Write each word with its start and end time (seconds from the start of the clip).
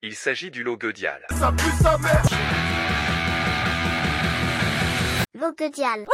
Il 0.00 0.14
s'agit 0.14 0.52
du 0.52 0.62
logo 0.62 0.92
Dial. 0.92 1.18
Logodial. 5.34 6.06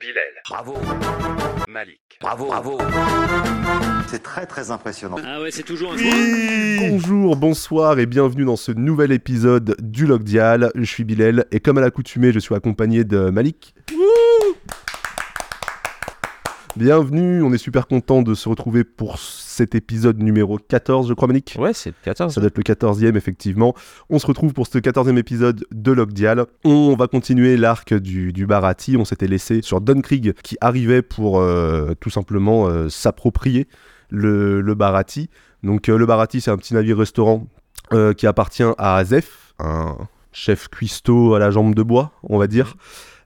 Bilal, 0.00 0.24
Bravo, 0.48 0.76
Malik, 1.68 2.00
bravo, 2.20 2.46
bravo. 2.46 2.78
C'est 4.08 4.24
très 4.24 4.46
très 4.46 4.72
impressionnant. 4.72 5.18
Ah 5.24 5.40
ouais, 5.40 5.52
c'est 5.52 5.62
toujours 5.62 5.92
un 5.92 6.88
Bonjour, 6.88 7.36
bonsoir 7.36 8.00
et 8.00 8.06
bienvenue 8.06 8.44
dans 8.44 8.56
ce 8.56 8.72
nouvel 8.72 9.12
épisode 9.12 9.76
du 9.80 10.04
Log 10.04 10.24
Dial. 10.24 10.72
Je 10.74 10.84
suis 10.84 11.04
Bilal 11.04 11.46
et 11.52 11.60
comme 11.60 11.78
à 11.78 11.80
l'accoutumée, 11.80 12.32
je 12.32 12.40
suis 12.40 12.56
accompagné 12.56 13.04
de 13.04 13.30
Malik. 13.30 13.72
Bienvenue, 16.78 17.42
on 17.42 17.52
est 17.52 17.58
super 17.58 17.88
content 17.88 18.22
de 18.22 18.36
se 18.36 18.48
retrouver 18.48 18.84
pour 18.84 19.18
cet 19.18 19.74
épisode 19.74 20.22
numéro 20.22 20.58
14, 20.58 21.08
je 21.08 21.14
crois, 21.14 21.26
Malik. 21.26 21.56
Ouais, 21.58 21.72
c'est 21.72 21.90
le 21.90 21.96
14. 22.04 22.32
Ça 22.32 22.40
doit 22.40 22.46
être 22.46 22.56
le 22.56 22.62
14e, 22.62 23.16
effectivement. 23.16 23.74
On 24.10 24.20
se 24.20 24.26
retrouve 24.28 24.52
pour 24.52 24.68
ce 24.68 24.78
14e 24.78 25.16
épisode 25.16 25.66
de 25.72 25.90
Log 25.90 26.12
Dial. 26.12 26.46
On 26.62 26.94
va 26.94 27.08
continuer 27.08 27.56
l'arc 27.56 27.94
du, 27.94 28.32
du 28.32 28.46
Barati. 28.46 28.96
On 28.96 29.04
s'était 29.04 29.26
laissé 29.26 29.60
sur 29.60 29.80
Dunkrig 29.80 30.34
qui 30.44 30.56
arrivait 30.60 31.02
pour 31.02 31.40
euh, 31.40 31.94
tout 31.98 32.10
simplement 32.10 32.68
euh, 32.68 32.88
s'approprier 32.88 33.66
le, 34.08 34.60
le 34.60 34.74
Barati. 34.76 35.30
Donc, 35.64 35.88
euh, 35.88 35.98
le 35.98 36.06
Barati, 36.06 36.40
c'est 36.40 36.52
un 36.52 36.58
petit 36.58 36.74
navire-restaurant 36.74 37.48
qui 38.16 38.26
appartient 38.28 38.62
à 38.62 38.96
Azef, 38.98 39.54
un 39.58 39.96
chef 40.30 40.68
cuistot 40.68 41.34
à 41.34 41.40
la 41.40 41.50
jambe 41.50 41.74
de 41.74 41.82
bois, 41.82 42.12
on 42.22 42.38
va 42.38 42.46
dire. 42.46 42.76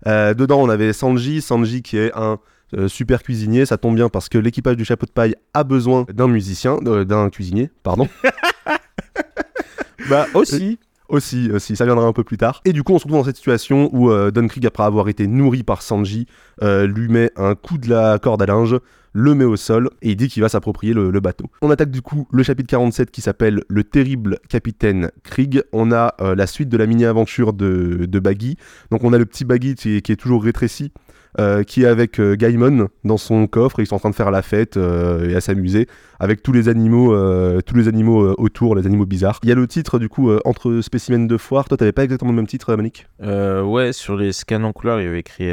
Euh, 0.07 0.35
dedans, 0.35 0.61
on 0.61 0.69
avait 0.69 0.93
Sanji. 0.93 1.41
Sanji 1.41 1.83
qui 1.83 1.97
est 1.97 2.13
un 2.15 2.39
euh, 2.77 2.89
super 2.89 3.23
cuisinier. 3.23 3.67
Ça 3.67 3.79
tombe 3.79 3.95
bien 3.95 4.09
parce 4.09 4.29
que 4.29 4.39
l'équipage 4.39 4.77
du 4.77 4.85
chapeau 4.85 5.07
de 5.07 5.11
paille 5.13 5.35
a 5.55 5.65
besoin 5.65 6.07
d'un 6.13 6.29
musicien, 6.29 6.79
euh, 6.87 7.05
d'un 7.05 7.31
cuisinier, 7.31 7.71
pardon. 7.83 8.09
bah, 10.09 10.27
Aussi. 10.35 10.79
aussi, 11.09 11.51
aussi, 11.53 11.77
ça 11.77 11.85
viendra 11.85 12.07
un 12.07 12.13
peu 12.13 12.25
plus 12.25 12.39
tard. 12.39 12.61
Et 12.65 12.73
du 12.73 12.83
coup, 12.83 12.93
on 12.93 12.99
se 12.99 13.05
retrouve 13.05 13.21
dans 13.21 13.25
cette 13.25 13.37
situation 13.37 13.91
où 13.93 14.11
euh, 14.11 14.31
Dunkrig, 14.31 14.67
après 14.67 14.85
avoir 14.85 15.09
été 15.09 15.27
nourri 15.27 15.63
par 15.63 15.83
Sanji, 15.83 16.27
euh, 16.63 16.87
lui 16.87 17.09
met 17.09 17.31
un 17.37 17.55
coup 17.55 17.79
de 17.79 17.89
la 17.89 18.19
corde 18.19 18.43
à 18.43 18.47
linge, 18.47 18.77
le 19.15 19.35
met 19.35 19.45
au 19.45 19.57
sol 19.57 19.91
et 20.01 20.11
il 20.13 20.17
dit 20.17 20.29
qu'il 20.29 20.43
va 20.43 20.49
s'approprier 20.49 20.95
le, 20.95 21.11
le 21.11 21.21
bateau. 21.21 21.45
On 21.61 21.71
attaque 21.71 21.91
du 21.91 22.01
coup 22.01 22.27
le 22.33 22.43
chapitre 22.43 22.69
47 22.71 23.11
qui 23.11 23.21
s'appelle 23.21 23.63
Le 23.69 23.85
terrible 23.85 24.39
capitaine 24.49 25.11
Krieg. 25.23 25.63
On 25.73 25.93
a 25.93 26.15
euh, 26.23 26.35
la 26.35 26.47
suite 26.47 26.71
de 26.71 26.79
la 26.79 26.87
mini-aventure 26.87 27.53
de, 27.53 28.07
de 28.07 28.19
Baggy. 28.19 28.57
Donc 28.91 29.05
on 29.05 29.13
a 29.13 29.19
le 29.19 29.27
petit 29.27 29.45
Baggy 29.45 29.75
qui 29.75 29.97
est, 29.97 30.01
qui 30.01 30.13
est 30.13 30.17
toujours 30.17 30.43
rétréci. 30.43 30.93
Euh, 31.39 31.63
qui 31.63 31.85
est 31.85 31.87
avec 31.87 32.21
euh, 32.21 32.37
Gaimon 32.37 32.89
dans 33.05 33.17
son 33.17 33.47
coffre. 33.47 33.81
Et 33.81 33.85
ils 33.85 33.87
sont 33.87 33.97
en 33.97 34.01
train 34.01 34.11
de 34.11 34.15
faire 34.15 34.31
la 34.31 34.43
fête 34.43 34.77
euh, 34.77 35.31
et 35.31 35.35
à 35.35 35.41
s'amuser 35.41 35.87
avec 36.21 36.43
tous 36.43 36.53
les 36.53 36.69
animaux 36.69 37.17
tous 37.63 37.75
les 37.75 37.89
animaux 37.89 38.35
autour 38.39 38.77
les 38.77 38.87
animaux 38.87 39.07
bizarres. 39.07 39.41
Il 39.43 39.49
y 39.49 39.53
a 39.53 39.57
le 39.57 39.67
titre 39.67 39.99
du 39.99 40.09
coup 40.09 40.31
entre 40.45 40.81
spécimens 40.81 41.27
de 41.27 41.37
foire. 41.37 41.69
Toi 41.69 41.77
t'avais 41.77 41.91
pas 41.91 42.05
exactement 42.05 42.31
le 42.31 42.37
même 42.37 42.47
titre 42.47 42.77
Manik 42.77 43.09
Euh, 43.23 43.63
ouais, 43.63 43.93
sur 43.93 44.17
les 44.17 44.33
scans 44.33 44.63
en 44.63 44.73
couleur, 44.73 45.01
il 45.01 45.05
y 45.05 45.09
avait 45.09 45.19
écrit 45.19 45.51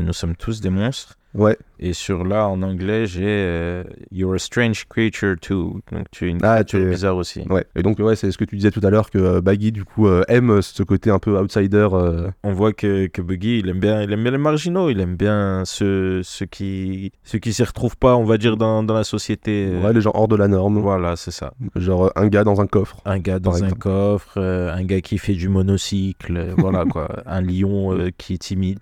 Nous 0.00 0.12
sommes 0.12 0.36
tous 0.36 0.60
des 0.60 0.70
monstres. 0.70 1.16
Ouais 1.34 1.56
Et 1.78 1.92
sur 1.92 2.24
là, 2.24 2.48
en 2.48 2.60
anglais, 2.62 3.06
j'ai 3.06 3.24
euh, 3.26 3.84
You're 4.10 4.34
a 4.34 4.38
strange 4.38 4.86
creature 4.88 5.36
too. 5.40 5.80
Donc 5.92 6.06
tu 6.10 6.26
es 6.26 6.30
une 6.30 6.38
Ah, 6.42 6.54
créature 6.56 6.80
tu 6.80 6.86
es- 6.86 6.90
bizarre 6.90 7.16
aussi. 7.16 7.40
Ouais, 7.48 7.64
et 7.76 7.82
donc 7.82 7.98
ouais, 8.00 8.16
c'est 8.16 8.30
ce 8.32 8.36
que 8.38 8.44
tu 8.44 8.56
disais 8.56 8.70
tout 8.70 8.80
à 8.82 8.90
l'heure 8.90 9.10
que 9.10 9.18
euh, 9.18 9.40
Baggy 9.40 9.72
du 9.72 9.84
coup 9.84 10.06
euh, 10.08 10.22
aime 10.28 10.60
ce 10.62 10.82
côté 10.82 11.10
un 11.10 11.18
peu 11.18 11.38
outsider. 11.38 11.88
euh, 11.92 12.30
On 12.42 12.52
voit 12.52 12.72
que, 12.72 13.06
que 13.06 13.22
Buggy, 13.22 13.60
il 13.60 13.68
aime 13.68 13.80
bien, 13.80 14.02
il 14.02 14.12
aime 14.12 14.22
bien 14.22 14.32
les 14.32 14.38
marginaux, 14.38 14.90
il 14.90 14.98
aime 15.00 15.16
bien 15.16 15.62
ceux, 15.64 16.22
ceux 16.22 16.46
qui, 16.46 17.12
ceux 17.24 17.38
qui 17.38 17.52
s'y 17.52 17.62
retrouvent 17.62 17.96
pas, 17.96 18.16
on 18.16 18.24
va 18.24 18.36
dire, 18.36 18.56
dans, 18.56 18.82
dans 18.82 18.94
la 18.94 19.04
société. 19.04 19.68
euh, 19.72 19.82
ouais, 19.82 19.92
les 19.92 20.00
gens 20.00 20.12
hors 20.14 20.28
de 20.28 20.36
la 20.36 20.48
norme. 20.48 20.78
Voilà, 20.80 21.16
c'est 21.16 21.30
ça. 21.30 21.54
Genre 21.76 22.06
euh, 22.06 22.10
un 22.16 22.26
gars 22.28 22.44
dans 22.44 22.60
un 22.60 22.66
coffre. 22.66 22.98
Un 23.04 23.18
gars 23.20 23.38
dans 23.38 23.62
un 23.64 23.70
coffre, 23.70 24.34
euh, 24.36 24.72
un 24.74 24.82
gars 24.84 25.00
qui 25.00 25.16
fait 25.18 25.34
du 25.34 25.48
monocycle, 25.48 26.36
euh, 26.36 26.54
voilà 26.58 26.84
quoi. 26.90 27.08
Un 27.26 27.40
lion 27.40 27.94
euh, 27.96 28.10
qui 28.16 28.34
est 28.34 28.38
timide. 28.38 28.80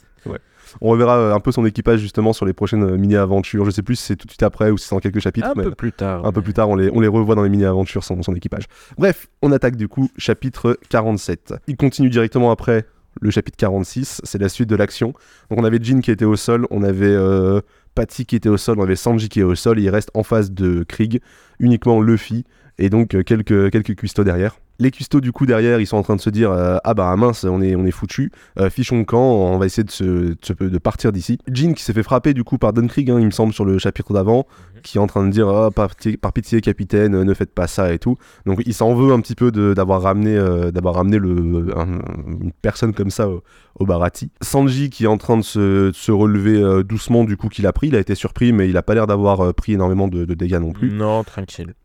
On 0.81 0.89
reverra 0.91 1.19
euh, 1.19 1.35
un 1.35 1.41
peu 1.41 1.53
son 1.53 1.65
équipage 1.67 2.01
justement 2.01 2.33
sur 2.33 2.47
les 2.47 2.53
prochaines 2.53 2.85
euh, 2.85 2.97
mini-aventures. 2.97 3.65
Je 3.65 3.71
sais 3.71 3.83
plus 3.83 3.97
si 3.97 4.05
c'est 4.05 4.17
tout 4.17 4.27
de 4.27 4.33
suite 4.33 4.43
après 4.43 4.71
ou 4.71 4.79
si 4.79 4.87
c'est 4.87 4.95
dans 4.95 5.01
quelques 5.01 5.21
chapitres. 5.21 5.49
Un 5.49 5.55
mais 5.57 5.65
peu 5.65 5.75
plus 5.75 5.93
tard. 5.93 6.25
un 6.25 6.33
peu 6.33 6.43
plus 6.43 6.55
tard, 6.55 6.69
on 6.69 6.77
les, 6.77 6.91
on 6.93 7.01
les 7.01 7.09
revoit 7.09 7.35
dans 7.35 7.43
les 7.43 7.49
mini-aventures, 7.49 8.05
son, 8.05 8.23
son 8.23 8.35
équipage. 8.35 8.65
Bref, 8.97 9.29
on 9.43 9.53
attaque 9.53 9.77
du 9.77 9.89
coup 9.89 10.11
chapitre 10.17 10.79
47. 10.89 11.55
Il 11.67 11.77
continue 11.77 12.11
directement 12.11 12.51
après 12.51 12.87
le 13.21 13.31
chapitre 13.31 13.57
46, 13.57 14.21
c'est 14.25 14.41
la 14.41 14.49
suite 14.49 14.69
de 14.69 14.77
l'action. 14.77 15.13
Donc 15.51 15.59
on 15.59 15.65
avait 15.65 15.79
Jin 15.83 16.01
qui 16.01 16.11
était 16.11 16.25
au 16.25 16.37
sol, 16.37 16.67
on 16.71 16.83
avait 16.83 17.07
euh, 17.07 17.61
Patty 17.95 18.27
qui 18.27 18.37
était 18.37 18.49
au 18.49 18.57
sol, 18.57 18.79
on 18.79 18.83
avait 18.83 18.97
Sanji 18.97 19.29
qui 19.29 19.41
est 19.41 19.45
au 19.45 19.55
sol, 19.55 19.79
et 19.79 19.83
il 19.83 19.91
reste 19.91 20.11
en 20.15 20.23
face 20.23 20.51
de 20.51 20.85
Krieg 20.85 21.21
uniquement 21.61 22.01
Luffy 22.01 22.45
et 22.79 22.91
donc 22.91 23.15
euh, 23.15 23.23
quelques, 23.23 23.71
quelques 23.71 23.95
cuistots 23.97 24.25
derrière. 24.25 24.57
Les 24.81 24.93
cuistots 24.93 25.21
du 25.21 25.33
coup 25.33 25.45
derrière, 25.45 25.81
ils 25.81 25.89
sont 25.89 25.97
en 25.97 26.05
train 26.05 26.15
de 26.15 26.21
se 26.21 26.31
dire 26.31 26.53
euh, 26.53 26.77
ah 26.85 26.95
bah 26.95 27.17
mince, 27.17 27.43
on 27.43 27.61
est 27.61 27.75
on 27.75 27.85
est 27.85 27.91
foutu, 27.91 28.31
euh, 28.61 28.71
fichons 28.71 28.99
le 28.99 29.05
camp, 29.05 29.21
on 29.21 29.59
va 29.59 29.67
essayer 29.67 29.83
de 29.83 29.91
se, 29.91 30.05
de, 30.05 30.37
se- 30.41 30.53
de 30.53 30.79
partir 30.79 31.11
d'ici. 31.11 31.39
Jin 31.51 31.73
qui 31.75 31.83
s'est 31.83 31.93
fait 31.93 32.05
frapper 32.05 32.33
du 32.33 32.45
coup 32.45 32.59
par 32.59 32.73
Dunkrig, 32.73 33.11
hein, 33.11 33.19
il 33.19 33.27
me 33.27 33.33
semble 33.33 33.53
sur 33.53 33.65
le 33.65 33.79
chapitre 33.81 34.13
d'avant, 34.13 34.47
qui 34.85 34.99
est 34.99 35.01
en 35.01 35.09
train 35.09 35.27
de 35.27 35.33
dire 35.33 35.49
ah, 35.49 35.73
par, 35.73 35.97
pitié, 35.97 36.17
par 36.17 36.33
pitié 36.33 36.61
capitaine, 36.61 37.17
euh, 37.17 37.25
ne 37.25 37.35
faites 37.35 37.53
pas 37.53 37.67
ça 37.67 37.93
et 37.93 37.99
tout. 37.99 38.19
Donc 38.47 38.63
il 38.67 38.73
s'en 38.73 38.95
veut 38.95 39.13
un 39.13 39.21
petit 39.21 39.35
peu 39.35 39.51
d'avoir 39.51 40.01
ramené 40.03 40.37
euh, 40.37 40.71
d'avoir 40.71 40.95
ramené 40.95 41.19
le 41.19 41.77
un- 41.77 41.99
une 42.41 42.53
personne 42.63 42.93
comme 42.95 43.11
ça 43.11 43.29
au, 43.29 43.43
au 43.81 43.85
Barati. 43.85 44.31
Sanji 44.43 44.91
qui 44.91 45.03
est 45.05 45.09
en 45.09 45.19
train 45.19 45.39
de 45.39 45.43
se, 45.43 45.89
de 45.89 45.93
se 45.93 46.13
relever 46.13 46.85
doucement 46.85 47.25
du 47.25 47.37
coup 47.37 47.49
qu'il 47.49 47.67
a 47.67 47.73
pris, 47.73 47.89
il 47.89 47.97
a 47.97 47.99
été 47.99 48.15
surpris 48.15 48.53
mais 48.53 48.69
il 48.69 48.77
a 48.77 48.85
pas 48.85 48.95
l'air 48.95 49.09
d'avoir 49.09 49.53
pris 49.55 49.73
énormément 49.73 50.07
de, 50.07 50.25
de 50.25 50.35
dégâts 50.35 50.61
non 50.61 50.71
plus. 50.71 50.93
Non, 50.93 51.25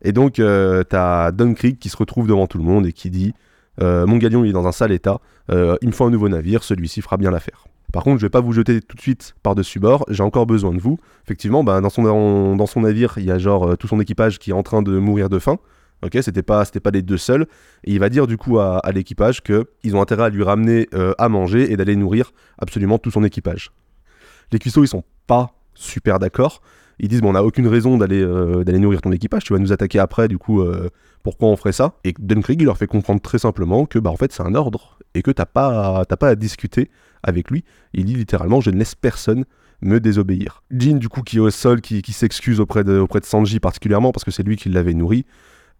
Et 0.02 0.12
donc, 0.12 0.38
euh, 0.38 0.82
t'as 0.84 1.32
Dunkrig 1.32 1.78
qui 1.78 1.88
se 1.88 1.96
retrouve 1.96 2.26
devant 2.26 2.46
tout 2.46 2.58
le 2.58 2.64
monde 2.64 2.86
et 2.86 2.92
qui 2.92 3.10
dit 3.10 3.34
euh, 3.80 4.06
Mon 4.06 4.16
galion 4.16 4.44
il 4.44 4.50
est 4.50 4.52
dans 4.52 4.66
un 4.66 4.72
sale 4.72 4.92
état, 4.92 5.20
euh, 5.50 5.76
il 5.82 5.88
me 5.88 5.92
faut 5.92 6.04
un 6.04 6.10
nouveau 6.10 6.28
navire, 6.28 6.62
celui-ci 6.62 7.02
fera 7.02 7.16
bien 7.16 7.30
l'affaire. 7.30 7.66
Par 7.94 8.02
contre, 8.02 8.18
je 8.18 8.26
vais 8.26 8.30
pas 8.30 8.40
vous 8.40 8.52
jeter 8.52 8.80
tout 8.80 8.96
de 8.96 9.00
suite 9.00 9.36
par-dessus 9.44 9.78
bord, 9.78 10.04
j'ai 10.08 10.24
encore 10.24 10.46
besoin 10.46 10.74
de 10.74 10.80
vous. 10.80 10.98
Effectivement, 11.24 11.62
bah, 11.62 11.80
dans, 11.80 11.90
son, 11.90 12.56
dans, 12.56 12.66
son 12.66 12.80
navire, 12.80 13.14
il 13.18 13.24
y 13.24 13.30
a 13.30 13.38
genre 13.38 13.68
euh, 13.68 13.76
tout 13.76 13.86
son 13.86 14.00
équipage 14.00 14.40
qui 14.40 14.50
est 14.50 14.52
en 14.52 14.64
train 14.64 14.82
de 14.82 14.98
mourir 14.98 15.28
de 15.28 15.38
faim. 15.38 15.58
Ok, 16.04 16.18
c'était 16.20 16.42
pas, 16.42 16.64
pas 16.64 16.90
les 16.90 17.02
deux 17.02 17.18
seuls. 17.18 17.46
Et 17.84 17.92
il 17.92 18.00
va 18.00 18.08
dire 18.08 18.26
du 18.26 18.36
coup 18.36 18.58
à, 18.58 18.78
à 18.78 18.90
l'équipage 18.90 19.44
que 19.44 19.66
ils 19.84 19.94
ont 19.94 20.02
intérêt 20.02 20.24
à 20.24 20.28
lui 20.28 20.42
ramener 20.42 20.88
euh, 20.92 21.14
à 21.18 21.28
manger 21.28 21.70
et 21.70 21.76
d'aller 21.76 21.94
nourrir 21.94 22.32
absolument 22.58 22.98
tout 22.98 23.12
son 23.12 23.22
équipage. 23.22 23.70
Les 24.50 24.58
cuistots, 24.58 24.82
ils 24.82 24.88
sont 24.88 25.04
pas 25.28 25.54
super 25.74 26.18
d'accord. 26.18 26.62
Ils 27.00 27.08
disent, 27.08 27.20
bon, 27.20 27.30
on 27.30 27.32
n'a 27.32 27.42
aucune 27.44 27.66
raison 27.66 27.98
d'aller 27.98 28.22
euh, 28.22 28.64
d'aller 28.64 28.78
nourrir 28.78 29.00
ton 29.02 29.12
équipage, 29.12 29.44
tu 29.44 29.52
vas 29.52 29.58
nous 29.58 29.72
attaquer 29.72 29.98
après, 29.98 30.28
du 30.28 30.38
coup, 30.38 30.60
euh, 30.62 30.88
pourquoi 31.22 31.48
on 31.48 31.56
ferait 31.56 31.72
ça? 31.72 31.94
Et 32.04 32.14
Dunkrig, 32.18 32.60
il 32.60 32.64
leur 32.66 32.76
fait 32.78 32.86
comprendre 32.86 33.20
très 33.20 33.38
simplement 33.38 33.86
que, 33.86 33.98
bah, 33.98 34.10
en 34.10 34.16
fait, 34.16 34.32
c'est 34.32 34.42
un 34.42 34.54
ordre 34.54 34.98
et 35.14 35.22
que 35.22 35.30
t'as 35.30 35.46
pas, 35.46 36.04
t'as 36.08 36.16
pas 36.16 36.28
à 36.28 36.34
discuter 36.34 36.90
avec 37.22 37.50
lui. 37.50 37.64
Il 37.94 38.04
dit 38.04 38.14
littéralement, 38.14 38.60
je 38.60 38.70
ne 38.70 38.76
laisse 38.78 38.94
personne 38.94 39.44
me 39.80 39.98
désobéir. 40.00 40.62
Jin, 40.70 40.96
du 40.98 41.08
coup, 41.08 41.22
qui 41.22 41.36
est 41.38 41.40
au 41.40 41.50
sol, 41.50 41.80
qui, 41.80 42.02
qui 42.02 42.12
s'excuse 42.12 42.60
auprès 42.60 42.84
de, 42.84 42.98
auprès 42.98 43.20
de 43.20 43.24
Sanji 43.24 43.60
particulièrement 43.60 44.12
parce 44.12 44.24
que 44.24 44.30
c'est 44.30 44.42
lui 44.42 44.56
qui 44.56 44.68
l'avait 44.68 44.94
nourri. 44.94 45.24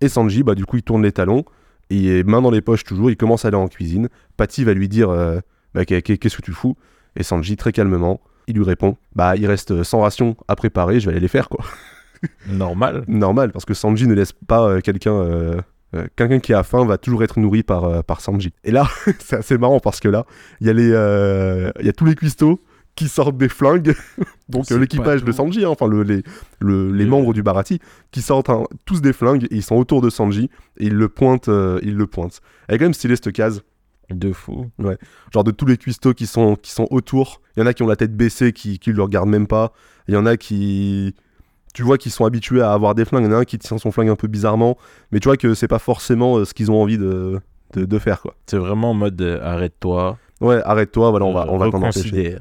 Et 0.00 0.08
Sanji, 0.08 0.42
bah, 0.42 0.54
du 0.54 0.64
coup, 0.66 0.76
il 0.76 0.82
tourne 0.82 1.02
les 1.02 1.12
talons, 1.12 1.44
et 1.90 2.24
main 2.24 2.42
dans 2.42 2.50
les 2.50 2.60
poches 2.60 2.84
toujours, 2.84 3.10
il 3.10 3.16
commence 3.16 3.44
à 3.44 3.48
aller 3.48 3.56
en 3.56 3.68
cuisine. 3.68 4.08
Patty 4.36 4.64
va 4.64 4.74
lui 4.74 4.88
dire, 4.88 5.10
euh, 5.10 5.38
bah, 5.74 5.84
qu'est- 5.84 6.02
qu'est- 6.02 6.16
qu'est-ce 6.18 6.36
que 6.38 6.42
tu 6.42 6.52
fous? 6.52 6.76
Et 7.16 7.22
Sanji, 7.22 7.56
très 7.56 7.72
calmement, 7.72 8.20
il 8.46 8.56
lui 8.56 8.64
répond, 8.64 8.96
bah, 9.14 9.36
il 9.36 9.46
reste 9.46 9.82
100 9.82 10.00
rations 10.00 10.36
à 10.48 10.56
préparer, 10.56 11.00
je 11.00 11.06
vais 11.06 11.12
aller 11.12 11.20
les 11.20 11.28
faire, 11.28 11.48
quoi 11.48 11.64
Normal. 12.48 13.04
normal 13.06 13.52
parce 13.52 13.64
que 13.64 13.74
Sanji 13.74 14.06
ne 14.06 14.14
laisse 14.14 14.32
pas 14.32 14.62
euh, 14.66 14.80
quelqu'un 14.80 15.12
euh, 15.14 15.60
euh, 15.94 16.06
quelqu'un 16.16 16.40
qui 16.40 16.54
a 16.54 16.62
faim 16.62 16.84
va 16.86 16.98
toujours 16.98 17.22
être 17.22 17.38
nourri 17.38 17.62
par, 17.62 17.84
euh, 17.84 18.02
par 18.02 18.20
Sanji. 18.20 18.52
Et 18.64 18.70
là, 18.70 18.88
c'est 19.20 19.36
assez 19.36 19.58
marrant 19.58 19.78
parce 19.80 20.00
que 20.00 20.08
là, 20.08 20.24
il 20.60 20.66
y 20.66 20.70
a 20.70 20.72
les 20.72 20.90
euh, 20.92 21.70
y 21.82 21.88
a 21.88 21.92
tous 21.92 22.04
les 22.06 22.14
cuistots 22.14 22.60
qui 22.96 23.08
sortent 23.08 23.36
des 23.36 23.48
flingues, 23.48 23.94
donc 24.48 24.70
euh, 24.70 24.78
l'équipage 24.78 25.24
de. 25.24 25.32
Sanji, 25.32 25.64
hein, 25.64 25.68
enfin 25.68 25.86
le- 25.88 26.02
les, 26.02 26.22
le- 26.60 26.92
les 26.92 27.04
Le- 27.04 27.10
membres 27.10 27.34
du 27.34 27.42
Barati, 27.42 27.80
qui 28.12 28.22
sortent 28.22 28.50
hein, 28.50 28.64
tous 28.86 29.00
des 29.02 29.12
flingues 29.12 29.44
et 29.44 29.54
ils 29.56 29.62
sont 29.64 29.74
autour 29.76 30.00
de 30.00 30.10
Sanji 30.10 30.48
et 30.78 30.86
ils 30.86 30.94
le 30.94 31.08
pointent, 31.08 31.48
euh, 31.48 31.80
ils 31.82 31.96
le 31.96 32.06
pointent. 32.06 32.40
Elle 32.68 32.76
est 32.76 32.78
quand 32.78 32.84
même 32.86 32.94
stylée 32.94 33.16
cette 33.16 33.32
case, 33.32 33.62
De 34.10 34.32
fou. 34.32 34.70
genre 35.32 35.44
de 35.44 35.50
tous 35.50 35.66
les 35.66 35.76
cuistots 35.76 36.14
qui 36.14 36.26
sont, 36.26 36.56
qui 36.56 36.70
sont 36.70 36.86
autour, 36.90 37.40
il 37.56 37.60
y 37.60 37.62
en 37.62 37.66
a 37.66 37.72
qui 37.72 37.82
ont 37.82 37.86
la 37.86 37.96
tête 37.96 38.16
baissée, 38.16 38.52
qui, 38.52 38.78
qui 38.78 38.92
le 38.92 39.02
regardent 39.02 39.28
même 39.30 39.46
pas, 39.46 39.72
il 40.08 40.14
y 40.14 40.16
en 40.16 40.26
a 40.26 40.36
qui, 40.36 41.14
tu 41.72 41.82
vois, 41.82 41.96
qui 41.98 42.10
sont 42.10 42.24
habitués 42.24 42.60
à 42.60 42.72
avoir 42.72 42.94
des 42.94 43.04
flingues, 43.04 43.24
il 43.24 43.30
y 43.30 43.34
en 43.34 43.36
a 43.36 43.40
un 43.40 43.44
qui 43.44 43.58
tient 43.58 43.78
son 43.78 43.90
flingue 43.92 44.10
un 44.10 44.16
peu 44.16 44.28
bizarrement, 44.28 44.76
mais 45.10 45.20
tu 45.20 45.28
vois 45.28 45.36
que 45.36 45.54
c'est 45.54 45.68
pas 45.68 45.78
forcément 45.78 46.36
euh, 46.36 46.44
ce 46.44 46.54
qu'ils 46.54 46.70
ont 46.70 46.80
envie 46.80 46.98
de, 46.98 47.40
de, 47.74 47.84
de 47.84 47.98
faire, 47.98 48.20
quoi. 48.20 48.34
C'est 48.46 48.58
vraiment 48.58 48.90
en 48.90 48.94
mode 48.94 49.20
euh, 49.22 49.40
arrête-toi. 49.42 50.18
Ouais, 50.40 50.60
arrête-toi, 50.64 51.10
voilà, 51.10 51.24
on 51.26 51.32
va, 51.32 51.46
on 51.48 51.56
va 51.56 51.70
t'en 51.70 51.82
empêcher. 51.82 52.36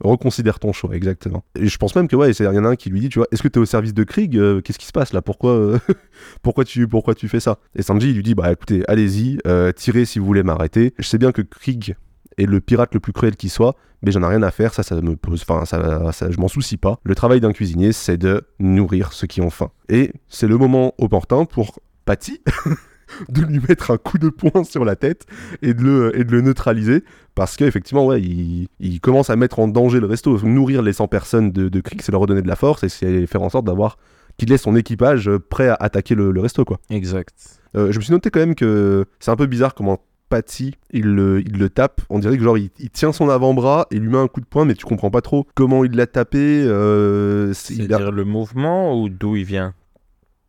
Reconsidère. 0.00 0.58
Ton 0.58 0.72
choix, 0.72 0.94
exactement. 0.94 1.44
Et 1.58 1.66
je 1.66 1.78
pense 1.78 1.94
même 1.94 2.08
que, 2.08 2.16
ouais, 2.16 2.30
il 2.30 2.44
y 2.44 2.46
en 2.48 2.64
a 2.64 2.68
un 2.68 2.76
qui 2.76 2.90
lui 2.90 3.00
dit, 3.00 3.08
tu 3.08 3.18
vois, 3.18 3.28
est-ce 3.32 3.42
que 3.42 3.48
t'es 3.48 3.58
au 3.58 3.66
service 3.66 3.94
de 3.94 4.04
Krieg 4.04 4.36
Euh, 4.36 4.60
Qu'est-ce 4.60 4.78
qui 4.78 4.86
se 4.86 4.92
passe 4.92 5.12
là 5.12 5.22
Pourquoi, 5.22 5.52
euh, 5.52 5.78
pourquoi, 6.42 6.64
tu, 6.64 6.86
pourquoi 6.88 7.14
tu 7.14 7.28
fais 7.28 7.40
ça? 7.40 7.58
Et 7.74 7.82
Sanji, 7.82 8.10
il 8.10 8.16
lui 8.16 8.22
dit, 8.22 8.34
bah 8.34 8.50
écoutez, 8.52 8.82
allez-y, 8.88 9.38
euh, 9.46 9.72
tirez 9.72 10.04
si 10.04 10.18
vous 10.18 10.26
voulez 10.26 10.42
m'arrêter. 10.42 10.94
Je 10.98 11.06
sais 11.06 11.18
bien 11.18 11.32
que 11.32 11.42
Krieg 11.42 11.96
et 12.38 12.46
le 12.46 12.60
pirate 12.60 12.92
le 12.94 13.00
plus 13.00 13.12
cruel 13.12 13.36
qui 13.36 13.48
soit, 13.48 13.76
mais 14.02 14.12
j'en 14.12 14.22
ai 14.22 14.26
rien 14.26 14.42
à 14.42 14.50
faire, 14.50 14.74
ça, 14.74 14.82
ça 14.82 15.00
me 15.00 15.16
pose, 15.16 15.42
enfin, 15.48 15.64
ça, 15.64 16.12
ça, 16.12 16.30
je 16.30 16.38
m'en 16.38 16.48
soucie 16.48 16.76
pas. 16.76 16.98
Le 17.02 17.14
travail 17.14 17.40
d'un 17.40 17.52
cuisinier, 17.52 17.92
c'est 17.92 18.18
de 18.18 18.42
nourrir 18.58 19.12
ceux 19.12 19.26
qui 19.26 19.40
ont 19.40 19.50
faim. 19.50 19.70
Et 19.88 20.12
c'est 20.28 20.46
le 20.46 20.58
moment 20.58 20.94
opportun 20.98 21.44
pour 21.46 21.80
Patty 22.04 22.40
de 23.28 23.42
lui 23.42 23.60
mettre 23.68 23.90
un 23.90 23.98
coup 23.98 24.18
de 24.18 24.28
poing 24.28 24.64
sur 24.64 24.84
la 24.84 24.96
tête 24.96 25.26
et 25.62 25.74
de 25.74 25.82
le, 25.82 26.18
et 26.18 26.24
de 26.24 26.32
le 26.32 26.40
neutraliser, 26.40 27.04
parce 27.34 27.56
qu'effectivement, 27.56 28.06
ouais, 28.06 28.20
il, 28.20 28.68
il 28.80 29.00
commence 29.00 29.30
à 29.30 29.36
mettre 29.36 29.58
en 29.58 29.68
danger 29.68 30.00
le 30.00 30.06
resto. 30.06 30.38
Nourrir 30.42 30.82
les 30.82 30.92
100 30.92 31.08
personnes 31.08 31.50
de, 31.52 31.68
de 31.68 31.82
c'est 32.00 32.12
leur 32.12 32.20
redonner 32.20 32.42
de 32.42 32.48
la 32.48 32.56
force, 32.56 32.84
et 32.84 32.88
c'est 32.88 33.26
faire 33.26 33.42
en 33.42 33.48
sorte 33.50 33.66
d'avoir 33.66 33.96
qu'il 34.38 34.50
laisse 34.50 34.62
son 34.62 34.76
équipage 34.76 35.28
euh, 35.28 35.38
prêt 35.38 35.68
à 35.68 35.74
attaquer 35.74 36.14
le, 36.14 36.30
le 36.30 36.40
resto, 36.40 36.64
quoi. 36.64 36.78
Exact. 36.90 37.34
Euh, 37.76 37.90
je 37.92 37.98
me 37.98 38.02
suis 38.02 38.12
noté 38.12 38.30
quand 38.30 38.40
même 38.40 38.54
que 38.54 39.06
c'est 39.20 39.30
un 39.30 39.36
peu 39.36 39.46
bizarre 39.46 39.74
comment 39.74 40.00
Patty, 40.28 40.74
il 40.90 41.04
le, 41.06 41.40
il 41.46 41.56
le 41.56 41.68
tape. 41.70 42.00
On 42.10 42.18
dirait 42.18 42.36
que 42.36 42.42
genre 42.42 42.58
il, 42.58 42.70
il 42.80 42.90
tient 42.90 43.12
son 43.12 43.28
avant-bras 43.28 43.86
et 43.92 43.98
lui 44.00 44.08
met 44.08 44.18
un 44.18 44.26
coup 44.26 44.40
de 44.40 44.46
poing, 44.46 44.64
mais 44.64 44.74
tu 44.74 44.84
comprends 44.84 45.10
pas 45.10 45.20
trop 45.20 45.46
comment 45.54 45.84
il 45.84 45.92
l'a 45.92 46.06
tapé. 46.08 46.38
euh, 46.64 47.52
c'est- 47.52 47.74
il 47.74 47.82
a- 47.82 47.86
C'est-à-dire 47.86 48.10
le 48.12 48.24
mouvement 48.24 49.00
ou 49.00 49.08
d'où 49.08 49.36
il 49.36 49.44
vient? 49.44 49.72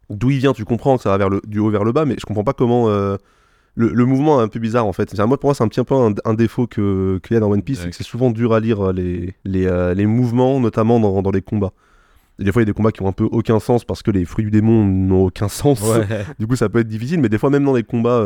D'où 0.10 0.30
il 0.32 0.38
vient, 0.40 0.54
tu 0.54 0.64
comprends 0.66 0.98
que 0.98 1.04
ça 1.04 1.10
va 1.10 1.18
vers 1.18 1.30
le, 1.30 1.42
du 1.46 1.60
haut 1.60 1.70
vers 1.70 1.84
le 1.84 1.92
bas, 1.92 2.06
mais 2.06 2.16
je 2.20 2.26
comprends 2.26 2.44
pas 2.44 2.54
comment. 2.54 2.90
euh, 2.90 3.18
le, 3.76 3.90
le 3.94 4.06
mouvement 4.06 4.40
est 4.40 4.44
un 4.44 4.48
peu 4.48 4.60
bizarre 4.60 4.86
en 4.88 4.94
fait. 4.94 5.10
C'est- 5.12 5.26
Moi, 5.26 5.38
pour 5.40 5.50
moi, 5.50 5.54
c'est 5.54 5.64
un 5.64 5.68
petit 5.68 5.84
peu 5.84 5.94
un, 5.96 6.14
un 6.26 6.34
défaut 6.34 6.66
que- 6.66 7.20
qu'il 7.24 7.34
y 7.36 7.38
a 7.38 7.40
dans 7.40 7.52
One 7.52 7.62
Piece, 7.62 7.80
c'est 7.82 7.90
que 7.92 7.96
c'est 7.96 8.04
souvent 8.04 8.32
dur 8.32 8.54
à 8.54 8.60
lire 8.60 8.88
euh, 8.90 8.94
les, 8.94 9.36
les, 9.46 9.68
euh, 9.68 9.94
les 9.94 10.06
mouvements, 10.08 10.60
notamment 10.60 11.00
dans, 11.00 11.22
dans 11.22 11.30
les 11.32 11.42
combats. 11.44 11.74
Et 12.40 12.44
des 12.44 12.52
fois, 12.52 12.62
il 12.62 12.66
y 12.66 12.68
a 12.70 12.72
des 12.72 12.74
combats 12.74 12.92
qui 12.92 13.02
ont 13.04 13.08
un 13.08 13.12
peu 13.12 13.28
aucun 13.32 13.60
sens 13.60 13.84
parce 13.86 14.02
que 14.02 14.10
les 14.12 14.24
fruits 14.26 14.46
du 14.46 14.52
démon 14.52 14.84
n'ont 14.86 15.26
aucun 15.26 15.48
sens. 15.48 15.82
Du 16.40 16.48
coup, 16.48 16.56
ça 16.56 16.70
peut 16.70 16.80
être 16.80 16.88
difficile, 16.88 17.20
mais 17.20 17.30
des 17.30 17.38
fois, 17.38 17.50
même 17.50 17.66
dans 17.66 17.74
les 17.76 17.84
combats 17.84 18.20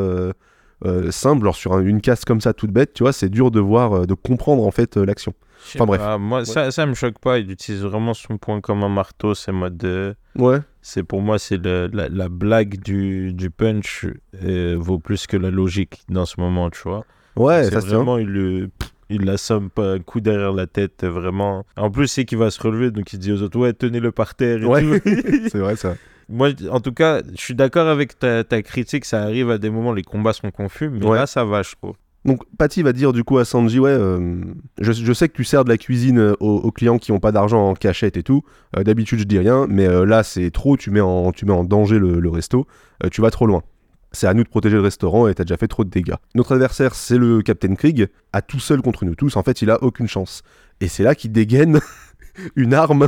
euh, 0.85 1.11
simples, 1.11 1.43
genre 1.45 1.55
sur 1.55 1.73
un- 1.73 1.81
une 1.81 1.99
casse 2.01 2.23
comme 2.25 2.41
ça, 2.41 2.53
toute 2.53 2.71
bête, 2.71 2.93
tu 2.93 3.03
vois, 3.03 3.13
c'est 3.13 3.29
dur 3.29 3.51
de 3.51 3.59
voir, 3.59 4.05
de 4.07 4.13
comprendre 4.13 4.65
en 4.65 4.71
fait 4.71 4.95
l'action. 4.97 5.33
Enfin, 5.75 5.85
bref. 5.85 6.01
pas, 6.01 6.17
moi, 6.17 6.43
ça, 6.45 6.71
ça 6.71 6.85
me 6.87 6.93
choque 6.95 7.19
pas. 7.19 7.37
Il 7.39 7.51
utilise 7.51 7.83
vraiment 7.83 8.13
son 8.15 8.37
point 8.37 8.61
comme 8.61 8.83
un 8.83 8.89
marteau. 8.89 9.35
C'est 9.35 9.51
mode 9.51 9.77
de... 9.77 10.15
Ouais. 10.35 10.57
C'est 10.81 11.03
pour 11.03 11.21
moi, 11.21 11.37
c'est 11.39 11.63
la, 11.65 11.87
la 12.09 12.29
blague 12.29 12.81
du, 12.81 13.33
du 13.33 13.49
punch 13.51 14.07
euh, 14.43 14.75
vaut 14.79 14.99
plus 14.99 15.27
que 15.27 15.37
la 15.37 15.51
logique 15.51 16.01
dans 16.09 16.25
ce 16.25 16.39
moment, 16.39 16.69
tu 16.69 16.81
vois. 16.83 17.05
Ouais, 17.35 17.63
c'est 17.65 17.75
vraiment, 17.79 18.17
il, 18.17 18.27
le- 18.27 18.69
il 19.09 19.25
l'assomme 19.25 19.69
pas 19.69 19.93
un 19.93 19.99
coup 19.99 20.21
derrière 20.21 20.53
la 20.53 20.67
tête, 20.67 21.03
vraiment. 21.05 21.65
En 21.77 21.91
plus, 21.91 22.07
c'est 22.07 22.25
qu'il 22.25 22.37
va 22.39 22.49
se 22.49 22.61
relever, 22.61 22.91
donc 22.91 23.13
il 23.13 23.19
dit 23.19 23.31
aux 23.31 23.41
autres, 23.41 23.59
ouais, 23.59 23.73
tenez-le 23.73 24.11
par 24.11 24.35
terre 24.35 24.61
et 24.63 24.65
Ouais. 24.65 24.83
C'est 25.51 25.59
vrai, 25.59 25.75
ça. 25.75 25.95
Moi, 26.29 26.49
en 26.69 26.79
tout 26.79 26.93
cas, 26.93 27.21
je 27.35 27.41
suis 27.41 27.55
d'accord 27.55 27.87
avec 27.87 28.17
ta, 28.17 28.43
ta 28.43 28.61
critique, 28.61 29.05
ça 29.05 29.21
arrive 29.21 29.49
à 29.51 29.57
des 29.57 29.69
moments, 29.69 29.93
les 29.93 30.03
combats 30.03 30.33
sont 30.33 30.49
confus, 30.51 30.89
mais 30.89 31.05
Ouais. 31.05 31.17
là, 31.17 31.27
ça 31.27 31.43
va, 31.45 31.61
je 31.61 31.73
trouve. 31.79 31.95
Donc, 32.23 32.43
Patty 32.57 32.83
va 32.83 32.93
dire 32.93 33.13
du 33.13 33.23
coup 33.23 33.39
à 33.39 33.45
Sanji 33.45 33.79
Ouais, 33.79 33.89
euh, 33.89 34.41
je, 34.79 34.91
je 34.91 35.13
sais 35.13 35.27
que 35.27 35.33
tu 35.33 35.43
sers 35.43 35.63
de 35.63 35.69
la 35.69 35.77
cuisine 35.77 36.19
euh, 36.19 36.33
aux, 36.39 36.57
aux 36.57 36.71
clients 36.71 36.99
qui 36.99 37.11
n'ont 37.11 37.19
pas 37.19 37.31
d'argent 37.31 37.69
en 37.69 37.73
cachette 37.73 38.15
et 38.15 38.23
tout. 38.23 38.43
Euh, 38.77 38.83
D'habitude, 38.83 39.19
je 39.19 39.23
dis 39.23 39.39
rien, 39.39 39.65
mais 39.67 39.87
euh, 39.87 40.05
là, 40.05 40.21
c'est 40.23 40.51
trop. 40.51 40.77
Tu 40.77 40.91
mets 40.91 41.01
en, 41.01 41.31
tu 41.31 41.45
mets 41.45 41.53
en 41.53 41.63
danger 41.63 41.97
le, 41.97 42.19
le 42.19 42.29
resto. 42.29 42.67
Tu 43.11 43.21
vas 43.21 43.31
trop 43.31 43.47
loin. 43.47 43.63
C'est 44.11 44.27
à 44.27 44.33
nous 44.33 44.43
de 44.43 44.49
protéger 44.49 44.75
le 44.75 44.81
restaurant 44.83 45.27
et 45.27 45.33
t'as 45.33 45.45
déjà 45.45 45.57
fait 45.57 45.67
trop 45.69 45.83
de 45.83 45.89
dégâts. 45.89 46.15
Notre 46.35 46.53
adversaire, 46.53 46.93
c'est 46.93 47.17
le 47.17 47.41
Captain 47.41 47.73
Krieg. 47.73 48.09
À 48.33 48.41
tout 48.41 48.59
seul 48.59 48.81
contre 48.81 49.05
nous 49.05 49.15
tous, 49.15 49.35
en 49.37 49.41
fait, 49.43 49.61
il 49.61 49.71
a 49.71 49.81
aucune 49.81 50.07
chance. 50.07 50.43
Et 50.81 50.87
c'est 50.87 51.03
là 51.03 51.15
qu'il 51.15 51.31
dégaine 51.31 51.79
une 52.55 52.73
arme 52.75 53.07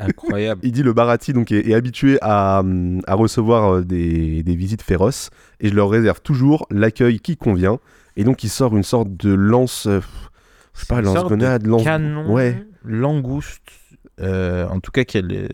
Incroyable. 0.00 0.60
il 0.64 0.72
dit 0.72 0.82
le 0.82 0.92
Barati 0.92 1.32
donc 1.32 1.52
est, 1.52 1.68
est 1.68 1.74
habitué 1.74 2.18
à, 2.22 2.62
à 3.06 3.14
recevoir 3.14 3.82
des, 3.82 4.42
des 4.42 4.56
visites 4.56 4.82
féroces 4.82 5.30
et 5.60 5.68
je 5.68 5.74
leur 5.74 5.90
réserve 5.90 6.20
toujours 6.22 6.66
l'accueil 6.70 7.20
qui 7.20 7.36
convient 7.36 7.78
et 8.16 8.24
donc 8.24 8.44
il 8.44 8.48
sort 8.48 8.76
une 8.76 8.82
sorte 8.82 9.16
de 9.16 9.32
lance 9.32 9.86
euh, 9.86 10.00
je 10.74 10.80
sais 10.80 10.86
pas 10.86 10.98
Une 11.00 11.04
lance 11.66 11.84
Canon, 11.84 12.32
ouais. 12.32 12.64
langouste, 12.84 13.62
euh, 14.20 14.66
en 14.68 14.80
tout 14.80 14.90
cas, 14.90 15.04
qu'elle 15.04 15.32
est... 15.32 15.48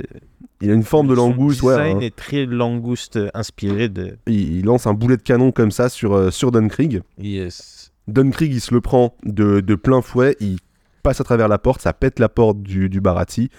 il 0.61 0.71
a 0.71 0.75
une 0.75 0.83
forme 0.85 1.09
de 1.09 1.15
langouste 1.15 1.63
ouais 1.63 1.93
hein. 1.93 2.01
est 2.01 2.15
très 2.15 2.47
langouste, 2.47 3.19
inspiré 3.35 3.89
de... 3.89 4.17
il, 4.27 4.59
il 4.59 4.65
lance 4.65 4.87
un 4.87 4.95
boulet 4.95 5.17
de 5.17 5.23
canon 5.23 5.53
comme 5.53 5.71
ça 5.71 5.89
sur 5.89 6.15
euh, 6.15 6.31
sur 6.31 6.53
Dunkrieg 6.53 7.03
Yes. 7.19 7.93
Dunkrieg 8.07 8.53
il 8.53 8.61
se 8.61 8.73
le 8.75 8.81
prend 8.81 9.15
de, 9.25 9.61
de 9.61 9.75
plein 9.75 10.03
fouet 10.03 10.37
il 10.41 10.59
passe 11.03 11.21
à 11.21 11.25
travers 11.25 11.49
la 11.49 11.59
porte 11.59 11.83
ça 11.83 11.93
pète 11.93 12.19
la 12.19 12.29
porte 12.29 12.63
du, 12.63 12.89
du 12.89 13.01
Barati 13.01 13.51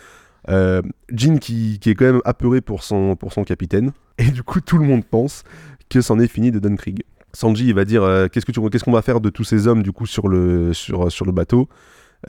euh, 0.49 0.81
Jin 1.11 1.37
qui, 1.37 1.79
qui 1.79 1.89
est 1.89 1.95
quand 1.95 2.05
même 2.05 2.21
apeuré 2.25 2.61
pour 2.61 2.83
son, 2.83 3.15
pour 3.15 3.33
son 3.33 3.43
capitaine. 3.43 3.91
Et 4.17 4.31
du 4.31 4.41
coup 4.43 4.61
tout 4.61 4.77
le 4.77 4.85
monde 4.85 5.05
pense 5.05 5.43
que 5.89 6.01
c'en 6.01 6.19
est 6.19 6.27
fini 6.27 6.51
de 6.51 6.59
Dunkrieg 6.59 7.03
Sanji 7.33 7.67
il 7.67 7.73
va 7.75 7.85
dire 7.85 8.03
euh, 8.03 8.27
qu'est-ce 8.27 8.45
que 8.45 8.51
tu 8.51 8.59
qu'est-ce 8.69 8.83
qu'on 8.83 8.91
va 8.91 9.01
faire 9.01 9.21
de 9.21 9.29
tous 9.29 9.43
ces 9.43 9.67
hommes 9.67 9.83
du 9.83 9.91
coup 9.91 10.05
sur 10.05 10.27
le 10.27 10.73
sur, 10.73 11.11
sur 11.11 11.25
le 11.25 11.31
bateau? 11.31 11.69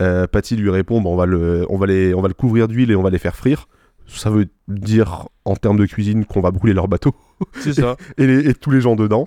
Euh, 0.01 0.27
Patty 0.27 0.57
lui 0.57 0.71
répond 0.71 1.01
bon, 1.01 1.13
on 1.13 1.17
va 1.17 1.27
le 1.27 1.67
on 1.69 1.77
va 1.77 1.87
les 1.87 2.15
on 2.15 2.21
va 2.21 2.29
le 2.29 2.35
couvrir 2.35 2.69
d'huile 2.69 2.91
et 2.91 2.97
on 2.97 3.03
va 3.03 3.11
les 3.11 3.19
faire 3.19 3.35
frire. 3.37 3.67
Ça 4.07 4.29
veut 4.31 4.47
dire 4.69 5.29
en 5.45 5.57
termes 5.57 5.79
de 5.79 5.87
cuisine 5.87 6.25
qu'on 6.25 6.41
va 6.41 6.51
brûler 6.51 6.75
leur 6.75 6.89
bateau. 6.89 7.15
C'est 7.61 7.73
ça. 7.75 7.97
et, 8.19 8.27
les- 8.27 8.49
et 8.51 8.55
tous 8.55 8.71
les 8.71 8.81
gens 8.81 8.95
dedans. 8.97 9.27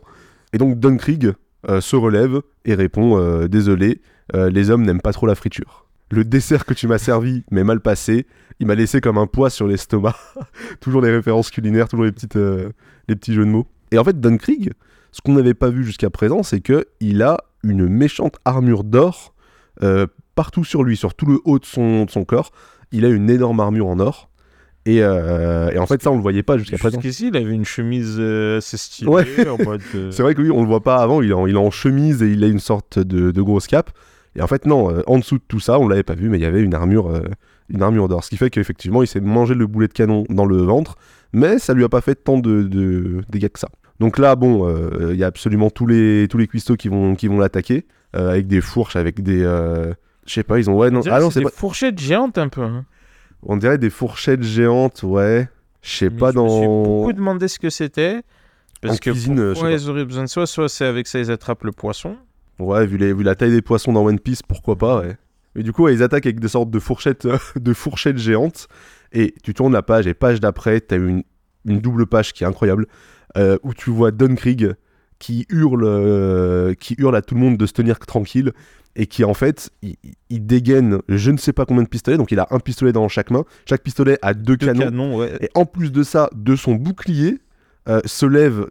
Et 0.53 0.57
donc 0.57 0.79
Dunkrieg 0.79 1.33
euh, 1.69 1.81
se 1.81 1.95
relève 1.95 2.41
et 2.65 2.75
répond 2.75 3.45
désolé 3.47 4.01
les 4.33 4.69
hommes 4.69 4.83
n'aiment 4.83 5.01
pas 5.01 5.11
trop 5.13 5.27
la 5.27 5.35
friture. 5.35 5.85
Le 6.09 6.23
dessert 6.23 6.65
que 6.65 6.73
tu 6.73 6.87
m'as 6.87 6.97
servi 6.97 7.43
m'est 7.51 7.63
mal 7.63 7.81
passé. 7.81 8.25
Il 8.59 8.67
m'a 8.67 8.75
laissé 8.75 9.01
comme 9.01 9.17
un 9.17 9.27
poids 9.27 9.49
sur 9.49 9.67
l'estomac. 9.67 10.15
Toujours 10.79 11.01
les 11.01 11.11
références 11.11 11.49
culinaires 11.51 11.87
toujours 11.87 12.05
les 12.05 12.11
petites 12.11 12.35
les 12.35 13.15
petits 13.15 13.33
jeux 13.33 13.45
de 13.45 13.49
mots. 13.51 13.67
Et 13.91 13.97
en 13.97 14.03
fait 14.03 14.19
Dunkrieg 14.19 14.71
ce 15.13 15.21
qu'on 15.21 15.33
n'avait 15.33 15.53
pas 15.53 15.69
vu 15.69 15.85
jusqu'à 15.85 16.09
présent, 16.09 16.43
c'est 16.43 16.59
que 16.59 16.85
il 16.99 17.21
a 17.21 17.37
une 17.63 17.87
méchante 17.87 18.35
armure 18.43 18.83
d'or 18.83 19.33
euh, 19.83 20.07
partout 20.35 20.65
sur 20.65 20.83
lui, 20.83 20.97
sur 20.97 21.13
tout 21.13 21.27
le 21.27 21.39
haut 21.45 21.59
de 21.59 21.65
son, 21.65 22.05
de 22.05 22.11
son 22.11 22.25
corps. 22.25 22.51
Il 22.91 23.05
a 23.05 23.09
une 23.09 23.29
énorme 23.29 23.59
armure 23.59 23.87
en 23.87 23.99
or. 23.99 24.29
Et, 24.85 25.01
euh, 25.01 25.69
et 25.69 25.77
en 25.77 25.85
fait, 25.85 26.01
ça, 26.01 26.11
on 26.11 26.15
le 26.15 26.21
voyait 26.21 26.43
pas 26.43 26.57
jusqu'à 26.57 26.77
présent. 26.77 26.99
Jusqu'ici, 26.99 27.29
il 27.29 27.37
avait 27.37 27.53
une 27.53 27.63
chemise 27.63 28.15
euh, 28.19 28.57
assez 28.57 28.75
stylée, 28.75 29.09
Ouais. 29.09 29.23
C'est 30.11 30.23
vrai 30.23 30.35
que 30.35 30.41
oui, 30.41 30.51
on 30.51 30.61
le 30.61 30.67
voit 30.67 30.83
pas 30.83 30.97
avant. 30.97 31.21
Il 31.21 31.29
est 31.29 31.33
en, 31.33 31.47
il 31.47 31.55
est 31.55 31.59
en 31.59 31.71
chemise 31.71 32.21
et 32.21 32.31
il 32.31 32.43
a 32.43 32.47
une 32.47 32.59
sorte 32.59 32.99
de, 32.99 33.31
de 33.31 33.41
grosse 33.41 33.67
cape. 33.67 33.91
Et 34.35 34.41
en 34.41 34.47
fait, 34.47 34.65
non, 34.65 34.89
euh, 34.89 35.03
en 35.05 35.19
dessous 35.19 35.37
de 35.37 35.43
tout 35.47 35.59
ça, 35.59 35.79
on 35.79 35.87
l'avait 35.87 36.03
pas 36.03 36.15
vu, 36.15 36.27
mais 36.27 36.39
il 36.39 36.41
y 36.41 36.45
avait 36.45 36.61
une 36.61 36.73
armure, 36.73 37.21
une 37.69 37.83
armure 37.83 38.09
d'or. 38.09 38.23
Ce 38.23 38.29
qui 38.29 38.37
fait 38.37 38.49
qu'effectivement, 38.49 39.03
il 39.03 39.07
s'est 39.07 39.21
mangé 39.21 39.53
le 39.53 39.67
boulet 39.67 39.87
de 39.87 39.93
canon 39.93 40.25
dans 40.29 40.45
le 40.45 40.57
ventre, 40.57 40.97
mais 41.33 41.59
ça 41.59 41.73
lui 41.75 41.83
a 41.83 41.89
pas 41.89 42.01
fait 42.01 42.15
tant 42.15 42.39
de, 42.39 42.63
de 42.63 43.21
dégâts 43.29 43.49
que 43.49 43.59
ça. 43.59 43.69
Donc 44.03 44.17
là, 44.17 44.35
bon, 44.35 44.67
euh, 44.67 45.11
il 45.13 45.17
y 45.17 45.23
a 45.23 45.27
absolument 45.27 45.69
tous 45.69 45.87
les, 45.87 46.27
tous 46.29 46.37
les 46.37 46.45
cuistots 46.47 46.75
qui 46.75 46.89
vont, 46.89 47.15
qui 47.15 47.27
vont 47.29 47.39
l'attaquer, 47.39 47.85
euh, 48.17 48.31
avec 48.31 48.47
des 48.47 48.59
fourches, 48.59 48.97
avec 48.97 49.23
des. 49.23 49.41
euh, 49.41 49.93
je 50.27 50.33
sais 50.33 50.43
pas, 50.43 50.59
ils 50.59 50.69
ont. 50.69 50.75
Ouais, 50.77 50.89
on 50.89 50.91
non, 50.91 51.01
ah 51.09 51.21
non, 51.21 51.29
c'est 51.31 51.39
des 51.39 51.45
pas. 51.45 51.51
fourchettes 51.51 51.99
géantes 51.99 52.37
un 52.37 52.49
peu. 52.49 52.61
hein. 52.63 52.83
On 53.43 53.55
dirait 53.55 53.77
des 53.77 53.89
fourchettes 53.89 54.43
géantes, 54.43 55.03
ouais. 55.03 55.47
Je 55.81 55.89
sais 55.95 56.09
pas 56.09 56.31
je 56.33 56.37
me 56.39 56.49
suis 56.49 56.61
dans. 56.65 56.83
beaucoup 56.83 57.13
demandé 57.13 57.47
ce 57.47 57.59
que 57.59 57.69
c'était. 57.69 58.23
Parce 58.81 58.95
En 58.95 58.97
que 58.97 59.11
cuisine, 59.11 59.51
pourquoi 59.53 59.71
ils 59.71 59.89
auraient 59.89 60.03
besoin 60.03 60.23
de 60.25 60.29
ça 60.29 60.45
Soit 60.45 60.67
c'est 60.67 60.85
avec 60.85 61.07
ça 61.07 61.19
ils 61.19 61.31
attrapent 61.31 61.63
le 61.63 61.71
poisson. 61.71 62.17
Ouais, 62.59 62.85
vu, 62.85 62.97
les- 62.97 63.13
vu 63.13 63.23
la 63.23 63.35
taille 63.35 63.51
des 63.51 63.61
poissons 63.61 63.93
dans 63.93 64.03
One 64.05 64.19
Piece, 64.19 64.41
pourquoi 64.43 64.75
pas, 64.77 64.99
ouais. 64.99 65.15
Mais 65.55 65.63
du 65.63 65.71
coup, 65.71 65.83
ouais, 65.83 65.93
ils 65.93 66.03
attaquent 66.03 66.25
avec 66.25 66.41
des 66.41 66.49
sortes 66.49 66.69
de 66.71 66.79
fourchettes, 66.79 67.25
de 67.55 67.73
fourchettes 67.73 68.17
géantes. 68.17 68.67
Et 69.13 69.33
tu 69.43 69.53
tournes 69.53 69.71
la 69.73 69.81
page, 69.83 70.07
et 70.07 70.13
page 70.13 70.41
d'après, 70.41 70.81
t'as 70.81 70.97
une, 70.97 71.23
une 71.65 71.79
double 71.79 72.05
page 72.05 72.33
qui 72.33 72.43
est 72.43 72.47
incroyable, 72.47 72.87
euh, 73.37 73.57
où 73.63 73.73
tu 73.73 73.89
vois 73.89 74.11
Dunkrieg 74.11 74.73
qui 75.19 75.45
hurle, 75.49 75.85
euh, 75.85 76.73
qui 76.73 76.95
hurle 76.97 77.15
à 77.15 77.21
tout 77.21 77.35
le 77.35 77.41
monde 77.41 77.57
de 77.57 77.65
se 77.65 77.73
tenir 77.73 77.97
tranquille, 77.99 78.51
et 78.95 79.07
qui 79.07 79.23
en 79.23 79.33
fait, 79.33 79.71
il, 79.81 79.95
il 80.29 80.45
dégaine 80.45 80.99
je 81.07 81.31
ne 81.31 81.37
sais 81.37 81.53
pas 81.53 81.65
combien 81.65 81.83
de 81.83 81.87
pistolets, 81.87 82.17
donc 82.17 82.31
il 82.31 82.39
a 82.39 82.47
un 82.51 82.59
pistolet 82.59 82.91
dans 82.91 83.07
chaque 83.07 83.31
main. 83.31 83.43
Chaque 83.67 83.81
pistolet 83.83 84.19
a 84.21 84.33
deux, 84.33 84.57
Deux 84.57 84.67
canons. 84.67 84.79
canons, 84.81 85.17
ouais. 85.17 85.37
Et 85.41 85.49
en 85.55 85.65
plus 85.65 85.91
de 85.91 86.03
ça, 86.03 86.29
de 86.35 86.55
son 86.55 86.75
bouclier, 86.75 87.39
euh, 87.89 88.01
se 88.05 88.25
lève 88.25 88.67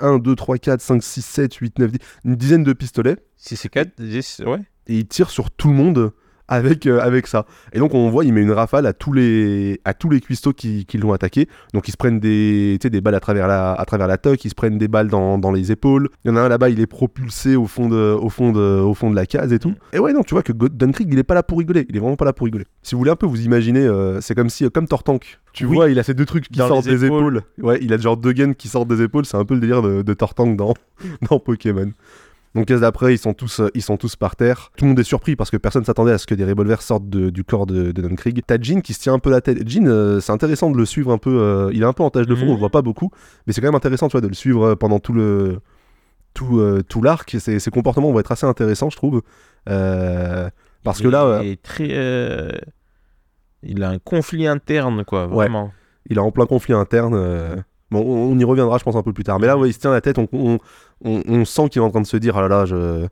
1, 0.00 0.18
2, 0.18 0.34
3, 0.34 0.58
4, 0.58 0.80
5, 0.80 1.02
6, 1.02 1.22
7, 1.24 1.54
8, 1.54 1.78
9, 1.78 1.92
10, 1.92 1.98
une 2.24 2.36
dizaine 2.36 2.64
de 2.64 2.72
pistolets 2.72 3.16
Si 3.36 3.56
c'est 3.56 3.68
4, 3.68 4.00
10, 4.00 4.42
ouais. 4.46 4.60
et 4.88 4.98
il 4.98 5.06
tire 5.06 5.30
sur 5.30 5.50
tout 5.50 5.68
le 5.68 5.74
monde 5.74 6.12
avec, 6.48 6.86
euh, 6.86 7.00
avec 7.00 7.26
ça. 7.26 7.46
Et 7.72 7.78
donc 7.78 7.94
on 7.94 8.08
voit, 8.10 8.24
il 8.24 8.32
met 8.32 8.42
une 8.42 8.52
rafale 8.52 8.86
à 8.86 8.92
tous 8.92 9.12
les, 9.12 9.80
à 9.84 9.94
tous 9.94 10.08
les 10.10 10.20
cuistots 10.20 10.52
qui, 10.52 10.84
qui 10.86 10.98
l'ont 10.98 11.12
attaqué. 11.12 11.48
Donc 11.74 11.88
ils 11.88 11.92
se 11.92 11.96
prennent 11.96 12.20
des, 12.20 12.78
des 12.78 13.00
balles 13.00 13.14
à 13.14 13.20
travers, 13.20 13.48
la, 13.48 13.72
à 13.72 13.84
travers 13.84 14.06
la 14.06 14.18
toque, 14.18 14.44
ils 14.44 14.50
se 14.50 14.54
prennent 14.54 14.78
des 14.78 14.88
balles 14.88 15.08
dans, 15.08 15.38
dans 15.38 15.52
les 15.52 15.72
épaules. 15.72 16.08
Il 16.24 16.30
y 16.30 16.32
en 16.32 16.36
a 16.36 16.40
un 16.42 16.48
là-bas, 16.48 16.68
il 16.70 16.80
est 16.80 16.86
propulsé 16.86 17.56
au 17.56 17.66
fond, 17.66 17.88
de, 17.88 18.12
au, 18.20 18.28
fond 18.28 18.52
de, 18.52 18.80
au 18.80 18.94
fond 18.94 19.10
de 19.10 19.16
la 19.16 19.26
case 19.26 19.52
et 19.52 19.58
tout. 19.58 19.74
Et 19.92 19.98
ouais, 19.98 20.12
non, 20.12 20.22
tu 20.22 20.34
vois 20.34 20.42
que 20.42 20.52
Dunkrieg, 20.52 21.12
il 21.12 21.18
est 21.18 21.22
pas 21.24 21.34
là 21.34 21.42
pour 21.42 21.58
rigoler. 21.58 21.86
Il 21.88 21.96
est 21.96 22.00
vraiment 22.00 22.16
pas 22.16 22.24
là 22.24 22.32
pour 22.32 22.44
rigoler. 22.44 22.64
Si 22.82 22.94
vous 22.94 22.98
voulez 23.00 23.10
un 23.10 23.16
peu 23.16 23.26
vous 23.26 23.42
imaginer, 23.44 23.80
euh, 23.80 24.20
c'est 24.20 24.34
comme 24.34 24.50
si, 24.50 24.64
euh, 24.64 24.70
comme 24.70 24.86
Tortank. 24.88 25.38
Tu 25.52 25.64
Oui. 25.66 25.74
vois, 25.74 25.88
il 25.90 25.98
a 25.98 26.02
ces 26.02 26.14
deux 26.14 26.26
trucs 26.26 26.48
qui 26.48 26.58
Dans 26.58 26.68
sortent 26.68 26.84
des 26.86 27.04
épaules. 27.06 27.38
épaules. 27.38 27.64
Ouais, 27.64 27.78
il 27.80 27.92
a 27.92 27.98
genre 27.98 28.16
deux 28.16 28.32
gaines 28.32 28.54
qui 28.54 28.68
sortent 28.68 28.88
des 28.88 29.02
épaules. 29.02 29.24
C'est 29.24 29.36
un 29.38 29.44
peu 29.44 29.54
le 29.54 29.60
délire 29.60 29.80
de, 29.82 30.02
de 30.02 30.14
Tortank 30.14 30.56
dans, 30.56 30.74
dans 31.30 31.38
Pokémon. 31.38 31.90
Donc 32.56 32.66
case 32.66 32.80
d'après, 32.80 33.14
ils 33.14 33.18
sont 33.18 33.34
tous, 33.34 33.60
euh, 33.60 33.68
ils 33.74 33.82
sont 33.82 33.96
tous 33.96 34.16
par 34.16 34.34
terre. 34.34 34.70
Tout 34.76 34.84
le 34.86 34.88
monde 34.88 34.98
est 34.98 35.04
surpris 35.04 35.36
parce 35.36 35.50
que 35.50 35.56
personne 35.58 35.84
s'attendait 35.84 36.10
à 36.12 36.18
ce 36.18 36.26
que 36.26 36.34
des 36.34 36.44
revolvers 36.44 36.82
sortent 36.82 37.08
de- 37.08 37.30
du 37.30 37.44
corps 37.44 37.66
de, 37.66 37.92
de 37.92 38.02
Dunkrieg. 38.02 38.40
T'as 38.46 38.56
Jin 38.60 38.80
qui 38.80 38.94
se 38.94 39.00
tient 39.00 39.12
un 39.14 39.18
peu 39.20 39.30
la 39.30 39.40
tête. 39.40 39.68
Jin, 39.68 39.86
euh, 39.86 40.20
c'est 40.20 40.32
intéressant 40.32 40.70
de 40.70 40.76
le 40.76 40.84
suivre 40.86 41.12
un 41.12 41.18
peu. 41.18 41.38
euh, 41.38 41.70
il 41.72 41.82
est 41.82 41.86
un 41.86 41.92
peu 41.92 42.02
en 42.02 42.10
tâche 42.10 42.26
de 42.26 42.34
fond, 42.34 42.44
Mhm. 42.46 42.50
on 42.50 42.54
le 42.54 42.58
voit 42.58 42.70
pas 42.70 42.82
beaucoup, 42.82 43.10
mais 43.46 43.52
c'est 43.52 43.60
quand 43.60 43.68
même 43.68 43.74
intéressant, 43.76 44.08
tu 44.08 44.12
vois, 44.12 44.20
de 44.22 44.28
le 44.28 44.34
suivre 44.34 44.74
pendant 44.74 44.98
tout 44.98 45.12
le 45.12 45.60
tout, 46.34 46.58
euh, 46.58 46.82
tout 46.86 47.00
l'arc. 47.02 47.36
Ses, 47.38 47.58
ses 47.60 47.70
comportements 47.70 48.10
vont 48.10 48.20
être 48.20 48.32
assez 48.32 48.46
intéressants, 48.46 48.90
je 48.90 48.96
trouve. 48.96 49.22
Parce 49.64 51.00
que 51.00 51.08
là, 51.08 51.40
il 51.42 51.50
est 51.50 51.62
très. 51.62 51.88
euh, 51.92 52.50
Il 53.62 53.82
a 53.82 53.90
un 53.90 53.98
conflit 53.98 54.46
interne, 54.46 55.04
quoi, 55.04 55.26
vraiment. 55.26 55.72
il 56.08 56.16
est 56.16 56.20
en 56.20 56.30
plein 56.30 56.46
conflit 56.46 56.74
interne. 56.74 57.64
Bon, 57.90 58.00
on, 58.00 58.38
y 58.38 58.44
reviendra, 58.44 58.78
je 58.78 58.84
pense, 58.84 58.96
un 58.96 59.02
peu 59.02 59.12
plus 59.12 59.24
tard. 59.24 59.38
Mais 59.38 59.46
là, 59.46 59.56
ouais, 59.56 59.68
il 59.68 59.72
se 59.72 59.78
tient 59.78 59.92
la 59.92 60.00
tête. 60.00 60.18
On, 60.18 61.44
sent 61.44 61.68
qu'il 61.68 61.80
est 61.80 61.84
en 61.84 61.90
train 61.90 62.00
de 62.00 62.06
se 62.06 62.16
dire, 62.16 62.36
ah 62.36 62.48
là 62.48 62.66
là, 62.66 63.08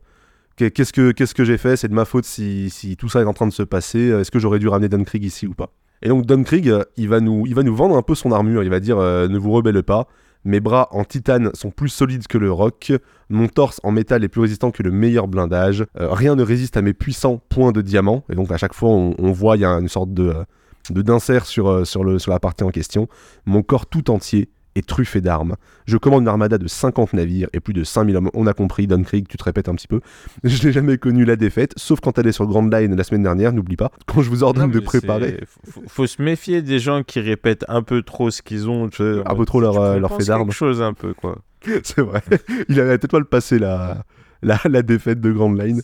qu'est-ce 0.57 0.93
que 0.93 1.11
qu'est-ce 1.11 1.33
que 1.33 1.43
j'ai 1.43 1.57
fait? 1.57 1.77
C'est 1.77 1.87
de 1.87 1.93
ma 1.93 2.05
faute 2.05 2.25
si, 2.25 2.69
si 2.69 2.97
tout 2.97 3.09
ça 3.09 3.21
est 3.21 3.25
en 3.25 3.33
train 3.33 3.47
de 3.47 3.53
se 3.53 3.63
passer. 3.63 4.09
Est-ce 4.09 4.31
que 4.31 4.39
j'aurais 4.39 4.59
dû 4.59 4.67
ramener 4.67 4.89
Dunkrieg 4.89 5.23
ici 5.23 5.47
ou 5.47 5.53
pas? 5.53 5.71
Et 6.01 6.09
donc 6.09 6.25
Dunkrieg, 6.25 6.69
euh, 6.69 6.83
il 6.97 7.09
va 7.09 7.19
nous, 7.19 7.45
vendre 7.75 7.95
un 7.95 8.01
peu 8.01 8.15
son 8.15 8.31
armure. 8.31 8.63
Il 8.63 8.69
va 8.69 8.79
dire, 8.79 8.97
euh, 8.97 9.27
ne 9.27 9.37
vous 9.37 9.51
rebelle 9.51 9.81
pas. 9.83 10.07
Mes 10.43 10.59
bras 10.59 10.89
en 10.91 11.03
titane 11.03 11.49
sont 11.55 11.71
plus 11.71 11.89
solides 11.89 12.27
que 12.27 12.37
le 12.37 12.51
roc. 12.51 12.93
Mon 13.29 13.47
torse 13.47 13.81
en 13.83 13.91
métal 13.91 14.23
est 14.23 14.27
plus 14.27 14.41
résistant 14.41 14.69
que 14.69 14.83
le 14.83 14.91
meilleur 14.91 15.27
blindage. 15.27 15.83
Euh, 15.99 16.13
rien 16.13 16.35
ne 16.35 16.43
résiste 16.43 16.77
à 16.77 16.83
mes 16.83 16.93
puissants 16.93 17.41
points 17.49 17.71
de 17.71 17.81
diamant. 17.81 18.23
Et 18.29 18.35
donc 18.35 18.51
à 18.51 18.57
chaque 18.57 18.75
fois, 18.75 18.89
on, 18.89 19.31
voit, 19.31 19.57
il 19.57 19.61
y 19.61 19.65
a 19.65 19.71
une 19.71 19.87
sorte 19.87 20.13
de, 20.13 20.29
euh, 20.29 20.43
de 20.91 21.01
d'insert 21.01 21.47
sur 21.47 21.85
la 22.27 22.39
partie 22.39 22.63
en 22.63 22.69
question. 22.69 23.07
Mon 23.47 23.63
corps 23.63 23.87
tout 23.87 24.11
entier 24.11 24.49
est 24.75 24.85
truffé 24.85 25.21
d'armes. 25.21 25.55
Je 25.85 25.97
commande 25.97 26.23
une 26.23 26.27
armada 26.27 26.57
de 26.57 26.67
50 26.67 27.13
navires 27.13 27.47
et 27.53 27.59
plus 27.59 27.73
de 27.73 27.83
5000 27.83 28.15
hommes. 28.17 28.29
On 28.33 28.45
a 28.47 28.53
compris, 28.53 28.87
Dunkrieg, 28.87 29.27
tu 29.27 29.37
te 29.37 29.43
répètes 29.43 29.69
un 29.69 29.75
petit 29.75 29.87
peu. 29.87 30.01
Je 30.43 30.65
n'ai 30.65 30.73
jamais 30.73 30.97
connu 30.97 31.25
la 31.25 31.35
défaite, 31.35 31.73
sauf 31.77 31.99
quand 31.99 32.17
elle 32.17 32.27
est 32.27 32.31
sur 32.31 32.45
Grand 32.45 32.67
Line 32.67 32.95
la 32.95 33.03
semaine 33.03 33.23
dernière, 33.23 33.53
n'oublie 33.53 33.77
pas. 33.77 33.91
Quand 34.05 34.21
je 34.21 34.29
vous 34.29 34.37
Non, 34.37 34.47
ordonne 34.47 34.71
de 34.71 34.79
préparer 34.79 35.39
Faut, 35.69 35.83
faut 35.87 36.07
se 36.07 36.21
méfier 36.21 36.61
des 36.61 36.79
gens 36.79 37.03
qui 37.03 37.19
répètent 37.19 37.65
un 37.67 37.83
peu 37.83 38.01
trop 38.01 38.31
ce 38.31 38.41
qu'ils 38.41 38.69
ont. 38.69 38.89
tu 38.89 38.97
sais, 38.97 39.19
en 39.25 39.31
un 39.31 39.35
peu 39.35 39.45
trop 39.45 39.61
leur, 39.61 39.79
euh, 39.79 39.99
leur 39.99 40.15
fait 40.17 40.25
d'armes. 40.25 40.43
quelque 40.43 40.53
chose 40.53 40.81
un 40.81 40.93
peu, 40.93 41.13
quoi. 41.13 41.39
C'est 41.83 42.01
vrai. 42.01 42.21
Il 42.69 42.79
avait 42.79 42.97
peut-être 42.97 43.11
pas 43.11 43.19
le 43.19 43.25
passé 43.25 43.57
la, 43.59 44.03
la, 44.43 44.59
la 44.65 44.81
défaite 44.81 45.21
de 45.21 45.31
Grand 45.31 45.51
Line. 45.53 45.81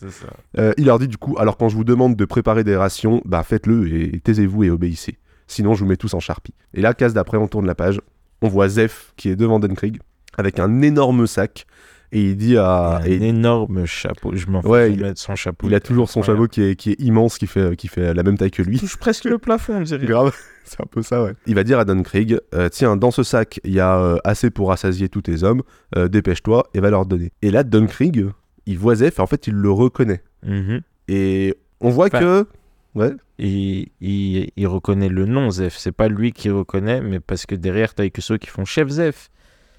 Euh, 0.58 0.72
il 0.76 0.86
leur 0.86 0.98
dit 0.98 1.08
du 1.08 1.16
coup, 1.16 1.34
alors 1.38 1.56
quand 1.56 1.68
je 1.68 1.76
vous 1.76 1.84
demande 1.84 2.16
de 2.16 2.24
préparer 2.24 2.62
des 2.64 2.76
rations, 2.76 3.22
bah 3.24 3.42
faites-le 3.42 3.92
et 3.92 4.20
taisez-vous 4.20 4.64
et 4.64 4.70
obéissez. 4.70 5.18
Sinon, 5.48 5.74
je 5.74 5.80
vous 5.84 5.90
mets 5.90 5.96
tous 5.96 6.14
en 6.14 6.20
charpie. 6.20 6.54
Et 6.72 6.80
là, 6.80 6.94
case 6.94 7.12
d'après, 7.14 7.36
on 7.36 7.46
tourne 7.48 7.66
la 7.66 7.74
page. 7.74 8.00
On 8.42 8.48
voit 8.48 8.68
Zef 8.68 9.12
qui 9.16 9.28
est 9.30 9.36
devant 9.36 9.58
Dunkrieg 9.60 9.98
avec 10.36 10.58
un 10.58 10.82
énorme 10.82 11.26
sac 11.26 11.66
et 12.14 12.20
il 12.30 12.36
dit 12.36 12.56
à. 12.58 12.98
un 12.98 13.04
et- 13.04 13.22
énorme 13.28 13.86
chapeau. 13.86 14.32
Je 14.34 14.46
m'en 14.48 14.60
fous 14.62 14.68
Ouais, 14.68 14.90
de 14.90 14.94
il- 14.94 15.00
mettre 15.02 15.20
son 15.20 15.34
chapeau. 15.36 15.66
il 15.66 15.74
a 15.74 15.80
toujours 15.80 16.10
son 16.10 16.20
Incroyable. 16.20 16.42
chapeau 16.44 16.48
qui 16.52 16.62
est, 16.62 16.76
qui 16.76 16.90
est 16.90 17.00
immense, 17.00 17.38
qui 17.38 17.46
fait, 17.46 17.74
qui 17.76 17.88
fait 17.88 18.12
la 18.12 18.22
même 18.22 18.36
taille 18.36 18.50
que 18.50 18.62
lui. 18.62 18.76
Il 18.76 18.80
touche 18.80 18.96
presque 18.98 19.24
le 19.24 19.38
plafond, 19.38 19.76
on 19.76 19.80
dirait. 19.80 20.04
Grave, 20.04 20.34
c'est 20.64 20.80
un 20.82 20.86
peu 20.86 21.00
ça, 21.02 21.22
ouais. 21.24 21.32
Il 21.46 21.54
va 21.54 21.64
dire 21.64 21.78
à 21.78 21.84
Dunkrieg 21.86 22.38
euh, 22.54 22.68
Tiens, 22.68 22.96
dans 22.96 23.10
ce 23.10 23.22
sac, 23.22 23.60
il 23.64 23.72
y 23.72 23.80
a 23.80 23.96
euh, 23.96 24.16
assez 24.24 24.50
pour 24.50 24.68
rassasier 24.68 25.08
tous 25.08 25.22
tes 25.22 25.42
hommes, 25.42 25.62
euh, 25.96 26.08
dépêche-toi 26.08 26.66
et 26.74 26.80
va 26.80 26.90
leur 26.90 27.06
donner. 27.06 27.32
Et 27.40 27.50
là, 27.50 27.62
Dunkrieg, 27.64 28.26
il 28.66 28.78
voit 28.78 28.96
Zef 28.96 29.18
et 29.18 29.22
en 29.22 29.26
fait, 29.26 29.46
il 29.46 29.54
le 29.54 29.70
reconnaît. 29.70 30.22
Mhm. 30.46 30.80
Et 31.08 31.54
on 31.80 31.90
voit 31.90 32.06
Enfin, 32.06 32.20
que. 32.20 32.46
Ouais. 32.94 33.12
Il, 33.38 33.88
il, 34.00 34.50
il 34.56 34.66
reconnaît 34.66 35.08
le 35.08 35.24
nom 35.26 35.50
Zef. 35.50 35.76
C'est 35.76 35.92
pas 35.92 36.08
lui 36.08 36.32
qui 36.32 36.50
reconnaît, 36.50 37.00
mais 37.00 37.20
parce 37.20 37.46
que 37.46 37.54
derrière, 37.54 37.94
t'as 37.94 38.08
que 38.10 38.20
ceux 38.20 38.38
qui 38.38 38.48
font 38.48 38.64
chef 38.64 38.88
Zef. 38.88 39.30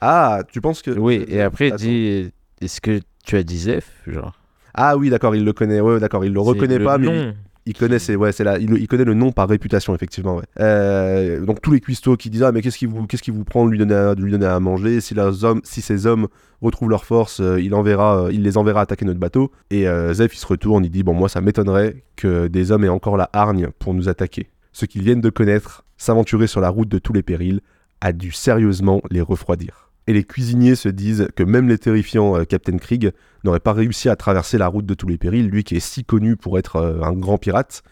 Ah, 0.01 0.41
tu 0.51 0.61
penses 0.61 0.81
que. 0.81 0.91
Oui, 0.91 1.23
et 1.27 1.41
après, 1.41 1.69
il 1.69 1.75
dit 1.75 2.31
Est-ce 2.61 2.81
que 2.81 2.99
tu 3.25 3.37
as 3.37 3.43
dit 3.43 3.57
Zef 3.57 4.01
Genre? 4.07 4.37
Ah 4.73 4.97
oui, 4.97 5.09
d'accord, 5.09 5.35
il 5.35 5.45
le 5.45 5.53
connaît. 5.53 5.79
Ouais, 5.79 5.99
d'accord, 5.99 6.25
il 6.25 6.33
le 6.33 6.39
reconnaît 6.39 6.79
le 6.79 6.85
pas, 6.85 6.97
mais 6.97 7.33
il, 7.65 7.73
connaît, 7.73 7.99
c'est 7.99 8.15
ouais, 8.15 8.31
c'est 8.31 8.43
là, 8.43 8.57
il, 8.59 8.71
il 8.73 8.87
connaît 8.87 9.03
le 9.03 9.13
nom 9.13 9.31
par 9.31 9.47
réputation, 9.47 9.95
effectivement. 9.95 10.35
Ouais. 10.35 10.43
Euh, 10.59 11.45
donc 11.45 11.61
tous 11.61 11.71
les 11.71 11.79
cuistots 11.79 12.17
qui 12.17 12.29
disent 12.29 12.43
ah 12.43 12.51
mais 12.51 12.61
qu'est-ce 12.61 12.77
qui 12.77 12.85
vous, 12.85 13.05
qu'est-ce 13.07 13.23
qui 13.23 13.31
vous 13.31 13.43
prend 13.43 13.65
de 13.65 13.71
lui 13.71 13.77
donner, 13.77 13.95
à, 13.95 14.15
de 14.15 14.21
lui 14.21 14.31
donner 14.31 14.45
à 14.45 14.59
manger? 14.59 15.01
Si 15.01 15.13
leurs 15.13 15.43
hommes, 15.43 15.61
si 15.63 15.81
ces 15.81 16.05
hommes 16.05 16.27
retrouvent 16.61 16.89
leur 16.89 17.05
force, 17.05 17.39
euh, 17.39 17.59
il 17.61 17.73
enverra, 17.73 18.25
euh, 18.25 18.31
il 18.31 18.43
les 18.43 18.57
enverra 18.57 18.81
attaquer 18.81 19.05
notre 19.05 19.19
bateau. 19.19 19.51
Et 19.69 19.85
Zef 20.13 20.35
il 20.35 20.39
se 20.39 20.47
retourne, 20.47 20.85
il 20.85 20.91
dit 20.91 21.03
bon 21.03 21.13
moi 21.13 21.29
ça 21.29 21.41
m'étonnerait 21.41 22.03
que 22.15 22.47
des 22.47 22.71
hommes 22.71 22.83
aient 22.83 22.89
encore 22.89 23.17
la 23.17 23.29
hargne 23.33 23.69
pour 23.79 23.93
nous 23.93 24.09
attaquer. 24.09 24.49
Ce 24.71 24.85
qu'ils 24.85 25.03
viennent 25.03 25.21
de 25.21 25.29
connaître, 25.29 25.85
s'aventurer 25.97 26.47
sur 26.47 26.61
la 26.61 26.69
route 26.69 26.89
de 26.89 26.99
tous 26.99 27.13
les 27.13 27.23
périls, 27.23 27.61
a 28.01 28.11
dû 28.11 28.31
sérieusement 28.31 29.01
les 29.09 29.21
refroidir. 29.21 29.91
Et 30.07 30.13
les 30.13 30.23
cuisiniers 30.23 30.75
se 30.75 30.89
disent 30.89 31.27
que 31.35 31.43
même 31.43 31.69
les 31.69 31.77
terrifiants 31.77 32.37
euh, 32.37 32.43
Captain 32.43 32.77
Krieg 32.77 33.11
n'aurait 33.43 33.61
pas 33.61 33.73
réussi 33.73 34.09
à 34.09 34.15
traverser 34.15 34.57
la 34.57 34.67
route 34.67 34.85
de 34.85 34.93
tous 34.93 35.07
les 35.07 35.17
périls, 35.17 35.47
lui 35.47 35.63
qui 35.63 35.75
est 35.75 35.79
si 35.79 36.03
connu 36.03 36.35
pour 36.35 36.59
être 36.59 36.75
euh, 36.75 37.01
un 37.01 37.13
grand 37.13 37.37
pirate. 37.37 37.83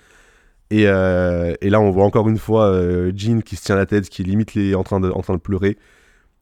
Et, 0.69 0.87
euh, 0.87 1.53
et 1.61 1.69
là, 1.69 1.79
on 1.79 1.89
voit 1.91 2.05
encore 2.05 2.29
une 2.29 2.37
fois 2.37 2.73
Jean 3.13 3.41
qui 3.41 3.57
se 3.57 3.63
tient 3.63 3.75
la 3.75 3.85
tête, 3.85 4.07
qui 4.07 4.23
limite 4.23 4.53
les, 4.53 4.73
en, 4.73 4.83
train 4.83 5.01
de, 5.01 5.09
en 5.09 5.21
train 5.21 5.33
de 5.33 5.39
pleurer. 5.39 5.77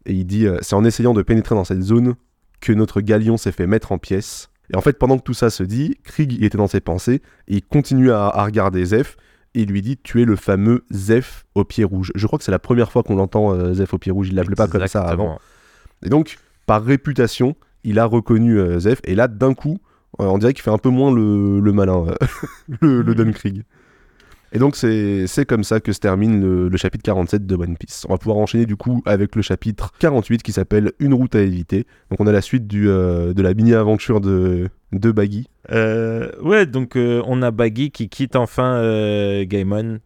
Et 0.05 0.13
il 0.13 0.25
dit 0.25 0.45
C'est 0.61 0.75
en 0.75 0.85
essayant 0.85 1.15
de 1.15 1.23
pénétrer 1.23 1.55
dans 1.55 1.63
cette 1.63 1.81
zone 1.81 2.13
que 2.61 2.71
notre 2.71 3.01
galion 3.01 3.37
s'est 3.37 3.51
fait 3.51 3.65
mettre 3.65 3.91
en 3.91 3.97
pièces. 3.97 4.49
Et 4.71 4.77
en 4.77 4.81
fait, 4.81 4.99
pendant 4.99 5.17
que 5.17 5.23
tout 5.23 5.33
ça 5.33 5.49
se 5.49 5.63
dit, 5.63 5.97
Krieg 6.03 6.31
il 6.31 6.43
était 6.43 6.59
dans 6.59 6.67
ses 6.67 6.79
pensées, 6.79 7.23
il 7.47 7.63
continue 7.63 8.11
à, 8.11 8.29
regarder 8.43 8.85
Zef, 8.85 9.17
et 9.55 9.61
il 9.61 9.69
lui 9.69 9.81
dit 9.81 9.97
Tu 9.97 10.21
es 10.21 10.25
le 10.25 10.35
fameux 10.35 10.85
Zef 10.91 11.47
au 11.55 11.63
pied 11.63 11.83
rouge. 11.83 12.11
Je 12.13 12.27
crois 12.27 12.37
que 12.37 12.45
c'est 12.45 12.51
la 12.51 12.59
première 12.59 12.91
fois 12.91 13.01
qu'on 13.01 13.15
l'entend, 13.15 13.73
Zef 13.73 13.95
au 13.95 13.97
pied 13.97 14.11
rouge. 14.11 14.29
Il 14.29 14.35
l'appelait 14.35 14.53
pas 14.53 14.67
comme 14.67 14.85
ça 14.85 15.01
avant. 15.01 15.39
Et 16.05 16.09
donc, 16.09 16.37
par 16.65 16.83
réputation, 16.83 17.55
il 17.83 17.99
a 17.99 18.05
reconnu 18.05 18.59
euh, 18.59 18.79
Zef. 18.79 18.99
Et 19.03 19.15
là, 19.15 19.27
d'un 19.27 19.53
coup, 19.53 19.79
euh, 20.19 20.25
on 20.25 20.37
dirait 20.37 20.53
qu'il 20.53 20.63
fait 20.63 20.71
un 20.71 20.77
peu 20.77 20.89
moins 20.89 21.13
le, 21.13 21.59
le 21.59 21.71
malin, 21.71 22.07
euh, 22.07 22.15
le, 22.81 23.01
le 23.01 23.15
Dunkrieg. 23.15 23.63
Et 24.51 24.57
donc, 24.57 24.75
c'est 24.75 25.27
c'est 25.27 25.45
comme 25.45 25.63
ça 25.63 25.79
que 25.79 25.93
se 25.93 25.99
termine 25.99 26.41
le, 26.41 26.69
le 26.69 26.77
chapitre 26.77 27.03
47 27.03 27.45
de 27.45 27.55
One 27.55 27.77
Piece. 27.77 28.05
On 28.09 28.13
va 28.13 28.17
pouvoir 28.17 28.37
enchaîner 28.37 28.65
du 28.65 28.75
coup 28.75 29.03
avec 29.05 29.35
le 29.35 29.43
chapitre 29.43 29.93
48 29.99 30.41
qui 30.41 30.51
s'appelle 30.51 30.91
Une 30.99 31.13
route 31.13 31.35
à 31.35 31.41
éviter. 31.41 31.85
Donc, 32.09 32.19
on 32.19 32.25
a 32.25 32.31
la 32.31 32.41
suite 32.41 32.65
du, 32.65 32.89
euh, 32.89 33.33
de 33.33 33.41
la 33.43 33.53
mini-aventure 33.53 34.21
de, 34.21 34.69
de 34.91 35.11
Baggy. 35.11 35.47
Euh, 35.71 36.31
ouais, 36.41 36.65
donc 36.65 36.93
on 36.95 37.41
a 37.43 37.51
Baggy 37.51 37.91
qui 37.91 38.09
quitte 38.09 38.35
enfin 38.35 38.81
Gaimon. 39.43 39.99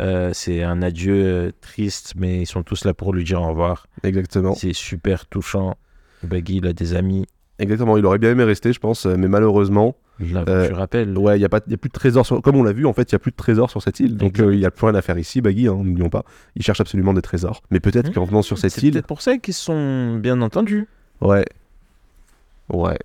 Euh, 0.00 0.30
c'est 0.34 0.62
un 0.62 0.82
adieu 0.82 1.14
euh, 1.24 1.50
triste, 1.60 2.14
mais 2.16 2.42
ils 2.42 2.46
sont 2.46 2.62
tous 2.62 2.84
là 2.84 2.92
pour 2.94 3.12
lui 3.14 3.24
dire 3.24 3.40
au 3.42 3.48
revoir. 3.48 3.86
Exactement. 4.02 4.54
C'est 4.54 4.72
super 4.74 5.26
touchant. 5.26 5.76
Baggy, 6.22 6.56
il 6.56 6.66
a 6.66 6.72
des 6.72 6.94
amis. 6.94 7.26
Exactement. 7.58 7.96
Il 7.96 8.04
aurait 8.04 8.18
bien 8.18 8.30
aimé 8.32 8.44
rester, 8.44 8.72
je 8.72 8.80
pense, 8.80 9.06
mais 9.06 9.28
malheureusement, 9.28 9.96
L'aventure 10.18 10.76
rappelle. 10.78 11.16
Ouais, 11.18 11.36
il 11.36 11.40
n'y 11.40 11.44
a, 11.44 11.48
pas- 11.50 11.60
y 11.68 11.74
a 11.74 11.76
plus 11.76 11.88
de 11.88 11.92
trésors. 11.94 12.24
Sur... 12.24 12.40
Comme 12.42 12.56
on 12.56 12.62
l'a 12.62 12.72
vu, 12.72 12.86
en 12.86 12.92
fait, 12.94 13.10
il 13.10 13.14
n'y 13.14 13.16
a 13.16 13.18
plus 13.18 13.30
de 13.32 13.36
trésors 13.36 13.70
sur 13.70 13.82
cette 13.82 14.00
île. 14.00 14.16
Donc, 14.16 14.40
euh, 14.40 14.54
il 14.54 14.58
n'y 14.58 14.64
a 14.66 14.70
plus 14.70 14.86
rien 14.86 14.94
à 14.94 15.02
faire 15.02 15.18
ici, 15.18 15.40
Baggy, 15.42 15.68
hein, 15.68 15.74
n'oublions 15.76 16.08
pas. 16.08 16.24
Il 16.54 16.62
cherche 16.62 16.80
absolument 16.80 17.12
des 17.14 17.20
trésors. 17.22 17.62
Mais 17.70 17.80
peut-être 17.80 18.10
Hmm. 18.10 18.14
qu'en 18.14 18.24
venant 18.24 18.42
sur 18.42 18.56
cette 18.58 18.72
C'est 18.72 18.82
île. 18.82 18.92
peut-être 18.92 19.06
pour 19.06 19.20
ça 19.22 19.36
qu'ils 19.38 19.52
sont 19.54 20.16
bien 20.16 20.40
entendus. 20.42 20.86
Ouais. 21.20 21.44
Ouais. 22.70 22.98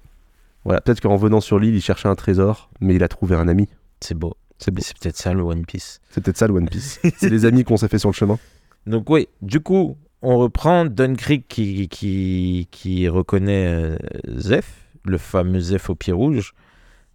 Voilà, 0.63 0.79
peut-être 0.81 1.01
qu'en 1.01 1.15
venant 1.17 1.41
sur 1.41 1.59
l'île, 1.59 1.75
il 1.75 1.81
cherchait 1.81 2.07
un 2.07 2.15
trésor, 2.15 2.69
mais 2.81 2.95
il 2.95 3.03
a 3.03 3.07
trouvé 3.07 3.35
un 3.35 3.47
ami. 3.47 3.67
C'est 3.99 4.15
beau. 4.15 4.35
C'est 4.61 4.71
Mais 4.71 4.77
beau. 4.77 4.81
c'est 4.83 4.97
peut-être 4.97 5.17
ça 5.17 5.33
le 5.33 5.41
One 5.41 5.65
Piece. 5.65 5.99
C'est 6.11 6.23
peut-être 6.23 6.37
ça 6.37 6.47
le 6.47 6.53
One 6.53 6.69
Piece. 6.69 6.99
C'est 7.17 7.29
les 7.29 7.45
amis 7.45 7.63
qu'on 7.63 7.77
s'est 7.77 7.87
fait 7.87 7.97
sur 7.97 8.09
le 8.09 8.13
chemin. 8.13 8.37
Donc 8.85 9.09
oui, 9.09 9.27
du 9.41 9.59
coup, 9.59 9.97
on 10.21 10.37
reprend 10.37 10.85
Dunkirk 10.85 11.43
qui, 11.47 11.87
qui, 11.89 12.67
qui 12.71 13.07
reconnaît 13.09 13.67
euh, 13.67 13.97
Zef, 14.37 14.71
le 15.05 15.17
fameux 15.17 15.59
Zef 15.59 15.89
au 15.89 15.95
pied 15.95 16.13
rouge, 16.13 16.53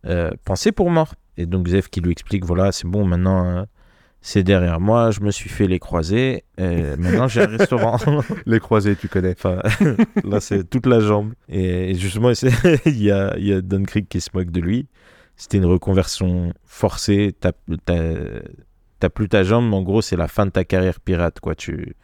euh, 0.07 0.31
pensé 0.45 0.73
pour 0.73 0.91
mort. 0.91 1.15
Et 1.37 1.47
donc 1.47 1.69
Zef 1.69 1.89
qui 1.89 2.01
lui 2.01 2.13
explique, 2.13 2.45
voilà, 2.45 2.73
c'est 2.73 2.87
bon, 2.87 3.05
maintenant 3.05 3.47
euh, 3.47 3.65
c'est 4.21 4.43
derrière 4.43 4.81
moi, 4.81 5.13
je 5.13 5.21
me 5.21 5.31
suis 5.31 5.49
fait 5.49 5.69
les 5.69 5.79
croisés, 5.79 6.45
euh, 6.59 6.97
maintenant 6.99 7.29
j'ai 7.29 7.43
un 7.43 7.47
restaurant. 7.47 7.97
Les 8.47 8.59
croisés, 8.59 8.97
tu 8.97 9.09
connais. 9.09 9.35
enfin, 9.39 9.61
là 10.25 10.41
c'est 10.41 10.69
toute 10.69 10.87
la 10.87 10.99
jambe. 10.99 11.33
Et, 11.49 11.95
justement, 11.95 12.33
il 12.87 13.03
y 13.03 13.11
a, 13.13 13.39
y 13.39 13.53
a 13.53 13.61
qui 14.09 14.21
se 14.21 14.31
moque 14.35 14.51
de 14.51 14.61
lui. 14.61 14.89
C'était 15.37 15.59
une 15.59 15.67
reconversion 15.67 16.53
forcée, 16.65 17.35
t'as 17.39 17.53
plus 19.11 19.29
ta 19.29 19.43
jambe, 19.45 19.69
mais 19.69 19.77
en 19.77 19.83
gros 19.83 20.03
c'est 20.03 20.17
la 20.17 20.29
fin 20.29 20.47
de 20.47 20.51
ta 20.51 20.65
carrière 20.65 21.01
pirate, 21.01 21.41
quoi. 21.41 21.55
Tu... 21.55 21.95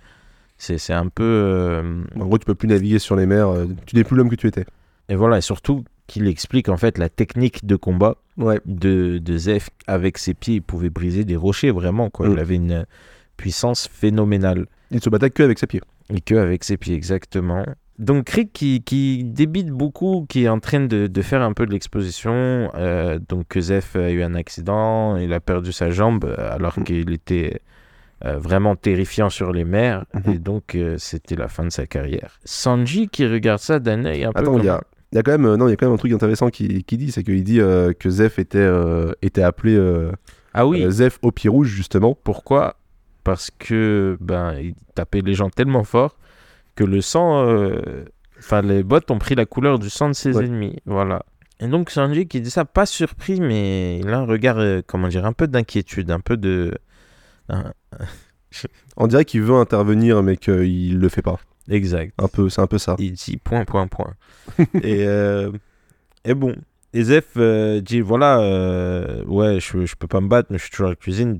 C'est 0.59 0.93
un 0.93 1.09
peu... 1.09 1.25
euh, 1.25 2.05
En 2.21 2.27
gros, 2.27 2.39
tu 2.39 2.45
peux 2.47 2.55
plus 2.55 2.69
naviguer 2.69 3.01
sur 3.01 3.17
les 3.17 3.27
mers. 3.27 3.49
euh, 3.49 3.67
Tu 3.87 3.97
n'es 3.97 4.05
plus 4.05 4.17
l'homme 4.17 4.29
que 4.31 4.37
tu 4.37 4.47
étais. 4.47 4.65
Et 5.09 5.17
voilà, 5.17 5.39
et 5.39 5.41
surtout 5.41 5.83
qu'il 6.07 6.29
explique 6.29 6.69
en 6.69 6.77
fait 6.77 6.99
la 6.99 7.09
technique 7.09 7.67
de 7.67 7.75
combat 7.77 8.17
Ouais. 8.39 8.61
de, 8.67 9.19
de 9.19 9.37
Zef. 9.37 9.71
Avec 9.89 10.19
ses 10.19 10.35
pieds, 10.35 10.57
il 10.57 10.62
pouvait 10.62 10.89
briser 10.91 11.25
des 11.25 11.35
rochers, 11.37 11.73
vraiment. 11.73 12.11
Quoi. 12.11 12.29
Mm. 12.29 12.33
Il 12.33 12.39
avait 12.39 12.55
une 12.57 12.87
puissance 13.37 13.89
phénoménale. 13.89 14.67
Il 14.93 15.03
se 15.03 15.11
battait 15.11 15.31
que 15.31 15.43
avec 15.43 15.59
ses 15.59 15.67
pieds. 15.67 15.81
Et 16.15 16.21
que 16.21 16.37
avec 16.37 16.62
ses 16.62 16.77
pieds, 16.77 16.95
exactement. 16.95 17.65
Donc 18.02 18.25
Krieg 18.25 18.50
qui, 18.52 18.82
qui 18.82 19.25
débite 19.25 19.68
beaucoup, 19.71 20.26
qui 20.28 20.44
est 20.44 20.49
en 20.49 20.59
train 20.61 20.80
de, 20.80 21.06
de 21.06 21.23
faire 21.23 21.40
un 21.42 21.52
peu 21.52 21.64
de 21.66 21.73
l'exposition. 21.73 22.71
euh, 22.75 23.18
donc 23.28 23.47
que 23.49 23.61
Zef 23.61 23.97
a 23.97 24.11
eu 24.11 24.23
un 24.23 24.35
accident, 24.35 25.16
il 25.16 25.32
a 25.32 25.40
perdu 25.40 25.73
sa 25.73 25.90
jambe 25.90 26.25
euh, 26.25 26.52
alors 26.54 26.78
Mm. 26.78 26.85
qu'il 26.85 27.12
était 27.12 27.61
euh, 28.25 28.38
vraiment 28.38 28.76
terrifiant 28.76 29.30
sur 29.30 29.52
les 29.52 29.64
mers. 29.64 30.04
Mhm. 30.14 30.32
Et 30.35 30.38
donc 30.38 30.75
euh, 30.75 30.97
c'était 30.99 31.37
la 31.37 31.49
fin 31.49 31.64
de 31.64 31.71
sa 31.71 31.87
carrière. 31.87 32.38
Sanji 32.44 33.09
qui 33.09 33.26
regarde 33.26 33.61
ça 33.61 33.78
d'un 33.78 34.04
œil 34.04 34.25
un 34.25 34.32
peu 34.32 34.40
Attends, 34.40 34.59
il 34.59 34.64
y 34.64 34.68
a, 34.68 34.75
comme- 34.76 34.85
il 35.12 35.16
y 35.16 35.18
a 35.18 35.23
quand 35.23 35.32
même, 35.38 35.54
non, 35.56 35.66
il 35.68 35.71
y 35.71 35.75
a 35.75 35.76
quand 35.76 35.87
même 35.87 35.94
un 35.94 35.99
truc 35.99 36.12
intéressant 36.12 36.49
qui, 36.50 36.85
qui 36.85 36.97
dit, 36.97 37.12
c'est 37.12 37.23
qu'il 37.23 37.42
dit 37.44 37.59
que 37.59 38.11
Zef 38.11 38.38
était, 38.38 38.68
était 39.21 39.42
appelé 39.42 39.76
Ah 40.54 40.66
oui, 40.66 40.85
Zef 40.90 41.18
au 41.23 41.30
pied 41.32 41.50
rouge 41.50 41.68
justement. 41.68 42.16
Pourquoi? 42.25 42.76
Parce 43.25 43.50
que 43.56 44.16
ben 44.21 44.54
il 44.61 44.75
tapait 44.94 45.21
les 45.21 45.35
gens 45.35 45.50
tellement 45.50 45.85
fort 45.85 46.16
que 46.75 46.85
le 46.85 47.00
sang 47.00 47.47
euh, 47.47 48.05
Enfin, 48.38 48.61
les 48.62 48.83
bots 48.83 48.99
ont 49.09 49.19
pris 49.19 49.35
la 49.37 49.47
couleur 49.47 49.79
du 49.79 49.88
sang 49.88 50.09
de 50.09 50.14
ses 50.14 50.37
Ouais. 50.37 50.45
ennemis. 50.47 50.76
Voilà. 50.85 51.25
Et 51.61 51.69
donc, 51.69 51.91
Sanji 51.91 52.26
qui 52.26 52.41
dit 52.41 52.50
ça, 52.50 52.64
pas 52.64 52.87
surpris, 52.87 53.41
mais 53.41 53.99
il 54.00 54.09
a 54.09 54.19
un 54.19 54.26
regard, 54.26 54.59
euh, 54.59 54.81
comment 54.85 55.07
dire, 55.07 55.25
un 55.25 55.33
peu 55.33 55.47
d'inquiétude, 55.47 56.11
un 56.11 56.19
peu 56.19 56.37
de. 56.37 56.76
On 58.97 59.07
dirait 59.07 59.25
qu'il 59.25 59.43
veut 59.43 59.55
intervenir, 59.55 60.23
mais 60.23 60.37
qu'il 60.37 60.99
le 60.99 61.09
fait 61.09 61.23
pas. 61.23 61.38
Exact. 61.69 62.12
Un 62.19 62.29
peu, 62.29 62.49
c'est 62.49 62.61
un 62.61 62.67
peu 62.67 62.79
ça. 62.79 62.97
Il 62.99 63.12
dit 63.12 63.37
point, 63.37 63.64
point, 63.64 63.87
point. 63.87 64.14
et, 64.83 65.07
euh, 65.07 65.50
et 66.25 66.35
bon. 66.35 66.57
Et 66.93 67.05
Zef 67.05 67.29
euh, 67.37 67.81
dit 67.81 68.00
voilà, 68.00 68.38
ouais, 69.26 69.61
je, 69.61 69.87
je 69.87 69.95
peux 69.97 70.09
pas 70.09 70.21
me 70.21 70.29
battre, 70.29 70.49
mais 70.50 70.59
je 70.59 70.64
suis 70.64 70.71
toujours 70.73 70.88
à 70.88 70.91
la 70.91 70.97
cuisine. 70.97 71.38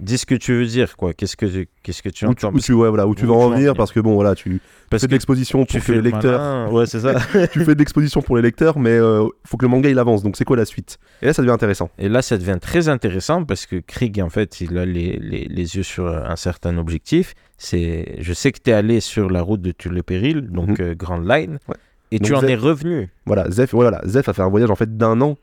Dis 0.00 0.18
ce 0.18 0.26
que 0.26 0.34
tu 0.34 0.52
veux 0.52 0.66
dire, 0.66 0.96
quoi. 0.96 1.14
Qu'est-ce 1.14 1.36
que, 1.36 1.66
qu'est-ce 1.82 2.02
que 2.02 2.08
tu 2.10 2.26
Où 2.26 2.34
tu, 2.34 2.44
entends 2.46 2.56
où 2.56 2.60
tu, 2.60 2.72
ouais, 2.72 2.88
voilà, 2.88 3.06
où 3.06 3.14
tu 3.14 3.24
Où 3.24 3.28
tu 3.28 3.32
en 3.32 3.48
venir, 3.50 3.74
parce 3.74 3.92
que 3.92 4.00
bon, 4.00 4.14
voilà, 4.14 4.34
tu 4.34 4.60
Parce 4.90 5.00
fais 5.02 5.06
de 5.06 5.12
l'exposition 5.12 5.60
pour 5.60 5.66
tu 5.68 5.78
que 5.78 5.82
fais 5.84 5.92
les 5.92 5.98
le 5.98 6.04
lecteurs. 6.10 6.38
malin. 6.40 6.70
Ouais, 6.70 6.86
c'est 6.86 7.00
ça. 7.00 7.14
tu 7.52 7.64
fais 7.64 7.74
de 7.74 7.78
l'exposition 7.78 8.20
pour 8.22 8.36
les 8.36 8.42
lecteurs, 8.42 8.78
mais 8.78 8.90
euh, 8.90 9.26
faut 9.44 9.56
que 9.56 9.64
le 9.64 9.70
manga 9.70 9.88
il 9.88 9.98
avance. 9.98 10.22
Donc 10.22 10.36
c'est 10.36 10.44
quoi 10.44 10.56
la 10.56 10.64
suite? 10.66 10.98
Et 11.22 11.26
là, 11.26 11.32
ça 11.32 11.42
devient 11.42 11.52
intéressant. 11.54 11.90
Et 11.98 12.08
là, 12.08 12.20
ça 12.22 12.36
devient 12.36 12.58
très 12.60 12.88
intéressant 12.88 13.44
parce 13.44 13.64
que 13.66 13.76
Krieg, 13.76 14.20
en 14.20 14.28
fait, 14.30 14.60
il 14.60 14.76
a 14.78 14.84
les, 14.84 15.16
les, 15.18 15.44
les 15.46 15.76
yeux 15.76 15.82
sur 15.82 16.06
un 16.08 16.36
certain 16.36 16.76
objectif. 16.78 17.34
C'est, 17.58 18.16
je 18.20 18.32
sais 18.34 18.52
que 18.52 18.58
tu 18.62 18.70
es 18.70 18.74
allé 18.74 19.00
sur 19.00 19.30
la 19.30 19.40
route 19.40 19.62
de 19.62 19.72
tous 19.72 19.88
les 19.90 20.02
périls, 20.02 20.42
donc 20.50 20.78
Mhm. 20.78 20.86
euh, 20.86 20.94
Grand 20.94 21.18
Line, 21.20 21.58
Ouais. 21.68 21.74
et 22.10 22.18
Donc 22.18 22.26
tu 22.28 22.34
en 22.34 22.42
es 22.42 22.54
revenu. 22.54 23.08
Voilà, 23.24 23.50
Zef, 23.50 23.72
voilà, 23.72 24.02
Zef 24.04 24.28
a 24.28 24.32
fait 24.34 24.42
un 24.42 24.48
voyage 24.50 24.70
en 24.70 24.76
fait 24.76 24.94
d'un 24.96 25.20
an 25.22 25.36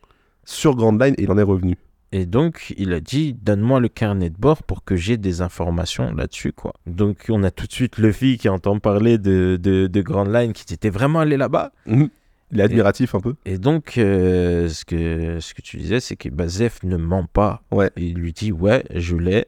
sur 0.45 0.75
Grand 0.75 0.91
Line 0.91 1.15
et 1.17 1.23
il 1.23 1.31
en 1.31 1.37
est 1.39 1.43
revenu. 1.43 1.75
Et 2.15 2.27
donc, 2.27 2.75
il 2.77 2.93
a 2.93 2.99
dit 2.99 3.33
Donne-moi 3.33 3.79
le 3.79 3.87
carnet 3.89 4.29
de 4.29 4.37
bord 4.37 4.61
pour 4.61 4.83
que 4.83 4.95
j'ai 4.95 5.17
des 5.17 5.41
informations 5.41 6.13
là-dessus. 6.13 6.53
quoi. 6.53 6.75
Donc, 6.85 7.25
on 7.29 7.43
a 7.43 7.49
tout 7.49 7.65
de 7.65 7.73
suite 7.73 7.97
Luffy 7.97 8.37
qui 8.37 8.47
entend 8.49 8.77
parler 8.77 9.17
de, 9.17 9.59
de, 9.59 9.87
de 9.87 10.01
Grand 10.01 10.25
Line, 10.25 10.53
qui 10.53 10.71
était 10.71 10.91
vraiment 10.91 11.21
allé 11.21 11.37
là-bas. 11.37 11.71
Mhm. 11.87 12.09
Il 12.51 12.59
est 12.59 12.63
admiratif 12.63 13.15
un 13.15 13.19
peu. 13.19 13.33
Et 13.45 13.57
donc, 13.57 13.97
euh, 13.97 14.69
ce, 14.69 14.85
que, 14.85 15.39
ce 15.39 15.55
que 15.55 15.63
tu 15.63 15.77
disais, 15.77 15.99
c'est 15.99 16.15
que 16.15 16.29
bah, 16.29 16.47
Zef 16.47 16.83
ne 16.83 16.97
ment 16.97 17.25
pas. 17.25 17.63
Ouais. 17.71 17.89
Il 17.97 18.13
lui 18.13 18.31
dit 18.31 18.51
Ouais, 18.51 18.83
je 18.93 19.15
l'ai, 19.15 19.47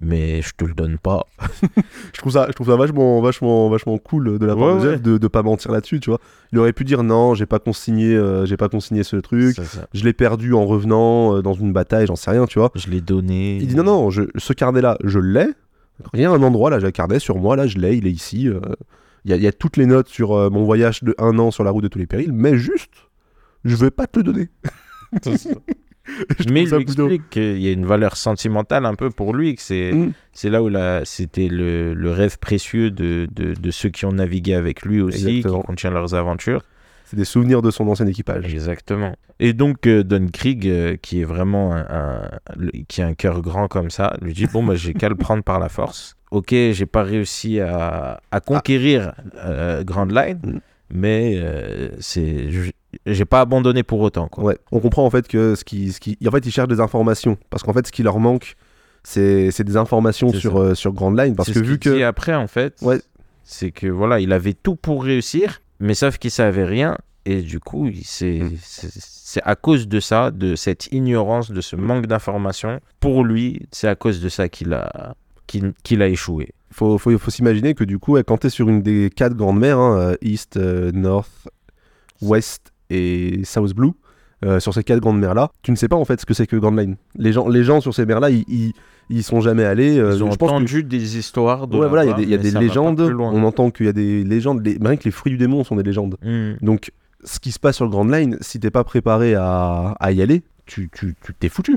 mais 0.00 0.40
je 0.42 0.52
te 0.56 0.64
le 0.64 0.74
donne 0.74 0.98
pas. 0.98 1.26
Je 2.14 2.20
trouve 2.20 2.32
ça, 2.32 2.46
je 2.48 2.52
trouve 2.52 2.68
ça 2.68 2.76
vachement, 2.76 3.20
vachement, 3.20 3.68
vachement 3.68 3.98
cool 3.98 4.38
de 4.38 4.46
la 4.46 4.54
part 4.56 4.76
Ouais, 4.76 4.82
de 4.82 4.88
ouais. 4.90 4.98
de, 4.98 5.18
de 5.18 5.28
pas 5.28 5.42
mentir 5.42 5.70
là-dessus, 5.72 6.00
tu 6.00 6.10
vois. 6.10 6.18
Il 6.52 6.58
aurait 6.58 6.72
pu 6.72 6.84
dire 6.84 7.02
non, 7.02 7.34
j'ai 7.34 7.46
pas 7.46 7.58
consigné, 7.58 8.14
euh, 8.14 8.46
j'ai 8.46 8.56
pas 8.56 8.68
consigné 8.68 9.02
ce 9.02 9.16
truc. 9.16 9.56
Je 9.92 10.04
l'ai 10.04 10.12
perdu 10.12 10.54
en 10.54 10.64
revenant 10.66 11.36
euh, 11.36 11.42
dans 11.42 11.54
une 11.54 11.72
bataille, 11.72 12.06
j'en 12.06 12.16
sais 12.16 12.30
rien, 12.30 12.46
tu 12.46 12.58
vois. 12.58 12.70
Je 12.74 12.88
l'ai 12.88 13.00
donné. 13.00 13.56
Il 13.58 13.66
dit 13.66 13.74
non, 13.76 13.84
non, 13.84 14.10
je- 14.10 14.22
ce 14.36 14.52
carnet-là, 14.52 14.96
je 15.04 15.18
l'ai. 15.18 15.48
Il 16.14 16.20
y 16.20 16.24
a 16.24 16.30
un 16.30 16.42
endroit, 16.42 16.70
là, 16.70 16.78
j'ai 16.80 16.86
un 16.86 16.90
carnet 16.92 17.18
sur 17.18 17.36
moi, 17.38 17.54
là, 17.56 17.66
je 17.66 17.78
l'ai, 17.78 17.96
il 17.96 18.06
est 18.06 18.10
ici. 18.12 18.48
euh, 18.48 18.60
Il 19.24 19.30
y, 19.30 19.34
a, 19.34 19.36
il 19.36 19.42
y 19.42 19.46
a 19.46 19.52
toutes 19.52 19.76
les 19.76 19.86
notes 19.86 20.08
sur 20.08 20.32
euh, 20.32 20.50
mon 20.50 20.64
voyage 20.64 21.02
de 21.04 21.14
un 21.18 21.38
an 21.38 21.50
sur 21.50 21.64
la 21.64 21.70
route 21.70 21.84
de 21.84 21.88
tous 21.88 21.98
les 21.98 22.06
périls, 22.06 22.32
mais 22.32 22.56
juste, 22.56 22.92
je 23.64 23.76
vais 23.76 23.90
pas 23.90 24.06
te 24.06 24.18
le 24.18 24.24
donner. 24.24 24.48
Mais 26.50 26.62
il 26.64 26.68
lui 26.70 26.82
explique 26.82 27.30
qu'il 27.30 27.60
y 27.62 27.68
a 27.68 27.72
une 27.72 27.86
valeur 27.86 28.16
sentimentale 28.16 28.86
un 28.86 28.94
peu 28.94 29.10
pour 29.10 29.34
lui, 29.34 29.54
que 29.54 29.62
c'est 29.62 29.92
Mm. 29.92 30.12
c'est 30.32 30.50
là 30.50 30.62
où 30.62 30.70
c'était 31.04 31.48
le, 31.48 31.94
le 31.94 32.10
rêve 32.10 32.38
précieux 32.38 32.90
de, 32.90 33.28
de, 33.34 33.54
de 33.54 33.70
ceux 33.70 33.88
qui 33.90 34.04
ont 34.06 34.12
navigué 34.12 34.54
avec 34.54 34.82
lui 34.82 35.00
aussi, 35.00 35.28
Exactement. 35.38 35.60
qui 35.60 35.66
contient 35.66 35.90
leurs 35.90 36.14
aventures. 36.14 36.62
C'est 37.04 37.16
des 37.16 37.24
souvenirs 37.26 37.60
de 37.62 37.70
son 37.70 37.86
ancien 37.88 38.06
équipage. 38.06 38.52
Exactement. 38.52 39.14
Et 39.38 39.52
donc 39.52 39.86
euh, 39.86 40.02
Don 40.02 40.28
Krieg, 40.32 40.66
euh, 40.66 40.96
qui 41.00 41.20
est 41.20 41.24
vraiment 41.24 41.74
un, 41.74 42.22
qui 42.88 43.02
a 43.02 43.06
un 43.06 43.14
cœur 43.14 43.42
grand 43.42 43.68
comme 43.68 43.90
ça, 43.90 44.16
lui 44.22 44.32
dit 44.32 44.46
bon 44.46 44.64
bah 44.64 44.74
j'ai 44.76 44.94
qu'à 44.94 45.08
le 45.10 45.14
prendre 45.14 45.42
par 45.42 45.58
la 45.58 45.68
force. 45.68 46.16
Ok, 46.30 46.48
j'ai 46.50 46.86
pas 46.86 47.02
réussi 47.02 47.60
à, 47.60 48.20
à 48.30 48.40
conquérir 48.40 49.12
euh, 49.44 49.84
Grand 49.84 50.10
Line, 50.10 50.38
Mm. 50.42 50.58
Mais 50.92 51.32
euh, 51.36 51.88
c'est 51.98 52.48
j'ai 53.06 53.24
pas 53.24 53.40
abandonné 53.40 53.82
pour 53.82 54.00
autant 54.00 54.28
quoi. 54.28 54.44
Ouais. 54.44 54.58
On 54.70 54.78
comprend 54.78 55.04
en 55.06 55.10
fait 55.10 55.26
que 55.26 55.54
ce 55.54 55.64
qui, 55.64 55.92
ce 55.92 55.98
qui, 55.98 56.16
en 56.26 56.30
fait, 56.30 56.44
ils 56.46 56.52
cherchent 56.52 56.68
des 56.68 56.80
informations 56.80 57.36
parce 57.50 57.62
qu'en 57.62 57.72
fait, 57.72 57.86
ce 57.86 57.92
qui 57.92 58.02
leur 58.02 58.18
manque, 58.20 58.54
c'est 59.02 59.50
c'est 59.50 59.64
des 59.64 59.76
informations 59.78 60.32
sur 60.32 60.58
euh, 60.60 60.74
sur 60.74 60.92
Grand 60.92 61.10
Line 61.10 61.34
parce 61.34 61.48
que 61.48 61.54
ce 61.54 61.58
vu 61.60 61.78
qu'il 61.78 61.92
dit 61.92 61.98
que 61.98 62.04
après 62.04 62.34
en 62.34 62.46
fait, 62.46 62.76
Ouais. 62.82 63.00
c'est 63.42 63.70
que 63.72 63.86
voilà, 63.86 64.20
il 64.20 64.32
avait 64.32 64.52
tout 64.52 64.76
pour 64.76 65.02
réussir, 65.02 65.62
mais 65.80 65.94
sauf 65.94 66.18
qu'il 66.18 66.30
savait 66.30 66.64
rien 66.64 66.96
et 67.24 67.40
du 67.40 67.58
coup, 67.60 67.88
c'est 68.04 68.40
Mm. 68.40 68.50
c'est 68.62 68.90
c'est 68.92 69.42
à 69.44 69.54
cause 69.56 69.88
de 69.88 69.98
ça, 69.98 70.30
de 70.30 70.54
cette 70.56 70.92
ignorance, 70.92 71.50
de 71.50 71.62
ce 71.62 71.74
manque 71.74 72.06
d'information, 72.06 72.80
pour 73.00 73.24
lui, 73.24 73.66
c'est 73.70 73.88
à 73.88 73.94
cause 73.94 74.20
de 74.20 74.28
ça 74.28 74.50
qu'il 74.50 74.74
a 74.74 75.14
qu'il 75.46 75.72
qu'il 75.84 76.02
a 76.02 76.08
échoué. 76.08 76.52
Faut, 76.72 76.98
faut, 76.98 77.16
faut 77.18 77.30
s'imaginer 77.30 77.74
que 77.74 77.84
du 77.84 77.98
coup, 77.98 78.16
quand 78.26 78.38
tu 78.38 78.46
es 78.48 78.50
sur 78.50 78.68
une 78.68 78.82
des 78.82 79.10
quatre 79.14 79.34
grandes 79.36 79.58
mers, 79.60 79.78
hein, 79.78 79.96
euh, 79.98 80.14
East, 80.22 80.56
euh, 80.56 80.90
North, 80.92 81.48
West 82.20 82.72
et 82.90 83.40
South 83.44 83.74
Blue, 83.74 83.92
euh, 84.44 84.58
sur 84.60 84.74
ces 84.74 84.82
quatre 84.82 85.00
grandes 85.00 85.20
mers-là, 85.20 85.50
tu 85.62 85.70
ne 85.70 85.76
sais 85.76 85.88
pas 85.88 85.96
en 85.96 86.04
fait 86.04 86.20
ce 86.20 86.26
que 86.26 86.34
c'est 86.34 86.46
que 86.46 86.56
Grand 86.56 86.72
Line. 86.76 86.96
Les 87.16 87.32
gens, 87.32 87.48
les 87.48 87.62
gens 87.62 87.80
sur 87.80 87.94
ces 87.94 88.04
mers-là, 88.06 88.30
ils, 88.30 88.44
ils, 88.48 88.72
ils 89.08 89.22
sont 89.22 89.40
jamais 89.40 89.64
allés. 89.64 89.98
euh, 89.98 90.14
Ils 90.16 90.24
ont 90.24 90.30
je 90.30 90.36
pense 90.36 90.48
que- 90.50 90.54
entendu 90.54 90.82
des 90.82 91.16
histoires 91.16 91.68
de 91.68 91.76
Ouais, 91.78 91.88
voilà, 91.88 92.04
il 92.04 92.28
y 92.28 92.34
a 92.34 92.38
des, 92.38 92.52
y 92.52 92.56
a 92.56 92.60
légendes. 92.60 93.00
On 93.00 93.42
entend 93.44 93.70
qu'il 93.70 93.86
y 93.86 93.88
a 93.88 93.92
des 93.92 94.24
légendes. 94.24 94.64
Les, 94.66 94.78
rien 94.80 94.96
que 94.96 95.04
les 95.04 95.10
fruits 95.12 95.32
du 95.32 95.38
démon 95.38 95.62
sont 95.64 95.76
des 95.76 95.82
légendes. 95.84 96.16
Mm. 96.24 96.54
Donc, 96.64 96.90
ce 97.24 97.38
qui 97.38 97.52
se 97.52 97.60
passe 97.60 97.76
sur 97.76 97.84
le 97.84 97.90
Grand 97.92 98.04
Line, 98.04 98.36
si 98.40 98.58
t'es 98.58 98.70
pas 98.70 98.82
préparé 98.84 99.34
à, 99.36 99.94
à 100.00 100.10
y 100.12 100.22
aller, 100.22 100.42
tu 100.66 100.90
tu- 100.92 101.14
tu- 101.24 101.34
t'es 101.34 101.48
foutu. 101.48 101.76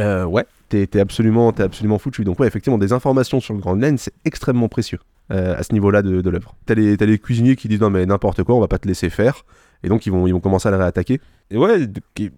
Euh, 0.00 0.24
ouais, 0.24 0.44
T'es 0.86 1.00
absolument, 1.00 1.50
absolument 1.50 1.98
foutu. 1.98 2.24
Donc, 2.24 2.40
ouais, 2.40 2.46
effectivement, 2.46 2.78
des 2.78 2.92
informations 2.92 3.40
sur 3.40 3.52
le 3.54 3.60
Grand 3.60 3.74
Line, 3.74 3.98
c'est 3.98 4.14
extrêmement 4.24 4.68
précieux 4.68 4.98
euh, 5.30 5.54
à 5.56 5.62
ce 5.62 5.72
niveau-là 5.74 6.00
de, 6.02 6.20
de 6.22 6.30
l'œuvre. 6.30 6.54
T'as 6.64 6.74
les, 6.74 6.96
les 6.96 7.18
cuisiniers 7.18 7.56
qui 7.56 7.68
disent 7.68 7.80
non, 7.80 7.90
mais 7.90 8.06
n'importe 8.06 8.42
quoi, 8.42 8.54
on 8.54 8.60
va 8.60 8.68
pas 8.68 8.78
te 8.78 8.88
laisser 8.88 9.10
faire. 9.10 9.44
Et 9.84 9.88
donc, 9.88 10.06
ils 10.06 10.10
vont, 10.10 10.26
ils 10.26 10.32
vont 10.32 10.40
commencer 10.40 10.68
à 10.68 10.70
le 10.70 10.76
réattaquer. 10.78 11.20
Et 11.50 11.58
ouais, 11.58 11.86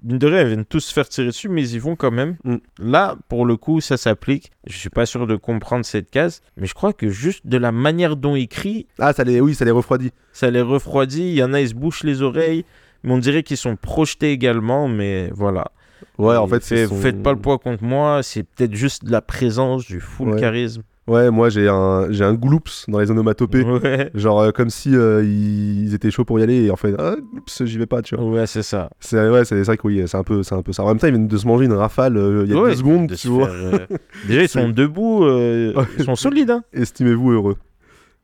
mine 0.03 0.18
de 0.18 0.27
rien, 0.27 0.40
ils 0.42 0.47
viennent 0.49 0.64
tous 0.64 0.81
se 0.81 0.92
faire 0.92 1.09
tirer 1.09 1.29
dessus, 1.29 1.49
mais 1.49 1.62
ils 1.62 1.75
y 1.75 1.79
vont 1.79 1.94
quand 1.94 2.11
même. 2.11 2.37
Mm. 2.42 2.57
Là, 2.81 3.16
pour 3.29 3.44
le 3.47 3.57
coup, 3.57 3.81
ça 3.81 3.97
s'applique. 3.97 4.51
Je 4.66 4.77
suis 4.77 4.90
pas 4.90 5.07
sûr 5.07 5.27
de 5.27 5.37
comprendre 5.37 5.85
cette 5.85 6.11
case, 6.11 6.40
mais 6.57 6.66
je 6.66 6.75
crois 6.75 6.92
que 6.92 7.09
juste 7.11 7.47
de 7.47 7.59
la 7.59 7.70
manière 7.70 8.16
dont 8.16 8.35
ils 8.35 8.49
crient, 8.49 8.87
Ah, 8.99 9.12
ça 9.12 9.23
les, 9.23 9.40
oui, 9.40 9.55
ça 9.55 9.64
les 9.64 9.70
refroidit. 9.70 10.11
ça 10.33 10.51
les 10.51 10.62
refroidit. 10.62 11.29
Il 11.29 11.35
y 11.35 11.42
en 11.44 11.53
a, 11.53 11.61
ils 11.61 11.68
se 11.68 11.75
bouchent 11.75 12.03
les 12.03 12.23
oreilles, 12.23 12.64
mais 13.05 13.12
on 13.12 13.18
dirait 13.18 13.42
qu'ils 13.42 13.59
sont 13.59 13.77
projetés 13.77 14.33
également, 14.33 14.88
mais 14.88 15.31
voilà. 15.35 15.66
Ouais, 16.19 16.37
en 16.37 16.47
fait, 16.47 16.57
fait, 16.64 16.77
c'est 16.77 16.85
vous 16.87 16.97
son- 16.97 17.01
faites 17.03 17.23
pas 17.23 17.33
le 17.33 17.38
poids 17.38 17.59
contre 17.59 17.83
moi, 17.85 18.21
c'est 18.23 18.43
peut-être 18.43 18.75
juste 18.75 19.05
de 19.05 19.11
la 19.12 19.21
présence, 19.23 19.87
du 19.87 20.01
full 20.01 20.31
Ouais. 20.31 20.40
charisme. 20.40 20.83
Ouais, 21.07 21.31
moi, 21.31 21.51
j'ai 21.51 21.69
un, 21.69 22.07
j'ai 22.11 22.25
un 22.25 22.33
gloops 22.33 22.87
dans 22.88 22.99
les 22.99 23.11
onomatopées. 23.11 23.62
Ouais, 23.62 24.11
Genre, 24.14 24.40
euh, 24.40 24.51
comme 24.53 24.71
si 24.71 24.97
euh, 24.97 25.23
ils, 25.23 25.85
ils 25.88 25.95
étaient 25.95 26.11
chauds 26.11 26.25
pour 26.25 26.40
y 26.40 26.43
aller. 26.43 26.64
Et 26.64 26.71
en 26.71 26.77
fait, 26.77 26.95
ah, 26.99 27.17
gloops, 27.31 27.62
j'y 27.67 27.77
vais 27.77 27.85
pas, 27.85 28.01
tu 28.01 28.17
vois. 28.17 28.25
ouais 28.25 28.47
c'est 28.47 28.62
ça. 28.62 28.88
C'est 29.01 29.29
ouais, 29.29 29.45
c'est 29.45 29.61
vrai 29.64 29.77
que 29.77 29.87
oui, 29.87 30.03
c'est 30.07 30.17
un 30.17 30.23
peu, 30.23 30.43
c'est 30.43 30.55
un 30.55 30.62
peu 30.62 30.73
ça. 30.73 30.83
En 30.83 30.88
même 30.88 30.99
temps, 30.99 31.07
ils 31.07 31.11
viennent 31.12 31.29
de 31.29 31.37
se 31.37 31.47
manger 31.47 31.67
une 31.67 31.75
rafale 31.75 32.17
euh, 32.17 32.45
il 32.47 32.53
y 32.55 32.57
a 32.57 32.61
Ouais, 32.62 32.71
deux 32.71 32.77
secondes, 32.77 33.07
de 33.09 33.17
tu 33.17 33.29
vois. 33.29 33.49
faire, 33.49 33.87
Déjà, 34.27 34.43
ils 34.45 34.49
sont 34.49 34.71
debout, 34.71 35.27
ils 35.99 36.05
sont 36.05 36.17
solides. 36.17 36.51
Hein. 36.51 36.62
Estimez-vous 36.73 37.33
heureux. 37.33 37.57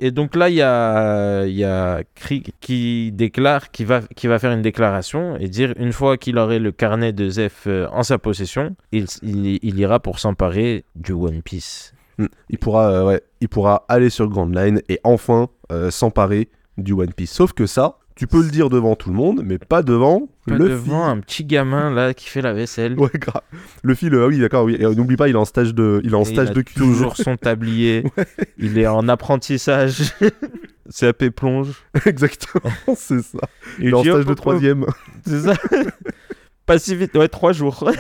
Et 0.01 0.11
donc 0.11 0.35
là, 0.35 0.49
il 0.49 0.57
y 0.57 0.63
a, 0.63 2.03
Krieg 2.15 2.53
qui 2.61 3.13
déclare, 3.13 3.71
qui 3.71 3.85
va, 3.85 4.01
faire 4.39 4.53
une 4.53 4.63
déclaration 4.63 5.37
et 5.37 5.49
dire 5.49 5.75
une 5.77 5.93
fois 5.93 6.17
qu'il 6.17 6.39
aurait 6.39 6.59
le 6.59 6.73
carnet 6.73 7.13
de 7.13 7.29
Zef 7.29 7.65
euh, 7.67 7.87
en 7.93 8.03
sa 8.03 8.19
possession, 8.19 8.75
il 8.93 9.79
ira 9.79 10.01
pour 10.01 10.19
s'emparer 10.19 10.85
du 10.95 11.13
One 11.13 11.43
Piece. 11.43 11.93
Hmm. 12.21 12.27
Il 12.51 12.59
pourra, 12.59 12.91
euh, 12.91 13.05
ouais, 13.07 13.23
il 13.41 13.49
pourra 13.49 13.87
aller 13.89 14.11
sur 14.11 14.29
Grand 14.29 14.55
Line 14.55 14.83
et 14.91 15.01
enfin 15.05 15.49
euh, 15.73 15.91
s'emparer 15.91 16.51
du 16.77 16.93
One 16.93 17.15
Piece. 17.15 17.33
Sauf 17.33 17.55
que 17.55 17.65
ça, 17.65 17.97
tu 18.21 18.27
peux 18.27 18.43
le 18.43 18.51
dire 18.51 18.69
devant 18.69 18.97
tout 18.97 19.09
le 19.09 19.15
monde, 19.17 19.41
mais 19.43 19.57
pas 19.57 19.83
devant 19.83 20.29
Pas 20.47 20.53
le 20.53 20.69
devant 20.69 21.07
un 21.07 21.21
petit 21.21 21.43
gamin 21.43 21.91
là 21.91 22.13
qui 22.13 22.29
fait 22.29 22.43
la 22.43 22.53
vaisselle. 22.53 23.01
Ouais, 23.01 23.09
grave. 23.15 23.41
Le 23.83 23.95
fil, 23.95 24.15
ah 24.15 24.27
oui, 24.27 24.39
d'accord, 24.39 24.65
oui. 24.65 24.77
Euh, 24.79 24.95
N'oublie 24.95 25.17
pas, 25.17 25.29
il 25.29 25.37
est 25.37 25.39
en 25.39 25.47
stage 25.47 25.75
de, 25.75 26.03
il 26.05 26.11
est 26.13 26.15
en 26.15 26.21
Et 26.21 26.27
stage 26.27 26.49
il 26.49 26.51
a 26.51 26.55
de 26.55 26.61
cuisine. 26.61 26.83
toujours 26.93 27.17
son 27.17 27.39
tablier. 27.39 28.05
Il 28.59 28.77
est 28.77 28.87
en 28.87 29.09
apprentissage. 29.09 30.13
CAP 30.95 31.31
plonge. 31.31 31.83
Exactement, 32.05 32.71
c'est 32.95 33.23
ça. 33.23 33.39
Il 33.79 33.87
Il 33.87 33.89
est 33.89 33.95
en 33.95 34.03
stage 34.03 34.27
de 34.27 34.35
troisième. 34.35 34.85
C'est 35.27 35.41
ça. 35.41 35.55
Pas 36.67 36.79
si 36.79 36.95
vite. 36.95 37.15
Ouais, 37.17 37.29
trois 37.29 37.55
jours. 37.55 37.91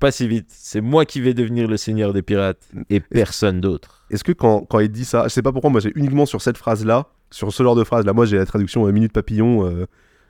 Pas 0.00 0.10
si 0.10 0.28
vite. 0.28 0.46
C'est 0.48 0.80
moi 0.80 1.04
qui 1.04 1.20
vais 1.20 1.34
devenir 1.34 1.68
le 1.68 1.76
seigneur 1.76 2.12
des 2.12 2.22
pirates 2.22 2.62
et 2.90 3.00
personne 3.00 3.60
d'autre. 3.60 4.04
Est-ce 4.10 4.24
que 4.24 4.32
quand, 4.32 4.62
quand 4.62 4.80
il 4.80 4.90
dit 4.90 5.04
ça, 5.04 5.24
je 5.24 5.28
sais 5.28 5.42
pas 5.42 5.52
pourquoi, 5.52 5.70
moi 5.70 5.80
j'ai 5.80 5.92
uniquement 5.94 6.26
sur 6.26 6.42
cette 6.42 6.58
phrase-là, 6.58 7.06
sur 7.30 7.52
ce 7.52 7.62
genre 7.62 7.76
de 7.76 7.84
phrase-là, 7.84 8.12
moi 8.12 8.26
j'ai 8.26 8.36
la 8.36 8.46
traduction 8.46 8.86
euh, 8.86 8.92
Minute 8.92 9.12
Papillon, 9.12 9.66
euh, 9.66 9.86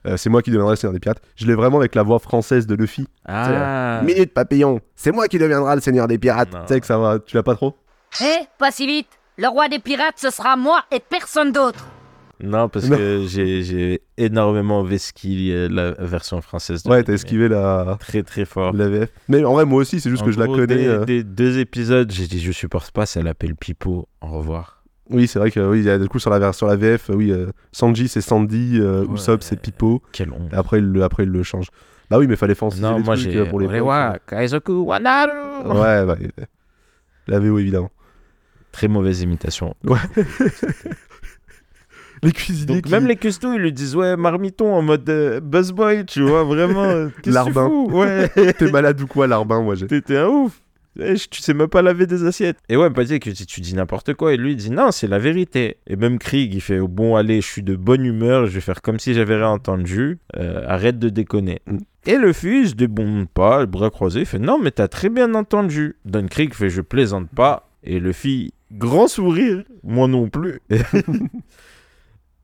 euh, 0.07 0.17
c'est 0.17 0.31
moi 0.31 0.43
qui 0.43 0.51
deviendrai 0.51 0.73
le 0.73 0.77
Seigneur 0.77 0.93
des 0.93 1.01
Pirates. 1.01 1.23
Je 1.37 1.47
l'ai 1.47 1.55
vraiment 1.55 1.79
avec 1.79 1.95
la 1.95 2.03
voix 2.03 2.19
française 2.19 2.67
de 2.67 2.75
Luffy. 2.75 3.07
Ah. 3.27 4.03
Minute 4.05 4.33
Papillon, 4.35 4.81
c'est 4.95 5.13
moi 5.13 5.29
qui 5.29 5.39
deviendra 5.39 5.75
le 5.75 5.81
Seigneur 5.81 6.07
des 6.09 6.19
Pirates. 6.19 6.51
Tu 6.51 6.75
sais 6.75 6.81
que 6.81 6.87
ça 6.87 6.99
va, 6.99 7.19
tu 7.19 7.37
l'as 7.37 7.43
pas 7.43 7.55
trop? 7.55 7.75
Hé, 8.21 8.47
pas 8.59 8.71
si 8.71 8.87
vite 8.87 9.09
Le 9.39 9.49
roi 9.49 9.69
des 9.69 9.81
pirates, 9.81 10.19
ce 10.19 10.31
sera 10.31 10.57
moi 10.57 10.85
et 10.93 11.01
personne 11.01 11.51
d'autre 11.51 11.85
Non, 12.43 12.69
parce 12.69 12.89
Non. 12.89 12.97
que 12.97 13.25
j'ai 13.27 13.63
j'ai 13.63 14.03
énormément 14.17 14.83
vesquillé 14.83 15.55
euh, 15.55 15.69
la 15.69 15.93
version 15.93 16.41
française. 16.41 16.83
de 16.83 16.91
Ouais, 16.91 17.03
t'as 17.03 17.13
esquivé 17.15 17.49
la, 17.49 17.97
Très 18.01 18.23
très 18.23 18.45
fort. 18.45 18.73
la 18.73 18.89
VF. 18.89 19.09
Mais 19.29 19.45
en 19.45 19.53
vrai, 19.55 19.65
moi 19.65 19.81
aussi, 19.81 20.01
c'est 20.01 20.11
juste 20.11 20.23
En 20.23 20.27
que 20.27 20.33
je 20.33 20.39
la 20.41 20.47
connais. 20.47 20.67
Des, 20.67 20.87
euh. 20.87 21.05
des 21.05 21.23
deux 21.23 21.59
épisodes, 21.59 22.11
j'ai 22.11 22.27
dit 22.27 22.41
je 22.41 22.53
supporte 22.53 22.91
pas, 22.91 23.07
ça 23.07 23.23
l'appelle 23.23 23.55
Pipo. 23.55 24.09
Au 24.21 24.27
revoir. 24.29 24.83
Oui, 25.11 25.27
c'est 25.27 25.39
vrai 25.39 25.51
que 25.51 25.61
oui, 25.61 25.81
il 25.81 25.85
y 25.85 25.91
a 25.91 25.99
du 25.99 26.09
coup 26.09 26.19
sur 26.19 26.31
la, 26.31 26.53
sur 26.55 26.67
la 26.67 26.77
VF, 26.77 27.11
oui, 27.13 27.31
euh, 27.31 27.47
Sanji 27.73 28.09
c'est 28.09 28.23
Sandy, 28.23 28.79
euh, 28.81 29.05
Ouais. 29.05 29.15
Usopp 29.15 29.43
c'est 29.43 29.61
Pipo. 29.61 30.03
Quel 30.13 30.33
honte. 30.33 30.53
Après, 30.53 30.79
il 30.79 30.85
le, 30.87 31.03
après, 31.03 31.25
il 31.25 31.29
le 31.31 31.43
change. 31.43 31.67
Bah 32.11 32.19
oui, 32.19 32.27
mais 32.27 32.37
fallait 32.37 32.55
faire 32.55 32.69
Non, 32.81 32.99
moi 33.01 33.15
j'ai. 33.15 33.37
euh, 33.37 33.45
pour 33.47 33.61
les 33.61 33.67
Orewa, 33.67 34.19
Kaizoku, 34.27 34.73
Wanaru. 34.87 35.31
Ouais, 35.67 36.05
bah, 36.07 36.17
la 37.27 37.39
VO 37.39 37.59
évidemment. 37.59 37.91
Très 38.73 38.89
mauvaise 38.89 39.21
imitation. 39.23 39.75
Les 42.25 42.33
cuisiniers 42.33 42.67
Donc 42.77 42.85
qui- 42.85 42.91
même 42.91 43.07
les 43.07 43.17
custos, 43.17 43.53
ils 43.55 43.61
lui 43.61 43.73
disent 43.73 43.95
ouais 43.97 44.17
marmiton 44.17 44.75
en 44.75 44.83
mode 44.83 45.09
euh, 45.09 45.41
buzz 45.41 45.73
boy, 45.73 46.05
tu 46.07 46.23
vois 46.23 46.43
vraiment. 46.45 46.85
euh, 46.85 47.09
Larbin. 47.27 47.69
Ouais. 47.69 48.29
T'es 48.59 48.71
malade 48.71 49.01
ou 49.01 49.07
quoi, 49.07 49.27
Larbin, 49.27 49.63
moi 49.63 49.75
j'ai. 49.75 49.87
T'étais 49.87 50.17
un 50.17 50.27
ouf. 50.29 50.61
Eh, 51.01 51.15
Tu 51.29 51.43
sais 51.43 51.55
même 51.55 51.67
pas 51.67 51.83
laver 51.83 52.07
des 52.07 52.25
assiettes. 52.25 52.59
Et 52.69 52.77
ouais, 52.77 52.89
pas 52.89 53.03
dire 53.03 53.19
que 53.19 53.29
tu 53.31 53.61
dis 53.61 53.75
n'importe 53.75 54.15
quoi. 54.15 54.33
Et 54.33 54.37
lui, 54.37 54.53
il 54.53 54.57
dit 54.57 54.71
non, 54.71 54.93
c'est 54.93 55.09
la 55.09 55.19
vérité. 55.19 55.79
Et 55.89 55.97
même 55.97 56.19
Krieg, 56.21 56.55
il 56.55 56.61
fait 56.61 56.79
bon, 56.79 57.17
allez, 57.17 57.41
je 57.41 57.47
suis 57.49 57.63
de 57.65 57.75
bonne 57.75 58.05
humeur, 58.05 58.47
je 58.47 58.53
vais 58.53 58.61
faire 58.61 58.81
comme 58.81 59.01
si 59.01 59.13
j'avais 59.13 59.35
rien 59.35 59.49
entendu. 59.49 60.19
Euh, 60.37 60.63
arrête 60.69 61.01
de 61.01 61.09
déconner. 61.09 61.63
Mm. 61.67 61.79
Et 62.07 62.17
le 62.17 62.33
fils 62.33 62.71
se 62.71 62.75
débonde 62.75 63.29
pas, 63.29 63.61
le 63.61 63.67
bras 63.67 63.91
croisé, 63.91 64.21
il 64.21 64.27
fait 64.27 64.39
non, 64.39 64.61
mais 64.63 64.71
t'as 64.71 64.87
très 64.87 65.09
bien 65.09 65.35
entendu. 65.35 65.97
Don 66.05 66.27
Krieg 66.29 66.55
fait 66.55 66.71
je 66.71 66.81
plaisante 66.81 67.29
pas. 67.29 67.69
Et 67.83 67.99
le 67.99 68.13
fils, 68.13 68.53
grand 68.71 69.09
sourire, 69.09 69.65
moi 69.83 70.07
non 70.07 70.29
plus. 70.29 70.61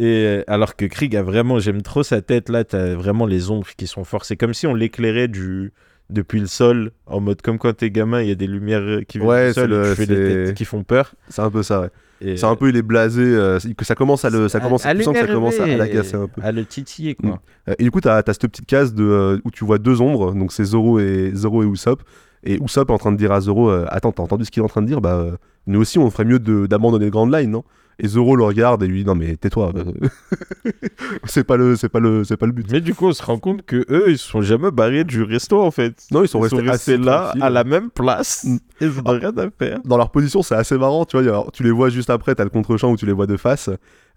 Et 0.01 0.25
euh, 0.25 0.43
alors 0.47 0.77
que 0.77 0.87
Krieg 0.87 1.15
a 1.15 1.23
vraiment, 1.23 1.59
j'aime 1.59 1.83
trop 1.83 2.03
sa 2.03 2.23
tête 2.23 2.49
là, 2.49 2.65
t'as 2.65 2.95
vraiment 2.95 3.27
les 3.27 3.51
ombres 3.51 3.67
qui 3.77 3.87
sont 3.87 4.03
fortes. 4.05 4.25
C'est 4.25 4.37
comme 4.37 4.55
si 4.55 4.67
on 4.67 4.75
l'éclairait 4.75 5.29
du 5.29 5.73
depuis 6.09 6.41
le 6.41 6.47
sol, 6.47 6.91
en 7.07 7.21
mode 7.21 7.41
comme 7.43 7.59
quand 7.59 7.73
t'es 7.77 7.91
gamin, 7.91 8.21
il 8.23 8.29
y 8.29 8.33
a 8.33 8.35
des 8.35 8.47
lumières 8.47 8.81
euh, 8.81 9.03
qui 9.07 9.19
viennent 9.19 9.31
Ouais, 9.31 9.49
du 9.49 9.53
sol 9.55 9.69
c'est 9.71 9.75
et 9.75 9.79
le- 9.79 9.91
tu 9.91 9.97
fais 9.97 10.07
des 10.07 10.45
têtes 10.47 10.55
qui 10.57 10.65
font 10.65 10.83
peur. 10.83 11.15
C'est 11.29 11.43
un 11.43 11.51
peu 11.51 11.63
ça, 11.63 11.83
ouais. 11.83 11.91
C'est 12.37 12.45
un 12.45 12.57
peu, 12.57 12.69
il 12.71 12.77
est 12.77 12.83
blasé, 12.83 13.23
euh, 13.23 13.59
que 13.77 13.85
ça 13.85 13.95
commence 13.95 14.25
à 14.27 14.31
le. 14.31 14.49
Ça 14.49 14.61
commence, 14.61 14.85
à 14.85 14.95
tu 14.95 15.03
sens 15.03 15.15
que 15.15 15.21
ça 15.21 15.27
commence 15.33 15.59
à, 15.61 15.65
à 15.65 15.67
l'agacer 15.77 16.17
un 16.17 16.27
peu. 16.29 16.43
À 16.43 16.53
le 16.53 16.65
titiller, 16.67 17.15
quoi. 17.15 17.41
Euh, 17.69 17.75
Et 17.79 17.85
du 17.85 17.91
coup, 17.91 18.01
t'as 18.01 18.17
as 18.19 18.23
cette 18.27 18.43
petite 18.43 18.67
case 18.67 18.93
de, 18.95 19.05
euh, 19.05 19.39
où 19.45 19.51
tu 19.51 19.65
vois 19.65 19.79
deux 19.79 20.01
ombres, 20.03 20.35
donc 20.35 20.53
c'est 20.53 20.65
Zoro 20.65 20.99
et, 20.99 21.31
Zoro 21.35 21.63
et 21.63 21.67
Usopp. 21.67 22.03
Et 22.45 22.59
Usopp 22.63 22.91
est 22.91 22.93
en 22.93 22.99
train 22.99 23.13
de 23.13 23.17
dire 23.17 23.33
à 23.33 23.41
Zoro 23.41 23.71
euh, 23.71 23.87
Attends, 23.89 24.13
t'as 24.13 24.23
entendu 24.23 24.45
ce 24.45 24.51
qu'il 24.51 24.61
est 24.63 24.65
en 24.65 24.69
train 24.69 24.83
de 24.83 24.87
dire? 24.87 25.01
Bah, 25.01 25.29
nous 25.67 25.81
aussi, 25.81 25.99
on 25.99 26.11
ferait 26.11 26.25
mieux 26.27 26.39
d'abandonner 26.39 27.07
le 27.07 27.11
Grand 27.11 27.27
Line, 27.27 27.51
non? 27.51 27.65
Et 28.03 28.09
Zoro 28.09 28.35
le 28.37 28.45
regarde 28.45 28.83
et 28.83 28.87
lui 28.87 29.01
dit 29.01 29.07
Non, 29.07 29.15
mais 29.15 29.37
tais-toi, 29.37 29.73
euh, 29.77 29.85
c'est 31.25 31.45
pas, 31.45 31.57
le- 31.57 31.77
c'est 31.77 31.89
pas, 31.89 32.01
le- 32.01 32.25
c'est 32.25 32.37
pas 32.37 32.47
le 32.47 32.53
but. 32.53 32.67
Mais 32.71 32.81
du 32.81 32.95
coup, 32.95 33.07
on 33.09 33.13
se 33.13 33.23
rend 33.23 33.39
compte 33.39 33.63
que 33.65 33.85
eux, 33.91 34.05
ils 34.09 34.19
se 34.19 34.27
sont 34.29 34.43
jamais 34.43 34.71
barrés 34.71 35.05
du 35.05 35.23
resto, 35.23 35.61
en 35.61 35.71
fait. 35.71 35.95
Non, 36.11 36.23
ils 36.23 36.29
sont 36.29 36.41
restés, 36.41 36.97
là, 36.97 37.33
à 37.41 37.51
la 37.51 37.65
même 37.65 37.91
place. 37.91 38.45
Mm. 38.45 38.57
Ils 38.81 38.89
n'ont 38.89 39.11
rien 39.13 39.33
à 39.37 39.51
faire. 39.51 39.79
Dans 39.85 39.97
leur 39.97 40.11
position, 40.11 40.43
c'est 40.43 40.55
assez 40.55 40.77
marrant, 40.79 41.05
tu 41.05 41.21
vois. 41.21 41.47
tu 41.53 41.63
les 41.63 41.71
vois 41.71 41.91
juste 41.91 42.11
après, 42.11 42.35
t'as 42.35 42.45
le 42.45 42.51
contre-champ 42.51 42.91
où 42.91 42.97
tu 42.97 43.07
les 43.07 43.13
vois 43.13 43.27
de 43.27 43.37
face. 43.37 43.69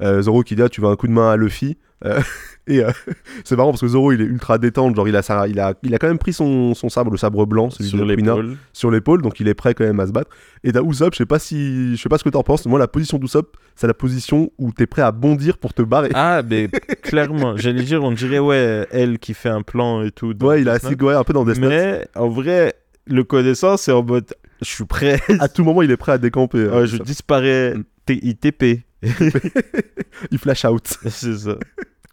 Euh, 0.04 0.22
Zoro 0.22 0.44
qui 0.44 0.56
dit 0.56 0.62
ah, 0.62 0.70
Tu 0.70 0.82
veux 0.82 0.88
un 0.88 0.96
coup 0.96 1.08
de 1.08 1.13
main 1.13 1.32
à 1.32 1.38
Luffy 1.38 1.78
Euh, 2.06 2.20
Et 2.68 2.82
euh, 2.82 2.92
c'est 3.44 3.58
marrant 3.58 3.72
parce 3.72 3.82
que 3.82 3.88
Zoro, 3.89 4.13
il 4.13 4.22
est 4.22 4.26
ultra 4.26 4.58
détente, 4.58 4.96
genre 4.96 5.08
il 5.08 5.16
a, 5.18 5.22
sa- 5.22 5.48
il 5.50 5.60
a, 5.60 5.74
il 5.84 5.94
a 5.94 6.00
quand 6.00 6.08
même 6.08 6.18
pris 6.18 6.32
son, 6.32 6.74
son 6.74 6.88
sabre, 6.88 7.12
le 7.12 7.18
sabre 7.18 7.46
blanc, 7.46 7.70
celui 7.70 7.89
Sur 7.89 7.98
de 7.98 8.56
sur 8.72 8.89
l'épaule, 8.89 9.22
donc 9.22 9.39
il 9.42 9.50
est 9.50 9.54
prêt 9.54 9.74
quand 9.74 9.84
même 9.84 10.00
à 10.00 10.08
se 10.08 10.13
battre. 10.13 10.30
Et 10.63 10.72
t'as 10.72 10.82
Usopp, 10.82 11.13
je 11.13 11.18
sais 11.18 11.26
pas 11.26 11.39
si, 11.39 11.98
je 11.98 12.02
sais 12.02 12.08
pas 12.08 12.18
ce 12.18 12.24
que 12.24 12.30
t'en 12.30 12.42
penses. 12.44 12.66
Moi, 12.66 12.80
la 12.80 12.88
position 12.88 13.18
d'Usopp, 13.18 13.58
c'est 13.76 13.88
la 13.88 13.94
position 13.94 14.50
où 14.58 14.72
t'es 14.72 14.86
prêt 14.88 15.02
à 15.02 15.12
bondir 15.12 15.58
pour 15.58 15.74
te 15.74 15.82
barrer. 15.82 16.10
Ah, 16.13 16.42
mais 16.50 16.70
clairement, 17.02 17.58
j'allais 17.58 17.84
dire, 17.84 18.02
on 18.02 18.12
dirait, 18.13 18.39
ouais, 18.39 18.88
elle 18.92 19.20
qui 19.20 19.34
fait 19.34 19.50
un 19.50 19.62
plan 19.62 20.02
et 20.02 20.12
tout. 20.12 20.34
ouais, 20.46 20.62
il 20.62 20.70
assis 20.70 20.92
Note. 20.92 21.02
ouais, 21.02 21.13
un 21.16 21.24
peu 21.26 21.34
dans 21.34 21.44
des. 21.44 21.60
Mais 21.60 22.08
en 22.16 22.30
vrai, 22.30 22.76
le 23.08 23.26
connaissant, 23.26 23.76
c'est 23.76 23.92
en 23.92 24.04
mode, 24.04 24.34
je 24.62 24.68
suis 24.70 24.86
prêt. 24.86 25.20
À 25.39 25.50
tout 25.50 25.66
moment, 25.66 25.82
il 25.82 25.92
est 25.92 25.98
prêt 25.98 26.13
à 26.13 26.18
décamper. 26.18 26.66
Ouais, 26.68 26.88
je 26.88 26.96
disparais. 26.98 27.74
Mm. 27.76 27.84
Il 28.08 28.36
TP. 28.38 28.84
Il 30.32 30.38
flash 30.38 30.66
out. 30.66 30.98
c'est 31.10 31.36
ça. 31.38 31.56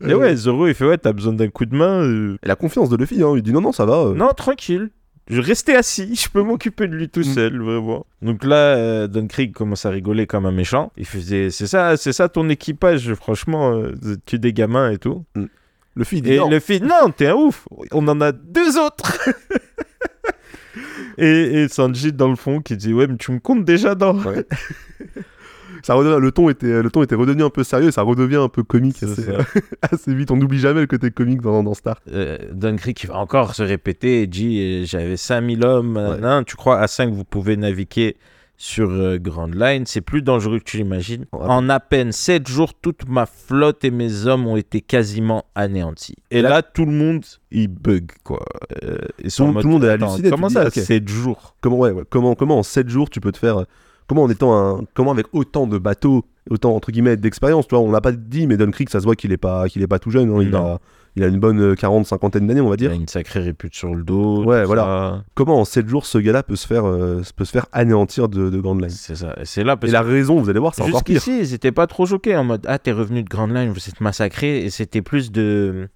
Et 0.06 0.14
ouais, 0.14 0.34
Zoro, 0.34 0.66
il 0.66 0.74
fait, 0.74 0.86
ouais, 0.86 0.96
t'as 0.98 1.12
besoin 1.12 1.34
d'un 1.34 1.48
coup 1.48 1.66
de 1.66 1.76
main. 1.76 2.02
euh, 2.02 2.38
Et 2.42 2.48
la 2.48 2.56
confiance 2.56 2.88
de 2.88 2.96
Luffy, 2.96 3.22
hein, 3.22 3.32
il 3.36 3.42
dit 3.42 3.52
non, 3.52 3.60
non, 3.60 3.72
ça 3.72 3.84
va. 3.84 3.96
euh. 3.98 4.14
Non, 4.14 4.30
tranquille. 4.34 4.90
Je 5.28 5.40
restais 5.40 5.76
assis, 5.76 6.16
je 6.20 6.28
peux 6.30 6.42
m'occuper 6.42 6.88
de 6.88 6.94
lui 6.96 7.08
tout 7.10 7.20
Mm. 7.20 7.34
seul, 7.34 7.60
vraiment. 7.60 8.06
Donc 8.22 8.42
là, 8.44 8.56
euh, 8.76 9.06
Don 9.06 9.26
Krieg 9.26 9.52
commence 9.52 9.84
à 9.86 9.90
rigoler 9.90 10.26
comme 10.26 10.46
un 10.46 10.52
méchant. 10.52 10.90
Il 10.96 11.04
faisait, 11.06 11.50
c'est 11.50 11.66
ça, 11.66 11.96
c'est 11.98 12.12
ça 12.14 12.28
ton 12.30 12.48
équipage, 12.48 13.12
franchement, 13.14 13.74
euh, 13.74 13.92
tu 14.26 14.36
es 14.36 14.38
des 14.38 14.52
gamins 14.54 14.90
et 14.90 14.98
tout. 14.98 15.24
Luffy, 15.96 16.16
il 16.16 16.22
dit 16.22 16.32
Et 16.32 16.38
non. 16.38 16.48
le 16.48 16.60
fait, 16.60 16.80
non, 16.80 17.10
t'es 17.14 17.26
un 17.26 17.34
ouf, 17.34 17.68
on 17.92 18.08
en 18.08 18.20
a 18.22 18.32
deux 18.32 18.78
autres. 18.78 19.28
et, 21.18 21.62
et 21.62 21.68
Sanji 21.68 22.12
dans 22.12 22.28
le 22.30 22.36
fond 22.36 22.60
qui 22.60 22.76
dit, 22.76 22.94
ouais, 22.94 23.06
mais 23.06 23.16
tu 23.16 23.32
me 23.32 23.38
comptes 23.38 23.64
déjà 23.64 23.94
dans. 23.94 24.14
Ouais. 24.24 24.46
Ça 25.82 25.94
redevient- 25.94 26.20
le, 26.20 26.32
ton 26.32 26.48
était, 26.48 26.82
le 26.82 26.90
ton 26.90 27.02
était 27.02 27.14
redevenu 27.14 27.42
un 27.44 27.50
peu 27.50 27.64
sérieux 27.64 27.88
et 27.88 27.92
ça 27.92 28.02
redevient 28.02 28.36
un 28.36 28.48
peu 28.48 28.62
comique 28.62 29.02
assez, 29.82 30.14
vite. 30.14 30.30
On 30.30 30.36
n'oublie 30.36 30.58
jamais 30.58 30.80
le 30.80 30.86
côté 30.86 31.10
comique 31.10 31.40
dans, 31.40 31.62
dans 31.62 31.74
Star. 31.74 32.00
Euh, 32.12 32.38
qui 32.94 33.06
va 33.06 33.18
encore 33.18 33.54
se 33.54 33.62
répéter 33.62 34.22
et 34.22 34.26
dit 34.26 34.60
euh, 34.60 34.84
j'avais 34.86 35.16
5000 35.16 35.64
hommes, 35.64 35.94
nanana. 35.94 36.42
tu 36.44 36.56
crois 36.56 36.78
à 36.80 36.86
5 36.88 37.12
vous 37.12 37.24
pouvez 37.24 37.56
naviguer 37.56 38.16
sur 38.56 38.90
euh, 38.90 39.16
Grand 39.18 39.46
Line, 39.54 39.84
c'est 39.86 40.02
plus 40.02 40.20
dangereux 40.20 40.58
que 40.58 40.64
tu 40.64 40.76
l'imagines. 40.76 41.24
Ouais. 41.32 41.40
En 41.42 41.70
à 41.70 41.80
peine 41.80 42.12
7 42.12 42.46
jours, 42.46 42.74
toute 42.74 43.08
ma 43.08 43.24
flotte 43.24 43.84
et 43.86 43.90
mes 43.90 44.26
hommes 44.26 44.46
ont 44.46 44.56
été 44.58 44.82
quasiment 44.82 45.46
anéantis. 45.54 46.16
Et 46.30 46.42
là, 46.42 46.50
Là- 46.50 46.62
tout 46.62 46.84
le 46.84 46.92
monde, 46.92 47.24
il 47.50 47.68
bug 47.68 48.10
quoi. 48.22 48.44
Euh, 48.84 48.98
ils 49.24 49.30
sont 49.30 49.44
Tout- 49.44 49.50
en 49.50 49.52
mode, 49.54 49.62
tout 49.62 49.68
le 49.68 49.72
monde 49.72 49.84
est 49.84 49.88
halluciné, 49.88 50.28
Comment 50.28 50.50
ça, 50.50 50.68
dis, 50.68 50.78
ok. 50.78 50.84
7 50.84 51.08
jours? 51.08 51.56
Comment, 51.62 51.78
ouais, 51.78 51.90
ouais, 51.90 52.02
comment, 52.10 52.34
comment 52.34 52.58
en 52.58 52.62
7 52.62 52.88
jours 52.90 53.08
tu 53.08 53.20
peux 53.20 53.32
te 53.32 53.38
faire. 53.38 53.64
Comment 54.10 54.24
en 54.24 54.28
étant 54.30 54.52
un. 54.58 54.84
Comment 54.94 55.12
avec 55.12 55.26
autant 55.32 55.68
de 55.68 55.78
bateaux, 55.78 56.24
autant 56.50 56.74
entre 56.74 56.90
guillemets 56.90 57.16
d'expérience, 57.16 57.68
tu 57.68 57.76
vois, 57.76 57.84
on 57.84 57.92
l'a 57.92 58.00
pas 58.00 58.10
dit, 58.10 58.48
mais 58.48 58.56
Don 58.56 58.72
Creek, 58.72 58.90
ça 58.90 58.98
se 58.98 59.04
voit 59.04 59.14
qu'il 59.14 59.30
est 59.30 59.36
pas, 59.36 59.68
qu'il 59.68 59.82
est 59.82 59.86
pas 59.86 60.00
tout 60.00 60.10
jeune. 60.10 60.30
hein, 60.30 60.42
il, 60.42 60.52
a, 60.56 60.78
il 61.14 61.22
a 61.22 61.28
une 61.28 61.38
bonne 61.38 61.60
euh, 61.60 61.74
40, 61.76 62.06
cinquantaine 62.06 62.46
d'années, 62.48 62.60
on 62.60 62.68
va 62.68 62.74
Il 62.74 62.78
dire. 62.78 62.90
a 62.90 62.94
une 62.94 63.06
sacrée 63.06 63.38
répute 63.38 63.72
sur 63.74 63.94
le 63.94 64.02
dos. 64.02 64.44
Ouais, 64.44 64.64
voilà. 64.64 64.82
ça. 64.82 65.24
Comment 65.34 65.60
en 65.60 65.64
7 65.64 65.88
jours 65.88 66.06
ce 66.06 66.18
gars-là 66.18 66.42
peut 66.42 66.56
se 66.56 66.66
faire, 66.66 66.86
euh, 66.88 67.22
peut 67.36 67.44
se 67.44 67.52
faire 67.52 67.66
anéantir 67.72 68.28
de, 68.28 68.50
de 68.50 68.60
Grand 68.60 68.74
Line? 68.74 68.90
C'est 68.90 69.14
ça. 69.14 69.36
C'est 69.44 69.62
là 69.62 69.76
parce 69.76 69.90
Et 69.90 69.92
la 69.92 70.02
raison, 70.02 70.40
vous 70.40 70.50
allez 70.50 70.58
voir, 70.58 70.74
c'est 70.74 70.82
encore 70.82 71.04
pire. 71.04 71.14
Jusqu'ici, 71.20 71.38
ils 71.40 71.54
étaient 71.54 71.70
pas 71.72 71.86
trop 71.86 72.04
choqués 72.04 72.36
en 72.36 72.42
mode 72.42 72.64
Ah, 72.66 72.80
t'es 72.80 72.90
revenu 72.92 73.22
de 73.22 73.28
Grand 73.28 73.46
Line, 73.46 73.70
vous 73.70 73.88
êtes 73.88 74.00
massacré. 74.00 74.64
Et 74.64 74.70
c'était 74.70 75.02
plus 75.02 75.30
de. 75.30 75.88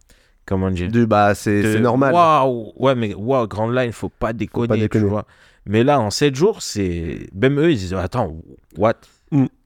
Comment 0.46 0.70
dire? 0.70 0.90
De, 0.90 1.04
bah, 1.04 1.34
c'est 1.34 1.62
de- 1.74 1.78
normal. 1.78 2.12
Waouh 2.12 2.72
Ouais, 2.76 2.94
mais 2.94 3.14
waouh, 3.14 3.46
Grand 3.48 3.70
Line, 3.70 3.92
faut 3.92 4.08
pas 4.10 4.32
déconner, 4.32 4.68
pas 4.68 4.76
déconner. 4.76 5.04
tu 5.04 5.08
vois. 5.10 5.26
Mais 5.66 5.82
là, 5.84 5.98
en 6.00 6.10
7 6.10 6.34
jours, 6.34 6.60
c'est. 6.62 7.28
Même 7.34 7.58
eux, 7.58 7.70
ils 7.72 7.78
disent 7.78 7.94
Attends, 7.94 8.36
what? 8.76 8.94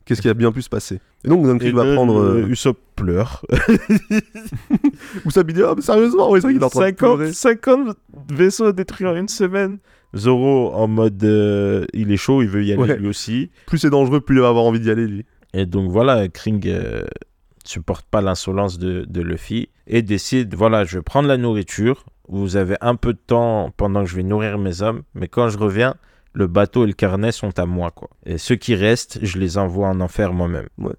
Qu'est-ce 0.04 0.22
qui 0.22 0.28
a 0.28 0.34
bien 0.34 0.52
pu 0.52 0.62
se 0.62 0.68
passer? 0.68 1.00
Et 1.24 1.28
donc, 1.28 1.58
Creek 1.58 1.74
va 1.74 1.94
prendre. 1.94 2.18
euh, 2.20 2.46
Usopp 2.46 2.78
pleure. 2.96 3.42
Usopp, 5.26 5.46
il 5.50 5.54
dit 5.54 5.62
Ah, 5.62 5.74
mais 5.76 5.82
sérieusement, 5.82 6.32
c'est 6.34 6.40
vrai 6.40 6.52
qu'il 6.54 6.62
est 6.62 6.64
en 6.64 6.68
train 6.70 6.80
de 6.80 6.84
50, 6.96 7.16
pleurer. 7.16 7.32
50 7.32 7.96
vaisseaux 8.32 8.72
détruits 8.72 9.06
en 9.06 9.16
une 9.16 9.28
semaine. 9.28 9.78
Zoro 10.16 10.72
en 10.72 10.88
mode 10.88 11.22
euh, 11.22 11.84
il 11.92 12.10
est 12.12 12.16
chaud, 12.16 12.40
il 12.42 12.48
veut 12.48 12.64
y 12.64 12.72
aller 12.72 12.80
Ouais. 12.80 12.96
lui 12.96 13.08
aussi. 13.08 13.50
Plus 13.66 13.76
c'est 13.78 13.90
dangereux, 13.90 14.20
plus 14.20 14.36
il 14.36 14.40
va 14.40 14.48
avoir 14.48 14.64
envie 14.64 14.80
d'y 14.80 14.90
aller, 14.90 15.06
lui. 15.06 15.26
Et 15.52 15.66
donc 15.66 15.90
voilà, 15.90 16.28
Kring 16.28 16.66
euh, 16.66 17.02
supporte 17.64 18.06
pas 18.10 18.22
l'insolence 18.22 18.78
de, 18.78 19.04
de 19.06 19.20
Luffy 19.20 19.68
et 19.88 20.02
décide 20.02 20.54
voilà, 20.54 20.84
je 20.84 20.98
vais 20.98 21.02
prendre 21.02 21.26
la 21.28 21.36
nourriture. 21.36 22.04
Vous 22.28 22.56
avez 22.56 22.76
un 22.80 22.94
peu 22.94 23.12
de 23.14 23.18
temps 23.26 23.72
pendant 23.76 24.04
que 24.04 24.10
je 24.10 24.14
vais 24.16 24.22
nourrir 24.22 24.58
mes 24.58 24.82
hommes, 24.82 25.02
mais 25.14 25.28
quand 25.28 25.48
je 25.48 25.58
reviens, 25.58 25.94
le 26.34 26.46
bateau 26.46 26.84
et 26.84 26.86
le 26.86 26.92
carnet 26.92 27.32
sont 27.32 27.58
à 27.58 27.64
moi. 27.66 27.90
quoi. 27.90 28.10
Et 28.26 28.36
ceux 28.38 28.56
qui 28.56 28.74
restent, 28.74 29.18
je 29.22 29.38
les 29.38 29.56
envoie 29.58 29.88
en 29.88 30.00
enfer 30.00 30.32
moi-même. 30.32 30.68
Ouais, 30.78 30.92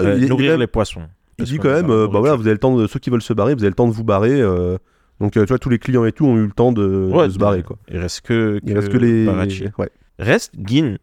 Euh, 0.00 0.18
il, 0.20 0.28
nourrir 0.28 0.50
même- 0.52 0.60
les 0.60 0.66
poissons. 0.66 1.02
il 1.38 1.44
dit 1.44 1.58
quand 1.58 1.70
même 1.70 1.90
euh, 1.90 2.08
Bah 2.08 2.18
voilà, 2.18 2.34
vous 2.34 2.42
avez 2.42 2.52
le 2.54 2.58
temps 2.58 2.76
de. 2.76 2.86
Ceux 2.88 2.98
qui 2.98 3.08
veulent 3.10 3.22
se 3.22 3.32
barrer, 3.32 3.54
vous 3.54 3.62
avez 3.62 3.70
le 3.70 3.74
temps 3.76 3.86
de 3.88 3.92
vous 3.94 4.04
barrer. 4.04 4.40
euh, 4.40 4.76
Donc, 5.20 5.36
euh, 5.36 5.42
tu 5.42 5.48
vois, 5.48 5.60
tous 5.60 5.68
les 5.70 5.78
clients 5.78 6.04
et 6.04 6.10
tout 6.12 6.26
ont 6.26 6.36
eu 6.36 6.44
le 6.46 6.50
temps 6.52 6.72
de, 6.72 7.08
Ouais, 7.12 7.28
de 7.28 7.32
se 7.32 7.38
barrer, 7.38 7.62
quoi. 7.62 7.78
Il 7.88 7.98
reste 7.98 8.22
que, 8.22 8.58
Il 8.64 8.74
reste 8.76 8.88
que 8.90 8.98
les. 8.98 9.28
Ouais. 9.78 9.90
Reste 10.18 10.52
Gin 10.58 10.98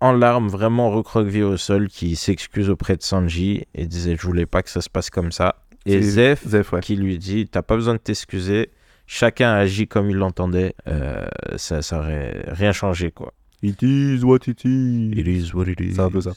en 0.00 0.10
larmes, 0.12 0.48
vraiment 0.48 0.90
recroquevillé 0.90 1.44
au 1.44 1.56
sol, 1.56 1.86
qui 1.86 2.16
s'excuse 2.16 2.68
auprès 2.70 2.96
de 2.96 3.02
Sanji 3.02 3.64
et 3.76 3.86
disait 3.86 4.16
Je 4.18 4.26
voulais 4.26 4.46
pas 4.46 4.64
que 4.64 4.70
ça 4.70 4.80
se 4.80 4.90
passe 4.90 5.10
comme 5.10 5.30
ça. 5.30 5.61
Et 5.86 6.00
Zef, 6.02 6.46
Zef, 6.46 6.72
ouais. 6.72 6.80
qui 6.80 6.96
lui 6.96 7.18
dit 7.18 7.46
T'as 7.48 7.62
pas 7.62 7.76
besoin 7.76 7.94
de 7.94 7.98
t'excuser. 7.98 8.70
Chacun 9.06 9.52
agit 9.52 9.88
comme 9.88 10.10
il 10.10 10.16
l'entendait. 10.16 10.74
Euh, 10.88 11.26
ça, 11.56 11.82
ça 11.82 11.98
aurait 11.98 12.44
rien 12.48 12.72
changé, 12.72 13.10
quoi. 13.10 13.32
It 13.62 13.82
is 13.82 14.20
what 14.22 14.38
it 14.46 14.64
is. 14.64 15.10
It 15.16 15.26
is 15.26 15.52
what 15.54 15.66
it 15.66 15.80
is. 15.80 15.94
C'est 15.94 16.00
un 16.00 16.10
peu 16.10 16.20
ça. 16.20 16.32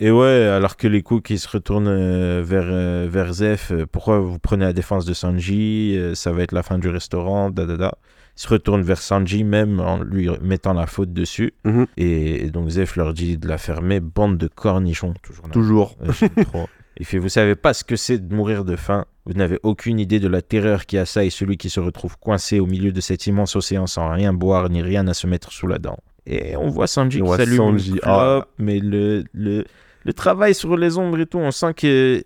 Et 0.00 0.10
ouais, 0.10 0.44
alors 0.46 0.76
que 0.76 0.88
les 0.88 1.02
coups 1.02 1.22
qui 1.22 1.38
se 1.38 1.46
retournent 1.48 1.86
euh, 1.86 2.42
vers, 2.44 2.64
euh, 2.66 3.06
vers 3.10 3.32
Zef, 3.32 3.70
euh, 3.72 3.86
pourquoi 3.86 4.18
vous 4.18 4.38
prenez 4.38 4.64
la 4.64 4.72
défense 4.72 5.04
de 5.04 5.14
Sanji 5.14 5.96
Euh, 5.96 6.14
Ça 6.14 6.32
va 6.32 6.42
être 6.42 6.52
la 6.52 6.62
fin 6.62 6.78
du 6.78 6.88
restaurant, 6.88 7.50
da 7.50 7.66
da 7.66 7.76
da. 7.76 7.94
Ils 8.36 8.40
se 8.42 8.48
retournent 8.48 8.82
vers 8.82 8.98
Sanji 8.98 9.44
même 9.44 9.78
en 9.80 10.02
lui 10.02 10.28
mettant 10.42 10.72
la 10.72 10.86
faute 10.86 11.12
dessus. 11.12 11.52
Mhm. 11.64 11.86
Et, 11.98 12.44
et 12.46 12.50
donc 12.50 12.70
Zef 12.70 12.96
leur 12.96 13.12
dit 13.12 13.36
de 13.38 13.46
la 13.46 13.58
fermer, 13.58 14.00
bande 14.00 14.38
de 14.38 14.48
cornichons, 14.48 15.14
toujours 15.22 15.46
là. 15.46 15.52
Toujours. 15.52 15.96
Euh, 16.02 16.42
trop. 16.44 16.68
Il 16.98 17.06
fait 17.06 17.18
Vous 17.18 17.28
savez 17.28 17.54
pas 17.54 17.74
ce 17.74 17.84
que 17.84 17.96
c'est 17.96 18.18
de 18.18 18.34
mourir 18.34 18.64
de 18.64 18.76
faim. 18.76 19.06
Vous 19.24 19.32
n'avez 19.34 19.58
aucune 19.62 19.98
idée 19.98 20.20
de 20.20 20.28
la 20.28 20.42
terreur 20.42 20.84
qui 20.86 20.98
assaille 20.98 21.30
celui 21.30 21.56
qui 21.56 21.70
se 21.70 21.80
retrouve 21.80 22.18
coincé 22.18 22.60
au 22.60 22.66
milieu 22.66 22.92
de 22.92 23.00
cet 23.00 23.26
immense 23.26 23.56
océan 23.56 23.86
sans 23.86 24.10
rien 24.10 24.32
boire 24.32 24.68
ni 24.68 24.82
rien 24.82 25.06
à 25.08 25.14
se 25.14 25.26
mettre 25.26 25.52
sous 25.52 25.66
la 25.66 25.78
dent. 25.78 25.98
Et 26.26 26.56
on 26.56 26.68
voit 26.68 26.86
Sanji 26.86 27.22
On 27.22 27.30
qui 27.30 27.36
s'allume 27.36 27.56
Sanji, 27.56 27.98
ah. 28.02 28.46
mais 28.58 28.78
le, 28.78 29.24
le, 29.32 29.64
le 30.04 30.12
travail 30.12 30.54
sur 30.54 30.76
les 30.76 30.98
ombres 30.98 31.18
et 31.20 31.26
tout, 31.26 31.38
on 31.38 31.50
sent 31.50 31.74
que 31.74 32.22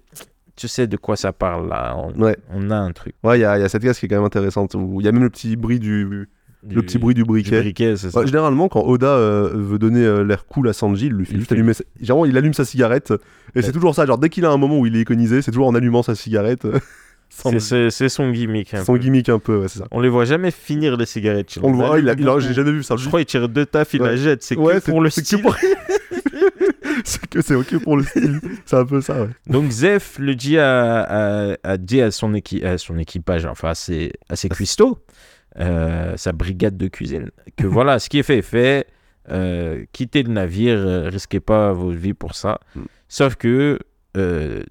tu 0.56 0.68
sais 0.68 0.86
de 0.86 0.96
quoi 0.96 1.16
ça 1.16 1.32
parle 1.32 1.68
là. 1.68 1.94
On, 1.96 2.12
Ouais. 2.20 2.36
on 2.50 2.70
a 2.70 2.76
un 2.76 2.92
truc. 2.92 3.14
Ouais, 3.22 3.38
il 3.38 3.42
y, 3.42 3.44
a 3.44 3.58
y 3.58 3.62
a 3.62 3.68
cette 3.68 3.82
case 3.82 3.98
qui 3.98 4.06
est 4.06 4.08
quand 4.08 4.16
même 4.16 4.24
intéressante. 4.24 4.74
Il 4.74 5.04
y 5.04 5.08
a 5.08 5.12
même 5.12 5.22
le 5.22 5.30
petit 5.30 5.56
bruit 5.56 5.78
du, 5.78 6.28
le 6.74 6.82
petit 6.82 6.98
bruit 6.98 7.14
du 7.14 7.24
briquet. 7.24 7.96
c'est 7.96 8.10
ça. 8.10 8.20
Ouais, 8.20 8.26
généralement, 8.26 8.68
quand 8.68 8.82
Oda 8.82 9.06
euh, 9.08 9.50
veut 9.54 9.78
donner 9.78 10.04
euh, 10.04 10.22
l'air 10.24 10.46
cool 10.46 10.68
à 10.68 10.72
Sanji, 10.72 11.06
il 11.06 11.12
lui 11.12 11.24
fait 11.26 11.32
Il 11.34 11.38
juste 11.38 11.48
fait- 11.48 11.54
allumer. 11.54 11.74
sa- 11.74 11.84
Généralement, 12.00 12.26
il 12.26 12.36
allume 12.36 12.54
sa 12.54 12.64
cigarette. 12.64 13.12
Et 13.54 13.62
c'est 13.62 13.72
toujours 13.72 13.94
ça. 13.94 14.04
Genre, 14.06 14.18
dès 14.18 14.28
qu'il 14.28 14.44
a 14.44 14.50
un 14.50 14.56
moment 14.56 14.78
où 14.78 14.86
il 14.86 14.96
est 14.96 15.00
iconisé, 15.00 15.42
c'est 15.42 15.50
toujours 15.50 15.68
en 15.68 15.74
allumant 15.74 16.02
sa 16.02 16.14
cigarette. 16.14 16.64
euh, 16.64 16.78
C'est- 17.90 18.08
son 18.08 18.30
gimmick. 18.30 18.72
un 18.74 18.84
son 18.84 18.92
peu. 18.94 18.98
gimmick 19.00 19.28
un 19.28 19.38
peu, 19.40 19.56
ouais, 19.58 19.68
c'est 19.68 19.80
ça. 19.80 19.86
On 19.90 20.00
les 20.00 20.08
voit 20.08 20.24
jamais 20.24 20.50
finir 20.52 20.96
les 20.96 21.06
cigarettes. 21.06 21.58
On 21.62 21.70
le 21.70 21.76
voit, 21.76 21.98
il 21.98 22.08
a, 22.08 22.14
il 22.16 22.28
a- 22.28 22.38
j'ai 22.38 22.54
jamais 22.54 22.70
vu 22.72 22.82
ça. 22.82 22.96
Je 22.96 23.06
crois 23.08 23.20
qu'il 23.20 23.26
tire 23.26 23.48
deux 23.48 23.66
tafs, 23.66 23.92
il 23.94 24.00
la 24.02 24.16
jette. 24.16 24.42
C'est 24.42 24.54
que 24.56 24.80
pour 24.90 25.00
le 25.00 25.10
c'est 25.10 25.24
style. 25.24 25.42
c'est 27.04 27.26
que 27.28 27.42
c'est 27.42 27.54
ok 27.54 27.78
pour 27.82 27.96
le 27.96 28.04
style. 28.04 28.40
C'est 28.64 28.76
un 28.76 28.84
peu 28.84 29.00
ça, 29.00 29.20
ouais. 29.20 29.28
Donc 29.48 29.70
Zef 29.70 30.18
le 30.18 30.34
dit 30.34 30.58
à, 30.58 31.00
à, 31.02 31.56
à- 31.62 31.76
dit 31.76 32.00
à 32.00 32.10
son, 32.10 32.32
équi- 32.34 32.64
à 32.64 32.78
son 32.78 32.96
équipage, 32.98 33.44
enfin 33.44 33.70
à 33.70 33.74
ses, 33.74 34.12
à 34.28 34.36
ses 34.36 34.48
cuistots, 34.48 34.98
euh, 35.58 36.16
sa 36.16 36.32
brigade 36.32 36.76
de 36.76 36.88
cuisine, 36.88 37.30
que 37.56 37.66
voilà, 37.66 37.98
ce 37.98 38.08
qui 38.08 38.18
est 38.18 38.22
fait 38.22 38.38
est 38.38 38.42
fait. 38.42 38.86
euh, 39.30 39.84
quittez 39.92 40.22
le 40.22 40.32
navire, 40.32 40.78
euh, 40.78 41.08
risquez 41.08 41.40
pas 41.40 41.72
vos 41.72 41.90
vies 41.90 42.14
pour 42.14 42.34
ça. 42.34 42.60
Mm. 42.74 42.80
Sauf 43.08 43.36
que 43.36 43.78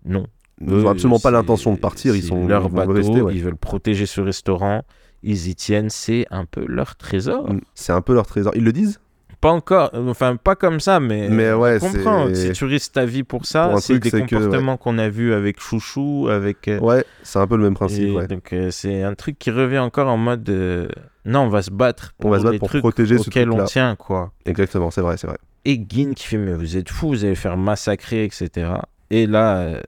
non. 0.05 0.27
Ils 0.61 0.67
n'ont 0.67 0.89
absolument 0.89 1.19
pas 1.19 1.31
l'intention 1.31 1.73
de 1.73 1.79
partir. 1.79 2.15
Ils 2.15 2.23
sont 2.23 2.47
leur 2.47 2.63
ils 2.63 2.69
vont 2.69 2.75
bateau, 2.77 2.93
rester, 2.93 3.21
ouais. 3.21 3.35
ils 3.35 3.43
veulent 3.43 3.57
protéger 3.57 4.05
ce 4.05 4.21
restaurant. 4.21 4.83
Ils 5.21 5.49
y 5.49 5.55
tiennent, 5.55 5.89
c'est 5.89 6.25
un 6.31 6.45
peu 6.45 6.65
leur 6.67 6.95
trésor. 6.95 7.51
Mm. 7.51 7.61
C'est 7.73 7.91
un 7.91 8.01
peu 8.01 8.13
leur 8.13 8.25
trésor. 8.25 8.53
Ils 8.55 8.63
le 8.63 8.71
disent? 8.71 8.99
Pas 9.41 9.51
encore, 9.51 9.91
enfin 9.93 10.35
pas 10.37 10.55
comme 10.55 10.79
ça, 10.79 10.99
mais, 10.99 11.27
Mais 11.29 11.53
ouais, 11.53 11.77
on 11.81 11.91
comprend. 11.93 12.27
c'est- 12.33 12.47
Si 12.47 12.51
tu 12.53 12.65
risques 12.65 12.93
ta 12.93 13.05
vie 13.05 13.23
pour 13.23 13.45
ça, 13.45 13.69
Pour 13.69 13.79
c'est 13.79 13.99
des 13.99 14.11
ouais. 14.13 14.21
comportements 14.21 14.77
qu'on 14.77 14.97
a 14.97 15.09
vus 15.09 15.33
avec 15.33 15.59
Chouchou, 15.59 16.27
avec. 16.29 16.67
euh, 16.67 16.79
Ouais, 16.79 17.03
c'est 17.23 17.39
un 17.39 17.47
peu 17.47 17.57
le 17.57 17.63
même 17.63 17.73
principe, 17.75 18.07
et 18.07 18.11
ouais. 18.11 18.27
Donc 18.27 18.53
euh, 18.53 18.71
c'est 18.71 19.03
un 19.03 19.13
truc 19.13 19.37
qui 19.37 19.51
revient 19.51 19.79
encore 19.79 20.07
en 20.07 20.17
mode 20.17 20.49
euh, 20.49 20.87
non, 21.25 21.41
on 21.41 21.49
va 21.49 21.61
se 21.61 21.71
battre 21.71 22.13
On 22.23 22.29
va 22.29 22.37
se 22.39 22.43
battre 22.43 22.53
des 22.53 22.59
pour 22.59 22.69
trucs 22.69 22.81
protéger 22.81 23.17
ce 23.17 23.27
auxquels 23.29 23.51
on 23.51 23.63
tient 23.65 23.95
quoi. 23.95 24.31
Exactement, 24.45 24.89
c'est 24.91 25.01
vrai, 25.01 25.17
c'est 25.17 25.27
vrai. 25.27 25.37
Et 25.65 25.83
Gin 25.89 26.13
qui 26.13 26.27
fait 26.27 26.37
mais 26.37 26.53
vous 26.53 26.77
êtes 26.77 26.89
fous, 26.89 27.09
vous 27.09 27.25
allez 27.25 27.35
faire 27.35 27.57
massacrer 27.57 28.23
etc. 28.23 28.69
Et 29.09 29.25
là 29.27 29.57
euh, 29.57 29.81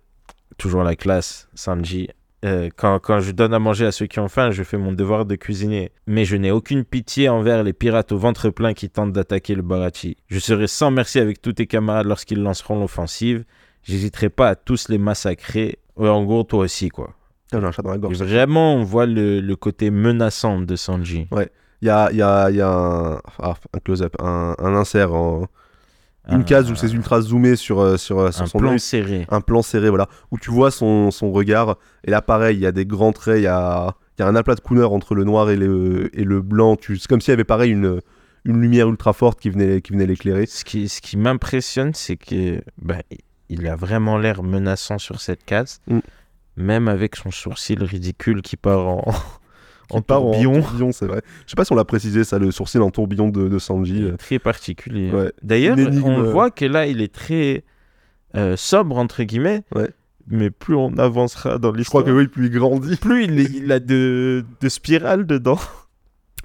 toujours 0.58 0.84
la 0.84 0.96
classe 0.96 1.48
Sanji. 1.54 2.10
Euh, 2.46 2.70
quand, 2.76 3.00
quand 3.00 3.20
je 3.20 3.32
donne 3.32 3.54
à 3.54 3.60
manger 3.60 3.86
à 3.86 3.92
ceux 3.92 4.06
qui 4.06 4.20
ont 4.20 4.28
faim, 4.28 4.52
je 4.52 4.64
fais 4.64 4.78
mon 4.78 4.92
devoir 4.92 5.26
de 5.26 5.36
cuisinier. 5.36 5.92
Mais 6.06 6.24
je 6.24 6.36
n'ai 6.36 6.52
aucune 6.52 6.84
pitié 6.84 7.30
envers 7.30 7.64
les 7.64 7.74
pirates 7.74 8.12
au 8.12 8.18
ventre 8.18 8.50
plein 8.50 8.74
qui 8.74 8.90
tentent 8.90 9.14
d'attaquer 9.14 9.56
le 9.56 9.64
Barachi. 9.64 10.18
Je 10.28 10.40
serai 10.40 10.68
sans 10.68 10.92
merci 10.92 11.20
avec 11.20 11.42
tous 11.42 11.54
tes 11.54 11.68
camarades 11.68 12.06
lorsqu'ils 12.06 12.42
lanceront 12.42 12.80
l'offensive. 12.80 13.44
J'hésiterai 13.84 14.30
pas 14.30 14.50
à 14.50 14.56
tous 14.56 14.90
les 14.90 14.98
massacrer. 14.98 15.80
Ouais, 15.96 16.10
en 16.10 16.24
gros, 16.26 16.44
toi 16.44 16.60
aussi, 16.66 16.90
quoi. 16.90 17.14
Un 17.54 17.72
chat 17.72 17.82
dans 17.82 17.92
la 17.92 17.98
gorge. 17.98 18.18
Vraiment, 18.18 18.76
on 18.76 18.84
voit 18.84 19.06
le, 19.06 19.40
le 19.40 19.56
côté 19.56 19.90
menaçant 19.90 20.60
de 20.60 20.76
Sanji. 20.76 21.28
Il 21.82 21.88
y 21.88 21.90
a, 21.90 22.10
il 22.12 22.18
y 22.18 22.22
a, 22.22 22.52
y 22.52 22.62
a 22.62 22.70
un, 22.70 23.22
ah, 23.40 23.56
un 23.74 23.80
close-up, 23.80 24.16
un, 24.20 24.56
un 24.60 24.76
insert, 24.76 25.14
en, 25.14 25.48
une 26.30 26.42
Un- 26.42 26.44
case 26.44 26.72
où 26.72 26.76
c'est 26.76 26.92
ultra 26.92 27.22
zoomé 27.22 27.56
sur, 27.56 27.80
euh, 27.80 27.98
sur, 27.98 28.20
euh, 28.20 28.32
sur 28.32 28.44
un 28.44 28.48
son 28.48 28.60
plan 28.60 28.72
œil. 28.74 28.80
serré. 28.80 29.26
un 29.30 29.42
plan 29.42 29.62
serré, 29.62 29.90
voilà, 29.90 30.08
où 30.32 30.38
tu 30.38 30.52
vois 30.52 30.72
son, 30.72 31.10
son 31.12 31.32
regard. 31.32 31.78
Et 32.06 32.12
là, 32.12 32.22
pareil, 32.22 32.58
il 32.58 32.62
y 32.62 32.66
a 32.66 32.72
des 32.72 32.86
grands 32.86 33.14
traits, 33.14 33.38
il 33.40 33.44
y 33.44 33.48
a, 33.48 33.96
y 34.20 34.22
a 34.24 34.28
un 34.28 34.36
aplat 34.36 34.56
de 34.56 34.60
couleur 34.62 34.92
entre 34.94 35.16
le 35.16 35.24
noir 35.24 35.50
et 35.50 35.56
le, 35.56 36.10
et 36.20 36.24
le 36.24 36.42
blanc. 36.42 36.76
C'est 36.86 37.08
comme 37.08 37.22
s'il 37.22 37.32
y 37.32 37.34
avait 37.34 37.44
pareil 37.44 37.72
une, 37.72 38.02
une 38.46 38.60
lumière 38.62 38.90
ultra 38.90 39.14
forte 39.14 39.40
qui 39.40 39.50
venait, 39.50 39.82
qui 39.82 39.94
venait 39.94 40.06
l'éclairer. 40.06 40.46
Ce 40.46 40.66
qui, 40.66 40.90
ce 40.90 41.02
qui 41.02 41.18
m'impressionne, 41.18 41.94
c'est 41.94 42.18
que 42.18 42.62
ben, 42.82 43.02
il 43.50 43.66
a 43.68 43.76
vraiment 43.76 44.18
l'air 44.18 44.44
menaçant 44.44 44.98
sur 44.98 45.22
cette 45.22 45.46
case, 45.46 45.80
Mm. 45.88 46.00
même 46.58 46.88
avec 46.90 47.16
son 47.16 47.32
sourcil 47.32 47.82
ridicule 47.84 48.42
qui 48.42 48.58
part 48.58 48.86
en, 48.88 49.06
en 49.92 49.98
Qui 50.00 50.04
part 50.06 50.22
en 50.24 50.32
tourbillon. 50.32 50.62
tourbillon, 50.62 50.92
c'est 50.92 51.06
vrai. 51.08 51.22
Je 51.46 51.52
sais 51.52 51.56
pas 51.56 51.66
si 51.66 51.72
on 51.72 51.76
l'a 51.76 51.86
précisé, 51.86 52.24
ça, 52.24 52.40
le 52.40 52.52
sourcil 52.52 52.82
en 52.82 52.90
tourbillon 52.92 53.30
de, 53.30 53.48
de 53.48 53.60
Sanji. 53.60 54.04
euh. 54.04 54.18
Très 54.18 54.40
particulier. 54.40 55.12
Ouais. 55.12 55.32
D'ailleurs, 55.44 55.78
on 56.04 56.20
euh. 56.20 56.32
voit 56.32 56.52
que 56.52 56.66
là, 56.66 56.88
il 56.88 57.02
est 57.02 57.14
très 57.14 57.64
euh, 58.36 58.56
sobre, 58.58 58.98
entre 58.98 59.24
guillemets. 59.24 59.64
Ouais. 59.76 59.90
Mais 60.30 60.50
plus 60.50 60.76
on 60.76 60.98
avancera 60.98 61.58
dans 61.58 61.72
Je 61.72 61.78
l'histoire, 61.78 62.04
crois 62.04 62.14
que 62.14 62.18
oui, 62.18 62.28
plus 62.28 62.48
il 62.48 62.52
grandit. 62.52 62.96
plus 63.02 63.24
il, 63.24 63.40
est- 63.40 63.52
il 63.56 63.72
a 63.72 63.80
de, 63.80 64.44
de 64.60 64.70
spirales 64.70 65.26
dedans. 65.26 65.58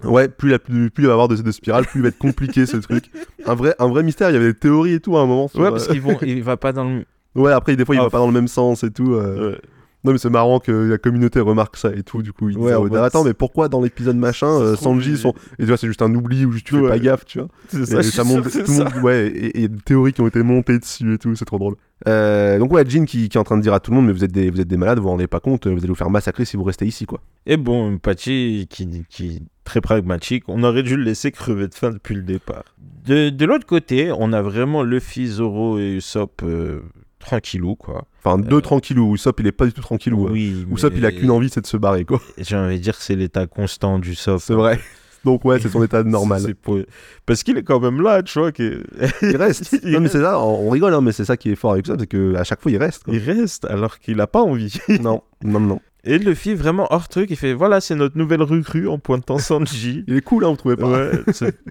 Ouais, 0.05 0.29
plus 0.29 0.51
il, 0.51 0.55
a, 0.55 0.59
plus, 0.59 0.91
plus 0.91 1.05
il 1.05 1.07
va 1.07 1.13
avoir 1.13 1.29
de, 1.29 1.37
de 1.37 1.51
spirales, 1.53 1.85
plus 1.87 2.01
il 2.01 2.03
va 2.03 2.09
être 2.09 2.19
compliqué 2.19 2.67
ce 2.67 2.77
truc. 2.77 3.05
Un 3.47 3.55
vrai, 3.55 3.75
un 3.79 3.87
vrai 3.89 4.03
mystère, 4.03 4.31
il 4.31 4.35
y 4.35 4.37
avait 4.37 4.53
des 4.53 4.59
théories 4.59 4.95
et 4.95 5.01
tout 5.01 5.17
à 5.17 5.21
un 5.21 5.27
moment. 5.27 5.47
sur, 5.49 5.61
Ouais, 5.61 5.67
euh, 5.67 5.71
parce 5.71 5.87
qu'il 5.89 6.01
vont- 6.01 6.19
il 6.23 6.43
va 6.43 6.57
pas 6.57 6.73
dans 6.73 6.85
le. 6.85 7.05
Ouais, 7.35 7.53
après, 7.53 7.77
des 7.77 7.85
fois, 7.85 7.95
il 7.95 7.99
Ah, 8.01 8.05
va 8.05 8.11
pas 8.11 8.19
dans 8.19 8.27
le 8.27 8.33
même 8.33 8.49
sens 8.49 8.83
et 8.85 8.91
tout. 8.91 9.15
euh. 9.15 9.53
Ouais. 9.53 9.59
Non, 10.05 10.11
mais 10.13 10.19
c'est 10.19 10.31
marrant 10.31 10.59
que 10.59 10.73
la 10.73 10.99
communauté 10.99 11.39
remarque 11.39 11.77
ça 11.77 11.93
et 11.95 12.03
tout. 12.03 12.23
Du 12.23 12.33
coup, 12.33 12.49
il 12.49 12.59
Ouais, 12.59 12.75
oh, 12.75 12.89
mode, 12.89 12.97
attends, 12.97 13.23
mais 13.23 13.35
pourquoi 13.35 13.69
dans 13.69 13.81
l'épisode 13.81 14.17
machin, 14.17 14.49
euh, 14.49 14.75
Sanji, 14.75 15.17
sont... 15.17 15.33
et 15.59 15.63
tu 15.63 15.67
vois, 15.67 15.77
c'est 15.77 15.87
juste 15.87 16.03
un 16.03 16.13
oubli 16.15 16.45
ou 16.45 16.51
juste 16.53 16.67
tu 16.67 16.75
fais 16.75 16.81
Ouais. 16.81 16.89
pas 16.89 16.99
gaffe, 16.99 17.25
tu 17.25 17.39
vois. 17.39 17.49
C'est 17.69 17.83
Et 17.83 17.87
ça, 17.87 18.03
je 18.03 18.11
ça 18.11 18.25
suis 18.25 18.35
monte, 18.35 18.49
sûr, 18.49 18.65
tout 18.65 18.73
monde, 18.73 18.89
ouais, 19.05 19.29
et 19.29 19.47
et 19.47 19.57
il 19.59 19.63
y 19.63 19.65
a 19.67 19.69
des 19.69 19.77
théories 19.79 20.13
qui 20.13 20.21
ont 20.21 20.27
été 20.27 20.43
montées 20.43 20.79
dessus 20.79 21.15
et 21.15 21.19
tout, 21.19 21.35
c'est 21.37 21.45
trop 21.45 21.59
drôle. 21.59 21.77
Euh, 22.09 22.59
donc 22.59 22.73
ouais, 22.73 22.85
Jin 22.85 23.05
qui, 23.05 23.29
qui 23.29 23.39
est 23.39 23.41
en 23.41 23.45
train 23.45 23.57
de 23.57 23.63
dire 23.63 23.75
à 23.75 23.79
tout 23.79 23.93
le 23.93 23.97
monde, 23.97 24.07
mais 24.07 24.13
vous 24.13 24.25
êtes 24.25 24.33
des, 24.33 24.51
vous 24.51 24.61
êtes 24.61 24.67
des 24.67 24.77
malades, 24.77 24.99
vous 24.99 25.05
vous 25.05 25.11
rendez 25.11 25.29
pas 25.29 25.39
compte, 25.39 25.69
vous 25.69 25.79
allez 25.79 25.87
vous 25.87 25.95
faire 25.95 26.11
massacrer 26.11 26.45
si 26.45 26.57
vous 26.57 26.65
restez 26.65 26.85
ici, 26.85 27.07
quoi. 27.07 27.21
Et 27.47 27.57
bon, 27.57 27.97
Pachi, 27.99 28.67
qui, 28.69 29.05
qui 29.09 29.37
est 29.37 29.43
très 29.63 29.81
pragmatique, 29.81 30.43
on 30.49 30.65
aurait 30.65 30.83
dû 30.83 30.97
le 30.97 31.05
laisser 31.05 31.31
crever 31.31 31.69
de 31.69 31.75
faim 31.75 31.91
depuis 31.91 32.17
le 32.17 32.23
départ. 32.23 32.65
De, 33.07 33.31
de 33.31 33.45
l'autre 33.45 33.67
côté, 33.67 34.11
on 34.11 34.33
a 34.33 34.43
vraiment 34.43 34.83
Luffy, 34.83 35.29
Zoro 35.29 35.79
et 35.79 35.93
Usopp 35.97 36.43
euh, 36.43 36.81
tranquillou, 37.23 37.75
quoi. 37.77 38.05
Enfin, 38.25 38.39
deux 38.39 38.61
tranquillou, 38.61 39.15
Usopp 39.15 39.41
il 39.41 39.47
est 39.47 39.53
pas 39.53 39.65
du 39.67 39.73
tout 39.73 39.81
tranquillou. 39.81 40.27
euh. 40.27 40.31
Oui, 40.33 40.67
Usopp 40.71 40.93
il 40.97 41.05
a 41.07 41.11
mais 41.11 41.17
qu'une 41.17 41.31
envie, 41.31 41.49
c'est 41.49 41.61
de 41.63 41.67
se 41.67 41.77
barrer, 41.77 42.05
quoi. 42.05 42.21
J'ai 42.39 42.57
envie 42.57 42.79
de 42.79 42.83
dire 42.83 42.97
que 42.97 43.03
c'est 43.03 43.17
l'état 43.17 43.47
constant 43.47 43.99
d'Usopp. 43.99 44.41
C'est 44.41 44.55
vrai. 44.55 44.79
Donc 45.25 45.45
ouais, 45.45 45.61
c'est 45.61 45.69
son 45.69 45.83
état 45.85 46.03
normal. 46.05 46.43
C'est 46.45 46.55
pour- 46.55 46.79
Parce 47.27 47.43
qu'il 47.45 47.57
est 47.57 47.63
quand 47.63 47.79
même 47.79 48.01
là, 48.03 48.23
tu 48.25 48.39
vois. 48.41 48.51
Que... 48.53 48.83
Il 49.23 49.37
reste. 49.37 49.79
Il 49.85 49.91
non 49.93 50.01
mais 50.01 50.09
c'est 50.09 50.21
ça, 50.21 50.41
on 50.41 50.69
rigole, 50.69 50.93
hein, 50.95 51.01
mais 51.01 51.13
c'est 51.13 51.25
ça 51.25 51.37
qui 51.37 51.51
est 51.51 51.55
fort 51.55 51.73
avec 51.73 51.87
Usopp, 51.87 52.01
c'est 52.01 52.07
que 52.09 52.35
à 52.35 52.43
chaque 52.45 52.61
fois 52.61 52.73
il 52.73 52.77
reste. 52.79 53.05
quoi. 53.05 53.15
Il 53.15 53.21
reste 53.21 53.65
alors 53.67 53.99
qu'il 54.01 54.21
a 54.21 54.27
pas 54.27 54.43
envie. 54.43 54.77
non, 55.01 55.23
non, 55.45 55.61
non. 55.61 55.81
Et 56.05 56.19
Luffy, 56.19 56.55
vraiment 56.55 56.89
hors 56.91 57.09
truc, 57.09 57.31
il 57.31 57.37
fait 57.37 57.53
voilà, 57.53 57.81
c'est 57.81 57.95
notre 57.95 58.19
nouvelle 58.19 58.43
recrue 58.43 58.89
en 58.89 58.99
pointant 58.99 59.39
Sanji. 59.39 60.05
Il 60.09 60.17
est 60.17 60.21
cool, 60.21 60.45
hein, 60.45 60.51
vous 60.51 60.57
trouvez 60.57 60.77
pas 60.77 60.89
Ouais, 60.89 61.11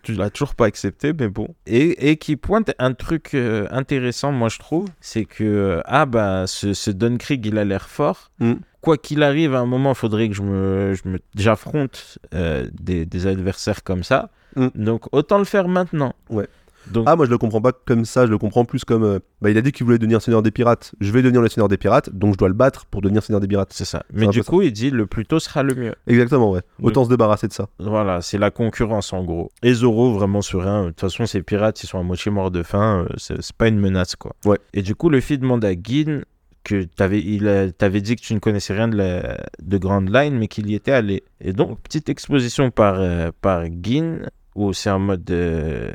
tu 0.03 0.13
l'as 0.13 0.29
toujours 0.29 0.55
pas 0.55 0.65
accepté, 0.65 1.11
mais 1.13 1.27
bon. 1.27 1.53
Et, 1.67 2.09
et 2.09 2.17
qui 2.17 2.37
pointe 2.37 2.71
un 2.79 2.93
truc 2.93 3.33
euh, 3.33 3.67
intéressant, 3.71 4.31
moi 4.31 4.47
je 4.47 4.59
trouve, 4.59 4.87
c'est 5.01 5.25
que 5.25 5.43
euh, 5.43 5.81
ah 5.85 6.05
bah 6.05 6.45
ce, 6.47 6.73
ce 6.73 6.91
il 6.91 7.57
a 7.57 7.65
l'air 7.65 7.89
fort. 7.89 8.31
Mm. 8.39 8.53
Quoi 8.79 8.97
qu'il 8.97 9.21
arrive, 9.21 9.53
à 9.53 9.59
un 9.59 9.65
moment, 9.65 9.91
il 9.91 9.95
faudrait 9.95 10.29
que 10.29 10.35
je 10.35 10.41
me, 10.41 10.93
je 10.93 11.07
me 11.09 11.19
j'affronte 11.35 12.17
euh, 12.33 12.67
des, 12.73 13.05
des 13.05 13.27
adversaires 13.27 13.83
comme 13.83 14.03
ça. 14.03 14.31
Mm. 14.55 14.67
Donc 14.75 15.05
autant 15.11 15.39
le 15.39 15.45
faire 15.45 15.67
maintenant. 15.67 16.13
Ouais. 16.29 16.47
Donc 16.91 17.05
Ah, 17.07 17.15
moi 17.15 17.25
je 17.25 17.31
le 17.31 17.37
comprends 17.37 17.61
pas 17.61 17.71
comme 17.71 18.05
ça, 18.05 18.25
je 18.25 18.31
le 18.31 18.37
comprends 18.37 18.65
plus 18.65 18.83
comme. 18.85 19.03
euh, 19.03 19.19
bah, 19.41 19.49
il 19.49 19.57
a 19.57 19.61
dit 19.61 19.71
qu'il 19.71 19.85
voulait 19.85 19.97
devenir 19.97 20.21
seigneur 20.21 20.41
des 20.41 20.51
pirates. 20.51 20.93
Je 20.99 21.11
vais 21.11 21.21
devenir 21.21 21.41
le 21.41 21.47
seigneur 21.49 21.67
des 21.67 21.77
pirates, 21.77 22.09
donc 22.13 22.33
je 22.33 22.37
dois 22.37 22.47
le 22.47 22.53
battre 22.53 22.85
pour 22.85 23.01
devenir 23.01 23.23
seigneur 23.23 23.39
des 23.39 23.47
pirates. 23.47 23.71
c'est 23.73 23.85
ça. 23.85 24.03
Mais 24.13 24.27
du 24.27 24.39
ça. 24.43 24.49
coup, 24.49 24.61
il 24.61 24.71
dit 24.71 24.89
le 24.91 25.05
plus 25.07 25.25
tôt 25.25 25.39
sera 25.39 25.63
le 25.63 25.73
mieux. 25.75 25.95
Exactement, 26.07 26.51
ouais. 26.51 26.61
Autant 26.81 27.03
se 27.05 27.09
débarrasser 27.09 27.47
de 27.47 27.53
ça. 27.53 27.67
Voilà, 27.79 28.21
c'est 28.21 28.37
la 28.37 28.51
concurrence 28.51 29.13
en 29.13 29.23
gros. 29.23 29.51
Et 29.63 29.73
Zoro, 29.73 30.13
vraiment 30.13 30.41
serein. 30.41 30.83
De 30.83 30.87
toute 30.89 31.01
façon, 31.01 31.25
ces 31.25 31.41
pirates, 31.41 31.83
ils 31.83 31.87
sont 31.87 31.99
à 31.99 32.03
moitié 32.03 32.31
morts 32.31 32.51
de 32.51 32.63
faim. 32.63 33.05
euh, 33.09 33.13
C'est 33.17 33.53
pas 33.53 33.67
une 33.67 33.79
menace, 33.79 34.15
quoi. 34.15 34.35
Ouais. 34.45 34.57
Et 34.73 34.81
du 34.81 34.95
coup, 34.95 35.09
Luffy 35.09 35.37
demande 35.37 35.63
à 35.65 35.73
Gin 35.73 36.23
que 36.63 36.83
t'avais 36.83 37.19
il 37.19 37.47
a- 37.47 37.71
t'avais 37.71 38.01
dit 38.01 38.15
que 38.15 38.21
tu 38.21 38.35
ne 38.35 38.39
connaissais 38.39 38.73
rien 38.73 38.87
de, 38.87 38.95
la, 38.95 39.37
de 39.63 39.77
Grand 39.79 40.07
Line, 40.07 40.37
mais 40.37 40.47
qu'il 40.47 40.69
y 40.69 40.75
était 40.75 40.91
allé. 40.91 41.23
Et 41.39 41.53
donc, 41.53 41.79
petite 41.81 42.07
exposition 42.09 42.69
par, 42.69 42.99
euh, 42.99 43.31
par 43.41 43.63
Gin, 43.81 44.29
où 44.55 44.71
c'est 44.73 44.91
en 44.91 44.99
mode. 44.99 45.29
euh, 45.31 45.91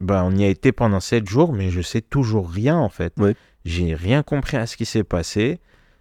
bah, 0.00 0.22
on 0.24 0.34
y 0.36 0.44
a 0.44 0.48
été 0.48 0.72
pendant 0.72 1.00
7 1.00 1.28
jours, 1.28 1.52
mais 1.52 1.70
je 1.70 1.80
sais 1.80 2.00
toujours 2.02 2.50
rien, 2.50 2.76
en 2.76 2.88
fait. 2.88 3.12
Ouais. 3.18 3.34
J'ai 3.64 3.94
rien 3.94 4.22
compris 4.22 4.56
à 4.56 4.66
ce 4.66 4.76
qui 4.76 4.84
s'est 4.84 5.04
passé. 5.04 5.58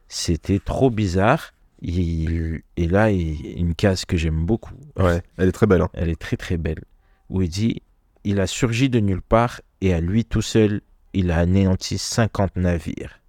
C'était 0.08 0.60
trop 0.60 0.90
bizarre. 0.90 1.54
Il- 1.82 2.62
et 2.78 2.88
là, 2.88 3.12
il- 3.12 3.60
une 3.60 3.76
case 3.76 4.06
que 4.06 4.18
j'aime 4.18 4.46
beaucoup. 4.46 4.74
Ouais, 4.98 5.22
elle 5.38 5.50
est 5.50 5.52
très 5.52 5.68
belle. 5.68 5.82
Hein. 5.82 5.90
Elle 5.94 6.10
est 6.10 6.20
très 6.20 6.38
très 6.38 6.58
belle. 6.58 6.84
Où 7.30 7.42
il 7.42 7.50
dit 7.50 7.82
Il 8.28 8.40
a 8.40 8.48
surgi 8.48 8.90
de 8.90 9.00
nulle 9.00 9.22
part 9.22 9.62
et 9.82 9.94
à 9.94 10.00
lui 10.02 10.26
tout 10.26 10.42
seul, 10.42 10.82
il 11.14 11.30
a 11.30 11.38
anéanti 11.38 12.00
50 12.00 12.56
navires. 12.56 13.20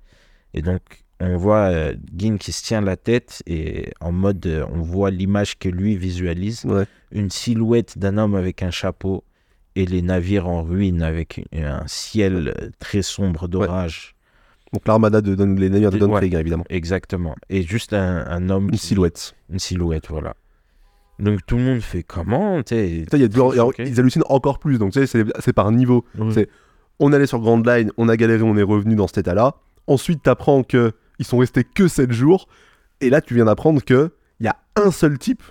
Et 0.54 0.62
donc, 0.62 0.80
on 1.20 1.36
voit 1.36 1.66
euh, 1.70 1.94
Gin 2.16 2.38
qui 2.38 2.50
se 2.52 2.64
tient 2.64 2.80
la 2.80 2.96
tête 2.96 3.42
et 3.46 3.90
en 4.00 4.10
mode, 4.10 4.46
euh, 4.46 4.64
on 4.72 4.80
voit 4.80 5.10
l'image 5.10 5.58
que 5.58 5.68
lui 5.68 5.96
visualise 5.98 6.64
Ouais. 6.64 6.84
une 7.12 7.28
silhouette 7.28 7.98
d'un 7.98 8.16
homme 8.16 8.34
avec 8.36 8.62
un 8.62 8.70
chapeau 8.70 9.22
et 9.76 9.86
les 9.86 10.02
navires 10.02 10.48
en 10.48 10.62
ruine 10.62 11.02
avec 11.02 11.44
un 11.54 11.86
ciel 11.86 12.72
très 12.80 13.02
sombre 13.02 13.46
d'orage. 13.46 14.14
Donc 14.72 14.86
l'armada 14.88 15.20
de 15.20 15.34
Don, 15.36 15.54
les 15.54 15.70
navires 15.70 15.90
de 15.90 15.96
Ouais. 15.96 16.00
Don 16.00 16.14
Krieg, 16.16 16.34
évidemment. 16.34 16.64
Exactement. 16.68 17.36
Et 17.48 17.62
juste 17.62 17.92
un, 17.92 18.26
un 18.26 18.50
homme. 18.50 18.64
Une 18.64 18.70
qui- 18.72 18.78
silhouette. 18.78 19.34
Une 19.50 19.58
silhouette, 19.60 20.08
voilà. 20.08 20.34
Donc 21.18 21.40
tout 21.46 21.56
le 21.56 21.62
monde 21.62 21.80
fait 21.80 22.02
comment 22.02 22.60
y 23.56 23.60
a. 23.60 23.84
Ils 23.86 24.00
hallucinent 24.00 24.24
encore 24.28 24.58
plus, 24.58 24.78
donc 24.78 24.92
tu 24.92 24.98
sais, 25.00 25.06
c'est 25.06 25.24
c'est 25.40 25.52
par 25.52 25.70
niveau. 25.72 26.04
C'est- 26.32 26.48
on 26.98 27.12
allait 27.12 27.26
sur 27.26 27.38
Grand 27.40 27.64
Line, 27.66 27.90
on 27.98 28.08
a 28.08 28.16
galéré, 28.16 28.42
on 28.42 28.56
est 28.56 28.62
revenu 28.62 28.96
dans 28.96 29.06
cet 29.06 29.18
état-là. 29.18 29.54
Ensuite, 29.86 30.22
t'apprends 30.22 30.62
que 30.62 30.92
ils 31.18 31.24
sont 31.26 31.38
restés 31.38 31.62
que 31.64 31.88
7 31.88 32.10
jours. 32.12 32.48
Et 33.00 33.10
là, 33.10 33.20
tu 33.20 33.34
viens 33.34 33.44
d'apprendre 33.44 33.82
que 33.84 34.10
il 34.40 34.46
y 34.46 34.48
a 34.48 34.56
un 34.76 34.90
seul 34.90 35.18
type 35.18 35.42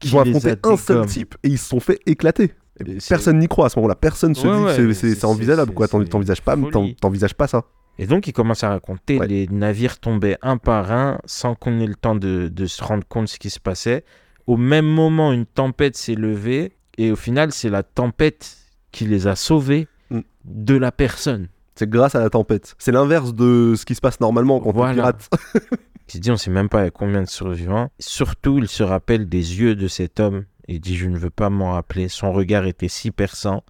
qui 0.00 0.08
Qui 0.08 0.14
vont 0.14 0.22
les 0.22 0.30
affronter 0.36 0.58
a 0.62 0.72
un 0.72 0.76
seul 0.76 1.06
type 1.06 1.34
et 1.42 1.48
ils 1.48 1.58
se 1.58 1.68
sont 1.68 1.80
fait 1.80 2.00
éclater. 2.06 2.52
Et 2.80 2.98
Personne 3.08 3.38
n'y 3.38 3.48
croit 3.48 3.66
à 3.66 3.68
ce 3.68 3.78
moment-là. 3.78 3.94
Personne 3.94 4.34
se 4.34 4.46
Ouais, 4.46 4.56
dit 4.56 4.62
ouais, 4.64 4.76
que 4.76 4.92
c'est- 4.92 5.00
c'est 5.00 5.08
c'est- 5.14 5.20
c'est 5.20 5.26
envisageable. 5.26 5.70
c'est- 5.70 5.74
Quoi, 5.74 5.88
t'envisages 6.06 6.42
pas, 6.42 6.56
t'envisages 7.00 7.34
pas 7.34 7.46
ça. 7.46 7.62
Et 7.98 8.06
donc, 8.06 8.26
il 8.26 8.32
commence 8.32 8.64
à 8.64 8.70
raconter 8.70 9.18
Ouais. 9.20 9.28
les 9.28 9.46
navires 9.46 10.00
tombaient 10.00 10.36
un 10.42 10.56
par 10.56 10.90
un 10.90 11.18
sans 11.26 11.54
qu'on 11.54 11.78
ait 11.80 11.86
le 11.86 11.94
temps 11.94 12.16
de, 12.16 12.48
de 12.48 12.66
se 12.66 12.82
rendre 12.82 13.04
compte 13.08 13.24
de 13.26 13.28
ce 13.28 13.38
qui 13.38 13.50
se 13.50 13.60
passait. 13.60 14.04
Au 14.48 14.56
même 14.56 14.86
moment, 14.86 15.32
une 15.32 15.46
tempête 15.46 15.96
s'est 15.96 16.16
levée 16.16 16.72
et 16.98 17.12
au 17.12 17.16
final, 17.16 17.52
c'est 17.52 17.70
la 17.70 17.84
tempête 17.84 18.56
qui 18.90 19.06
les 19.06 19.26
a 19.28 19.36
sauvés 19.36 19.86
Mm. 20.10 20.20
de 20.44 20.74
la 20.76 20.90
personne. 20.90 21.48
C'est 21.76 21.88
grâce 21.88 22.14
à 22.16 22.20
la 22.20 22.30
tempête. 22.30 22.74
C'est 22.78 22.92
l'inverse 22.92 23.32
de 23.34 23.74
ce 23.76 23.84
qui 23.84 23.94
se 23.94 24.00
passe 24.00 24.20
normalement 24.20 24.58
quand 24.60 24.72
Voilà. 24.72 24.90
tu 24.92 24.96
pirates. 24.96 25.28
Il 26.08 26.12
se 26.14 26.18
dit, 26.18 26.30
on 26.30 26.36
sait 26.36 26.50
même 26.50 26.68
pas 26.68 26.90
combien 26.90 27.22
de 27.22 27.28
survivants. 27.28 27.90
Surtout, 27.98 28.58
il 28.58 28.68
se 28.68 28.82
rappelle 28.82 29.26
des 29.28 29.58
yeux 29.60 29.74
de 29.74 29.88
cet 29.88 30.20
homme. 30.20 30.44
Il 30.68 30.80
dit, 30.80 30.96
je 30.96 31.06
ne 31.06 31.18
veux 31.18 31.30
pas 31.30 31.50
m'en 31.50 31.72
rappeler. 31.72 32.08
Son 32.08 32.32
regard 32.32 32.66
était 32.66 32.88
si 32.88 33.10
perçant, 33.10 33.64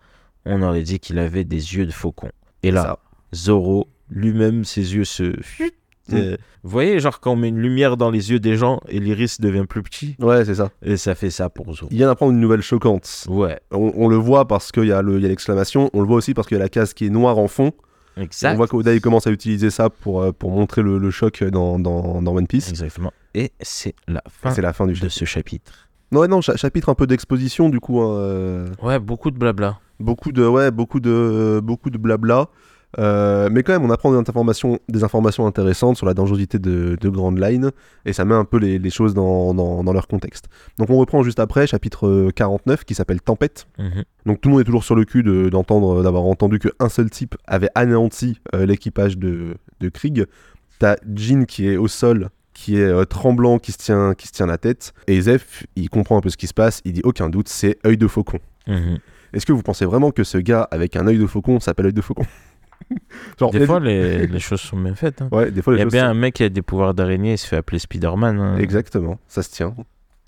on 0.44 0.62
aurait 0.62 0.82
dit 0.82 0.98
qu'il 1.00 1.18
avait 1.18 1.44
des 1.44 1.74
yeux 1.76 1.86
de 1.86 1.90
faucon. 1.92 2.30
Et 2.62 2.70
là, 2.70 2.82
Ça. 2.82 2.98
Zoro, 3.34 3.88
lui-même, 4.10 4.64
ses 4.64 4.94
yeux 4.94 5.04
se... 5.04 5.34
Euh, 6.12 6.36
Vous 6.62 6.70
voyez, 6.70 7.00
genre 7.00 7.18
quand 7.18 7.32
on 7.32 7.36
met 7.36 7.48
une 7.48 7.58
lumière 7.60 7.96
dans 7.96 8.10
les 8.10 8.30
yeux 8.30 8.38
des 8.38 8.56
gens 8.58 8.78
et 8.88 9.00
l'iris 9.00 9.40
devient 9.40 9.64
plus 9.66 9.82
petit, 9.82 10.16
Ouais, 10.18 10.44
c'est 10.44 10.56
ça. 10.56 10.70
et 10.82 10.98
ça 10.98 11.14
fait 11.14 11.30
ça 11.30 11.48
pour 11.48 11.72
Zoro. 11.74 11.88
Il 11.90 11.96
vient 11.96 12.08
d'apprendre 12.08 12.32
une 12.32 12.40
nouvelle 12.40 12.60
choquante. 12.60 13.24
Ouais, 13.28 13.58
On, 13.70 13.90
on 13.96 14.08
le 14.08 14.16
voit 14.16 14.46
parce 14.46 14.70
qu'il 14.70 14.84
y 14.84 14.92
a 14.92 15.00
le- 15.00 15.16
l'exclamation. 15.18 15.88
On 15.94 16.00
le 16.02 16.06
voit 16.06 16.16
aussi 16.18 16.34
parce 16.34 16.46
qu'il 16.46 16.58
y 16.58 16.60
a 16.60 16.62
la 16.62 16.68
case 16.68 16.92
qui 16.92 17.06
est 17.06 17.10
noire 17.10 17.38
en 17.38 17.48
fond. 17.48 17.72
exact. 18.18 18.52
On 18.52 18.56
voit 18.56 18.68
qu'Oda 18.68 18.98
commence 19.00 19.26
à 19.26 19.30
utiliser 19.30 19.70
ça 19.70 19.88
pour, 19.88 20.22
euh, 20.22 20.30
pour 20.32 20.50
montrer 20.50 20.82
le, 20.82 20.98
le 20.98 21.10
choc 21.10 21.42
dans, 21.42 21.78
dans, 21.78 22.20
dans 22.20 22.34
One 22.36 22.46
Piece. 22.46 22.68
Exactement. 22.68 23.12
Et 23.34 23.52
c'est 23.62 23.94
la 24.06 24.22
fin 24.28 24.54
la 24.60 24.72
fin 24.74 24.86
du 24.86 25.00
de 25.00 25.08
ce 25.08 25.24
chapitre. 25.24 25.88
Non, 26.14 26.20
ouais, 26.20 26.28
non, 26.28 26.40
cha- 26.40 26.56
chapitre 26.56 26.88
un 26.88 26.94
peu 26.94 27.06
d'exposition 27.06 27.68
du 27.68 27.80
coup. 27.80 28.00
hein, 28.00 28.14
euh, 28.16 28.68
Ouais, 28.82 28.98
beaucoup 28.98 29.30
de 29.30 29.36
blabla. 29.38 29.78
beaucoup 30.00 30.32
de 30.32 30.46
ouais, 30.46 30.70
beaucoup 30.70 31.00
de 31.00 31.60
beaucoup 31.62 31.90
de 31.90 31.98
blabla. 31.98 32.48
Euh, 33.00 33.48
mais 33.50 33.64
quand 33.64 33.72
même, 33.72 33.82
on 33.84 33.90
apprend 33.90 34.12
des 34.12 34.18
informations, 34.18 34.78
des 34.88 35.02
informations 35.02 35.48
intéressantes 35.48 35.96
sur 35.96 36.06
la 36.06 36.14
dangerosité 36.14 36.60
de, 36.60 36.96
de 37.00 37.08
Grand 37.08 37.32
Line 37.36 37.72
et 38.06 38.12
ça 38.12 38.24
met 38.24 38.36
un 38.36 38.44
peu 38.44 38.56
les, 38.58 38.78
les 38.78 38.90
choses 38.90 39.14
dans, 39.14 39.52
dans, 39.52 39.82
dans 39.82 39.92
leur 39.92 40.06
contexte. 40.06 40.44
Donc 40.78 40.90
on 40.90 40.96
reprend 40.98 41.24
juste 41.24 41.40
après, 41.40 41.66
chapitre 41.66 42.06
euh, 42.06 42.30
49 42.30 42.84
qui 42.84 42.94
s'appelle 42.94 43.20
Tempête. 43.20 43.66
Mhm. 43.80 44.04
Donc 44.26 44.40
tout 44.40 44.48
le 44.48 44.52
monde 44.52 44.60
est 44.60 44.64
toujours 44.64 44.84
sur 44.84 44.94
le 44.94 45.04
cul 45.04 45.24
de- 45.24 45.48
d'entendre, 45.48 46.04
d'avoir 46.04 46.22
entendu 46.22 46.60
qu'un 46.60 46.88
seul 46.88 47.10
type 47.10 47.34
avait 47.48 47.70
anéanti 47.74 48.38
euh, 48.54 48.64
l'équipage 48.64 49.18
de, 49.18 49.56
de 49.80 49.88
Krieg. 49.88 50.26
T'as 50.78 50.94
Jin 51.12 51.46
qui 51.46 51.66
est 51.68 51.76
au 51.76 51.88
sol, 51.88 52.28
qui 52.54 52.78
est 52.78 52.84
euh, 52.84 53.04
tremblant, 53.04 53.58
qui 53.58 53.72
se, 53.72 53.78
tient, 53.78 54.14
qui 54.14 54.26
se 54.28 54.32
tient 54.32 54.46
la 54.46 54.56
tête. 54.58 54.94
Et 55.08 55.20
Zeph, 55.20 55.64
il 55.76 55.90
comprend 55.90 56.16
un 56.16 56.20
peu 56.20 56.30
ce 56.30 56.36
qui 56.36 56.46
se 56.46 56.54
passe, 56.54 56.80
il 56.84 56.92
dit 56.94 57.02
aucun 57.04 57.28
doute, 57.28 57.48
c'est 57.48 57.78
œil 57.86 57.98
de 57.98 58.06
faucon. 58.06 58.38
Mhm. 58.66 58.98
Est-ce 59.32 59.44
que 59.44 59.52
vous 59.52 59.62
pensez 59.62 59.84
vraiment 59.84 60.10
que 60.12 60.22
ce 60.24 60.38
gars 60.38 60.66
avec 60.70 60.96
un 60.96 61.06
œil 61.06 61.18
de 61.18 61.26
faucon 61.26 61.58
s'appelle 61.60 61.86
œil 61.86 61.92
de 61.92 62.00
faucon? 62.00 62.24
Genre, 63.40 63.50
Des 63.50 63.66
fois, 63.66 63.80
les, 63.80 64.26
les 64.26 64.38
choses 64.40 64.60
sont 64.60 64.78
bien 64.78 64.94
faites. 64.94 65.22
hein. 65.22 65.28
Ouais, 65.32 65.50
des 65.50 65.62
fois 65.62 65.74
Il 65.74 65.78
y 65.78 65.82
a 65.82 65.86
bien 65.86 66.04
sont- 66.04 66.10
un 66.10 66.14
mec 66.14 66.34
qui 66.34 66.44
a 66.44 66.48
des 66.48 66.62
pouvoirs 66.62 66.94
d'araignée, 66.94 67.32
il 67.32 67.38
se 67.38 67.46
fait 67.46 67.56
appeler 67.56 67.78
Spider-Man. 67.78 68.38
hein. 68.38 68.58
Exactement, 68.58 69.18
ça 69.26 69.42
se 69.42 69.50
tient. 69.50 69.74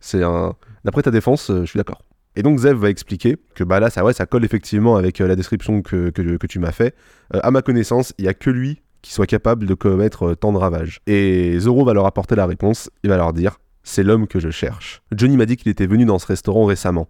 C'est 0.00 0.22
un. 0.22 0.54
D'après 0.84 1.02
ta 1.02 1.10
défense, 1.10 1.50
euh, 1.50 1.60
je 1.62 1.66
suis 1.70 1.76
d'accord. 1.78 2.02
Et 2.38 2.42
donc 2.42 2.58
Zev 2.58 2.76
va 2.76 2.90
expliquer 2.90 3.36
que 3.54 3.64
bah 3.64 3.80
là, 3.80 3.88
ça, 3.88 4.04
ouais, 4.04 4.12
ça 4.12 4.26
colle 4.26 4.44
effectivement 4.44 4.96
avec 4.96 5.20
euh, 5.20 5.26
la 5.26 5.36
description 5.36 5.80
que, 5.82 6.10
que, 6.10 6.36
que 6.36 6.46
tu 6.46 6.58
m'as 6.58 6.70
fait. 6.72 6.94
Euh, 7.34 7.40
à 7.42 7.50
ma 7.50 7.62
connaissance, 7.62 8.12
il 8.18 8.26
y 8.26 8.28
a 8.28 8.34
que 8.34 8.50
lui 8.50 8.82
qui 9.06 9.12
soit 9.12 9.26
capable 9.26 9.66
de 9.66 9.74
commettre 9.74 10.30
euh, 10.30 10.34
tant 10.34 10.52
de 10.52 10.58
ravages. 10.58 10.98
Et 11.06 11.56
Zoro 11.60 11.84
va 11.84 11.94
leur 11.94 12.06
apporter 12.06 12.34
la 12.34 12.44
réponse. 12.44 12.90
Il 13.04 13.10
va 13.10 13.16
leur 13.16 13.32
dire 13.32 13.58
c'est 13.84 14.02
l'homme 14.02 14.26
que 14.26 14.40
je 14.40 14.50
cherche. 14.50 15.00
Johnny 15.14 15.36
m'a 15.36 15.46
dit 15.46 15.56
qu'il 15.56 15.70
était 15.70 15.86
venu 15.86 16.04
dans 16.04 16.18
ce 16.18 16.26
restaurant 16.26 16.64
récemment. 16.64 17.08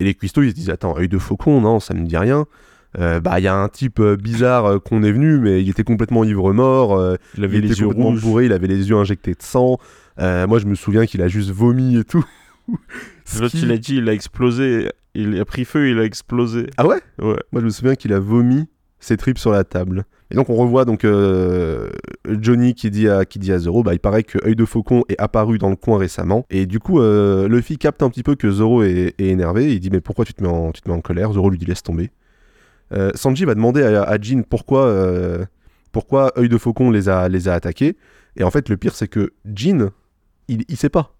Et 0.00 0.04
les 0.04 0.14
cuistots, 0.14 0.42
ils 0.42 0.50
se 0.50 0.54
disent 0.54 0.70
attends, 0.70 0.96
œil 0.96 1.08
de 1.08 1.18
faucon, 1.18 1.60
non, 1.60 1.80
ça 1.80 1.92
me 1.92 2.06
dit 2.06 2.16
rien. 2.16 2.46
Euh, 2.98 3.20
bah, 3.20 3.40
il 3.40 3.42
y 3.42 3.48
a 3.48 3.54
un 3.54 3.68
type 3.68 4.00
euh, 4.00 4.16
bizarre 4.16 4.64
euh, 4.64 4.78
qu'on 4.78 5.02
est 5.02 5.12
venu, 5.12 5.38
mais 5.38 5.60
il 5.62 5.68
était 5.68 5.84
complètement 5.84 6.24
ivre-mort. 6.24 6.96
euh, 6.96 7.16
Il 7.36 7.44
avait 7.44 7.58
il 7.58 7.64
les 7.64 7.72
était 7.72 7.80
yeux 7.82 7.88
rouges. 7.88 8.22
bourré, 8.22 8.46
il 8.46 8.52
avait 8.52 8.68
les 8.68 8.88
yeux 8.88 8.96
injectés 8.96 9.32
de 9.34 9.42
sang. 9.42 9.76
Moi, 10.18 10.58
je 10.60 10.64
me 10.64 10.74
souviens 10.74 11.04
qu'il 11.04 11.20
a 11.20 11.28
juste 11.28 11.50
vomi 11.50 11.98
et 11.98 12.04
tout. 12.04 12.24
Ce 13.26 13.40
L'autre, 13.42 13.50
qui- 13.56 13.62
il 13.64 13.70
a 13.72 13.76
dit, 13.76 13.96
il 13.96 14.08
a 14.08 14.14
explosé. 14.14 14.88
Il 15.14 15.38
a 15.38 15.44
pris 15.44 15.64
feu, 15.66 15.90
il 15.90 15.98
a 15.98 16.04
explosé. 16.04 16.68
Ah 16.78 16.86
ouais? 16.86 17.00
Ouais. 17.20 17.36
Moi, 17.52 17.60
je 17.60 17.64
me 17.66 17.70
souviens 17.70 17.94
qu'il 17.96 18.12
a 18.14 18.18
vomi 18.18 18.66
ses 19.00 19.16
tripes 19.16 19.38
sur 19.38 19.50
la 19.50 19.64
table. 19.64 20.04
Et 20.30 20.34
donc, 20.36 20.48
on 20.48 20.56
revoit 20.56 20.84
donc 20.84 21.04
euh, 21.04 21.90
Johnny 22.28 22.74
qui 22.74 22.90
dit 22.90 23.08
à, 23.08 23.24
qui 23.24 23.38
dit 23.38 23.52
à 23.52 23.58
Zoro, 23.58 23.82
bah, 23.82 23.92
il 23.92 24.00
paraît 24.00 24.22
que 24.22 24.38
œil 24.46 24.56
de 24.56 24.64
faucon 24.64 25.04
est 25.08 25.20
apparu 25.20 25.58
dans 25.58 25.70
le 25.70 25.76
coin 25.76 25.98
récemment. 25.98 26.46
Et 26.50 26.66
du 26.66 26.80
coup, 26.80 27.00
euh, 27.00 27.46
Luffy 27.48 27.76
capte 27.76 28.02
un 28.02 28.10
petit 28.10 28.22
peu 28.22 28.34
que 28.34 28.50
Zoro 28.50 28.82
est, 28.82 29.14
énervé. 29.18 29.72
Il 29.72 29.80
dit, 29.80 29.90
mais 29.90 30.00
pourquoi 30.00 30.24
tu 30.24 30.32
te 30.32 30.42
mets 30.42 30.48
en, 30.48 30.72
tu 30.72 30.80
te 30.80 30.88
mets 30.88 30.94
en 30.94 31.00
colère? 31.00 31.32
Zoro 31.32 31.50
lui 31.50 31.58
dit, 31.58 31.66
laisse 31.66 31.82
tomber. 31.82 32.10
Euh, 32.92 33.10
Sanji 33.14 33.44
va 33.44 33.54
demander 33.54 33.82
à, 33.82 34.02
à 34.02 34.18
Jin 34.18 34.42
pourquoi, 34.42 34.86
euh, 34.86 35.44
pourquoi 35.92 36.32
œil 36.38 36.48
de 36.48 36.58
faucon 36.58 36.90
les 36.90 37.08
a, 37.08 37.28
les 37.28 37.48
a 37.48 37.54
attaqués. 37.54 37.96
Et 38.36 38.44
en 38.44 38.50
fait, 38.50 38.68
le 38.68 38.76
pire, 38.76 38.94
c'est 38.94 39.08
que 39.08 39.32
Jin, 39.44 39.90
il, 40.48 40.64
il 40.68 40.76
sait 40.76 40.88
pas. 40.88 41.14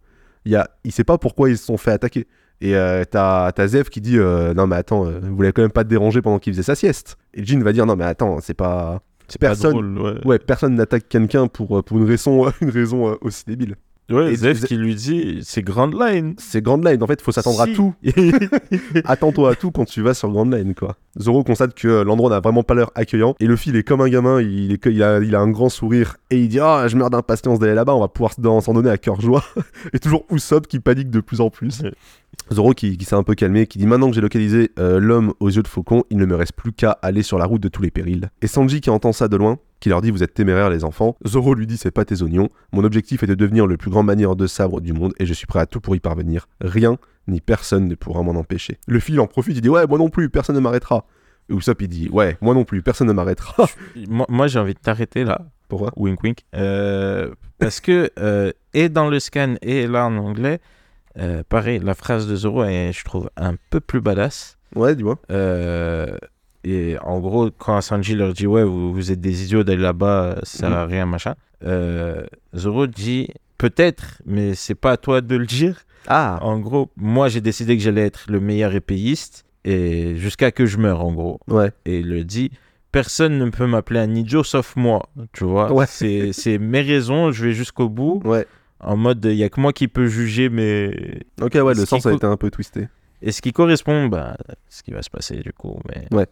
Il, 0.45 0.57
a, 0.57 0.71
il 0.85 0.93
sait 0.93 1.05
pas 1.05 1.19
pourquoi 1.19 1.51
ils 1.51 1.59
se 1.59 1.65
sont 1.65 1.77
fait 1.77 1.93
attaquer. 1.93 2.27
Et 2.61 2.77
euh, 2.77 3.05
t'as 3.05 3.53
Zev 3.67 3.89
qui 3.89 4.01
dit 4.01 4.19
euh, 4.19 4.55
Non, 4.55 4.67
mais 4.67 4.77
attends, 4.77 5.07
euh, 5.07 5.19
vous 5.23 5.37
voulez 5.37 5.53
quand 5.53 5.63
même 5.63 5.71
pas 5.71 5.85
te 5.85 5.89
déranger 5.89 6.23
pendant 6.23 6.39
qu'il 6.39 6.53
faisait 6.53 6.63
sa 6.63 6.75
sieste. 6.75 7.17
Et 7.35 7.45
Jin 7.45 7.61
va 7.63 7.73
dire 7.73 7.85
Non, 7.87 7.97
mais 7.97 8.05
attends, 8.05 8.39
c'est 8.41 8.55
pas. 8.55 9.03
C'est 9.29 9.41
pas 9.41 9.49
Personne- 9.49 9.73
drôle, 9.73 9.99
ouais. 9.99 10.27
Ouais, 10.27 10.39
personne 10.39 10.75
n'attaque 10.75 11.09
quelqu'un 11.09 11.47
pour, 11.47 11.79
euh, 11.79 11.83
pour 11.83 11.97
une 11.99 12.05
raison, 12.05 12.51
une 12.61 12.71
raison 12.71 13.17
aussi 13.23 13.45
débile. 13.47 13.77
Ouais, 14.11 14.33
Et- 14.33 14.37
Zev 14.37 14.59
Ze- 14.59 14.67
qui 14.67 14.77
lui 14.77 14.95
dit, 14.95 15.39
c'est 15.43 15.63
Grand 15.63 15.87
Line. 15.87 16.35
C'est 16.39 16.61
Grand 16.63 16.77
Line, 16.85 17.03
en 17.03 17.07
fait, 17.07 17.23
faut 17.23 17.33
s'attendre 17.33 17.61
à 17.63 17.67
tout. 17.67 17.95
Attends-toi 19.05 19.51
à 19.51 19.55
tout 19.55 19.71
quand 19.71 19.85
tu 19.85 20.03
vas 20.03 20.15
sur 20.15 20.31
Grand 20.31 20.45
Line, 20.51 20.75
quoi. 20.75 20.97
Zoro 21.19 21.43
constate 21.45 21.75
que 21.75 22.03
l'endroit 22.03 22.31
n'a 22.31 22.41
vraiment 22.41 22.63
pas 22.63 22.75
l'air 22.75 22.91
accueillant. 22.95 23.35
Et 23.41 23.47
Luffy, 23.47 23.71
il 23.71 23.77
est 23.77 23.83
comme 23.83 24.01
un 24.01 24.09
gamin, 24.09 24.41
il, 24.43 24.73
est, 24.73 24.87
il, 24.87 25.03
a, 25.03 25.21
il 25.21 25.35
a 25.35 25.41
un 25.41 25.49
grand 25.51 25.69
sourire. 25.69 26.17
Et 26.31 26.39
il 26.41 26.49
dit 26.49 26.61
Ah, 26.61 26.87
je 26.89 26.97
meurs 26.97 27.11
d'impatience 27.11 27.59
d'aller 27.59 27.75
là-bas, 27.75 27.95
on 27.95 28.01
va 28.01 28.09
pouvoir 28.09 28.33
s'en 28.35 28.73
donner 28.75 28.91
à 28.91 28.99
cœur 28.99 29.21
joie. 29.21 29.45
et 29.93 29.99
toujours 29.99 30.25
Usopp 30.31 30.67
qui 30.67 30.81
panique 30.81 31.11
de 31.11 31.21
plus 31.21 31.41
en 31.41 31.51
plus. 31.51 31.83
Zoro 32.53 32.73
qui, 32.73 32.97
qui 32.99 33.05
s'est 33.05 33.15
un 33.17 33.23
peu 33.23 33.35
calmé, 33.35 33.67
qui 33.67 33.79
dit 33.79 33.87
Maintenant 33.87 34.09
que 34.09 34.15
j'ai 34.15 34.21
localisé 34.21 34.71
euh, 34.79 34.99
l'homme 34.99 35.33
aux 35.41 35.49
yeux 35.51 35.63
de 35.63 35.69
faucon, 35.69 36.05
il 36.11 36.19
ne 36.19 36.27
me 36.27 36.35
reste 36.35 36.53
plus 36.55 36.73
qu'à 36.73 36.91
aller 37.03 37.23
sur 37.23 37.39
la 37.39 37.47
route 37.47 37.63
de 37.63 37.69
tous 37.69 37.83
les 37.83 37.91
périls. 37.91 38.29
Et 38.43 38.47
Sanji 38.49 38.81
qui 38.81 38.91
entend 38.91 39.13
ça 39.13 39.29
de 39.29 39.37
loin, 39.37 39.59
qui 39.85 39.91
leur 39.91 40.01
dit 40.01 40.11
Vous 40.11 40.23
êtes 40.23 40.33
téméraires, 40.33 40.71
les 40.71 40.83
enfants. 40.83 41.15
Zoro 41.27 41.55
lui 41.55 41.67
dit 41.67 41.77
C'est 41.77 41.91
pas 41.91 42.07
tes 42.07 42.23
oignons. 42.23 42.49
Mon 42.73 42.85
objectif 42.85 43.23
est 43.23 43.27
de 43.27 43.35
devenir 43.35 43.67
le 43.67 43.77
plus 43.77 43.91
grand 43.91 44.03
manieur 44.03 44.35
de 44.35 44.47
sabre 44.47 44.81
du 44.81 44.95
monde 44.95 45.13
et 45.19 45.27
je 45.27 45.35
suis 45.35 45.47
prêt 45.47 45.61
à 45.61 45.67
tout 45.67 45.81
pour 45.81 45.95
y 45.95 46.01
parvenir. 46.01 46.49
Rien 46.63 46.97
ni 47.29 47.43
personne 47.43 47.87
ne 47.87 47.95
pourra 47.95 48.23
m'en 48.23 48.33
empêcher. 48.33 48.79
Le 48.87 48.99
fil 48.99 49.21
en 49.21 49.27
profite, 49.27 49.57
il 49.57 49.61
dit 49.61 49.69
Ouais, 49.69 49.87
moi 49.87 49.99
non 49.99 50.09
plus, 50.09 50.31
personne 50.31 50.57
ne 50.57 50.61
m'arrêtera. 50.61 51.05
Usopp 51.51 51.83
il 51.83 51.89
dit 51.89 52.09
Ouais, 52.09 52.39
moi 52.41 52.55
non 52.55 52.65
plus, 52.65 52.81
personne 52.81 53.09
ne 53.09 53.13
m'arrêtera. 53.13 53.69
moi, 54.09 54.25
moi, 54.31 54.47
j'ai 54.47 54.59
envie 54.59 54.73
de 54.73 54.79
t'arrêter 54.79 55.23
là. 55.25 55.43
Pourquoi? 55.69 55.93
Wink 55.97 56.23
wink. 56.23 56.39
Euh, 56.57 57.35
parce 57.59 57.81
que, 57.81 58.11
euh, 58.19 58.53
et 58.73 58.89
dans 58.89 59.11
le 59.11 59.21
scan 59.21 59.57
et 59.61 59.87
là 59.87 60.07
en 60.07 60.17
anglais, 60.17 60.61
euh, 61.19 61.43
pareil, 61.47 61.79
la 61.79 61.95
phrase 61.95 62.27
de 62.27 62.37
Zoro 62.37 62.65
est, 62.65 62.93
je 62.93 63.05
trouve, 63.05 63.29
un 63.37 63.57
peu 63.69 63.81
plus 63.81 64.01
badass. 64.01 64.57
Ouais, 64.75 64.97
dis-moi. 64.97 65.19
Et 66.65 66.97
en 67.03 67.21
gros, 67.21 67.51
quand 67.51 67.81
Sanji 67.81 68.15
leur 68.15 68.33
dit 68.33 68.47
Ouais, 68.47 68.65
vous, 68.65 68.93
vous 68.93 69.13
êtes 69.13 69.21
des 69.21 69.45
idiots 69.45 69.65
d'aller 69.65 69.83
là-bas, 69.83 70.37
ça 70.45 70.59
sert 70.59 70.73
à 70.73 70.87
rien, 70.87 71.07
machin. 71.07 71.35
Euh, 71.65 72.25
Zoro 72.57 72.87
dit 72.87 73.29
Peut-être, 73.59 74.21
mais 74.27 74.55
c'est 74.55 74.75
pas 74.75 74.93
à 74.93 74.97
toi 74.97 75.21
de 75.21 75.37
le 75.37 75.47
dire. 75.47 75.85
Ah 76.07 76.39
En 76.43 76.59
gros, 76.59 76.91
moi 76.97 77.29
j'ai 77.29 77.41
décidé 77.41 77.77
que 77.77 77.83
j'allais 77.83 78.03
être 78.07 78.25
le 78.29 78.41
meilleur 78.41 78.75
épéiste 78.75 79.45
et 79.65 80.17
jusqu'à 80.17 80.51
que 80.53 80.67
je 80.67 80.77
meure 80.79 81.03
en 81.05 81.13
gros. 81.15 81.41
Ouais. 81.49 81.71
Et 81.87 82.01
il 82.01 82.09
le 82.11 82.25
dit, 82.25 82.51
personne 82.93 83.39
ne 83.39 83.49
peut 83.49 83.67
m'appeler 83.67 84.01
un 84.01 84.15
idiot 84.15 84.43
sauf 84.45 84.77
moi, 84.77 85.09
tu 85.33 85.45
vois. 85.45 85.73
Ouais. 85.73 85.87
C'est 85.89 86.33
c'est 86.35 86.59
mes 86.59 86.83
raisons, 86.83 87.33
je 87.33 87.47
vais 87.47 87.53
jusqu'au 87.53 87.89
bout. 87.89 88.21
Ouais. 88.25 88.47
En 88.81 88.97
mode, 88.99 89.25
il 89.25 89.37
y 89.37 89.45
a 89.45 89.49
que 89.49 89.61
moi 89.61 89.73
qui 89.73 89.89
peux 89.89 90.07
juger 90.07 90.51
mes 90.51 91.23
Ok, 91.41 91.55
ouais, 91.55 91.75
le 91.75 91.87
sens 91.87 92.05
a 92.05 92.13
été 92.13 92.27
un 92.27 92.37
peu 92.37 92.51
twisté. 92.51 92.89
et 93.23 93.33
ce 93.33 93.41
qui 93.41 93.53
correspond, 93.53 94.09
bah, 94.09 94.37
ce 94.69 94.83
qui 94.83 94.91
va 94.91 95.01
se 95.01 95.09
passer 95.09 95.37
du 95.37 95.53
coup. 95.55 95.79
Mais 95.89 96.07
Ouais. 96.15 96.27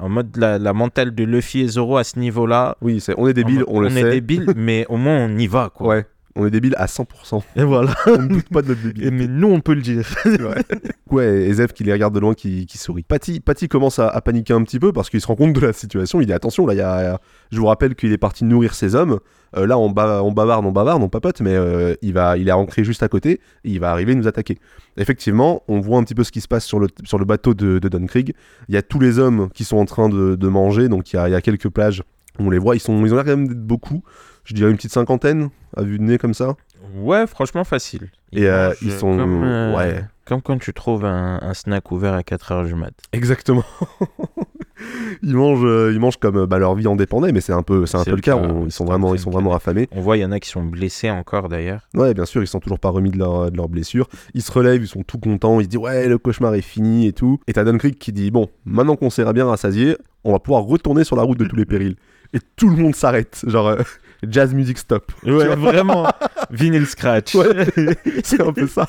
En 0.00 0.08
mode 0.08 0.36
la, 0.36 0.58
la 0.58 0.72
mentale 0.72 1.14
de 1.14 1.24
Luffy 1.24 1.60
et 1.60 1.68
Zoro 1.68 1.96
à 1.98 2.04
ce 2.04 2.18
niveau-là. 2.18 2.76
Oui, 2.80 3.00
c'est, 3.00 3.14
on 3.18 3.28
est 3.28 3.34
débile, 3.34 3.64
on, 3.68 3.80
le 3.80 3.88
est 3.88 3.90
sait. 4.02 4.10
débile, 4.10 4.46
mais 4.56 4.86
au 4.88 4.96
moins 4.96 5.16
on 5.26 5.36
y 5.36 5.46
va 5.46 5.70
quoi. 5.74 5.86
Ouais. 5.88 6.06
On 6.40 6.46
est 6.46 6.50
débile 6.50 6.74
à 6.78 6.86
100%. 6.86 7.42
Et 7.56 7.64
voilà. 7.64 7.94
On 8.06 8.16
ne 8.22 8.28
doute 8.28 8.48
pas 8.48 8.62
de 8.62 8.68
notre 8.68 8.80
débilité. 8.82 9.08
Et 9.08 9.10
mais 9.10 9.26
nous, 9.26 9.48
on 9.48 9.60
peut 9.60 9.74
le 9.74 9.82
dire. 9.82 10.08
Ouais, 11.10 11.42
et 11.42 11.52
Zef 11.52 11.72
qui 11.72 11.84
les 11.84 11.92
regarde 11.92 12.14
de 12.14 12.20
loin, 12.20 12.34
qui, 12.34 12.66
qui 12.66 12.78
sourit. 12.78 13.02
Patty, 13.02 13.40
Patty 13.40 13.68
commence 13.68 13.98
à, 13.98 14.08
à 14.08 14.20
paniquer 14.20 14.54
un 14.54 14.62
petit 14.62 14.78
peu 14.78 14.92
parce 14.92 15.10
qu'il 15.10 15.20
se 15.20 15.26
rend 15.26 15.34
compte 15.36 15.52
de 15.52 15.60
la 15.60 15.72
situation. 15.72 16.20
Il 16.20 16.26
dit 16.26 16.32
attention, 16.32 16.66
là, 16.66 16.74
y 16.74 16.80
a... 16.80 17.20
je 17.50 17.58
vous 17.58 17.66
rappelle 17.66 17.94
qu'il 17.94 18.12
est 18.12 18.18
parti 18.18 18.44
nourrir 18.44 18.74
ses 18.74 18.94
hommes. 18.94 19.18
Euh, 19.56 19.66
là, 19.66 19.76
on, 19.76 19.90
ba- 19.90 20.22
on 20.22 20.30
bavarde, 20.32 20.64
on 20.64 20.70
bavarde, 20.72 21.02
on 21.02 21.08
papote, 21.08 21.40
mais 21.40 21.54
euh, 21.54 21.94
il, 22.02 22.12
va, 22.14 22.38
il 22.38 22.48
est 22.48 22.52
ancré 22.52 22.84
juste 22.84 23.02
à 23.02 23.08
côté. 23.08 23.40
Et 23.64 23.70
il 23.70 23.80
va 23.80 23.90
arriver 23.90 24.14
nous 24.14 24.28
attaquer. 24.28 24.58
Effectivement, 24.96 25.62
on 25.68 25.80
voit 25.80 25.98
un 25.98 26.04
petit 26.04 26.14
peu 26.14 26.24
ce 26.24 26.32
qui 26.32 26.40
se 26.40 26.48
passe 26.48 26.64
sur 26.64 26.78
le, 26.78 26.86
sur 27.04 27.18
le 27.18 27.24
bateau 27.24 27.54
de, 27.54 27.78
de. 27.78 27.90
Il 28.68 28.74
y 28.74 28.76
a 28.78 28.82
tous 28.82 29.00
les 29.00 29.18
hommes 29.18 29.50
qui 29.52 29.64
sont 29.64 29.76
en 29.76 29.84
train 29.84 30.08
de, 30.08 30.36
de 30.36 30.48
manger, 30.48 30.88
donc 30.88 31.12
il 31.12 31.16
y, 31.16 31.18
a, 31.18 31.28
il 31.28 31.32
y 31.32 31.34
a 31.34 31.40
quelques 31.40 31.68
plages. 31.68 32.02
On 32.38 32.48
les 32.48 32.58
voit, 32.58 32.76
ils, 32.76 32.80
sont, 32.80 33.04
ils 33.04 33.12
ont 33.12 33.16
l'air 33.16 33.24
quand 33.24 33.36
même 33.36 33.48
d'être 33.48 33.66
beaucoup. 33.66 34.02
Je 34.44 34.54
dirais 34.54 34.70
une 34.70 34.76
petite 34.76 34.92
cinquantaine, 34.92 35.50
à 35.76 35.82
vue 35.82 35.98
de 35.98 36.04
nez 36.04 36.18
comme 36.18 36.34
ça. 36.34 36.54
Ouais, 36.96 37.26
franchement, 37.26 37.64
facile. 37.64 38.10
Et 38.32 38.48
euh, 38.48 38.72
ils 38.82 38.92
sont. 38.92 39.16
Comme, 39.16 39.44
euh, 39.44 39.76
Ouais. 39.76 40.04
comme 40.24 40.42
quand 40.42 40.58
tu 40.58 40.72
trouves 40.72 41.04
un, 41.04 41.38
un 41.42 41.54
snack 41.54 41.90
ouvert 41.92 42.14
à 42.14 42.22
4h 42.22 42.66
du 42.66 42.74
mat. 42.74 42.92
Exactement. 43.12 43.64
ils 45.22 45.34
mangent, 45.36 45.64
euh, 45.64 45.92
ils 45.92 46.00
mangent 46.00 46.16
comme 46.16 46.46
bah, 46.46 46.58
leur 46.58 46.74
vie 46.74 46.86
en 46.86 46.96
dépendait, 46.96 47.32
mais 47.32 47.40
c'est 47.40 47.52
un 47.52 47.62
peu, 47.62 47.84
c'est 47.86 47.98
un 47.98 48.04
peu 48.04 48.12
le 48.12 48.16
cas. 48.22 48.34
cas, 48.36 48.38
on- 48.42 48.64
ils 48.66 48.72
sont 48.72 48.84
vraiment, 48.86 49.14
ils 49.14 49.20
sont 49.20 49.30
vraiment 49.30 49.54
affamés. 49.54 49.88
On 49.92 50.00
voit, 50.00 50.16
il 50.16 50.20
y 50.20 50.24
en 50.24 50.32
a 50.32 50.40
qui 50.40 50.48
sont 50.48 50.62
blessés 50.64 51.10
encore 51.10 51.48
d'ailleurs. 51.48 51.86
Ouais, 51.94 52.14
bien 52.14 52.24
sûr, 52.24 52.42
ils 52.42 52.46
sont 52.46 52.60
toujours 52.60 52.78
pas 52.80 52.88
remis 52.88 53.10
de 53.10 53.18
leur, 53.18 53.50
de 53.50 53.56
leur 53.56 53.68
blessure. 53.68 54.08
Ils 54.34 54.42
se 54.42 54.50
relèvent, 54.50 54.82
ils 54.82 54.88
sont 54.88 55.02
tout 55.02 55.18
contents. 55.18 55.60
Ils 55.60 55.64
se 55.64 55.68
disent 55.68 55.78
ouais, 55.80 56.08
le 56.08 56.18
cauchemar 56.18 56.54
est 56.54 56.62
fini 56.62 57.06
et 57.06 57.12
tout. 57.12 57.38
Et 57.46 57.52
t'as 57.52 57.64
Dunkirk 57.64 57.94
qui 57.94 58.12
dit 58.12 58.30
bon, 58.30 58.48
maintenant 58.64 58.96
qu'on 58.96 59.10
s'est 59.10 59.30
bien 59.32 59.46
rassasié, 59.46 59.96
on 60.24 60.32
va 60.32 60.38
pouvoir 60.38 60.62
retourner 60.62 61.04
sur 61.04 61.16
la 61.16 61.22
route 61.22 61.38
de 61.38 61.44
tous 61.44 61.56
les 61.56 61.66
périls. 61.66 61.96
Et 62.32 62.38
tout 62.56 62.70
le 62.70 62.76
monde 62.76 62.94
s'arrête, 62.94 63.42
genre 63.48 63.66
euh, 63.68 63.78
jazz 64.28 64.52
music 64.54 64.78
stop. 64.78 65.12
Ouais, 65.24 65.54
vraiment. 65.56 66.06
Vinyl 66.50 66.86
scratch. 66.86 67.34
Ouais. 67.34 67.66
c'est 68.24 68.40
un 68.40 68.52
peu 68.52 68.66
ça. 68.66 68.88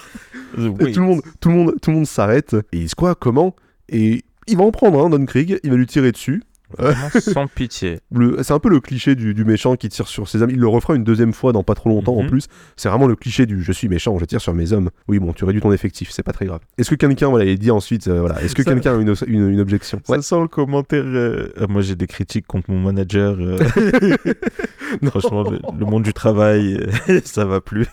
Et 0.58 0.68
Oui. 0.68 0.92
tout 0.92 1.00
le 1.02 1.06
monde, 1.06 1.22
tout 1.40 1.50
le 1.50 1.56
monde, 1.56 1.76
tout 1.82 1.92
le 1.92 1.98
monde 1.98 2.08
s'arrête. 2.08 2.54
Et 2.72 2.78
ils 2.78 2.82
disent 2.82 2.96
quoi, 2.96 3.16
comment? 3.16 3.56
Et 3.90 4.24
il 4.48 4.58
va 4.58 4.64
en 4.64 4.72
prendre 4.72 5.06
un, 5.06 5.10
Dunkirk. 5.10 5.60
Il 5.64 5.70
va 5.72 5.78
lui 5.78 5.86
tirer 5.88 6.12
dessus. 6.12 6.44
Vraiment 6.78 7.10
sans 7.20 7.48
pitié. 7.48 8.00
C'est 8.42 8.52
un 8.52 8.60
peu 8.60 8.70
le 8.70 8.80
cliché 8.80 9.16
du, 9.16 9.34
du 9.34 9.46
méchant 9.46 9.76
qui 9.76 9.90
tire 9.90 10.08
sur 10.08 10.28
ses 10.28 10.42
amis. 10.44 10.54
Il 10.54 10.60
le 10.60 10.68
refera 10.68 10.96
une 10.96 11.04
deuxième 11.04 11.34
fois 11.34 11.52
dans 11.54 11.64
pas 11.64 11.76
trop 11.76 11.90
longtemps 11.90 12.16
en 12.16 12.24
Mhm. 12.24 12.30
plus. 12.30 12.48
C'est 12.78 12.90
vraiment 12.90 13.08
le 13.08 13.16
cliché 13.16 13.46
du 13.46 13.64
je 13.64 13.72
suis 13.72 13.88
méchant, 13.90 14.18
je 14.18 14.26
tire 14.26 14.42
sur 14.42 14.54
mes 14.54 14.74
hommes. 14.74 14.90
Oui, 15.08 15.20
bon, 15.20 15.34
tu 15.34 15.46
réduis 15.46 15.62
ton 15.62 15.72
effectif, 15.72 16.10
c'est 16.12 16.24
pas 16.24 16.34
très 16.34 16.46
grave. 16.46 16.62
Est-ce 16.78 16.90
que 16.90 16.96
quelqu'un, 16.96 17.30
voilà, 17.30 17.46
il 17.46 17.58
dit 17.60 17.72
ensuite, 17.72 18.08
euh, 18.08 18.20
voilà, 18.20 18.42
est-ce 18.42 18.56
que 18.56 18.64
Ça- 18.64 18.72
quelqu'un 18.72 18.98
a 18.98 19.02
une, 19.02 19.14
une, 19.28 19.50
une 19.50 19.60
objection? 19.60 20.02
Ça 20.06 20.22
sent 20.22 20.40
le 20.42 20.48
commentaire. 20.48 21.04
euh, 21.06 21.50
ah, 21.60 21.68
moi, 21.68 21.82
j'ai 21.82 21.96
des 21.96 22.08
critiques 22.08 22.48
contre 22.48 22.70
mon 22.72 22.80
manager. 22.82 23.36
euh. 23.40 23.58
Franchement, 25.06 25.44
le, 25.50 25.60
le 25.80 25.86
monde 25.86 26.04
du 26.04 26.14
travail, 26.14 26.86
ça 27.24 27.46
va 27.46 27.62
plus. 27.62 27.88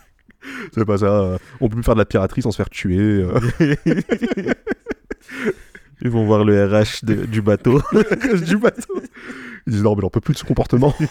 C'est 0.74 0.84
pas 0.84 0.98
ça. 0.98 1.38
on 1.60 1.68
peut 1.68 1.74
plus 1.76 1.82
faire 1.84 1.94
de 1.94 2.00
la 2.00 2.04
piraterie 2.06 2.42
sans 2.42 2.50
se 2.52 2.56
faire 2.56 2.70
tuer. 2.70 3.24
Ils 6.02 6.10
vont 6.10 6.24
voir 6.24 6.44
le 6.44 6.64
RH 6.66 7.04
de- 7.04 7.24
du 7.26 7.42
bateau. 7.42 7.80
du 8.46 8.56
bateau. 8.56 9.00
Ils 9.66 9.72
disent 9.72 9.82
non, 9.82 9.94
mais 9.96 10.04
on 10.04 10.10
peut 10.10 10.20
plus 10.20 10.34
de 10.34 10.38
ce 10.38 10.44
comportement. 10.44 10.94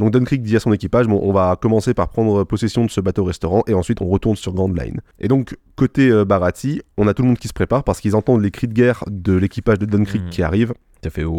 Donc 0.00 0.10
Dunkirk 0.10 0.42
dit 0.42 0.56
à 0.56 0.60
son 0.60 0.72
équipage, 0.72 1.06
bon, 1.06 1.20
on 1.22 1.32
va 1.32 1.54
commencer 1.60 1.94
par 1.94 2.08
prendre 2.08 2.42
possession 2.42 2.84
de 2.84 2.90
ce 2.90 3.00
bateau-restaurant 3.00 3.62
et 3.68 3.74
ensuite 3.74 4.00
on 4.00 4.06
retourne 4.08 4.34
sur 4.34 4.52
Grand 4.52 4.66
Line. 4.68 5.00
Et 5.20 5.28
donc 5.28 5.56
côté 5.76 6.10
euh, 6.10 6.24
Barati, 6.24 6.82
on 6.96 7.06
a 7.06 7.14
tout 7.14 7.22
le 7.22 7.28
monde 7.28 7.38
qui 7.38 7.46
se 7.46 7.52
prépare 7.52 7.84
parce 7.84 8.00
qu'ils 8.00 8.16
entendent 8.16 8.42
les 8.42 8.50
cris 8.50 8.66
de 8.66 8.72
guerre 8.72 9.04
de 9.06 9.34
l'équipage 9.34 9.78
de 9.78 9.86
Dunkirk 9.86 10.24
Mhm. 10.24 10.30
qui 10.30 10.42
arrive. 10.42 10.74
Ça 11.04 11.10
fait 11.10 11.22
oh. 11.24 11.32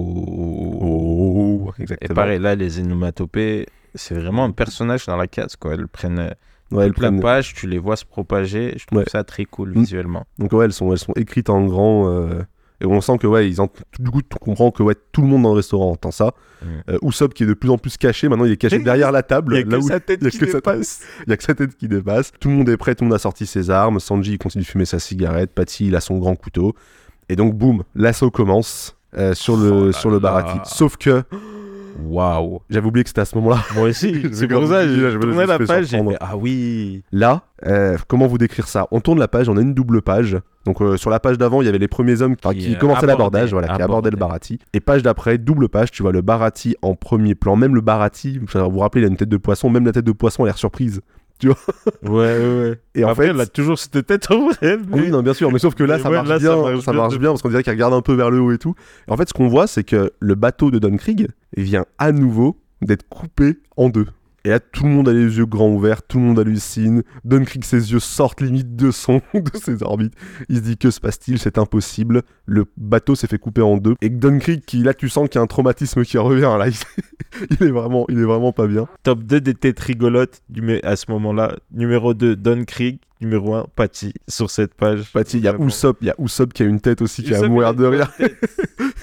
Oh, 0.82 1.72
Et 1.78 1.82
exactement. 1.82 2.16
pareil, 2.16 2.40
là, 2.40 2.56
les 2.56 2.80
onomatopées, 2.80 3.66
c'est 3.94 4.16
vraiment 4.16 4.46
un 4.46 4.52
personnage 4.52 5.06
dans 5.06 5.18
la 5.18 5.28
case, 5.28 5.56
quoi. 5.58 5.74
Elles 5.74 5.88
prennent 5.90 6.20
euh, 6.20 6.30
Ouais, 6.72 6.86
elles 6.86 6.94
prennent- 6.94 7.20
page, 7.22 7.54
tu 7.54 7.68
les 7.68 7.78
vois 7.78 7.96
se 7.96 8.06
propager. 8.06 8.74
Je 8.78 8.86
trouve 8.88 9.00
Ouais. 9.00 9.06
ça 9.08 9.24
très 9.24 9.46
cool 9.46 9.70
Mm. 9.70 9.80
visuellement. 9.82 10.26
Donc 10.40 10.52
ouais, 10.54 10.66
elles 10.66 10.74
sont, 10.74 10.92
elles 10.92 10.98
sont 11.00 11.14
écrites 11.14 11.50
en 11.50 11.66
grand. 11.66 12.10
euh, 12.10 12.42
Et 12.82 12.86
on 12.86 13.00
sent 13.00 13.18
que 13.20 13.26
ouais, 13.26 13.48
ils 13.50 13.56
du 14.00 14.10
coup, 14.12 14.22
tu 14.22 14.38
comprends 14.42 14.70
que 14.70 14.84
ouais, 14.84 14.96
tout 15.14 15.22
le 15.22 15.28
monde 15.28 15.44
dans 15.44 15.52
le 15.52 15.56
restaurant 15.56 15.92
entend 15.92 16.12
ça. 16.12 16.34
Mm. 16.62 16.66
Euh, 16.90 16.98
Usopp 17.04 17.34
qui 17.34 17.44
est 17.44 17.46
de 17.46 17.54
plus 17.54 17.70
en 17.70 17.78
plus 17.78 17.96
caché, 17.96 18.28
maintenant 18.28 18.44
il 18.44 18.52
est 18.52 18.58
caché 18.58 18.80
derrière 18.80 19.14
la 19.14 19.24
table. 19.24 19.54
il 19.56 19.60
y 19.72 19.74
a 19.74 19.78
que 19.78 19.82
sa 19.82 20.00
tête. 20.02 20.20
Il 20.22 20.26
y 20.26 21.32
a 21.34 21.38
que 21.38 21.44
sa 21.44 21.56
tête 21.56 21.78
qui 21.78 21.88
dépasse. 21.88 22.32
Tout 22.40 22.50
le 22.50 22.56
monde 22.56 22.68
est 22.70 22.76
prêt, 22.78 22.94
tout 22.94 23.06
le 23.06 23.10
monde 23.10 23.16
a 23.16 23.20
sorti 23.20 23.46
ses 23.46 23.70
armes. 23.70 24.00
Sanji 24.02 24.34
il 24.34 24.38
continue 24.38 24.64
de 24.64 24.68
fumer 24.68 24.84
sa 24.86 25.00
cigarette. 25.00 25.52
Patty 25.54 25.88
il 25.88 25.96
a 25.96 26.02
son 26.02 26.18
grand 26.18 26.36
couteau. 26.36 26.74
Et 27.30 27.38
donc 27.38 27.56
boum, 27.56 27.84
l'assaut 27.96 28.30
commence 28.30 28.98
euh, 29.18 29.34
sur 29.34 29.56
le 29.56 29.70
Oh 29.72 29.86
là 29.86 29.92
sur 29.94 30.10
le 30.10 30.18
là. 30.18 30.20
Barati. 30.20 30.60
Sauf 30.76 30.98
que 30.98 31.24
Waouh. 32.04 32.60
j'avais 32.70 32.88
oublié 32.88 33.04
que 33.04 33.10
c'était 33.10 33.22
à 33.22 33.26
ce 33.26 33.36
moment-là. 33.36 33.64
Moi 33.76 33.90
aussi, 33.90 34.24
c'est 34.34 34.48
pour 34.48 34.68
ça, 34.68 34.88
je 34.88 34.94
je 35.12 35.18
la 35.48 35.60
page, 35.60 35.84
j'ai 35.86 35.86
surprendre. 35.90 36.12
fait, 36.12 36.18
ah 36.20 36.36
oui. 36.38 37.04
Là, 37.12 37.44
euh, 37.66 37.98
comment 38.08 38.28
vous 38.28 38.38
décrire 38.38 38.68
ça? 38.68 38.88
On 38.92 39.00
tourne 39.02 39.20
la 39.20 39.28
page, 39.28 39.50
on 39.50 39.58
a 39.58 39.62
une 39.62 39.74
double 39.74 40.02
page. 40.02 40.38
Donc 40.66 40.82
euh, 40.82 40.98
sur 40.98 41.10
la 41.10 41.20
page 41.20 41.38
d'avant, 41.38 41.62
il 41.62 41.66
y 41.66 41.70
avait 41.70 41.78
les 41.78 41.88
premiers 41.88 42.22
hommes 42.22 42.36
Qui, 42.36 42.56
qui, 42.58 42.76
euh, 42.76 42.78
commençaient 42.78 42.98
abordaient, 43.04 43.12
l'abordage, 43.14 43.52
voilà, 43.52 43.68
qui 43.76 43.82
abordaient 43.82 44.12
le. 44.12 44.18
Barati. 44.18 44.60
Et 44.74 44.80
page 44.80 45.04
d'après, 45.04 45.38
double 45.38 45.70
page, 45.70 45.92
tu 45.92 46.02
vois 46.02 46.12
le 46.12 46.22
Barati 46.22 46.76
en 46.82 46.96
premier 46.96 47.36
plan. 47.36 47.56
Même 47.56 47.76
le 47.76 47.82
Barati, 47.82 48.40
vous 48.40 48.48
vous 48.72 48.80
rappelez, 48.80 49.04
il 49.04 49.06
a 49.06 49.10
une 49.10 49.18
tête 49.18 49.30
de 49.30 49.38
poisson. 49.38 49.70
Même 49.70 49.86
la 49.86 49.92
tête 49.92 50.06
de 50.06 50.12
poisson 50.12 50.44
a 50.44 50.48
l'air 50.48 50.58
surprise. 50.58 51.02
Ouais, 51.44 52.10
ouais, 52.12 52.60
ouais. 52.62 52.80
Et 52.96 53.04
en 53.04 53.10
Après, 53.10 53.26
fait, 53.26 53.30
elle 53.32 53.42
a 53.42 53.46
toujours 53.46 53.78
cette 53.78 54.06
tête 54.06 54.32
en 54.32 54.48
vrai. 54.48 54.78
mais- 54.90 55.02
Oui, 55.02 55.10
non, 55.12 55.22
bien 55.22 55.34
sûr, 55.34 55.52
mais 55.52 55.60
sauf 55.60 55.76
que 55.76 55.84
là, 55.84 56.00
ça, 56.00 56.10
ouais, 56.10 56.16
marche 56.16 56.30
là, 56.30 56.40
ça 56.40 56.56
bien, 56.56 56.82
ça 56.82 56.94
marche 56.94 57.20
bien 57.20 57.30
parce 57.32 57.42
qu'on 57.42 57.50
dirait 57.50 57.62
qu'il 57.62 57.74
regarde 57.74 57.94
un 57.94 58.02
peu 58.02 58.14
vers 58.14 58.32
le 58.32 58.40
haut 58.40 58.52
et 58.54 58.58
tout. 58.58 58.74
Et 59.08 59.12
en 59.12 59.18
fait, 59.18 59.28
ce 59.28 59.34
qu'on 59.34 59.48
voit, 59.50 59.68
c'est 59.68 59.84
que 59.84 60.12
le 60.20 60.36
bateau 60.36 60.72
de 60.72 60.80
Dunkirk 60.80 61.28
vient 61.56 61.86
à 61.98 62.12
nouveau 62.12 62.58
d'être 62.82 63.08
coupé 63.08 63.60
en 63.78 63.90
deux. 63.90 64.08
Et 64.46 64.50
là, 64.50 64.60
tout 64.60 64.84
le 64.84 64.92
monde 64.92 65.10
a 65.10 65.12
les 65.12 65.38
yeux 65.38 65.48
grands 65.48 65.72
ouverts, 65.72 66.04
tout 66.04 66.20
le 66.20 66.26
monde 66.26 66.40
hallucine. 66.40 67.02
Dunkirk, 67.24 67.66
ses 67.66 67.92
yeux 67.92 68.00
sortent 68.00 68.42
limite 68.42 68.76
de 68.76 68.92
son, 68.92 69.20
de 69.34 69.50
ses 69.56 69.82
orbites. 69.82 70.14
Il 70.50 70.58
se 70.58 70.62
dit 70.62 70.78
que 70.78 70.92
se 70.92 71.00
passe-t-il? 71.00 71.40
C'est 71.40 71.58
impossible. 71.58 72.22
Le 72.46 72.66
bateau 72.78 73.16
s'est 73.16 73.26
fait 73.26 73.40
couper 73.40 73.64
en 73.64 73.78
deux. 73.78 73.96
Et 74.02 74.10
Dunkirk, 74.10 74.62
qui, 74.62 74.84
là, 74.84 74.94
tu 74.94 75.10
sens 75.10 75.28
qu'il 75.30 75.40
y 75.40 75.42
a 75.42 75.42
un 75.42 75.48
traumatisme 75.48 76.04
qui 76.04 76.20
revient. 76.20 76.56
Là, 76.60 76.68
il, 77.50 77.68
est 77.68 77.72
vraiment, 77.72 78.06
il 78.08 78.20
est 78.20 78.24
vraiment 78.24 78.52
pas 78.52 78.68
bien. 78.68 78.88
Top 79.02 79.24
2 79.24 79.42
des 79.42 79.56
têtes 79.56 79.80
rigolotes 79.80 80.44
à 80.84 80.96
ce 80.96 81.10
moment-là. 81.10 81.56
Numéro 81.72 82.14
2, 82.14 82.36
Don 82.36 82.66
Krieg. 82.66 83.00
Numéro 83.22 83.56
1, 83.56 83.66
Patty, 83.76 84.14
sur 84.28 84.52
cette 84.52 84.76
page. 84.76 85.12
Patty, 85.12 85.38
il 85.38 85.44
y 85.46 85.48
a. 85.48 85.56
Usopp, 85.58 85.98
il 86.02 86.08
y 86.08 86.10
a 86.12 86.16
Usopp 86.20 86.54
qui 86.54 86.62
a 86.62 86.66
une 86.68 86.82
tête 86.82 87.02
aussi 87.02 87.24
qui 87.24 87.32
Usopp, 87.32 87.50
mourir 87.50 87.74
de 87.74 87.86
a 87.86 87.90
rire. 87.90 88.12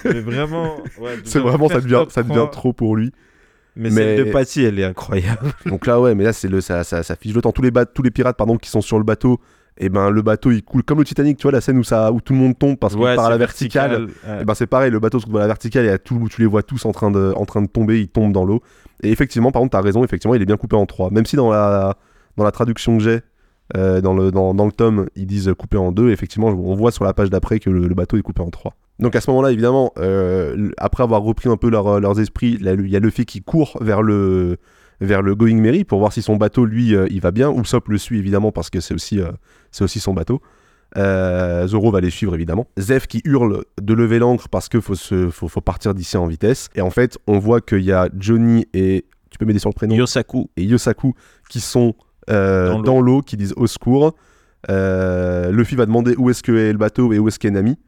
Mais 0.05 0.20
vraiment, 0.20 0.76
ouais, 1.01 1.18
C'est 1.24 1.40
vraiment, 1.40 1.68
ça 1.68 1.80
devient, 1.80 2.05
ça 2.11 2.22
devient 2.22 2.34
3. 2.34 2.51
trop 2.51 2.72
pour 2.72 2.95
lui. 2.95 3.11
Mais, 3.77 3.91
Mais- 3.91 4.16
celle 4.16 4.27
de 4.27 4.31
Patty, 4.33 4.64
elle 4.64 4.79
est 4.79 4.85
incroyable. 4.85 5.53
Donc 5.66 5.87
là, 5.87 6.01
ouais, 6.01 6.14
mais 6.14 6.25
là, 6.25 6.33
c'est 6.33 6.49
le, 6.49 6.61
ça, 6.61 6.85
ça, 6.85 7.03
ça 7.03 7.16
fiche 7.16 7.35
le 7.35 7.41
temps. 7.41 7.53
Tous 7.53 7.62
les, 7.62 7.70
tous 7.95 8.03
les 8.03 8.11
pirates, 8.11 8.37
pardon, 8.37 8.57
qui 8.59 8.68
sont 8.68 8.81
sur 8.83 8.99
le 8.99 9.05
bateau, 9.05 9.41
et 9.79 9.89
ben 9.89 10.11
le 10.11 10.20
bateau 10.20 10.51
il 10.51 10.62
coule 10.62 10.83
comme 10.83 10.99
le 10.99 11.05
Titanic, 11.05 11.39
tu 11.39 11.45
vois, 11.45 11.53
la 11.53 11.62
scène 11.62 11.79
où, 11.79 11.83
ça, 11.85 12.12
où 12.12 12.20
tout 12.20 12.35
le 12.35 12.39
monde 12.39 12.59
tombe 12.59 12.77
parce 12.77 12.93
qu'il 12.95 13.03
Ouais, 13.03 13.16
part 13.16 13.25
à 13.25 13.31
la 13.31 13.39
verticale. 13.39 14.05
ouais. 14.27 14.43
Et 14.43 14.45
ben 14.45 14.53
c'est 14.55 14.66
pareil, 14.66 14.91
le 14.91 15.01
bateau 15.01 15.18
se 15.18 15.25
trouve 15.25 15.39
à 15.39 15.41
la 15.41 15.47
verticale 15.47 15.87
et 15.87 15.89
à 15.89 15.97
tout, 15.99 16.29
tu 16.31 16.43
les 16.43 16.47
vois 16.47 16.62
tous 16.62 16.85
en 16.85 16.93
train 16.93 17.11
de, 17.11 17.33
en 17.35 17.47
train 17.47 17.62
de 17.62 17.66
tomber, 17.68 17.99
ils 18.01 18.09
tombent 18.09 18.33
dans 18.35 18.45
l'eau. 18.45 18.61
Et 19.03 19.11
effectivement, 19.11 19.51
par 19.51 19.62
contre, 19.62 19.73
t'as 19.73 19.81
raison, 19.81 20.05
effectivement, 20.05 20.35
il 20.35 20.43
est 20.43 20.47
bien 20.47 20.59
coupé 20.59 20.77
en 20.77 20.85
trois. 20.85 21.11
Même 21.11 21.25
si 21.25 21.37
dans 21.37 21.51
la, 21.51 21.97
dans 22.37 22.45
la 22.45 22.51
traduction 22.51 22.99
que 22.99 23.03
j'ai, 23.03 23.20
euh, 23.75 24.03
dans, 24.03 24.12
le, 24.12 24.31
dans, 24.31 24.53
dans 24.53 24.66
le 24.66 24.73
tome, 24.73 25.07
ils 25.16 25.27
disent 25.27 25.51
coupé 25.59 25.79
en 25.79 25.91
deux, 25.91 26.11
effectivement, 26.11 26.49
on 26.49 26.75
voit 26.75 26.93
sur 26.93 27.05
la 27.05 27.14
page 27.14 27.31
d'après 27.31 27.59
que 27.59 27.70
le, 27.70 27.89
le 27.89 27.95
bateau 27.95 28.18
est 28.18 28.23
coupé 28.23 28.43
en 28.43 28.51
trois. 28.51 28.75
Donc 28.99 29.16
à 29.16 29.20
ce 29.20 29.30
moment-là, 29.30 29.51
évidemment, 29.53 29.93
euh, 29.99 30.70
après 30.76 31.03
avoir 31.03 31.22
repris 31.22 31.49
un 31.49 31.57
peu 31.57 31.70
leur- 31.70 31.99
leurs 32.01 32.20
esprits, 32.20 32.59
il 32.61 32.88
y 32.88 32.97
a 32.97 33.01
Luffy 33.01 33.24
qui 33.24 33.40
court 33.43 33.78
vers 33.80 34.03
le, 34.03 34.59
vers 35.01 35.22
le 35.22 35.34
Going 35.34 35.57
Merry 35.57 35.84
pour 35.84 35.99
voir 35.99 36.12
si 36.12 36.22
son 36.22 36.36
bateau, 36.36 36.64
lui, 36.64 36.95
euh, 36.95 37.07
il 37.11 37.20
va 37.20 37.30
bien. 37.30 37.51
Usopp 37.53 37.88
le 37.88 37.99
suit 37.99 38.18
évidemment 38.18 38.53
parce 38.53 38.70
que 38.70 38.80
c'est 38.80 38.95
aussi, 38.95 39.20
euh, 39.20 39.30
c'est 39.70 39.82
aussi 39.84 39.99
son 39.99 40.14
bateau. 40.14 40.40
Euh, 40.99 41.66
Zoro 41.66 41.90
va 41.90 42.01
les 42.03 42.11
suivre 42.11 42.34
évidemment. 42.34 42.68
Zef 42.78 43.07
qui 43.07 43.22
hurle 43.24 43.64
de 43.80 43.95
lever 43.95 44.18
l'ancre 44.18 44.49
parce 44.51 44.68
que 44.68 44.78
faut, 44.78 44.95
se, 44.95 45.30
faut, 45.30 45.49
faut 45.49 45.62
partir 45.62 45.95
d'ici 45.95 46.16
en 46.18 46.26
vitesse. 46.26 46.68
Et 46.74 46.82
en 46.82 46.90
fait, 46.90 47.16
on 47.26 47.38
voit 47.38 47.61
qu'il 47.62 47.80
y 47.82 47.93
a 47.93 48.09
Johnny 48.18 48.66
et. 48.74 49.07
Tu 49.30 49.38
peux 49.38 49.47
m'aider 49.47 49.59
sur 49.59 49.70
le 49.70 49.74
prénom? 49.74 49.95
Yosaku. 49.97 50.51
Et 50.59 50.64
Yosaku 50.64 51.14
qui 51.49 51.61
sont 51.61 51.95
euh, 52.28 52.78
Dans 52.82 53.01
l'eau. 53.01 53.22
qui 53.22 53.38
disent 53.38 53.55
au 53.57 53.66
secours. 53.66 54.14
Euh, 54.70 55.51
Luffy 55.51 55.74
va 55.74 55.86
demander 55.86 56.14
où 56.18 56.28
est-ce 56.28 56.43
que 56.43 56.53
est 56.53 56.70
le 56.72 56.78
bateau 56.78 57.14
et 57.14 57.18
où 57.18 57.26
est-ce 57.28 57.38
qu'est 57.38 57.51
Nami. 57.51 57.78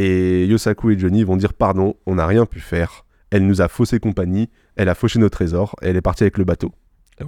Et 0.00 0.46
Yosaku 0.46 0.92
et 0.92 0.98
Johnny 0.98 1.24
vont 1.24 1.36
dire 1.36 1.52
pardon, 1.54 1.96
on 2.06 2.14
n'a 2.14 2.26
rien 2.28 2.46
pu 2.46 2.60
faire. 2.60 3.04
Elle 3.32 3.44
nous 3.48 3.60
a 3.60 3.66
faussé 3.66 3.98
compagnie, 3.98 4.48
elle 4.76 4.88
a 4.88 4.94
fauché 4.94 5.18
nos 5.18 5.28
trésors, 5.28 5.74
et 5.82 5.88
elle 5.88 5.96
est 5.96 6.00
partie 6.00 6.22
avec 6.22 6.38
le 6.38 6.44
bateau. 6.44 6.70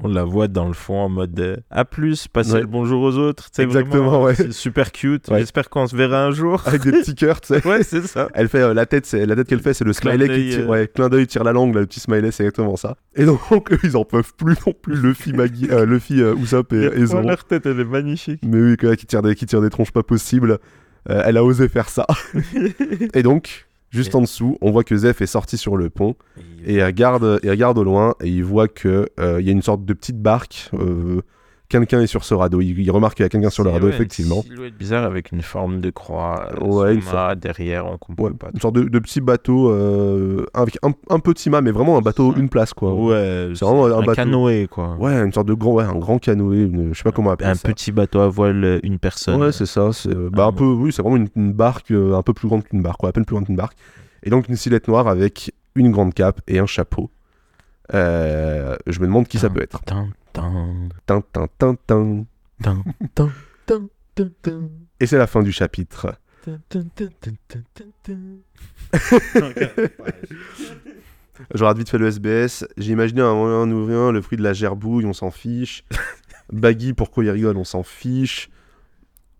On 0.04 0.06
la 0.06 0.22
voit 0.22 0.46
dans 0.46 0.68
le 0.68 0.72
fond 0.72 0.98
en 1.00 1.08
mode 1.08 1.38
euh, 1.40 1.56
à 1.68 1.84
plus, 1.84 2.28
Ouais. 2.36 2.60
le 2.60 2.66
bonjour 2.66 3.02
aux 3.02 3.16
autres. 3.16 3.48
C'est 3.50 3.64
Exactement, 3.64 4.04
vraiment, 4.04 4.22
ouais. 4.22 4.36
C'est 4.36 4.52
super 4.52 4.92
cute. 4.92 5.26
Ouais. 5.28 5.40
J'espère 5.40 5.68
qu'on 5.68 5.88
se 5.88 5.96
verra 5.96 6.26
un 6.26 6.30
jour. 6.30 6.62
Avec 6.64 6.82
des 6.82 6.92
petits 6.92 7.16
cœurs, 7.16 7.40
tu 7.40 7.54
sais. 7.54 7.66
ouais, 7.68 7.82
c'est 7.82 8.06
ça. 8.06 8.28
Elle 8.34 8.48
fait 8.48 8.60
euh, 8.62 8.72
la 8.72 8.86
tête, 8.86 9.04
c'est 9.04 9.26
la 9.26 9.34
tête 9.34 9.48
qu'elle 9.48 9.58
fait, 9.58 9.74
c'est 9.74 9.82
le 9.84 9.92
smiley 9.92 10.28
qui 10.28 10.50
tire, 10.50 10.66
euh. 10.66 10.68
ouais, 10.68 10.86
clin 10.94 11.08
d'œil, 11.08 11.26
tire 11.26 11.42
la 11.42 11.52
langue, 11.52 11.74
là, 11.74 11.80
le 11.80 11.86
petit 11.88 11.98
smiley, 11.98 12.30
c'est 12.30 12.44
exactement 12.44 12.76
ça. 12.76 12.96
Et 13.16 13.24
donc 13.24 13.40
eux, 13.52 13.78
ils 13.82 13.96
en 13.96 14.04
peuvent 14.04 14.32
plus 14.36 14.54
non 14.64 14.72
plus, 14.80 14.94
Luffy, 14.94 15.32
Maggie, 15.32 15.66
euh, 15.72 15.84
Luffy, 15.84 16.20
Usopp 16.20 16.72
et, 16.72 16.84
et 16.94 17.06
Zoro. 17.06 17.26
leur 17.26 17.42
tête, 17.44 17.66
elle 17.66 17.80
est 17.80 17.84
magnifique. 17.84 18.40
Mais 18.46 18.60
oui, 18.62 18.76
qui 18.96 19.06
tire 19.06 19.22
des, 19.22 19.34
qui 19.34 19.46
tire 19.46 19.60
des 19.60 19.70
tronches 19.70 19.90
pas 19.90 20.04
possibles. 20.04 20.58
Euh, 21.09 21.22
elle 21.24 21.36
a 21.36 21.44
osé 21.44 21.68
faire 21.68 21.88
ça. 21.88 22.07
et 23.14 23.22
donc, 23.22 23.66
Juste 23.92 24.12
Et- 24.14 24.16
en 24.18 24.20
dessous, 24.20 24.57
on 24.61 24.70
voit 24.70 24.84
que 24.84 24.96
Zef 24.96 25.20
est 25.20 25.26
sorti 25.26 25.57
sur 25.59 25.76
le 25.76 25.90
pont 25.90 26.14
Et- 26.64 26.74
et 26.74 26.76
il 26.76 26.84
regarde, 26.84 27.40
il 27.42 27.51
regarde 27.51 27.76
au 27.76 27.82
loin 27.82 28.14
et 28.20 28.28
il 28.28 28.44
voit 28.44 28.68
que 28.68 29.09
euh, 29.18 29.40
y 29.40 29.48
a 29.48 29.53
une 29.53 29.62
sorte 29.62 29.84
de 29.84 29.92
petite 29.94 30.20
barque. 30.22 30.70
euh, 30.74 31.22
quelqu'un 31.70 32.02
est 32.02 32.06
sur 32.06 32.24
ce 32.24 32.34
radeau. 32.34 32.60
Il, 32.60 32.78
il 32.78 32.90
remarque 32.90 33.14
qu'il 33.16 33.22
y 33.24 33.26
a 33.26 33.30
quelqu'un 33.30 33.48
sur 33.48 33.64
le 33.64 33.70
radeau, 33.70 33.86
ouais, 33.86 33.94
effectivement. 33.94 34.36
Une 34.42 34.42
silhouette 34.42 34.76
bizarre 34.76 35.04
avec 35.04 35.32
une 35.32 35.40
forme 35.40 35.80
de 35.80 35.88
croix. 35.88 36.48
euh, 36.60 36.64
Ouais, 36.66 36.94
une 36.96 37.02
mât 37.10 37.34
derrière, 37.36 37.86
on 37.86 37.96
comprend 37.96 38.24
Ouais, 38.24 38.30
pas. 38.32 38.48
une 38.52 38.60
sorte 38.60 38.74
de, 38.74 38.82
de 38.84 38.98
petit 38.98 39.22
bateau 39.22 39.70
euh, 39.70 40.44
avec 40.52 40.76
un, 40.82 40.90
un 41.08 41.18
petit 41.20 41.48
mât, 41.48 41.62
mais 41.62 41.70
vraiment 41.70 41.96
un 41.96 42.02
bateau 42.02 42.34
une 42.34 42.50
place 42.50 42.74
quoi. 42.74 42.92
Ouais, 42.92 43.50
C'est 43.54 43.64
vraiment 43.64 43.86
un 43.86 44.00
bateau. 44.00 44.12
canoë 44.14 44.66
quoi. 44.68 44.96
Ouais, 44.96 45.14
une 45.14 45.32
sorte 45.32 45.46
de 45.48 45.54
grand, 45.54 45.72
ouais, 45.72 45.84
un 45.84 45.94
grand 45.96 46.18
canoë, 46.18 46.64
une- 46.64 46.92
je 46.92 46.98
sais 46.98 47.04
pas 47.04 47.12
comment 47.12 47.30
appeler 47.30 47.48
un 47.50 47.54
ça. 47.54 47.68
petit 47.68 47.92
bateau 47.92 48.20
à 48.20 48.28
voile, 48.28 48.80
une 48.82 48.98
personne. 48.98 49.40
Ouais, 49.40 49.52
c'est 49.52 49.66
ça. 49.66 49.90
C'est 49.92 50.10
euh, 50.10 50.28
bah, 50.30 50.44
Ah, 50.44 50.48
un 50.48 50.52
peu, 50.52 50.64
oui, 50.64 50.92
c'est 50.92 51.00
vraiment 51.02 51.16
une, 51.16 51.28
une 51.36 51.52
barque 51.52 51.90
euh, 51.92 52.14
un 52.16 52.22
peu 52.22 52.32
plus 52.34 52.48
grande 52.48 52.64
qu'une 52.64 52.82
barque, 52.82 52.98
quoi, 53.00 53.08
à 53.08 53.12
peine 53.12 53.24
plus 53.24 53.34
grande 53.34 53.46
qu'une 53.46 53.56
barque. 53.56 53.76
Et 54.22 54.28
donc 54.30 54.48
une 54.48 54.56
silhouette 54.56 54.86
noire 54.88 55.08
avec 55.08 55.52
une 55.76 55.92
grande 55.92 56.12
cape 56.12 56.40
et 56.48 56.58
un 56.58 56.66
chapeau. 56.66 57.10
Euh, 57.94 58.76
je 58.86 59.00
me 59.00 59.06
demande 59.06 59.26
qui 59.26 59.38
ça 59.38 59.48
Tin, 59.48 59.54
peut 59.54 59.62
être. 59.62 59.80
Et 65.00 65.06
c'est 65.06 65.18
la 65.18 65.26
fin 65.26 65.42
du 65.42 65.52
chapitre. 65.52 66.14
rate 71.54 71.78
vite 71.78 71.88
fait 71.88 71.98
le 71.98 72.08
SBS. 72.08 72.66
J'ai 72.76 72.92
imaginé 72.92 73.20
un 73.22 73.34
moyen 73.34 73.66
nourrien, 73.66 74.12
le 74.12 74.20
fruit 74.22 74.38
de 74.38 74.42
la 74.42 74.52
gerbouille, 74.52 75.06
on 75.06 75.12
s'en 75.12 75.30
fiche. 75.30 75.84
Baggy, 76.52 76.92
pourquoi 76.92 77.24
il 77.24 77.30
rigole, 77.30 77.56
on 77.56 77.64
s'en 77.64 77.82
fiche. 77.82 78.50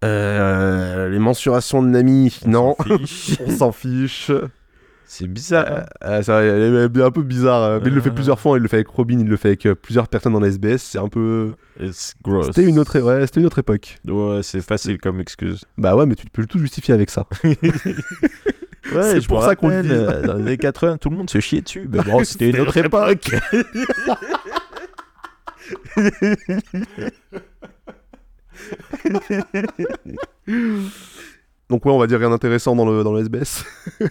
Euh, 0.05 1.09
les 1.09 1.19
mensurations 1.19 1.83
de 1.83 1.89
Nami, 1.89 2.39
On 2.47 2.49
non, 2.49 2.77
s'en 2.77 2.99
fiche. 2.99 3.39
on 3.47 3.51
s'en 3.51 3.73
fiche. 3.73 4.31
C'est 5.13 5.27
bizarre. 5.27 5.67
Euh, 5.69 5.81
euh, 6.05 6.23
ça, 6.23 6.41
elle 6.41 6.89
est 6.97 7.03
un 7.03 7.11
peu 7.11 7.23
bizarre, 7.25 7.65
euh, 7.65 7.81
mais 7.83 7.89
il 7.89 7.95
le 7.95 8.01
fait 8.01 8.11
Euh. 8.11 8.15
plusieurs 8.15 8.39
fois. 8.39 8.57
Il 8.59 8.63
le 8.63 8.69
fait 8.69 8.77
avec 8.77 8.87
Robin, 8.87 9.19
il 9.19 9.27
le 9.27 9.37
fait 9.37 9.49
avec 9.49 9.67
euh, 9.67 9.75
plusieurs 9.75 10.07
personnes 10.07 10.35
dans 10.35 10.39
la 10.39 10.47
SBS. 10.47 10.79
C'est 10.85 10.99
un 10.99 11.09
peu. 11.09 11.55
It's 11.81 12.15
gross. 12.23 12.47
C'était 12.47 12.63
une 12.63 12.79
autre, 12.79 12.97
ouais, 13.01 13.27
une 13.37 13.45
autre 13.47 13.59
époque. 13.59 13.99
Ouais, 14.07 14.41
c'est 14.45 14.61
facile 14.61 14.99
comme 14.99 15.19
excuse. 15.19 15.65
Bah 15.77 15.97
ouais, 15.97 16.07
mais 16.07 16.15
tu 16.15 16.27
peux 16.33 16.47
tout 16.47 16.61
justifier 16.61 16.95
avec 16.95 17.11
ça. 17.11 17.27
Ouais, 18.95 19.21
C'est 19.21 19.27
pour 19.27 19.43
ça 19.43 19.57
qu'on 19.57 19.69
dit. 19.83 19.89
Dans 19.89 20.35
les 20.35 20.43
années 20.43 20.57
80, 20.57 20.97
tout 20.99 21.11
le 21.11 21.17
monde 21.17 21.29
se 21.31 21.39
chiait 21.41 21.61
dessus. 21.61 21.89
Mais 21.93 22.03
bon, 22.03 22.25
c'était 22.25 22.51
une 22.51 22.61
autre 22.61 22.77
époque. 22.77 23.31
Donc 31.71 31.87
ouais, 31.87 31.93
on 31.93 31.99
va 31.99 32.07
dire 32.07 32.19
rien 32.19 32.31
d'intéressant 32.31 32.75
dans 32.77 32.85
le, 32.85 33.03
dans 33.05 33.13
le 33.13 33.21
SBS. 33.21 33.65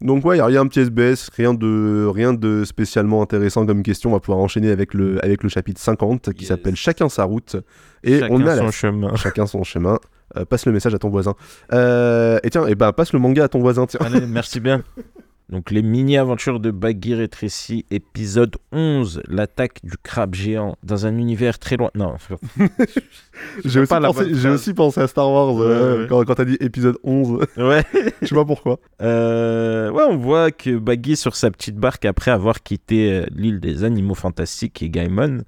Donc 0.00 0.24
ouais, 0.24 0.36
il 0.38 0.52
y 0.52 0.56
a 0.56 0.60
un 0.60 0.66
petit 0.66 0.80
SBS, 0.80 1.28
rien 1.36 1.54
de, 1.54 2.06
rien 2.12 2.32
de 2.34 2.64
spécialement 2.64 3.22
intéressant 3.22 3.64
comme 3.66 3.84
question. 3.84 4.10
On 4.10 4.14
va 4.14 4.20
pouvoir 4.20 4.40
enchaîner 4.42 4.70
avec 4.70 4.94
le, 4.94 5.24
avec 5.24 5.44
le 5.44 5.48
chapitre 5.48 5.80
50 5.80 6.32
qui 6.32 6.40
Yes. 6.42 6.48
s'appelle 6.48 6.74
Chacun 6.74 7.08
sa 7.08 7.22
route. 7.24 7.54
Et 8.02 8.18
Chacun 8.18 8.34
on 8.34 8.44
a 8.46 8.56
son 8.56 8.64
la- 8.64 8.70
chemin. 8.72 9.14
chacun 9.16 9.46
son 9.46 9.62
chemin. 9.62 9.98
Euh, 10.36 10.44
passe 10.44 10.66
le 10.66 10.72
message 10.72 10.94
à 10.94 10.98
ton 10.98 11.08
voisin. 11.08 11.34
Euh, 11.72 12.40
et 12.42 12.50
tiens, 12.50 12.66
et 12.66 12.74
bah, 12.74 12.92
passe 12.92 13.12
le 13.12 13.20
manga 13.20 13.44
à 13.44 13.48
ton 13.48 13.60
voisin. 13.60 13.86
Tiens. 13.86 14.00
Allez, 14.02 14.26
merci 14.26 14.58
bien. 14.60 14.82
Donc, 15.52 15.70
les 15.70 15.82
mini-aventures 15.82 16.60
de 16.60 16.70
Bagheera 16.70 17.22
et 17.24 17.28
Tracy, 17.28 17.84
épisode 17.90 18.56
11, 18.72 19.22
l'attaque 19.28 19.80
du 19.84 19.96
crabe 20.02 20.34
géant 20.34 20.76
dans 20.82 21.04
un 21.04 21.18
univers 21.18 21.58
très 21.58 21.76
loin. 21.76 21.90
Non, 21.94 22.14
J'ai 23.64 23.80
aussi, 23.80 23.88
pensé- 23.92 24.14
bonne 24.14 24.28
j'ai 24.34 24.40
phrase. 24.40 24.54
aussi 24.54 24.72
pensé 24.74 25.00
à 25.00 25.06
Star 25.06 25.30
Wars 25.30 25.60
euh, 25.60 26.02
Ouais, 26.02 26.08
quand, 26.08 26.24
quand 26.24 26.34
t'as 26.36 26.44
dit 26.46 26.56
épisode 26.60 26.96
11. 27.04 27.44
ouais. 27.58 27.82
Je 28.22 28.26
sais 28.28 28.34
pas 28.34 28.44
pourquoi. 28.46 28.78
Euh, 29.02 29.90
ouais, 29.90 30.04
on 30.08 30.16
voit 30.16 30.50
que 30.50 30.78
Baggy 30.78 31.16
sur 31.16 31.36
sa 31.36 31.50
petite 31.50 31.76
barque 31.76 32.04
après 32.06 32.30
avoir 32.30 32.62
quitté 32.62 33.12
euh, 33.12 33.26
l'île 33.34 33.60
des 33.60 33.84
animaux 33.84 34.14
fantastiques 34.14 34.82
et 34.82 34.88
Gaimon, 34.88 35.42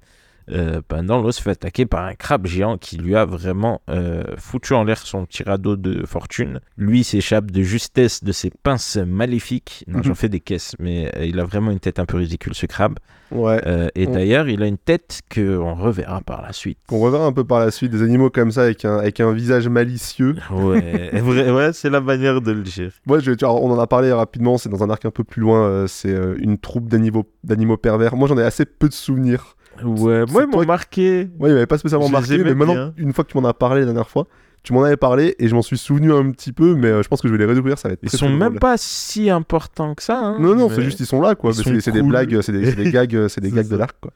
euh, 0.51 0.81
pendant 0.87 1.21
l'eau 1.21 1.31
se 1.31 1.41
fait 1.41 1.51
attaquer 1.51 1.85
par 1.85 2.05
un 2.05 2.13
crabe 2.13 2.45
géant 2.45 2.77
qui 2.77 2.97
lui 2.97 3.15
a 3.15 3.25
vraiment 3.25 3.81
euh, 3.89 4.23
foutu 4.37 4.73
en 4.73 4.83
l'air 4.83 4.97
son 4.97 5.25
petit 5.25 5.43
radeau 5.43 5.75
de 5.75 6.05
fortune. 6.05 6.59
Lui 6.77 7.03
s'échappe 7.03 7.51
de 7.51 7.61
justesse 7.63 8.23
de 8.23 8.31
ses 8.31 8.51
pinces 8.63 8.97
maléfiques. 8.97 9.83
Non, 9.87 9.97
Mhm. 9.99 10.03
j'en 10.03 10.15
fais 10.15 10.29
des 10.29 10.39
caisses, 10.39 10.75
mais 10.79 11.11
euh, 11.17 11.25
il 11.25 11.39
a 11.39 11.45
vraiment 11.45 11.71
une 11.71 11.79
tête 11.79 11.99
un 11.99 12.05
peu 12.05 12.17
ridicule 12.17 12.53
ce 12.53 12.65
crabe. 12.65 12.99
Ouais. 13.31 13.59
Euh, 13.65 13.89
et 13.95 14.07
On- 14.07 14.11
d'ailleurs, 14.11 14.47
il 14.47 14.61
a 14.61 14.67
une 14.67 14.77
tête 14.77 15.21
que 15.29 15.57
on 15.57 15.73
reverra 15.73 16.21
par 16.21 16.43
la 16.43 16.53
suite. 16.53 16.77
Qu'on 16.87 16.99
reverra 16.99 17.25
un 17.25 17.33
peu 17.33 17.43
par 17.43 17.59
la 17.59 17.71
suite 17.71 17.91
des 17.91 18.03
animaux 18.03 18.29
comme 18.29 18.51
ça 18.51 18.61
avec 18.63 18.85
un, 18.85 18.97
avec 18.99 19.19
un 19.19 19.31
visage 19.33 19.67
malicieux. 19.67 20.35
Ouais, 20.51 21.11
ouais 21.51 21.73
c'est 21.73 21.89
la 21.89 22.01
manière 22.01 22.41
de 22.41 22.51
le 22.51 22.61
dire. 22.61 22.91
Moi, 23.07 23.17
je, 23.19 23.31
tu 23.31 23.43
vois, 23.45 23.55
on 23.55 23.71
en 23.71 23.79
a 23.79 23.87
parlé 23.87 24.11
rapidement, 24.11 24.57
c'est 24.59 24.69
dans 24.69 24.83
un 24.83 24.89
arc 24.91 25.05
un 25.05 25.11
peu 25.11 25.23
plus 25.23 25.41
loin, 25.41 25.85
c'est 25.87 26.15
une 26.37 26.59
troupe 26.59 26.87
d'animaux 26.87 27.25
d'animaux 27.43 27.77
pervers. 27.77 28.15
Moi, 28.15 28.27
j'en 28.27 28.37
ai 28.37 28.43
assez 28.43 28.65
peu 28.65 28.87
de 28.89 28.93
souvenirs. 28.93 29.55
Ouais, 29.83 30.25
moi, 30.31 30.43
ils 30.43 30.49
m'ont 30.55 30.65
marqué. 30.65 31.29
Moi, 31.39 31.49
il 31.49 31.53
m'avait 31.53 31.65
pas 31.65 31.77
spécialement 31.77 32.09
marqué, 32.09 32.37
mais 32.43 32.55
maintenant, 32.55 32.73
bien. 32.73 32.93
une 32.97 33.13
fois 33.13 33.23
que 33.23 33.31
tu 33.31 33.37
m'en 33.39 33.47
as 33.47 33.53
parlé 33.53 33.81
la 33.81 33.85
dernière 33.87 34.09
fois, 34.09 34.27
tu 34.63 34.73
m'en 34.73 34.83
avais 34.83 34.97
parlé 34.97 35.35
et 35.37 35.47
je 35.47 35.53
m'en 35.55 35.61
suis 35.61 35.77
souvenu 35.77 36.11
un 36.13 36.31
petit 36.31 36.51
peu, 36.51 36.75
mais 36.75 36.87
euh, 36.87 37.03
je 37.03 37.07
pense 37.07 37.21
que 37.21 37.27
je 37.27 37.33
vais 37.33 37.37
les 37.39 37.45
redécouvrir, 37.45 37.77
ça 37.77 37.87
va 37.89 37.93
être 37.93 37.99
Ils 38.01 38.09
très, 38.09 38.17
sont 38.17 38.25
très 38.27 38.35
même 38.35 38.49
drôle. 38.49 38.59
pas 38.59 38.77
si 38.77 39.29
importants 39.29 39.93
que 39.93 40.01
ça. 40.01 40.17
hein, 40.19 40.37
Non, 40.39 40.55
non, 40.55 40.69
mais- 40.69 40.75
c'est 40.75 40.81
juste 40.81 40.99
ils 41.01 41.05
sont 41.05 41.21
là, 41.21 41.35
quoi. 41.35 41.51
ils 41.55 41.81
C'est 41.81 41.91
des 41.91 42.01
blagues, 42.01 42.41
c'est 42.41 42.51
des, 42.51 42.73
des 42.73 42.91
gags, 42.91 43.27
c'est 43.27 43.41
des 43.41 43.51
gags 43.51 43.67
de 43.67 43.75
l'arc, 43.75 43.95
quoi. 44.01 44.11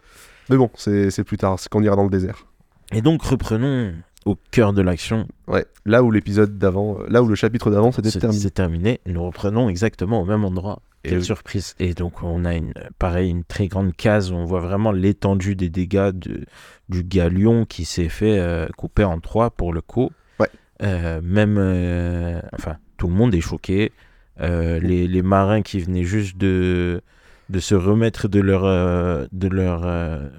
Mais 0.49 0.57
bon, 0.57 0.70
c'est 0.76 1.24
plus 1.24 1.38
tard, 1.38 1.60
c'est 1.60 1.70
quand 1.70 1.80
on 1.80 1.84
ira 1.84 1.95
dans 1.95 2.03
le 2.05 2.10
désert. 2.10 2.45
Et 2.91 3.01
donc, 3.01 3.22
reprenons 3.22 3.91
au 4.26 4.36
cœur 4.51 4.74
de 4.74 4.82
l'action. 4.82 5.28
Ouais, 5.47 5.66
là 5.86 6.01
où 6.03 6.10
l'épisode 6.12 6.57
d'avant, 6.57 6.97
euh, 6.99 7.05
là 7.10 7.22
où 7.22 7.28
le 7.28 7.36
chapitre 7.36 7.70
d'avant 7.70 7.91
c'était 7.91 8.10
C'est 8.10 8.20
terminé. 8.20 8.41
c'est 8.41 8.49
terminé. 8.53 8.99
Nous 9.05 9.24
reprenons 9.24 9.70
exactement 9.70 10.22
au 10.22 10.26
même 10.26 10.43
endroit. 10.43 10.82
Et 11.04 11.10
Quelle 11.10 11.20
oui. 11.20 11.24
surprise. 11.26 11.76
Et 11.80 11.93
donc, 11.93 12.24
on 12.24 12.43
a 12.45 12.56
une, 12.56 12.74
pareil, 12.97 13.30
une 13.30 13.43
très 13.45 13.68
grande 13.68 13.95
case 13.95 14.32
où 14.32 14.36
on 14.36 14.43
voit 14.45 14.60
vraiment 14.60 14.91
l'étendue 14.91 15.56
des 15.56 15.70
dégâts 15.70 16.12
de, 16.12 16.45
du 16.89 17.04
galion 17.04 17.66
qui 17.66 17.86
s'est 17.86 18.10
fait 18.10 18.38
euh, 18.39 18.68
couper 18.78 19.06
en 19.06 19.20
trois 19.20 19.50
pour 19.50 19.72
le 19.74 19.80
coup. 19.82 20.12
Ouais. 20.39 20.50
Euh, 20.84 21.22
même, 21.24 21.58
euh, 21.58 22.41
enfin, 22.54 22.78
tout 22.97 23.08
le 23.08 23.14
monde 23.14 23.34
est 23.34 23.41
choqué. 23.41 23.91
Les, 24.41 25.08
les 25.08 25.22
marins 25.22 25.62
qui 25.62 25.80
venaient 25.82 26.06
juste 26.06 26.38
de, 26.38 27.02
de 27.50 27.60
se 27.60 27.76
remettre 27.76 28.30
de 28.30 28.39
leur, 28.39 28.64
de 28.64 29.47
leur 29.50 29.82
De 29.82 29.88
leur, 29.88 30.30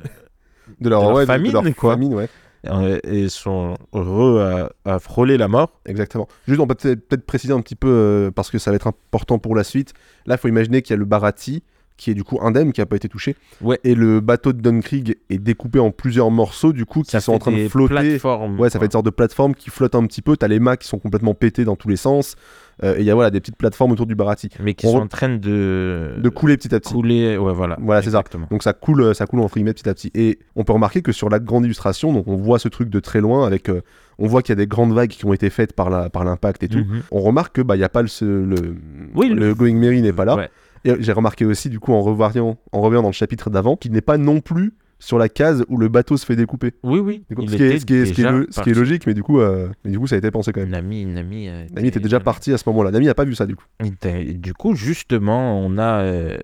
de 0.80 0.88
leur 0.88 1.12
ouais, 1.14 1.14
de- 1.14 1.20
de 1.20 1.26
famine, 1.26 1.52
leur 1.52 1.76
quoi. 1.76 1.92
famine, 1.92 2.14
ouais. 2.14 2.28
Euh, 2.66 2.98
et 3.04 3.28
sont 3.28 3.74
heureux 3.94 4.40
à, 4.84 4.94
à 4.94 4.98
frôler 4.98 5.36
la 5.36 5.48
mort. 5.48 5.80
Exactement. 5.86 6.28
Juste, 6.46 6.60
on 6.60 6.66
peut 6.66 6.74
peut-être 6.74 7.24
préciser 7.26 7.52
un 7.52 7.60
petit 7.60 7.76
peu, 7.76 7.88
euh, 7.88 8.30
parce 8.30 8.50
que 8.50 8.58
ça 8.58 8.70
va 8.70 8.76
être 8.76 8.86
important 8.86 9.38
pour 9.38 9.56
la 9.56 9.64
suite. 9.64 9.94
Là, 10.26 10.36
il 10.36 10.38
faut 10.38 10.48
imaginer 10.48 10.82
qu'il 10.82 10.94
y 10.94 10.96
a 10.96 10.98
le 10.98 11.04
Barati, 11.04 11.62
qui 11.96 12.10
est 12.10 12.14
du 12.14 12.24
coup 12.24 12.38
indemne, 12.40 12.72
qui 12.72 12.80
n'a 12.80 12.86
pas 12.86 12.96
été 12.96 13.10
touché. 13.10 13.36
Ouais. 13.60 13.78
Et 13.84 13.94
le 13.94 14.20
bateau 14.20 14.54
de 14.54 14.60
Dunkrig 14.62 15.16
est 15.28 15.38
découpé 15.38 15.78
en 15.80 15.90
plusieurs 15.90 16.30
morceaux, 16.30 16.72
du 16.72 16.86
coup, 16.86 17.02
qui 17.02 17.10
Ça 17.10 17.20
sont 17.20 17.34
en 17.34 17.38
train 17.38 17.52
de 17.52 17.68
flotter. 17.68 18.18
Ouais, 18.58 18.70
ça 18.70 18.78
fait 18.78 18.86
une 18.86 18.90
sorte 18.90 19.04
de 19.04 19.10
plateforme 19.10 19.54
qui 19.54 19.68
flotte 19.68 19.94
un 19.94 20.06
petit 20.06 20.22
peu. 20.22 20.36
T'as 20.36 20.48
les 20.48 20.60
mâts 20.60 20.78
qui 20.78 20.88
sont 20.88 20.98
complètement 20.98 21.34
pétés 21.34 21.66
dans 21.66 21.76
tous 21.76 21.88
les 21.88 21.96
sens. 21.96 22.36
Euh, 22.82 22.96
et 22.96 23.00
il 23.00 23.04
y 23.04 23.10
a 23.10 23.14
voilà, 23.14 23.30
des 23.30 23.40
petites 23.40 23.56
plateformes 23.56 23.92
autour 23.92 24.06
du 24.06 24.14
Barati. 24.14 24.48
mais 24.62 24.74
qui 24.74 24.86
On 24.86 24.92
sont 24.92 24.98
re- 25.00 25.02
en 25.02 25.06
train 25.06 25.28
de, 25.28 26.14
De 26.18 26.28
couler 26.30 26.56
petit 26.56 26.74
à 26.74 26.80
petit. 26.80 26.94
couler. 26.94 27.36
Ouais, 27.36 27.52
voilà. 27.52 27.76
Voilà, 27.80 28.00
c'est 28.02 28.10
ça. 28.10 28.22
Donc 28.50 28.62
ça 28.62 28.72
coule, 28.72 29.02
euh, 29.02 29.14
ça 29.14 29.26
coule 29.26 29.40
en 29.40 29.48
frimée 29.48 29.72
petit 29.74 29.88
à 29.88 29.94
petit. 29.94 30.10
Et 30.14 30.38
on 30.56 30.64
peut 30.64 30.72
remarquer 30.72 31.02
que 31.02 31.12
sur 31.12 31.28
la 31.28 31.38
grande 31.40 31.64
illustration, 31.64 32.12
donc 32.12 32.26
on 32.26 32.36
voit 32.36 32.58
ce 32.58 32.68
truc 32.68 32.88
de 32.88 33.00
très 33.00 33.20
loin 33.20 33.46
avec, 33.46 33.68
euh, 33.68 33.82
on 34.18 34.26
voit 34.26 34.42
qu'il 34.42 34.52
y 34.52 34.54
a 34.54 34.56
des 34.56 34.66
grandes 34.66 34.92
vagues 34.94 35.10
qui 35.10 35.24
ont 35.26 35.32
été 35.32 35.50
faites 35.50 35.74
par 35.74 35.90
la, 35.90 36.08
par 36.10 36.24
l'impact 36.24 36.62
et 36.62 36.68
tout. 36.68 36.78
Mhm. 36.78 37.02
On 37.10 37.20
remarque 37.20 37.56
que 37.56 37.62
bah 37.62 37.76
il 37.76 37.80
y 37.80 37.84
a 37.84 37.88
pas 37.88 38.02
le, 38.02 38.08
le, 38.44 38.74
Oui, 39.14 39.28
le, 39.28 39.34
le- 39.34 39.54
Going 39.54 39.74
Merry 39.76 40.00
n'est 40.02 40.12
pas 40.12 40.24
là. 40.24 40.36
Ouais. 40.36 40.48
Et 40.86 40.94
j'ai 41.00 41.12
remarqué 41.12 41.44
aussi 41.44 41.68
du 41.68 41.78
coup 41.78 41.92
en 41.92 42.00
revoyant, 42.00 42.56
en 42.72 42.80
revoyant 42.80 43.02
dans 43.02 43.08
le 43.10 43.12
chapitre 43.14 43.50
d'avant, 43.50 43.76
qu'il 43.76 43.92
n'est 43.92 44.00
pas 44.00 44.16
non 44.16 44.40
plus 44.40 44.72
sur 45.00 45.18
la 45.18 45.28
case 45.28 45.64
où 45.68 45.76
le 45.78 45.88
bateau 45.88 46.16
se 46.16 46.24
fait 46.24 46.36
découper. 46.36 46.74
Oui, 46.84 47.00
oui. 47.00 47.24
Coup, 47.34 47.46
ce, 47.48 47.56
qui 47.56 47.62
est, 47.62 47.66
était 47.66 47.78
ce, 47.80 47.86
qui 47.86 47.94
est, 47.94 48.06
ce 48.06 48.12
qui 48.12 48.20
est 48.20 48.24
déjà 48.24 48.30
lo- 48.30 48.42
ce 48.44 48.46
qui 48.46 48.52
est 48.52 48.54
parti. 48.62 48.74
logique, 48.78 49.06
mais 49.08 49.14
du 49.14 49.22
coup, 49.24 49.40
euh, 49.40 49.68
mais 49.84 49.90
du 49.90 49.98
coup 49.98 50.06
ça 50.06 50.14
a 50.14 50.18
été 50.18 50.30
pensé 50.30 50.52
quand 50.52 50.60
même. 50.60 50.68
Nami, 50.70 51.04
Nami, 51.06 51.48
euh, 51.48 51.66
Nami 51.72 51.88
était 51.88 51.98
déjà 52.00 52.20
parti 52.20 52.52
à 52.52 52.58
ce 52.58 52.68
moment-là. 52.68 52.92
Nami 52.92 53.06
n'a 53.06 53.14
pas 53.14 53.24
vu 53.24 53.34
ça 53.34 53.46
du 53.46 53.56
coup. 53.56 53.64
Du 53.80 54.54
coup, 54.54 54.74
justement, 54.76 55.58
on 55.60 55.76
a. 55.78 56.02
euh, 56.02 56.38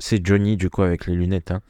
c'est 0.00 0.24
Johnny, 0.26 0.56
du 0.56 0.70
coup, 0.70 0.82
avec 0.82 1.06
les 1.06 1.14
lunettes. 1.14 1.50
hein. 1.52 1.60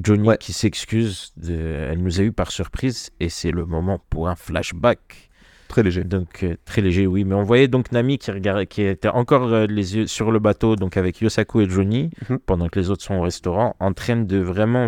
Johnny 0.00 0.28
Ouais. 0.28 0.36
qui 0.38 0.52
s'excuse. 0.52 1.32
De... 1.36 1.54
Elle 1.90 2.02
nous 2.02 2.20
a 2.20 2.22
eu 2.24 2.32
par 2.32 2.50
surprise 2.52 3.10
et 3.20 3.28
c'est 3.28 3.50
le 3.50 3.64
moment 3.66 4.00
pour 4.10 4.28
un 4.28 4.36
flashback. 4.36 5.30
Très 5.68 5.82
léger. 5.82 6.02
Donc, 6.04 6.44
euh, 6.44 6.56
très 6.64 6.80
léger, 6.80 7.06
oui. 7.06 7.24
Mais 7.24 7.34
on 7.34 7.42
voyait 7.42 7.68
donc 7.68 7.92
Nami 7.92 8.16
qui, 8.18 8.30
regardait, 8.30 8.66
qui 8.66 8.82
était 8.82 9.08
encore 9.08 9.48
les 9.66 9.96
yeux 9.96 10.06
sur 10.06 10.30
le 10.32 10.38
bateau, 10.38 10.76
donc 10.76 10.96
avec 10.96 11.20
Yosaku 11.20 11.60
et 11.62 11.68
Johnny, 11.68 12.10
Mhm. 12.28 12.38
pendant 12.46 12.68
que 12.68 12.78
les 12.80 12.90
autres 12.90 13.02
sont 13.04 13.16
au 13.16 13.20
restaurant, 13.22 13.76
en 13.80 13.92
train 13.92 14.16
de 14.16 14.38
vraiment 14.38 14.86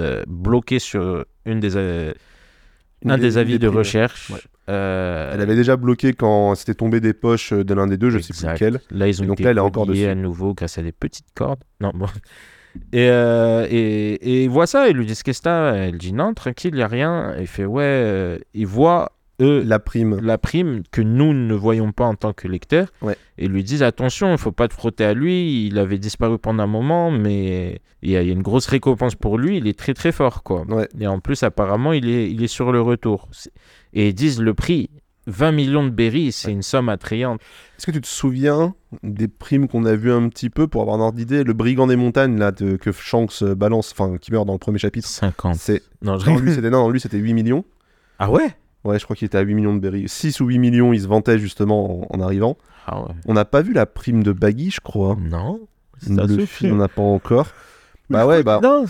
euh, 0.00 0.22
bloquer 0.26 0.78
sur 0.78 1.24
une 1.44 1.60
des, 1.60 1.76
euh, 1.76 2.12
Une 3.04 3.10
un 3.12 3.18
des- 3.18 3.38
avis 3.38 3.52
des 3.52 3.58
de 3.58 3.66
primes, 3.68 3.78
recherche. 3.78 4.30
ouais. 4.30 4.40
Euh, 4.68 5.30
Elle 5.32 5.40
avait 5.40 5.56
déjà 5.56 5.76
bloqué 5.76 6.12
quand 6.12 6.54
c'était 6.54 6.74
tombé 6.74 7.00
des 7.00 7.14
poches 7.14 7.52
de 7.54 7.74
l'un 7.74 7.86
des 7.86 7.96
deux, 7.96 8.10
je 8.10 8.18
sais 8.18 8.34
plus 8.34 8.46
lequel. 8.52 8.80
Là, 8.90 9.08
ils 9.08 9.20
ont 9.20 9.24
Et 9.24 9.28
donc 9.28 9.36
été 9.40 9.44
là, 9.44 9.50
elle 9.52 9.56
est 9.56 9.60
encore 9.60 9.86
dessus. 9.86 10.04
à 10.04 10.14
nouveau 10.14 10.52
grâce 10.52 10.76
à 10.78 10.82
des 10.82 10.92
petites 10.92 11.32
cordes. 11.34 11.60
Non, 11.80 11.90
bon. 11.94 12.06
Et, 12.92 13.06
et, 13.06 14.12
et 14.14 14.44
il 14.44 14.50
voit 14.50 14.66
ça, 14.66 14.88
ils 14.88 14.96
lui 14.96 15.06
disent 15.06 15.22
Qu'est-ce 15.22 15.40
que 15.42 15.74
Elle 15.74 15.96
dit 15.96 16.12
Non, 16.12 16.34
tranquille, 16.34 16.72
il 16.74 16.76
n'y 16.76 16.82
a 16.82 16.86
rien. 16.88 17.34
Il 17.40 17.46
fait 17.46 17.64
Ouais, 17.64 18.38
il 18.52 18.66
voit 18.66 19.12
eux 19.40 19.62
La 19.64 19.78
prime. 19.78 20.18
la 20.20 20.38
prime 20.38 20.82
que 20.90 21.00
nous 21.00 21.32
ne 21.32 21.54
voyons 21.54 21.92
pas 21.92 22.04
en 22.06 22.14
tant 22.14 22.32
que 22.32 22.48
lecteurs 22.48 22.88
Ouais. 23.02 23.16
et 23.38 23.46
lui 23.48 23.62
disent 23.64 23.82
attention, 23.82 24.32
il 24.32 24.38
faut 24.38 24.52
pas 24.52 24.68
te 24.68 24.74
frotter 24.74 25.04
à 25.04 25.14
lui, 25.14 25.66
il 25.66 25.78
avait 25.78 25.98
disparu 25.98 26.38
pendant 26.38 26.62
un 26.64 26.66
moment, 26.66 27.10
mais 27.10 27.80
il 28.02 28.10
y, 28.10 28.16
a 28.16 28.22
il 28.22 28.28
y 28.28 28.30
a 28.30 28.34
une 28.34 28.42
grosse 28.42 28.66
récompense 28.66 29.14
pour 29.14 29.38
lui, 29.38 29.56
il 29.58 29.66
est 29.66 29.78
très 29.78 29.94
très 29.94 30.12
fort 30.12 30.42
quoi. 30.42 30.62
Ouais. 30.68 30.88
Et 31.00 31.06
en 31.06 31.20
plus 31.20 31.42
apparemment 31.42 31.92
il 31.92 32.08
est, 32.08 32.30
il 32.30 32.42
est 32.42 32.48
sur 32.48 32.72
le 32.72 32.80
retour. 32.80 33.28
Et 33.92 34.08
ils 34.08 34.14
disent 34.14 34.40
le 34.40 34.54
prix, 34.54 34.90
20 35.26 35.52
millions 35.52 35.84
de 35.84 35.90
berries, 35.90 36.32
c'est 36.32 36.50
une 36.50 36.62
somme 36.62 36.88
attrayante. 36.88 37.40
Est-ce 37.78 37.84
que 37.86 37.90
tu 37.90 38.00
te 38.00 38.06
souviens 38.06 38.74
des 39.02 39.28
primes 39.28 39.68
qu'on 39.68 39.84
a 39.84 39.94
vues 39.94 40.10
un 40.10 40.26
petit 40.30 40.48
peu 40.48 40.66
pour 40.68 40.80
avoir 40.80 40.96
un 40.96 41.00
ordre 41.00 41.18
d'idée 41.18 41.44
Le 41.44 41.52
brigand 41.52 41.86
des 41.86 41.96
montagnes 41.96 42.38
là 42.38 42.50
de- 42.50 42.76
que 42.76 42.92
Shanks 42.92 43.42
euh, 43.42 43.54
balance, 43.54 43.92
enfin 43.92 44.16
qui 44.16 44.32
meurt 44.32 44.46
dans 44.46 44.54
le 44.54 44.58
premier 44.58 44.78
chapitre. 44.78 45.06
50. 45.06 45.56
C'est 45.56 45.82
Non, 46.00 46.18
je 46.18 46.30
non, 46.30 46.38
lui 46.38 46.54
c'était 46.54 46.70
non, 46.70 46.88
lui 46.88 46.98
c'était 46.98 47.18
8 47.18 47.34
millions. 47.34 47.64
Ah 48.18 48.30
ouais? 48.30 48.48
Ouais, 48.84 48.98
je 48.98 49.04
crois 49.04 49.16
qu'il 49.16 49.26
était 49.26 49.38
à 49.38 49.42
8 49.42 49.54
millions 49.54 49.74
de 49.74 49.80
berries. 49.80 50.08
6 50.08 50.40
ou 50.40 50.46
8 50.46 50.58
millions, 50.58 50.92
il 50.92 51.00
se 51.00 51.08
vantait 51.08 51.38
justement 51.38 52.08
en, 52.12 52.18
en 52.18 52.20
arrivant. 52.22 52.56
Ah 52.86 53.02
ouais. 53.02 53.14
On 53.26 53.34
n'a 53.34 53.44
pas 53.44 53.60
vu 53.62 53.72
la 53.72 53.86
prime 53.86 54.22
de 54.22 54.32
Baggy, 54.32 54.70
je 54.70 54.80
crois. 54.80 55.16
Non. 55.20 55.60
Le 56.08 56.46
film, 56.46 56.74
on 56.74 56.76
n'a 56.76 56.88
pas 56.88 57.02
encore. 57.02 57.48
Bah 58.08 58.26
ouais, 58.26 58.42
bah 58.42 58.60
Non, 58.62 58.84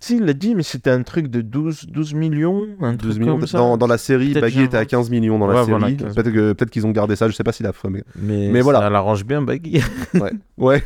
si, 0.00 0.16
il 0.16 0.24
l'a 0.24 0.32
dit, 0.32 0.54
mais 0.54 0.62
c'était 0.62 0.90
un 0.90 1.02
truc 1.02 1.26
de 1.28 1.40
12, 1.40 1.86
12 1.88 2.14
millions, 2.14 2.66
un 2.80 2.92
12 2.94 3.10
truc 3.10 3.20
millions. 3.20 3.38
comme 3.38 3.46
ça. 3.48 3.58
Dans, 3.58 3.76
dans 3.76 3.86
la 3.88 3.98
série, 3.98 4.28
Peut-être 4.30 4.42
Baggy 4.42 4.62
était 4.62 4.76
à 4.76 4.80
j'invente. 4.80 4.90
15 4.90 5.10
millions 5.10 5.38
dans 5.38 5.46
la 5.48 5.64
Ouais, 5.64 5.66
série. 5.66 5.96
15. 5.96 6.14
Peut-être 6.14 6.30
que- 6.32 6.52
peut-être 6.52 6.70
qu'ils 6.70 6.86
ont 6.86 6.90
gardé 6.92 7.16
ça, 7.16 7.28
je 7.28 7.34
sais 7.34 7.42
pas 7.44 7.52
s'il 7.52 7.66
a 7.66 7.72
fait. 7.72 7.88
mais- 7.90 8.04
Mais, 8.16 8.48
Mais 8.52 8.60
voilà. 8.60 8.78
ça 8.80 8.90
l'arrange 8.90 9.24
bien, 9.24 9.42
Baggy. 9.42 9.80
Ouais. 10.58 10.82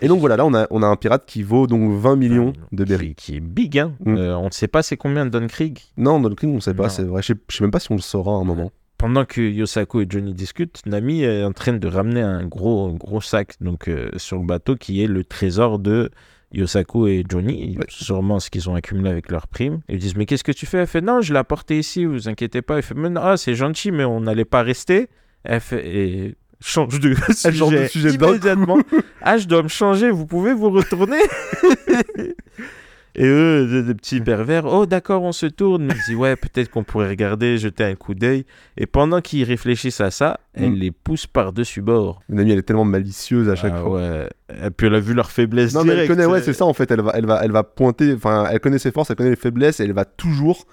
Et 0.00 0.08
donc 0.08 0.20
voilà, 0.20 0.36
là 0.36 0.46
on 0.46 0.54
a, 0.54 0.66
on 0.70 0.82
a 0.82 0.86
un 0.86 0.96
pirate 0.96 1.24
qui 1.26 1.42
vaut 1.42 1.66
donc 1.66 1.92
20 2.00 2.16
millions 2.16 2.52
de 2.72 2.84
berries. 2.84 3.14
Qui, 3.16 3.32
qui 3.32 3.36
est 3.36 3.40
big, 3.40 3.78
hein. 3.78 3.92
Mm. 4.04 4.16
Euh, 4.16 4.36
on 4.38 4.46
ne 4.46 4.50
sait 4.50 4.68
pas 4.68 4.82
c'est 4.82 4.96
combien 4.96 5.24
de 5.26 5.30
Don 5.30 5.46
Krieg. 5.46 5.78
Non, 5.96 6.20
le 6.22 6.34
King, 6.34 6.54
on 6.56 6.60
sait 6.60 6.74
pas, 6.74 6.84
Non. 6.84 6.88
c'est 6.88 7.02
vrai. 7.04 7.22
Je 7.22 7.32
je 7.48 7.56
sais 7.56 7.64
même 7.64 7.70
pas 7.70 7.80
si 7.80 7.90
on 7.90 7.96
le 7.96 8.00
saura 8.00 8.32
à 8.32 8.36
un 8.38 8.44
moment. 8.44 8.70
Pendant 8.98 9.24
que 9.24 9.40
Yosaku 9.40 10.02
et 10.02 10.06
Johnny 10.08 10.32
discutent, 10.32 10.80
Nami 10.86 11.22
est 11.24 11.42
en 11.42 11.50
train 11.52 11.72
de 11.72 11.88
ramener 11.88 12.20
un 12.20 12.44
gros, 12.46 12.92
gros 12.92 13.20
sac 13.20 13.54
donc, 13.60 13.88
euh, 13.88 14.10
sur 14.16 14.38
le 14.38 14.46
bateau 14.46 14.76
qui 14.76 15.02
est 15.02 15.08
le 15.08 15.24
trésor 15.24 15.80
de 15.80 16.10
Yosaku 16.52 17.06
et 17.08 17.24
Johnny. 17.28 17.76
Ouais. 17.78 17.84
Sûrement 17.88 18.40
ce 18.40 18.50
qu'ils 18.50 18.68
ont 18.68 18.74
accumulé 18.74 19.10
avec 19.10 19.30
leurs 19.30 19.46
primes. 19.48 19.80
Ils 19.88 19.98
disent 19.98 20.16
Mais 20.16 20.26
qu'est-ce 20.26 20.44
que 20.44 20.52
tu 20.52 20.66
fais? 20.66 20.78
Elle 20.78 20.86
fait 20.86 21.00
Non, 21.00 21.20
je 21.20 21.32
l'ai 21.32 21.38
apporté 21.38 21.78
ici, 21.78 22.04
vous 22.04 22.28
inquiétez 22.28 22.62
pas. 22.62 22.76
Elle 22.76 22.82
fait 22.82 22.94
Mais 22.94 23.10
non, 23.10 23.20
ah, 23.22 23.36
c'est 23.36 23.54
gentil, 23.54 23.90
mais 23.90 24.04
on 24.04 24.20
n'allait 24.20 24.44
pas 24.44 24.62
rester. 24.62 25.08
Elle 25.44 25.60
fait 25.60 25.86
Et 25.86 26.34
change 26.60 27.00
de 27.00 27.14
sujet, 27.34 27.52
change 27.58 27.74
de 27.74 27.86
sujet 27.86 28.10
immédiatement. 28.10 28.78
ah, 29.22 29.38
je 29.38 29.46
dois 29.46 29.62
me 29.62 29.68
changer, 29.68 30.10
vous 30.10 30.26
pouvez 30.26 30.52
vous 30.54 30.70
retourner? 30.70 31.20
Et 33.14 33.26
eux, 33.26 33.66
des, 33.68 33.82
des 33.82 33.94
petits 33.94 34.20
pervers, 34.20 34.64
oh 34.64 34.86
d'accord, 34.86 35.22
on 35.22 35.32
se 35.32 35.46
tourne. 35.46 35.84
Mais 35.84 35.94
ils 35.94 36.06
disent, 36.08 36.16
ouais, 36.16 36.34
peut-être 36.36 36.70
qu'on 36.70 36.82
pourrait 36.84 37.08
regarder, 37.08 37.58
jeter 37.58 37.84
un 37.84 37.94
coup 37.94 38.14
d'œil. 38.14 38.46
Et 38.76 38.86
pendant 38.86 39.20
qu'ils 39.20 39.44
réfléchissent 39.44 40.00
à 40.00 40.10
ça, 40.10 40.40
elle 40.54 40.70
Mm. 40.70 40.74
les 40.76 40.90
pousse 40.90 41.26
par-dessus 41.26 41.82
bord. 41.82 42.20
Amie, 42.30 42.50
elle 42.52 42.58
est 42.58 42.62
tellement 42.62 42.84
malicieuse 42.86 43.48
à 43.50 43.54
chaque 43.54 43.74
Ah 43.76 43.80
fois. 43.82 44.00
ouais. 44.00 44.28
Et 44.66 44.70
puis 44.70 44.86
elle 44.86 44.94
a 44.94 45.00
vu 45.00 45.14
leur 45.14 45.30
faiblesse. 45.30 45.74
Non, 45.74 45.84
mais 45.84 45.92
elle 45.94 46.08
connaît, 46.08 46.26
ouais, 46.26 46.40
c'est 46.42 46.52
ça 46.52 46.64
en 46.64 46.72
fait. 46.74 46.90
Elle 46.90 47.00
va, 47.02 47.12
elle 47.14 47.26
va, 47.26 47.40
elle 47.44 47.52
va 47.52 47.62
pointer, 47.64 48.14
enfin, 48.14 48.46
elle 48.50 48.60
connaît 48.60 48.78
ses 48.78 48.90
forces, 48.92 49.10
elle 49.10 49.16
connaît 49.16 49.30
les 49.30 49.36
faiblesses 49.36 49.80
et 49.80 49.84
elle 49.84 49.92
va 49.92 50.04
toujours 50.04 50.66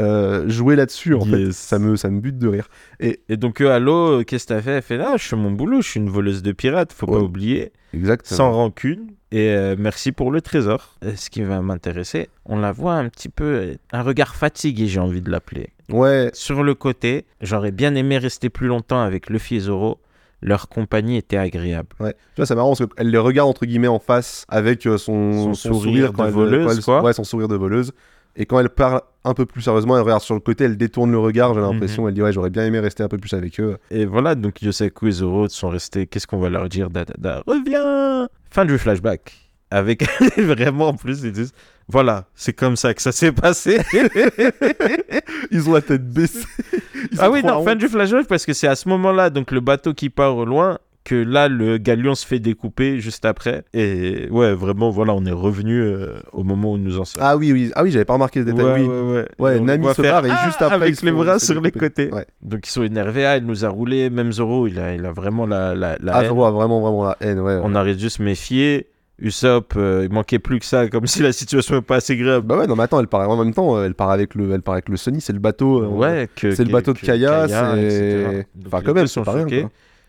euh, 0.00 0.48
jouer 0.48 0.76
là-dessus 0.76 1.14
en 1.14 1.24
fait. 1.24 1.52
Ça 1.52 1.78
me, 1.78 1.96
ça 1.96 2.08
me 2.10 2.20
bute 2.20 2.38
de 2.38 2.48
rire. 2.48 2.68
Et 3.00 3.20
donc, 3.36 3.60
eux, 3.60 3.70
allô, 3.70 4.20
euh, 4.20 4.24
qu'est-ce 4.24 4.44
que 4.46 4.54
t'as 4.54 4.62
fait? 4.62 4.70
Elle 4.72 4.82
fait, 4.82 5.00
ah, 5.00 5.16
je 5.18 5.24
fais 5.24 5.36
mon 5.36 5.50
boulot, 5.50 5.80
je 5.82 5.88
suis 5.90 6.00
une 6.00 6.08
voleuse 6.08 6.42
de 6.42 6.52
pirates, 6.52 6.92
faut 6.92 7.06
Ouais. 7.06 7.18
pas 7.18 7.24
oublier. 7.24 7.72
Exactement. 7.94 8.36
Sans 8.36 8.52
rancune. 8.52 9.08
Et 9.32 9.48
euh, 9.50 9.76
merci 9.78 10.12
pour 10.12 10.30
le 10.30 10.40
trésor. 10.42 10.96
Euh, 11.04 11.12
Ce 11.16 11.30
qui 11.30 11.42
va 11.42 11.60
m'intéresser, 11.62 12.28
on 12.44 12.58
la 12.58 12.70
voit 12.72 12.94
un 12.94 13.08
petit 13.08 13.28
peu, 13.30 13.44
euh, 13.44 13.74
un 13.92 14.02
regard 14.02 14.34
fatigué, 14.34 14.86
j'ai 14.86 15.00
envie 15.00 15.22
de 15.22 15.30
l'appeler. 15.30 15.70
Ouais, 15.90 16.30
Sur 16.34 16.62
le 16.62 16.74
côté, 16.74 17.24
j'aurais 17.40 17.70
bien 17.70 17.94
aimé 17.94 18.18
rester 18.18 18.48
plus 18.50 18.66
longtemps 18.66 19.00
avec 19.02 19.28
Luffy 19.30 19.56
et 19.56 19.60
Zoro. 19.60 19.98
Leur 20.44 20.68
compagnie 20.68 21.16
était 21.18 21.36
agréable. 21.36 21.90
ouais. 22.00 22.14
Tu 22.14 22.18
vois, 22.38 22.46
c'est 22.46 22.54
marrant 22.56 22.74
parce 22.74 22.82
qu'elle 22.96 23.10
les 23.10 23.18
regarde 23.18 23.48
entre 23.48 23.64
guillemets 23.64 23.86
en 23.88 24.00
face 24.00 24.44
avec 24.48 24.86
euh, 24.86 24.98
son, 24.98 25.54
Son 25.54 25.72
sourire 25.74 26.12
de 26.12 26.22
voleuse, 26.24 26.66
quand 26.66 26.72
elle- 26.76 26.82
quoi. 26.84 27.02
Ouais, 27.02 27.12
son 27.12 27.22
sourire 27.24 27.46
de 27.48 27.54
voleuse. 27.54 27.92
Et 28.36 28.46
quand 28.46 28.58
elle 28.60 28.70
parle 28.70 29.02
un 29.24 29.34
peu 29.34 29.44
plus 29.46 29.60
sérieusement, 29.62 29.96
elle 29.96 30.02
regarde 30.02 30.22
sur 30.22 30.34
le 30.34 30.40
côté, 30.40 30.64
elle 30.64 30.76
détourne 30.76 31.10
le 31.12 31.18
regard, 31.18 31.54
j'ai 31.54 31.60
Mhm. 31.60 31.70
l'impression. 31.72 32.08
Elle 32.08 32.14
dit 32.14 32.22
Ouais, 32.22 32.32
j'aurais 32.32 32.50
bien 32.50 32.64
aimé 32.64 32.80
rester 32.80 33.02
un 33.02 33.08
peu 33.08 33.18
plus 33.18 33.32
avec 33.34 33.60
eux. 33.60 33.76
Et 33.90 34.04
voilà, 34.06 34.34
donc 34.34 34.62
Yosaku 34.62 35.08
et 35.08 35.12
Zoro 35.12 35.48
sont 35.48 35.68
restés. 35.68 36.06
Qu'est-ce 36.06 36.26
qu'on 36.26 36.38
va 36.38 36.48
leur 36.48 36.68
dire? 36.68 36.88
Da, 36.90 37.04
da, 37.04 37.14
da, 37.18 37.42
reviens 37.46 38.28
Fin 38.50 38.64
du 38.64 38.78
flashback. 38.78 39.34
Avec 39.70 40.04
vraiment 40.38 40.88
en 40.88 40.94
plus, 40.94 41.22
ils 41.22 41.32
disent 41.32 41.52
voilà, 41.88 42.26
c'est 42.34 42.52
comme 42.52 42.76
ça 42.76 42.94
que 42.94 43.02
ça 43.02 43.10
s'est 43.12 43.32
passé. 43.32 43.78
Ils 45.50 45.68
ont 45.68 45.74
la 45.74 45.80
tête 45.82 46.06
baissée. 46.08 46.44
Ah 47.18 47.30
oui, 47.30 47.42
non, 47.42 47.64
fin 47.64 47.74
du 47.74 47.88
flashback 47.88 48.28
parce 48.28 48.46
que 48.46 48.52
c'est 48.52 48.68
à 48.68 48.76
ce 48.76 48.88
moment-là, 48.88 49.28
donc 49.28 49.50
le 49.50 49.58
bateau 49.60 49.92
qui 49.92 50.08
part 50.08 50.36
au 50.36 50.44
loin, 50.44 50.78
que 51.04 51.14
là, 51.16 51.48
le 51.48 51.78
galion 51.78 52.14
se 52.14 52.24
fait 52.26 52.38
découper 52.38 53.00
juste 53.00 53.24
après. 53.24 53.64
Et 53.74 54.28
ouais, 54.30 54.54
vraiment, 54.54 54.90
voilà, 54.90 55.14
on 55.14 55.24
est 55.26 55.32
revenu 55.32 55.80
euh, 55.80 56.14
au 56.32 56.44
moment 56.44 56.72
où 56.72 56.78
nous 56.78 56.98
en 56.98 57.04
sommes. 57.04 57.22
Ah 57.24 57.36
oui, 57.36 57.52
oui, 57.52 57.72
ah 57.74 57.82
oui, 57.82 57.90
j'avais 57.90 58.04
pas 58.04 58.12
remarqué 58.14 58.40
ce 58.40 58.44
détail. 58.46 58.64
Ouais, 58.64 58.80
oui. 58.80 58.86
ouais, 58.86 59.12
ouais. 59.12 59.26
Ouais, 59.38 59.60
Nami 59.60 59.86
se 59.94 60.00
faire, 60.02 60.24
et 60.24 60.30
Ah 60.30 60.42
juste 60.46 60.62
après, 60.62 60.76
Avec 60.76 61.02
les 61.02 61.10
bras 61.12 61.38
sur 61.38 61.60
les 61.60 61.72
côtés. 61.72 62.10
Ouais. 62.12 62.26
Donc 62.40 62.66
ils 62.66 62.70
sont 62.70 62.82
énervés. 62.84 63.24
Ah, 63.26 63.36
elle 63.36 63.44
nous 63.46 63.64
a 63.64 63.68
roulé. 63.68 64.10
Même 64.10 64.32
Zoro, 64.32 64.66
il 64.68 64.78
a, 64.78 64.94
il 64.94 65.04
a 65.04 65.12
vraiment 65.12 65.46
la, 65.46 65.74
la, 65.74 65.96
la 66.00 66.14
Ah, 66.14 66.22
haine. 66.22 66.28
Zoro 66.28 66.44
a 66.44 66.50
vraiment, 66.52 66.80
vraiment 66.80 67.04
la 67.04 67.16
haine, 67.20 67.40
ouais. 67.40 67.58
On 67.64 67.74
aurait 67.74 67.94
dû 67.96 68.08
se 68.08 68.22
méfier. 68.22 68.86
Usopp, 69.18 69.74
euh, 69.76 70.06
il 70.08 70.12
manquait 70.12 70.40
plus 70.40 70.58
que 70.58 70.64
ça, 70.64 70.88
comme 70.88 71.06
si 71.08 71.22
la 71.22 71.32
situation 71.32 71.76
n'est 71.76 71.82
pas 71.82 71.96
assez 71.96 72.16
grave. 72.16 72.42
Bah 72.42 72.56
ouais, 72.58 72.66
non, 72.66 72.74
mais 72.74 72.84
attends, 72.84 72.98
elle 72.98 73.06
part 73.06 73.28
en 73.28 73.36
même 73.44 73.54
temps, 73.54 73.76
euh, 73.76 73.84
elle 73.86 73.94
part 73.94 74.10
avec 74.10 74.34
le, 74.34 74.50
elle 74.52 74.62
part 74.62 74.72
avec 74.74 74.88
le 74.88 74.96
Sunny, 74.96 75.20
c'est 75.20 75.32
le 75.32 75.38
bateau. 75.38 75.82
euh, 75.82 75.86
ouais, 75.86 76.28
c'est 76.40 76.58
le 76.58 76.64
que- 76.64 76.72
bateau 76.72 76.92
de 76.92 76.98
Kaya, 76.98 77.46
Kaya, 77.46 77.74
c'est- 77.76 78.46
Enfin, 78.66 78.80
quand 78.84 78.94
même, 78.94 79.06
sont 79.06 79.22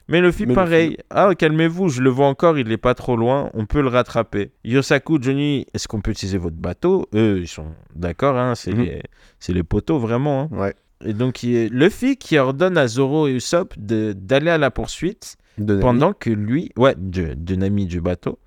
Mais 0.09 0.19
Luffy, 0.21 0.45
Mais 0.45 0.53
pareil. 0.53 0.97
Ah, 1.09 1.33
calmez-vous, 1.33 1.87
je 1.89 2.01
le 2.01 2.09
vois 2.09 2.27
encore, 2.27 2.57
il 2.59 2.71
est 2.71 2.77
pas 2.77 2.93
trop 2.93 3.15
loin, 3.15 3.49
on 3.53 3.65
peut 3.65 3.81
le 3.81 3.87
rattraper. 3.87 4.51
Yosaku, 4.65 5.17
Johnny, 5.21 5.65
est-ce 5.73 5.87
qu'on 5.87 6.01
peut 6.01 6.11
utiliser 6.11 6.37
votre 6.37 6.57
bateau? 6.57 7.07
Eux, 7.15 7.39
ils 7.41 7.47
sont 7.47 7.67
d'accord, 7.95 8.37
hein, 8.37 8.53
c'est 8.55 8.73
Mhm. 8.73 8.83
les, 8.83 9.01
c'est 9.39 9.53
les 9.53 9.63
poteaux, 9.63 9.99
vraiment. 9.99 10.49
hein. 10.51 10.57
Ouais. 10.57 10.73
Et 11.05 11.13
donc, 11.13 11.43
il 11.43 11.55
est 11.55 11.69
Luffy 11.69 12.17
qui 12.17 12.37
ordonne 12.37 12.77
à 12.77 12.87
Zoro 12.87 13.27
et 13.27 13.31
Usopp 13.33 13.73
de- 13.77 14.13
d'aller 14.17 14.49
à 14.51 14.57
la 14.57 14.71
poursuite 14.71 15.37
De 15.57 15.79
pendant 15.79 16.13
que 16.13 16.29
lui, 16.29 16.71
ouais, 16.77 16.95
de, 16.97 17.33
de 17.35 17.55
Nami 17.55 17.85
du 17.85 18.01
bateau, 18.01 18.39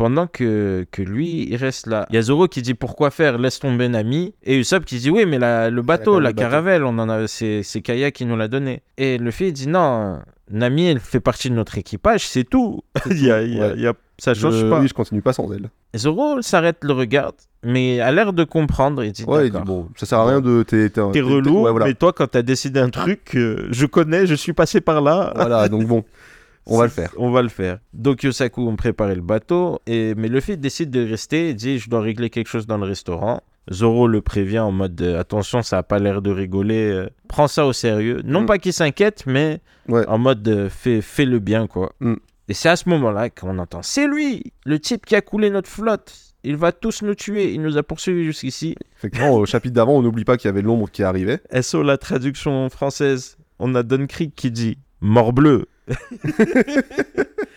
pendant 0.00 0.26
que, 0.26 0.86
que 0.90 1.02
lui, 1.02 1.46
il 1.50 1.56
reste 1.56 1.86
là. 1.86 2.06
Il 2.08 2.14
y 2.14 2.18
a 2.18 2.22
Zoro 2.22 2.48
qui 2.48 2.62
dit 2.62 2.72
pourquoi 2.72 3.10
faire, 3.10 3.36
laisse 3.36 3.58
tomber 3.58 3.86
Nami, 3.88 4.32
et 4.42 4.56
Usopp 4.56 4.86
qui 4.86 4.96
dit 4.98 5.10
oui, 5.10 5.26
mais 5.26 5.38
la- 5.38 5.68
le 5.68 5.82
bateau, 5.82 6.18
la 6.20 6.30
le 6.30 6.34
caravelle, 6.34 6.84
on 6.84 6.98
en 6.98 7.10
a, 7.10 7.26
c'est, 7.28 7.62
c'est 7.62 7.82
Kaya 7.82 8.10
qui 8.10 8.24
nous 8.24 8.34
l'a 8.34 8.48
donné. 8.48 8.80
Et 8.96 9.18
Luffy 9.18 9.48
il 9.48 9.52
dit 9.52 9.68
non, 9.68 10.20
Nami, 10.50 10.86
elle 10.86 11.00
fait 11.00 11.20
partie 11.20 11.50
de 11.50 11.54
notre 11.54 11.76
équipage, 11.76 12.26
c'est 12.26 12.44
tout. 12.44 12.80
il 13.10 13.22
y 13.26 13.30
a, 13.30 13.42
il 13.42 13.54
y 13.54 13.60
a- 13.60 13.66
Ouais. 13.68 13.72
il 13.76 13.82
y 13.82 13.86
a- 13.86 13.92
ça 14.18 14.32
change 14.32 14.54
Je- 14.56 14.66
pas. 14.70 14.80
Oui, 14.80 14.88
je 14.88 14.94
continue 14.94 15.20
pas 15.20 15.34
sans 15.34 15.52
elle. 15.52 15.68
Et 15.92 15.98
Zoro 15.98 16.40
s'arrête, 16.40 16.78
le 16.82 16.94
regarde, 16.94 17.34
mais 17.62 18.00
a 18.00 18.10
l'air 18.10 18.32
de 18.32 18.44
comprendre, 18.44 19.04
il 19.04 19.12
dit 19.12 19.24
Ouais, 19.24 19.48
il 19.48 19.52
dit 19.52 19.58
bon, 19.66 19.88
ça 19.96 20.06
sert 20.06 20.18
à 20.18 20.26
rien 20.28 20.40
de. 20.40 20.62
T'es 20.62 20.88
t'es- 20.88 21.00
T'es 21.02 21.10
t'es- 21.12 21.20
relou, 21.20 21.64
Ouais, 21.64 21.70
voilà. 21.72 21.84
mais 21.86 21.94
toi, 21.94 22.14
quand 22.14 22.26
t'as 22.30 22.40
décidé 22.42 22.80
un 22.80 22.88
truc, 22.88 23.32
euh, 23.34 23.68
je 23.70 23.84
connais, 23.84 24.26
je 24.26 24.34
suis 24.34 24.54
passé 24.54 24.80
par 24.80 25.02
là. 25.02 25.32
Voilà, 25.36 25.68
donc 25.68 25.84
bon, 25.86 26.04
on 26.70 26.78
va 26.78 26.84
le 26.84 26.90
faire. 26.90 27.10
On 27.18 27.30
va 27.30 27.42
le 27.42 27.48
faire. 27.48 27.78
Donc 27.92 28.22
Yosaku 28.22 28.66
ont 28.66 28.76
préparé 28.76 29.14
le 29.14 29.20
bateau, 29.22 29.80
et... 29.86 30.14
mais 30.16 30.28
Luffy 30.28 30.56
décide 30.56 30.90
de 30.90 31.06
rester 31.08 31.48
et 31.50 31.54
dit 31.54 31.78
je 31.78 31.90
dois 31.90 32.00
régler 32.00 32.30
quelque 32.30 32.48
chose 32.48 32.66
dans 32.66 32.78
le 32.78 32.86
restaurant. 32.86 33.42
Zoro 33.72 34.08
le 34.08 34.20
prévient 34.20 34.58
en 34.60 34.72
mode 34.72 35.00
euh, 35.02 35.20
attention, 35.20 35.62
ça 35.62 35.78
a 35.78 35.82
pas 35.82 35.98
l'air 35.98 36.22
de 36.22 36.30
rigoler, 36.30 36.90
euh, 36.90 37.08
prends 37.28 37.46
ça 37.46 37.66
au 37.66 37.72
sérieux. 37.72 38.22
Non 38.24 38.40
Mm. 38.42 38.46
pas 38.46 38.58
qu'il 38.58 38.72
s'inquiète, 38.72 39.24
mais 39.26 39.60
Ouais. 39.88 40.06
en 40.08 40.18
mode 40.18 40.46
euh, 40.48 40.68
fais, 40.70 41.00
fais 41.02 41.24
le 41.26 41.38
bien 41.38 41.66
quoi. 41.66 41.92
Mm. 42.00 42.14
Et 42.48 42.54
c'est 42.54 42.68
à 42.68 42.74
ce 42.76 42.88
moment-là 42.88 43.30
qu'on 43.30 43.58
entend 43.58 43.82
c'est 43.82 44.08
lui, 44.08 44.52
le 44.64 44.78
type 44.80 45.06
qui 45.06 45.14
a 45.14 45.20
coulé 45.20 45.50
notre 45.50 45.68
flotte. 45.68 46.14
Il 46.42 46.56
va 46.56 46.72
tous 46.72 47.02
nous 47.02 47.14
tuer. 47.14 47.52
Il 47.52 47.60
nous 47.60 47.76
a 47.76 47.82
poursuivis 47.82 48.24
jusqu'ici. 48.24 48.74
Effectivement, 48.96 49.32
au 49.34 49.44
chapitre 49.44 49.74
d'avant, 49.74 49.92
on 49.98 50.02
n'oublie 50.02 50.24
pas 50.24 50.38
qu'il 50.38 50.48
y 50.48 50.48
avait 50.48 50.62
l'ombre 50.62 50.88
qui 50.90 51.02
arrivait. 51.02 51.40
SO 51.60 51.82
la 51.82 51.98
traduction 51.98 52.70
française. 52.70 53.36
On 53.58 53.74
a 53.74 53.82
Don 53.82 54.06
Creek 54.06 54.34
qui 54.34 54.50
dit 54.50 54.78
mort 55.00 55.32
bleu. 55.32 55.66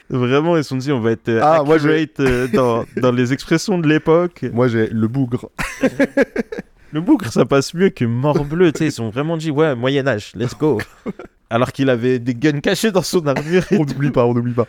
Vraiment, 0.10 0.58
ils 0.58 0.64
se 0.64 0.70
sont 0.70 0.78
dit 0.78 0.92
on 0.92 1.00
va 1.00 1.12
être 1.12 1.30
euh, 1.30 1.40
Ah, 1.42 1.64
moi, 1.64 1.78
euh, 1.84 2.48
dans, 2.54 2.86
dans 2.98 3.12
les 3.12 3.34
expressions 3.34 3.78
de 3.80 3.88
l'époque. 3.88 4.46
Moi, 4.54 4.68
j'ai 4.68 4.88
le 4.88 5.08
bougre. 5.08 5.50
Le 6.92 7.02
bougre, 7.02 7.32
ça 7.32 7.46
passe 7.46 7.74
mieux 7.74 7.90
que 7.90 8.06
mort 8.06 8.46
bleu. 8.46 8.72
tu 8.72 8.80
sais, 8.80 8.86
ils 8.86 8.92
se 8.92 8.98
sont 8.98 9.10
vraiment 9.10 9.36
dit 9.38 9.50
ouais, 9.50 9.76
Moyen-Âge, 9.76 10.34
let's 10.36 10.56
go. 10.56 10.80
Alors 11.50 11.72
qu'il 11.72 11.90
avait 11.90 12.20
des 12.20 12.36
guns 12.36 12.60
cachés 12.60 12.92
dans 12.92 13.02
son 13.02 13.26
armure. 13.26 13.64
on 13.72 13.86
n'oublie 13.86 14.12
pas, 14.12 14.26
on 14.26 14.34
n'oublie 14.34 14.54
pas. 14.54 14.68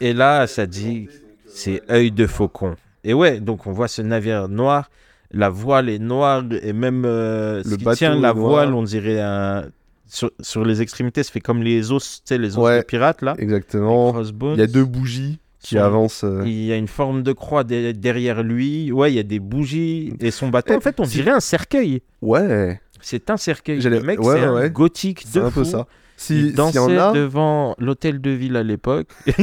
Et 0.00 0.12
là, 0.12 0.46
ça 0.46 0.66
dit, 0.66 1.08
c'est 1.46 1.82
œil 1.90 2.12
de 2.12 2.26
faucon. 2.26 2.76
Et 3.02 3.14
ouais, 3.14 3.40
donc 3.40 3.66
on 3.66 3.72
voit 3.72 3.88
ce 3.88 4.02
navire 4.02 4.48
noir, 4.48 4.90
la 5.32 5.48
voile 5.48 5.88
est 5.88 5.98
noire, 5.98 6.42
et 6.62 6.72
même 6.72 7.04
euh, 7.04 7.62
ce 7.62 7.70
Le 7.70 7.76
qui 7.76 7.84
tient 7.96 8.14
la 8.14 8.32
noir. 8.32 8.34
voile, 8.34 8.74
on 8.74 8.82
dirait 8.82 9.20
un... 9.20 9.64
Sur, 10.06 10.30
sur 10.40 10.64
les 10.64 10.82
extrémités, 10.82 11.22
ça 11.22 11.32
fait 11.32 11.40
comme 11.40 11.62
les 11.62 11.90
os, 11.90 12.20
tu 12.20 12.28
sais, 12.28 12.38
les 12.38 12.56
os 12.58 12.64
Ouais. 12.64 12.78
des 12.78 12.84
pirates, 12.84 13.22
là. 13.22 13.34
Exactement. 13.38 14.14
Il 14.20 14.58
y 14.58 14.62
a 14.62 14.66
deux 14.66 14.84
bougies 14.84 15.40
qui 15.60 15.78
avancent. 15.78 16.24
euh, 16.24 16.42
Il 16.44 16.64
y 16.64 16.72
a 16.72 16.76
une 16.76 16.88
forme 16.88 17.22
de 17.22 17.32
croix 17.32 17.64
de- 17.64 17.92
derrière 17.92 18.42
lui. 18.42 18.92
Ouais, 18.92 19.10
il 19.12 19.16
y 19.16 19.18
a 19.18 19.22
des 19.22 19.40
bougies. 19.40 20.12
Et 20.20 20.30
son 20.30 20.48
bateau, 20.48 20.74
Eh, 20.74 20.76
en 20.76 20.80
fait, 20.80 21.00
on 21.00 21.04
dirait 21.04 21.30
un 21.30 21.40
cercueil. 21.40 22.02
Ouais. 22.20 22.80
c'est 23.00 23.30
un 23.30 23.36
cercueil. 23.38 23.80
Le 23.80 24.00
mec, 24.00 24.20
ouais, 24.20 24.40
c'est 24.40 24.48
ouais, 24.48 24.70
gothique 24.70 25.24
de 25.32 25.40
un 25.40 25.50
peu 25.50 25.64
ça. 25.64 25.86
Il 25.88 26.20
Si, 26.20 26.26
s'il 26.34 26.46
y 26.48 26.52
dansait 26.52 26.78
en 26.78 26.96
a. 26.96 27.12
devant 27.12 27.74
l'hôtel 27.78 28.20
de 28.20 28.30
ville 28.30 28.56
à 28.56 28.62
l'époque. 28.62 29.08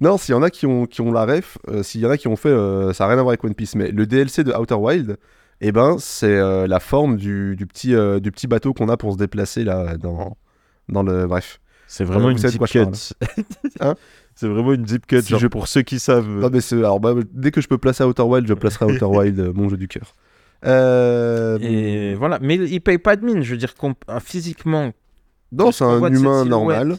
Non, 0.00 0.16
s'il 0.16 0.32
y 0.32 0.34
en 0.38 0.42
a 0.42 0.48
qui 0.48 0.64
ont, 0.66 0.86
qui 0.86 1.02
ont 1.02 1.12
la 1.12 1.26
ref, 1.26 1.58
euh, 1.68 1.82
s'il 1.82 2.00
y 2.00 2.06
en 2.06 2.10
a 2.10 2.16
qui 2.16 2.26
ont 2.26 2.36
fait. 2.36 2.48
euh, 2.48 2.94
ça 2.94 3.04
n'a 3.04 3.08
rien 3.10 3.18
à 3.18 3.22
voir 3.22 3.32
avec 3.32 3.44
One 3.44 3.54
Piece, 3.54 3.74
mais 3.74 3.90
le 3.90 4.06
DLC 4.06 4.42
de 4.44 4.50
Outer 4.52 4.74
Wild, 4.76 5.18
eh 5.60 5.72
ben, 5.72 5.96
c'est 5.98 6.36
euh, 6.36 6.66
la 6.66 6.80
forme 6.80 7.16
du, 7.16 7.56
du, 7.56 7.66
petit, 7.66 7.94
euh, 7.94 8.20
du 8.20 8.30
petit 8.32 8.46
bateau 8.46 8.72
qu'on 8.72 8.88
a 8.88 8.96
pour 8.96 9.12
se 9.12 9.18
déplacer 9.18 9.64
là 9.64 9.96
dans, 9.96 10.36
dans 10.88 11.02
le. 11.02 11.26
Bref. 11.26 11.60
C'est 11.86 12.04
vraiment 12.04 12.30
vous 12.30 12.30
une 12.30 12.36
deep 12.36 12.64
cut. 12.66 12.78
Hein 13.80 13.96
c'est 14.36 14.46
vraiment 14.46 14.72
une 14.72 14.84
deep 14.84 15.06
cut. 15.06 15.22
Genre 15.22 15.40
pour 15.50 15.66
ceux 15.68 15.82
qui 15.82 15.98
savent. 15.98 16.28
Non, 16.28 16.48
mais 16.50 16.60
c'est- 16.60 16.76
alors, 16.78 17.00
bah, 17.00 17.14
dès 17.32 17.50
que 17.50 17.60
je 17.60 17.68
peux 17.68 17.78
placer 17.78 18.04
Outer 18.04 18.22
Wild, 18.22 18.46
je 18.46 18.54
placerai 18.54 18.86
Outer 18.86 19.04
Wild, 19.06 19.38
euh, 19.40 19.52
mon 19.54 19.68
jeu 19.68 19.76
du 19.76 19.88
cœur. 19.88 20.14
Euh, 20.64 21.58
Et 21.60 22.14
voilà. 22.14 22.38
Mais 22.40 22.54
il 22.56 22.80
paye 22.80 22.98
pas 22.98 23.16
de 23.16 23.24
mine. 23.24 23.42
Je 23.42 23.50
veux 23.50 23.56
dire, 23.56 23.74
euh, 23.82 24.20
physiquement, 24.20 24.92
non, 25.52 25.72
c'est 25.72 25.84
un 25.84 26.12
humain 26.12 26.44
normal, 26.44 26.96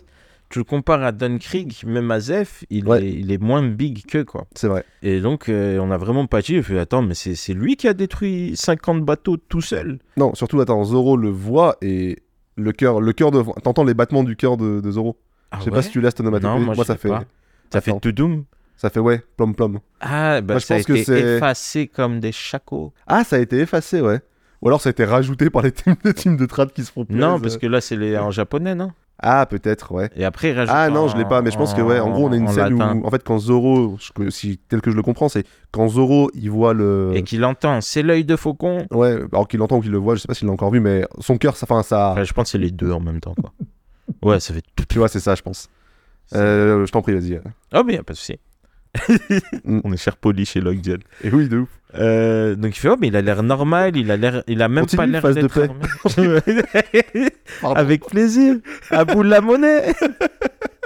Tu 0.52 0.60
le 0.60 0.66
compares 0.66 1.02
à 1.04 1.12
Don 1.12 1.38
Krieg, 1.40 1.74
même 1.86 2.12
à 2.12 2.20
Zef, 2.20 2.64
il, 2.70 2.86
Ouais. 2.88 3.04
est, 3.04 3.10
il 3.14 3.32
est 3.32 3.38
moins 3.42 3.64
big 3.68 4.06
que 4.06 4.22
quoi. 4.24 4.46
c'est 4.56 4.68
vrai. 4.68 4.84
Et 5.02 5.20
donc, 5.22 5.48
euh, 5.50 5.80
on 5.80 5.90
a 5.92 5.98
vraiment 5.98 6.28
pas 6.28 6.42
dit, 6.42 6.62
fait, 6.62 6.78
attends, 6.78 7.02
mais 7.02 7.14
c'est 7.16 7.54
lui 7.54 7.76
qui 7.78 7.88
a 7.88 7.94
détruit 7.94 8.52
50 8.56 9.04
bateaux 9.04 9.38
tout 9.38 9.62
seul. 9.62 10.00
Non, 10.18 10.36
surtout, 10.36 10.60
attends, 10.62 10.84
Zoro 10.84 11.16
le 11.18 11.30
voit 11.30 11.78
et 11.82 12.20
le 12.58 12.72
cœur, 12.74 13.00
le 13.02 13.14
cœur 13.14 13.32
de. 13.32 13.42
T'entends 13.64 13.84
les 13.86 13.94
battements 13.94 14.24
du 14.24 14.36
cœur 14.36 14.58
de, 14.58 14.82
de 14.82 14.92
Zoro? 14.92 15.18
Ah 15.52 15.58
Je 15.60 15.66
sais 15.66 15.72
pas 15.72 15.82
si 15.82 15.90
tu 15.90 16.02
laisses 16.02 16.16
ton 16.16 16.24
onomatopée. 16.26 16.64
Moi, 16.64 16.76
je 16.78 16.84
ça 16.84 16.98
fait. 16.98 17.10
pas. 17.10 17.24
Ça 17.72 17.82
fait. 17.82 17.98
Toudoum 18.00 18.44
Ça 18.76 18.90
fait 18.90 19.00
ouais, 19.00 19.22
plom 19.38 19.54
plom. 19.56 19.80
Ah, 20.02 20.42
bah 20.42 20.56
Moi, 20.56 20.60
je 20.60 20.66
ça 20.66 20.74
a 20.74 20.78
pense 20.78 20.86
que 20.86 20.94
été 20.94 21.04
c'est- 21.06 21.38
effacé 21.38 21.88
comme 21.88 22.20
des 22.20 22.32
chacos. 22.34 22.94
Ah, 23.08 23.24
ça 23.24 23.38
a 23.38 23.40
été 23.40 23.58
effacé, 23.60 24.02
ouais. 24.02 24.20
Ou 24.62 24.68
alors 24.68 24.80
ça 24.82 24.90
a 24.90 24.92
été 24.92 25.06
rajouté 25.06 25.50
par 25.50 25.62
les 25.64 25.72
teams 25.72 25.96
de, 26.04 26.12
teams 26.12 26.38
de 26.38 26.46
trad 26.46 26.72
qui 26.72 26.84
se 26.84 26.92
font 26.92 27.06
Non, 27.10 27.40
parce 27.40 27.58
que 27.58 27.66
là, 27.68 27.82
c'est 27.82 27.96
les... 27.96 28.18
en 28.18 28.30
japonais, 28.32 28.76
non? 28.76 28.92
Ah, 29.22 29.46
peut-être, 29.46 29.92
ouais. 29.92 30.10
Et 30.16 30.26
après, 30.26 30.50
il 30.50 30.54
rajoute 30.54 30.74
Ah 30.76 30.90
non, 30.90 31.08
je 31.08 31.16
l'ai 31.18 31.26
pas, 31.26 31.42
mais 31.42 31.52
je 31.52 31.58
pense 31.58 31.74
que 31.74 31.82
ouais. 31.82 32.00
En 32.00 32.10
gros, 32.10 32.28
on 32.28 32.32
a 32.32 32.36
une 32.38 32.48
en 32.48 32.52
scène 32.52 32.78
latin. 32.78 32.98
où, 32.98 33.06
en 33.06 33.10
fait, 33.12 33.24
quand 33.24 33.38
Zoro, 33.38 33.98
je- 34.00 34.30
si 34.30 34.58
tel 34.68 34.82
que 34.82 34.90
je 34.92 34.96
le 34.96 35.04
comprends, 35.04 35.30
c'est 35.30 35.46
quand 35.72 35.88
Zoro 35.88 36.32
il 36.34 36.50
voit 36.50 36.74
le. 36.74 37.12
Et 37.14 37.24
qu'il 37.24 37.44
entend, 37.46 37.82
c'est 37.82 38.02
l'œil 38.04 38.26
de 38.26 38.36
faucon. 38.36 38.86
Ouais, 38.92 39.18
alors 39.32 39.48
qu'il 39.48 39.60
l'entend 39.60 39.78
ou 39.78 39.82
qu'il 39.82 39.92
le 39.92 39.98
voit, 40.00 40.16
je 40.16 40.22
sais 40.22 40.28
pas 40.28 40.34
s'il 40.34 40.48
l'a 40.48 40.54
encore 40.54 40.72
vu, 40.72 40.80
mais 40.80 41.06
son 41.20 41.38
cœur, 41.38 41.56
ça, 41.56 41.66
enfin, 41.70 41.84
ça. 41.84 42.24
Je 42.24 42.34
pense 42.34 42.46
que 42.46 42.50
c'est 42.52 42.58
les 42.58 42.72
deux 42.72 42.92
en 42.92 43.00
même 43.00 43.20
temps, 43.20 43.36
quoi. 43.40 43.54
Ouais, 44.24 44.40
ça 44.40 44.54
fait 44.54 44.64
tout. 44.76 44.86
Tu 44.90 44.98
vois, 44.98 45.08
c'est 45.08 45.20
ça, 45.20 45.36
je 45.36 45.42
pense. 45.42 45.70
Euh, 46.36 46.86
je 46.86 46.92
t'en 46.92 47.02
prie, 47.02 47.14
vas-y. 47.14 47.40
Oh, 47.76 47.84
mais 47.86 47.94
y 47.94 47.98
a 47.98 48.04
pas 48.04 48.14
de 48.14 48.18
souci. 48.18 48.38
On 49.66 49.94
est 49.94 49.98
cher 49.98 50.18
poli 50.18 50.46
chez 50.46 50.62
Lockjaw. 50.62 50.98
Et 51.24 51.30
oui, 51.30 51.48
de 51.48 51.60
ouf. 51.60 51.70
Euh, 51.96 52.56
donc 52.56 52.76
il 52.76 52.80
fait 52.80 52.88
oh 52.88 52.96
mais 53.00 53.08
il 53.08 53.16
a 53.18 53.22
l'air 53.22 53.44
normal, 53.44 53.98
il 53.98 54.12
a 54.12 54.18
l'air, 54.18 54.44
il 54.48 54.62
a 54.62 54.70
même 54.70 54.86
Continue, 54.86 55.20
pas 55.20 55.32
l'air 55.32 55.44
de 55.44 55.48
paix. 55.48 57.34
Avec 57.64 58.06
plaisir, 58.06 58.56
à 58.90 59.04
bout 59.04 59.24
de 59.24 59.30
la 59.30 59.42
monnaie. 59.42 59.94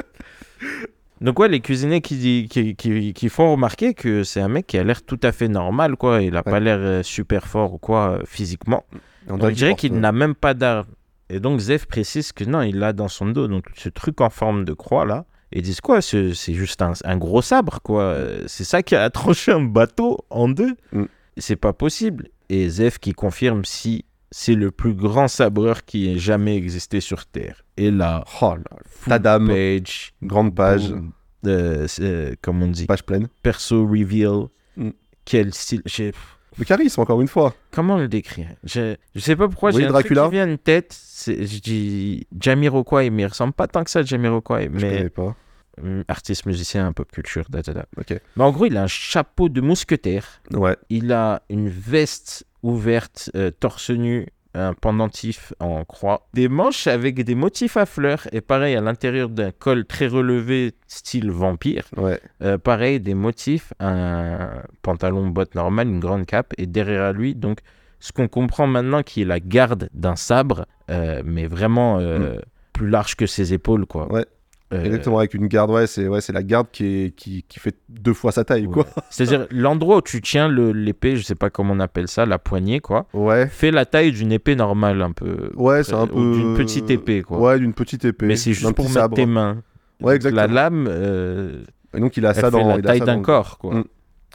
donc 1.22 1.38
ouais, 1.40 1.48
les 1.48 1.60
cuisiniers 1.60 2.02
qui, 2.02 2.48
qui, 2.48 2.76
qui, 2.76 3.14
qui 3.14 3.30
font 3.30 3.52
remarquer 3.52 3.94
que 3.94 4.24
c'est 4.24 4.42
un 4.42 4.48
mec 4.48 4.66
qui 4.66 4.80
a 4.80 4.84
l'air 4.84 5.04
tout 5.04 5.20
à 5.22 5.32
fait 5.32 5.48
normal 5.48 5.96
quoi, 5.96 6.24
il 6.24 6.36
a 6.36 6.44
pas 6.44 6.60
l'air 6.60 6.80
euh, 6.80 7.04
super 7.04 7.46
fort 7.46 7.76
ou 7.76 7.78
quoi 7.78 8.12
euh, 8.12 8.24
physiquement. 8.26 8.84
On, 9.28 9.40
On 9.40 9.50
dirait 9.50 9.76
qu'il 9.76 9.94
n'a 10.00 10.12
même 10.12 10.34
pas 10.34 10.56
d'arme. 10.56 10.88
Et 11.30 11.40
donc 11.40 11.60
Zef 11.60 11.86
précise 11.88 12.32
que 12.32 12.44
non, 12.44 12.62
il 12.62 12.78
l'a 12.78 12.94
dans 12.94 13.08
son 13.08 13.28
dos. 13.28 13.48
Donc 13.48 13.66
ce 13.76 13.90
truc 13.90 14.22
en 14.22 14.30
forme 14.30 14.66
de 14.66 14.74
croix 14.74 15.06
là. 15.06 15.26
Et 15.52 15.60
ils 15.60 15.62
disent 15.62 15.82
quoi 15.82 16.02
ce- 16.02 16.34
C'est 16.34 16.54
juste 16.54 16.82
un, 16.82 16.94
un 17.04 17.18
gros 17.18 17.42
sabre 17.42 17.80
quoi. 17.84 18.04
Euh, 18.04 18.44
C'est 18.48 18.64
ça 18.64 18.84
qui 18.84 18.96
a 18.96 19.10
tranché 19.10 19.52
un 19.52 19.62
bateau 19.64 20.20
en 20.30 20.50
deux. 20.50 20.76
Mm. 20.92 21.04
C'est 21.38 21.56
pas 21.56 21.74
possible. 21.74 22.30
Et 22.50 22.70
Zef 22.70 22.98
qui 23.00 23.14
confirme 23.14 23.66
si 23.66 24.06
c'est 24.32 24.56
le 24.56 24.72
plus 24.72 24.94
grand 24.94 25.28
sabreur 25.28 25.86
qui 25.86 26.12
ait 26.12 26.18
jamais 26.20 26.56
existé 26.58 27.00
sur 27.00 27.26
Terre. 27.26 27.64
Et 27.78 27.92
là, 27.92 28.24
Oh 28.42 28.56
là, 28.56 28.78
Tadam. 29.08 29.48
page, 29.48 30.14
grande 30.22 30.54
page, 30.56 30.90
boom, 30.90 31.12
euh, 31.48 31.88
euh, 32.02 32.34
comme 32.42 32.62
on 32.64 32.68
dit, 32.68 32.86
page 32.86 33.04
pleine. 33.04 33.28
perso 33.44 33.86
reveal. 33.88 34.48
Mm. 34.78 34.90
Quel 35.26 35.54
style. 35.54 35.82
j'ai- 35.86 36.12
Le 36.58 36.64
charisme, 36.66 37.02
encore 37.02 37.22
une 37.22 37.28
fois. 37.28 37.54
Comment 37.72 37.98
le 37.98 38.08
décrire? 38.08 38.48
Je, 38.64 38.96
je 39.14 39.20
sais 39.20 39.36
pas 39.36 39.48
pourquoi 39.50 39.72
j'ai 39.72 39.78
un 39.86 39.92
truc 39.92 40.14
Dracula? 40.14 40.26
qui 40.26 40.32
vient 40.32 40.52
en 40.54 40.58
tête. 40.58 40.98
Je 41.28 41.60
dis 41.60 42.28
Jamiroquai, 42.40 43.10
mais 43.10 43.24
il 43.24 43.28
ressemble 43.28 43.54
pas 43.54 43.68
tant 43.68 43.84
que 43.84 43.90
ça 43.90 44.00
à 44.00 44.04
Jamiroquai. 44.04 44.70
Je 44.74 44.86
Mais 44.86 44.98
connais 44.98 45.10
pas. 45.10 45.36
hum, 45.82 46.04
artiste, 46.08 46.46
musicien, 46.46 46.94
pop 46.94 47.12
culture, 47.12 47.46
da, 47.50 47.62
da, 47.62 47.74
da. 47.74 47.86
Ok. 47.98 48.20
Mais 48.38 48.44
en 48.44 48.52
gros, 48.52 48.66
il 48.68 48.78
a 48.78 48.84
un 48.84 48.88
chapeau 48.88 49.50
de 49.50 49.60
mousquetaire. 49.62 50.42
Ouais. 50.54 50.78
Il 50.90 51.12
a 51.12 51.42
une 51.50 51.68
veste 51.70 52.46
ouverte, 52.64 53.30
euh, 53.36 53.52
torse 53.52 53.90
nu, 53.92 54.28
un 54.56 54.74
pendentif 54.74 55.54
en 55.60 55.84
croix, 55.86 56.28
des 56.34 56.48
manches 56.48 56.88
avec 56.88 57.24
des 57.24 57.36
motifs 57.36 57.78
à 57.78 57.86
fleurs, 57.86 58.28
et 58.32 58.42
pareil, 58.42 58.76
à 58.76 58.82
l'intérieur 58.82 59.30
d'un 59.30 59.52
col 59.52 59.86
très 59.86 60.08
relevé, 60.08 60.74
style 60.88 61.30
vampire. 61.30 61.84
Ouais. 61.98 62.20
Euh, 62.42 62.58
pareil, 62.58 63.00
des 63.00 63.14
motifs, 63.14 63.74
un 63.80 64.50
pantalon 64.82 65.28
botte 65.28 65.56
normal, 65.56 65.88
une 65.88 66.00
grande 66.00 66.26
cape, 66.26 66.54
et 66.58 66.66
derrière 66.66 67.14
lui, 67.14 67.36
donc, 67.36 67.60
ce 68.00 68.12
qu'on 68.12 68.28
comprend 68.28 68.68
maintenant 68.68 69.04
qui 69.04 69.22
est 69.22 69.26
la 69.26 69.40
garde 69.40 69.90
d'un 69.94 70.16
sabre, 70.16 70.66
euh, 70.90 71.22
mais 71.26 71.48
vraiment 71.48 72.00
euh, 72.00 72.40
plus 72.74 72.90
large 72.90 73.16
que 73.16 73.26
ses 73.26 73.54
épaules, 73.54 73.86
quoi. 73.86 74.08
Mm. 74.08 74.12
Ouais. 74.14 74.26
Euh, 74.74 74.84
Exactement, 74.84 75.20
avec 75.20 75.36
une 75.36 75.46
garde, 75.48 75.70
ouais, 75.70 75.86
c'est 75.86 76.08
ouais, 76.08 76.20
la 76.34 76.42
garde 76.42 76.68
qui, 76.72 76.86
est, 76.86 77.16
qui, 77.16 77.44
qui 77.48 77.60
fait 77.60 77.76
deux 77.88 78.14
fois 78.16 78.32
sa 78.32 78.44
taille, 78.44 78.66
quoi. 78.68 78.88
C'est-à-dire 79.12 79.46
l'endroit 79.52 79.98
où 79.98 80.02
tu 80.02 80.22
tiens 80.22 80.50
l'épée, 80.50 81.18
je 81.18 81.24
sais 81.24 81.36
pas 81.36 81.52
comment 81.52 81.74
on 81.76 81.80
appelle 81.80 82.08
ça, 82.08 82.26
la 82.26 82.40
poignée, 82.40 82.80
quoi, 82.80 83.06
Ouais. 83.14 83.46
fait 83.48 83.70
la 83.70 83.86
taille 83.86 84.12
d'une 84.12 84.32
épée 84.32 84.56
normale, 84.56 85.04
un 85.04 85.12
peu. 85.12 85.52
Ouais, 85.56 85.84
c'est 85.84 85.94
un 85.94 86.08
peu. 86.08 86.16
d'une 86.16 86.58
petite 86.58 86.90
épée, 86.90 87.22
quoi. 87.22 87.40
Ouais, 87.40 87.60
d'une 87.60 87.74
petite 87.74 88.06
épée. 88.06 88.26
mais 88.26 88.36
c'est 88.36 88.54
juste 88.54 88.74
pour 88.74 88.86
mettre 88.86 88.94
sabre. 88.96 89.16
tes 89.16 89.28
mains. 89.28 89.62
Ouais, 90.02 90.18
Donc, 90.18 90.24
La 90.34 90.44
exactement. 90.46 90.54
lame, 90.56 90.88
euh, 90.90 91.64
Et 91.96 92.00
donc 92.00 92.18
il 92.18 92.26
a 92.26 92.30
elle 92.30 92.36
ça 92.36 92.42
fait 92.42 92.52
dans 92.52 92.76
la 92.76 92.82
taille 92.82 93.00
d'un 93.02 93.22
corps, 93.22 93.60
quoi. 93.60 93.76
Mm. 93.76 93.84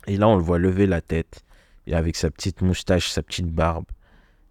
Et 0.07 0.17
là, 0.17 0.29
on 0.29 0.37
le 0.37 0.43
voit 0.43 0.59
lever 0.61 0.87
la 0.87 1.01
tête, 1.01 1.43
et 1.89 1.95
avec 1.95 2.15
sa 2.15 2.31
petite 2.31 2.63
moustache, 2.63 3.11
sa 3.11 3.23
petite 3.25 3.49
barbe, 3.53 3.85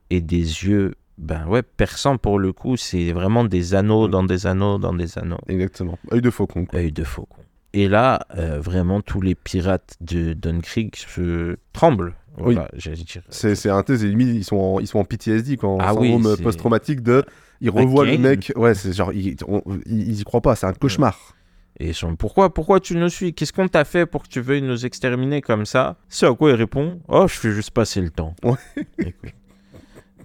et 0.09 0.19
des 0.19 0.37
yeux, 0.37 0.95
ben 1.19 1.45
ouais, 1.47 1.61
perçants 1.61 2.17
pour 2.17 2.39
le 2.39 2.53
coup, 2.53 2.77
c'est 2.77 3.11
vraiment 3.11 3.43
des 3.43 3.75
anneaux 3.75 4.07
Mm. 4.07 4.11
dans 4.11 4.23
des 4.23 4.47
anneaux 4.47 4.77
dans 4.79 4.93
des 4.93 5.17
anneaux. 5.17 5.37
Exactement. 5.47 5.99
Œil 6.11 6.21
de 6.21 6.29
faucon. 6.31 6.65
quoi. 6.65 6.79
Œil 6.79 6.91
de 6.91 7.03
faucon. 7.03 7.35
Et 7.73 7.87
là, 7.87 8.21
euh, 8.35 8.59
vraiment, 8.59 9.01
tous 9.01 9.21
les 9.21 9.35
pirates 9.35 9.95
de 10.01 10.33
Dunkirk 10.33 10.95
se 10.95 11.57
tremblent. 11.73 12.15
Voilà, 12.37 12.69
j'allais 12.73 12.95
dire. 13.03 13.21
C'est 13.29 13.69
un 13.69 13.83
thèse, 13.83 14.03
limite, 14.05 14.29
ils 14.29 14.43
sont 14.45 14.55
en, 14.55 14.79
ils 14.79 14.87
sont 14.87 14.99
en 14.99 15.03
PTSD 15.03 15.57
quand 15.57 15.77
Ah 15.81 15.93
oui, 15.93 16.11
syndrome 16.13 16.35
c'est- 16.37 16.41
post-traumatique 16.43 17.01
de. 17.03 17.23
Ils 17.61 17.69
revoient 17.69 18.05
le 18.05 18.17
mec. 18.17 18.53
Ouais, 18.55 18.73
c'est 18.73 18.93
genre. 18.93 19.11
Ils, 19.13 19.35
on- 19.47 19.61
ils, 19.85 20.07
ils 20.09 20.21
y 20.21 20.23
croient 20.23 20.39
pas, 20.41 20.55
c'est 20.55 20.65
un 20.65 20.73
cauchemar. 20.73 21.35
Et 21.81 21.89
ils 21.89 21.93
sont 21.93 22.15
pourquoi, 22.15 22.53
pourquoi 22.53 22.79
tu 22.79 22.95
nous 22.95 23.09
suis? 23.09 23.33
Qu'est-ce 23.33 23.53
qu'on 23.53 23.67
t'a 23.67 23.83
fait 23.85 24.05
pour 24.05 24.23
que 24.23 24.29
tu 24.29 24.39
veuilles 24.41 24.61
nous 24.61 24.85
exterminer 24.85 25.41
comme 25.41 25.65
ça? 25.65 25.97
C'est 26.07 26.25
à 26.25 26.33
quoi 26.33 26.49
il 26.51 26.55
répond 26.55 26.99
Oh, 27.09 27.25
je 27.27 27.33
fais 27.35 27.51
juste 27.51 27.71
passer 27.71 28.01
le 28.01 28.09
temps. 28.09 28.35
Ouais. 28.43 28.55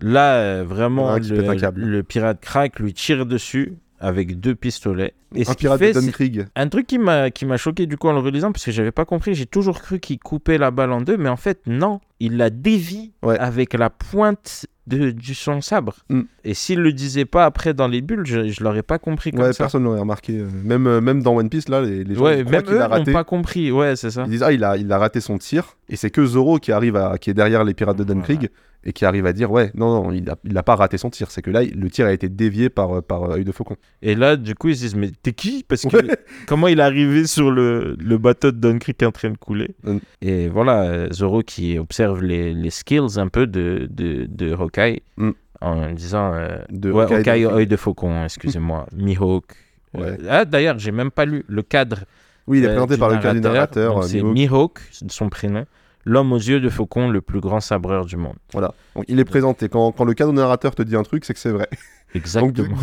Là, 0.01 0.35
euh, 0.37 0.65
vraiment, 0.67 1.15
le, 1.17 1.73
le 1.77 2.03
pirate 2.03 2.41
crack 2.41 2.79
lui 2.81 2.93
tire 2.93 3.27
dessus 3.27 3.75
avec 4.01 4.39
deux 4.41 4.55
pistolets. 4.55 5.15
Et 5.35 5.49
un 5.49 5.55
pirate 5.55 5.79
fait, 5.79 5.93
de 5.95 6.45
un 6.55 6.69
truc 6.69 6.87
qui 6.87 6.99
m'a 6.99 7.31
qui 7.31 7.45
m'a 7.47 7.57
choqué 7.57 7.87
du 7.87 7.97
coup 7.97 8.07
en 8.09 8.13
le 8.13 8.19
relisant 8.21 8.53
parce 8.53 8.65
que 8.65 8.71
j'avais 8.71 8.93
pas 8.93 9.05
compris, 9.05 9.35
j'ai 9.35 9.47
toujours 9.47 9.81
cru 9.81 9.99
qu'il 9.99 10.19
coupait 10.21 10.59
la 10.59 10.71
balle 10.71 10.93
en 10.93 11.01
deux, 11.01 11.17
mais 11.17 11.29
en 11.29 11.37
fait 11.37 11.61
non, 11.67 12.01
il 12.21 12.37
la 12.37 12.51
dévie 12.51 13.13
Ouais. 13.23 13.39
avec 13.39 13.73
la 13.75 13.89
pointe 13.91 14.67
de, 14.87 15.11
du 15.11 15.35
son 15.35 15.61
sabre. 15.63 15.97
Mm. 16.11 16.21
Et 16.45 16.55
s'il 16.55 16.81
le 16.81 16.93
disait 16.93 17.25
pas 17.25 17.47
après 17.47 17.73
dans 17.75 17.89
les 17.89 18.01
bulles, 18.03 18.27
je, 18.27 18.49
je 18.49 18.63
l'aurais 18.63 18.83
pas 18.83 18.99
compris 18.99 19.31
comme 19.33 19.41
Ouais, 19.41 19.53
ça. 19.55 19.65
personne 19.65 19.83
l'aurait 19.85 20.01
remarqué. 20.01 20.45
Même, 20.65 20.87
euh, 20.87 21.01
même 21.01 21.23
dans 21.23 21.35
One 21.35 21.49
Piece, 21.49 21.69
là, 21.69 21.81
les, 21.81 22.05
les 22.05 22.15
gens 22.15 22.23
Ouais, 22.25 22.45
même 22.45 22.63
eux 22.69 22.81
a 22.83 22.89
raté. 22.89 23.13
pas 23.13 23.25
compris. 23.25 23.73
Ouais, 23.73 23.97
c'est 23.97 24.11
ça. 24.11 24.25
Ils 24.27 24.31
disent 24.31 24.43
ah 24.43 24.53
il 24.53 24.63
a 24.63 24.77
il 24.77 24.93
a 24.93 24.99
raté 24.99 25.21
son 25.21 25.39
tir 25.39 25.77
et 25.89 25.97
c'est 25.97 26.11
que 26.11 26.25
Zoro 26.27 26.59
qui 26.59 26.71
arrive 26.73 26.97
à 26.97 27.17
qui 27.19 27.31
est 27.31 27.35
derrière 27.35 27.65
les 27.65 27.75
pirates 27.75 27.97
de 27.97 28.05
Dunkirk 28.05 28.51
et 28.85 28.93
qui 28.93 29.05
arrive 29.05 29.27
à 29.27 29.33
dire 29.33 29.51
ouais 29.51 29.71
non 29.75 30.03
non 30.03 30.13
il 30.13 30.29
a, 30.31 30.37
il 30.45 30.57
a 30.59 30.63
pas 30.63 30.75
raté 30.77 30.99
son 30.99 31.11
tir 31.11 31.31
c'est 31.31 31.41
que 31.43 31.51
là 31.51 31.63
le 31.65 31.91
tir 31.91 32.07
a 32.07 32.13
été 32.13 32.29
dévié 32.29 32.69
par 32.69 32.99
euh, 32.99 33.01
par 33.01 33.25
euh, 33.25 33.35
œil 33.37 33.45
de 33.45 33.53
faucon. 33.53 33.77
Et 34.03 34.15
là, 34.15 34.37
du 34.37 34.55
coup, 34.55 34.69
ils 34.69 34.77
se 34.77 34.81
disent 34.83 34.95
mais 34.97 35.11
t'es 35.23 35.33
qui? 35.33 35.65
Parce 35.67 35.83
que 35.83 35.97
Ouais. 35.97 36.17
comment 36.47 36.69
il 36.69 36.79
est 36.81 36.83
arrivé 36.83 37.27
sur 37.27 37.51
le, 37.51 37.97
le 37.99 38.19
bateau 38.19 38.53
de 38.53 38.59
Dunkirk 38.59 39.03
en 39.03 39.13
train 39.13 39.31
de 39.31 39.37
couler? 39.39 39.75
Mm. 39.85 39.97
Et 40.23 40.49
voilà, 40.49 40.83
euh, 40.83 41.09
Zoro 41.13 41.43
qui 41.43 41.79
observe 41.79 42.23
les, 42.23 42.53
les 42.55 42.71
skills 42.71 43.19
un 43.19 43.29
peu 43.29 43.47
de 43.47 43.87
de, 43.91 44.27
de 44.29 44.53
Hawkeye 44.55 45.03
Mm. 45.17 45.31
en 45.61 45.93
disant 45.93 46.33
euh, 46.35 46.59
De 46.71 46.91
ouais, 46.93 47.05
Hawkeye 47.13 47.47
œil 47.47 47.67
de 47.67 47.77
faucon, 47.77 48.25
excusez-moi, 48.25 48.87
Mihawk. 48.97 49.45
Euh, 49.97 50.01
Ouais. 50.01 50.19
ah, 50.29 50.45
d'ailleurs, 50.45 50.79
j'ai 50.79 50.91
même 50.91 51.13
pas 51.13 51.25
lu 51.25 51.45
le 51.47 51.63
cadre. 51.63 52.01
Oui 52.49 52.59
il 52.59 52.65
est 52.65 52.69
euh, 52.69 52.73
présenté 52.73 52.97
par 52.99 53.09
le 53.11 53.19
cas 53.19 53.33
du 53.33 53.41
narrateur. 53.41 53.99
Euh, 53.99 54.03
C'est 54.03 54.23
Mihawk. 54.23 54.81
Son 55.09 55.29
prénom. 55.29 55.65
L'homme 56.05 56.33
aux 56.33 56.39
yeux 56.39 56.61
de 56.61 56.69
faucon, 56.69 57.09
le 57.09 57.21
plus 57.21 57.41
grand 57.41 57.61
sabreur 57.61 58.05
du 58.07 58.17
monde. 58.17 58.37
Voilà 58.53 58.75
donc 58.95 59.05
il 59.09 59.19
est 59.19 59.25
présenté 59.25 59.69
quand 59.69 59.93
quand 59.93 60.05
le 60.05 60.15
du 60.15 60.25
narrateur 60.33 60.75
te 60.75 60.83
dit 60.83 60.97
un 60.97 61.03
truc 61.03 61.25
c'est 61.25 61.35
que 61.35 61.41
c'est 61.41 61.51
vrai. 61.51 61.69
Donc 62.15 62.23
Exactement. 62.23 62.77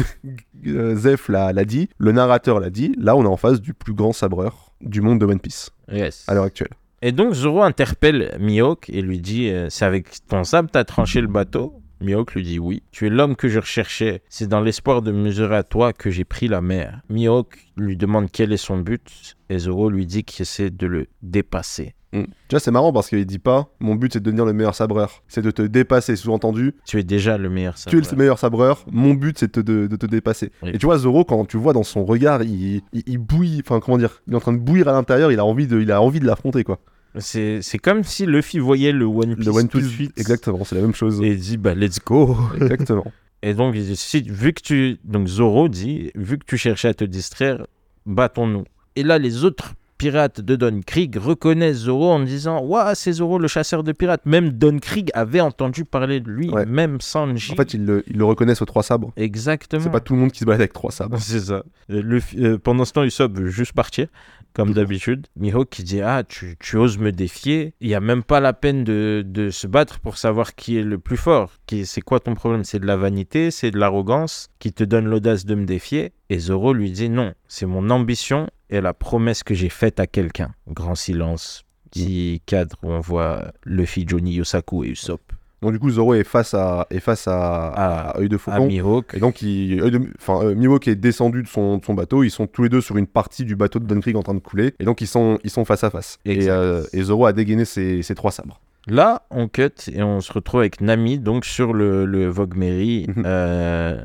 euh, 0.67 0.95
Zef 0.95 1.29
l'a 1.29 1.53
l'a 1.53 1.63
dit 1.63 1.87
le 1.97 2.11
narrateur 2.11 2.59
l'a 2.59 2.69
dit 2.69 2.93
là 2.97 3.15
on 3.15 3.23
est 3.23 3.27
en 3.27 3.37
face 3.37 3.61
du 3.61 3.73
plus 3.73 3.93
grand 3.93 4.11
sabreur 4.11 4.73
du 4.81 4.99
monde 4.99 5.19
de 5.19 5.25
One 5.25 5.39
Piece 5.39 5.69
yes. 5.89 6.25
à 6.27 6.33
l'heure 6.33 6.43
actuelle. 6.43 6.71
Et 7.01 7.13
donc 7.13 7.33
Zoro 7.33 7.61
interpelle 7.61 8.35
Mihawk 8.41 8.89
et 8.89 9.01
lui 9.01 9.19
dit 9.19 9.49
euh, 9.49 9.69
C'est 9.69 9.85
avec 9.85 10.07
ton 10.27 10.43
sabre 10.43 10.69
t'as 10.69 10.83
tranché 10.83 11.21
le 11.21 11.27
bateau 11.27 11.81
Mihawk 12.01 12.33
lui 12.33 12.43
dit 12.43 12.59
oui. 12.59 12.83
Tu 12.91 13.07
es 13.07 13.09
l'homme 13.09 13.35
que 13.35 13.47
je 13.47 13.59
recherchais. 13.59 14.23
C'est 14.27 14.47
dans 14.47 14.59
l'espoir 14.61 15.01
de 15.01 15.11
mesurer 15.11 15.55
à 15.55 15.63
toi 15.63 15.93
que 15.93 16.09
j'ai 16.09 16.25
pris 16.25 16.47
la 16.47 16.61
mer. 16.61 17.01
Mihawk 17.09 17.67
lui 17.77 17.95
demande 17.95 18.29
quel 18.31 18.51
est 18.51 18.57
son 18.57 18.79
but 18.79 19.35
et 19.49 19.59
Zoro 19.59 19.89
lui 19.89 20.05
dit 20.05 20.23
qu'il 20.23 20.41
essaie 20.41 20.71
de 20.71 20.87
le 20.87 21.07
dépasser. 21.21 21.93
Mm. 22.13 22.23
Tu 22.23 22.29
vois, 22.51 22.59
c'est 22.59 22.71
marrant 22.71 22.91
parce 22.91 23.07
qu'il 23.07 23.25
dit 23.25 23.39
pas 23.39 23.69
mon 23.79 23.95
but 23.95 24.11
c'est 24.13 24.19
de 24.19 24.25
devenir 24.25 24.45
le 24.45 24.53
meilleur 24.53 24.75
sabreur. 24.75 25.23
C'est 25.27 25.41
de 25.41 25.51
te 25.51 25.61
dépasser, 25.61 26.15
sous-entendu. 26.15 26.73
Tu 26.85 26.99
es 26.99 27.03
déjà 27.03 27.37
le 27.37 27.49
meilleur 27.49 27.75
Tu 27.75 27.95
es 27.95 27.99
le 27.99 28.03
sabreur. 28.03 28.19
meilleur 28.19 28.39
sabreur, 28.39 28.85
mon 28.91 29.13
but 29.13 29.37
c'est 29.39 29.55
de, 29.57 29.61
te- 29.61 29.87
de 29.87 29.95
te 29.95 30.05
dépasser. 30.05 30.51
Oui. 30.63 30.71
Et 30.73 30.77
tu 30.77 30.85
vois, 30.87 30.97
Zoro, 30.97 31.23
quand 31.23 31.45
tu 31.45 31.57
vois 31.57 31.73
dans 31.73 31.83
son 31.83 32.03
regard, 32.03 32.43
il, 32.43 32.81
il, 32.93 33.03
il 33.07 33.17
bouille, 33.17 33.61
enfin 33.65 33.79
comment 33.79 33.97
dire, 33.97 34.21
il 34.27 34.33
est 34.33 34.35
en 34.35 34.39
train 34.41 34.53
de 34.53 34.57
bouillir 34.59 34.87
à 34.89 34.91
l'intérieur, 34.91 35.31
il 35.31 35.39
a 35.39 35.45
envie 35.45 35.67
de, 35.67 35.79
il 35.79 35.91
a 35.91 36.01
envie 36.01 36.19
de 36.19 36.25
l'affronter 36.25 36.63
quoi. 36.63 36.79
C'est 37.17 37.61
c'est 37.61 37.77
comme 37.77 38.03
si 38.03 38.25
Luffy 38.25 38.59
voyait 38.59 38.91
le 38.93 39.05
One 39.05 39.35
Piece, 39.35 39.45
Le 39.45 39.51
One 39.51 39.67
tout 39.67 39.79
de 39.79 39.83
Piece, 39.83 39.93
suite. 39.93 40.13
exactement, 40.19 40.63
c'est 40.63 40.75
la 40.75 40.81
même 40.81 40.93
chose. 40.95 41.21
Et 41.21 41.27
il 41.31 41.39
dit 41.39 41.57
bah 41.57 41.75
let's 41.75 41.99
go. 42.05 42.37
Exactement. 42.59 43.05
Et 43.43 43.53
donc 43.53 43.73
il 43.75 43.83
dit 43.85 43.95
si, 43.95 44.21
vu 44.21 44.53
que 44.53 44.61
tu 44.61 44.97
donc 45.03 45.27
Zoro 45.27 45.67
dit 45.67 46.11
vu 46.15 46.37
que 46.37 46.45
tu 46.45 46.57
cherchais 46.57 46.87
à 46.89 46.93
te 46.93 47.03
distraire, 47.03 47.65
battons-nous. 48.05 48.63
Et 48.95 49.03
là 49.03 49.17
les 49.17 49.43
autres 49.43 49.73
pirates 50.01 50.41
de 50.41 50.55
Don 50.55 50.79
Krieg 50.83 51.15
reconnaissent 51.15 51.77
Zoro 51.77 52.09
en 52.09 52.19
disant 52.21 52.59
Waouh, 52.63 52.93
c'est 52.95 53.11
Zoro 53.11 53.37
le 53.37 53.47
chasseur 53.47 53.83
de 53.83 53.91
pirates. 53.91 54.25
Même 54.25 54.49
Don 54.49 54.79
Krieg 54.79 55.11
avait 55.13 55.41
entendu 55.41 55.85
parler 55.85 56.19
de 56.21 56.27
lui, 56.31 56.49
Ouais. 56.49 56.65
même 56.65 56.99
Sanji. 57.01 57.51
En 57.51 57.55
fait, 57.55 57.75
ils 57.75 57.85
le, 57.85 58.03
ils 58.07 58.17
le 58.17 58.25
reconnaissent 58.25 58.63
aux 58.63 58.65
trois 58.65 58.81
sabres. 58.81 59.13
Exactement. 59.15 59.83
C'est 59.83 59.91
pas 59.91 59.99
tout 59.99 60.13
le 60.15 60.19
monde 60.21 60.31
qui 60.31 60.39
se 60.39 60.45
balade 60.45 60.61
avec 60.61 60.73
trois 60.73 60.89
sabres. 60.91 61.17
C'est 61.21 61.39
ça. 61.41 61.63
Le, 61.87 62.19
euh, 62.39 62.57
pendant 62.57 62.83
ce 62.83 62.93
temps, 62.93 63.03
Usopp 63.03 63.37
veut 63.37 63.49
juste 63.49 63.73
partir, 63.73 64.07
comme 64.53 64.73
d'habitude. 64.73 65.27
Mihawk 65.35 65.69
qui 65.69 65.83
dit 65.83 66.01
Ah, 66.01 66.23
tu, 66.27 66.55
tu 66.59 66.77
oses 66.77 66.97
me 66.97 67.11
défier. 67.11 67.75
Il 67.79 67.87
n'y 67.89 67.93
a 67.95 67.99
même 68.01 68.23
pas 68.23 68.39
la 68.39 68.53
peine 68.53 68.83
de, 68.83 69.23
de 69.23 69.51
se 69.51 69.67
battre 69.67 69.99
pour 69.99 70.17
savoir 70.17 70.55
qui 70.55 70.77
est 70.79 70.83
le 70.83 70.97
plus 70.97 71.17
fort. 71.17 71.51
C'est 71.83 72.01
quoi 72.01 72.19
ton 72.19 72.33
problème? 72.33 72.63
C'est 72.63 72.79
de 72.79 72.87
la 72.87 72.97
vanité, 72.97 73.51
c'est 73.51 73.69
de 73.69 73.77
l'arrogance 73.77 74.49
qui 74.57 74.73
te 74.73 74.83
donne 74.83 75.05
l'audace 75.05 75.45
de 75.45 75.53
me 75.53 75.65
défier? 75.65 76.11
Et 76.31 76.39
Zoro 76.39 76.73
lui 76.73 76.89
dit 76.91 77.07
Non, 77.09 77.33
c'est 77.47 77.65
mon 77.67 77.89
ambition 77.91 78.47
et 78.71 78.81
la 78.81 78.93
promesse 78.93 79.43
que 79.43 79.53
j'ai 79.53 79.69
faite 79.69 79.99
à 79.99 80.07
quelqu'un. 80.07 80.51
Grand 80.67 80.95
silence. 80.95 81.63
Petit 81.91 82.41
cadre 82.45 82.77
où 82.83 82.89
on 82.91 82.99
voit 83.01 83.51
Luffy, 83.65 84.05
Johnny, 84.07 84.33
Yosaku 84.35 84.85
et 84.85 84.89
Usopp. 84.89 85.21
Donc 85.61 85.73
du 85.73 85.79
coup, 85.79 85.91
Zoro 85.91 86.15
est 86.15 86.23
face 86.23 86.53
à, 86.55 86.87
est 86.89 86.99
face 87.01 87.27
à, 87.27 87.67
À- 87.67 88.09
à 88.11 88.19
œil 88.19 88.29
de 88.29 88.37
faucon. 88.37 88.65
Mihawk. 88.65 89.13
Et 89.13 89.19
donc, 89.19 89.41
il, 89.43 89.77
de- 89.77 90.01
enfin, 90.19 90.39
euh, 90.43 90.55
Mihawk 90.55 90.87
est 90.87 90.95
descendu 90.95 91.43
de 91.43 91.47
son, 91.47 91.77
de 91.77 91.85
son 91.85 91.93
bateau. 91.93 92.23
Ils 92.23 92.31
sont 92.31 92.47
tous 92.47 92.63
les 92.63 92.69
deux 92.69 92.81
sur 92.81 92.97
une 92.97 93.05
partie 93.05 93.45
du 93.45 93.55
bateau 93.55 93.77
de 93.77 93.85
Don 93.85 93.99
Krieg 93.99 94.15
en 94.15 94.23
train 94.23 94.33
de 94.33 94.39
couler. 94.39 94.73
Et 94.79 94.85
donc, 94.85 95.01
ils 95.01 95.07
sont, 95.07 95.37
ils 95.43 95.51
sont 95.51 95.63
face 95.65 95.83
à 95.83 95.91
face. 95.91 96.17
Et, 96.25 96.49
euh, 96.49 96.83
et 96.93 97.03
Zoro 97.03 97.27
a 97.27 97.33
dégainé 97.33 97.65
ses, 97.65 98.01
ses 98.01 98.15
trois 98.15 98.31
sabres. 98.31 98.59
Là, 98.87 99.27
on 99.29 99.47
cut 99.47 99.69
et 99.93 100.01
on 100.01 100.21
se 100.21 100.33
retrouve 100.33 100.61
avec 100.61 100.81
Nami, 100.81 101.19
donc 101.19 101.45
sur 101.45 101.73
le, 101.73 102.05
le 102.05 102.25
Vogue 102.27 102.55
Mary, 102.55 103.05
euh, 103.23 104.01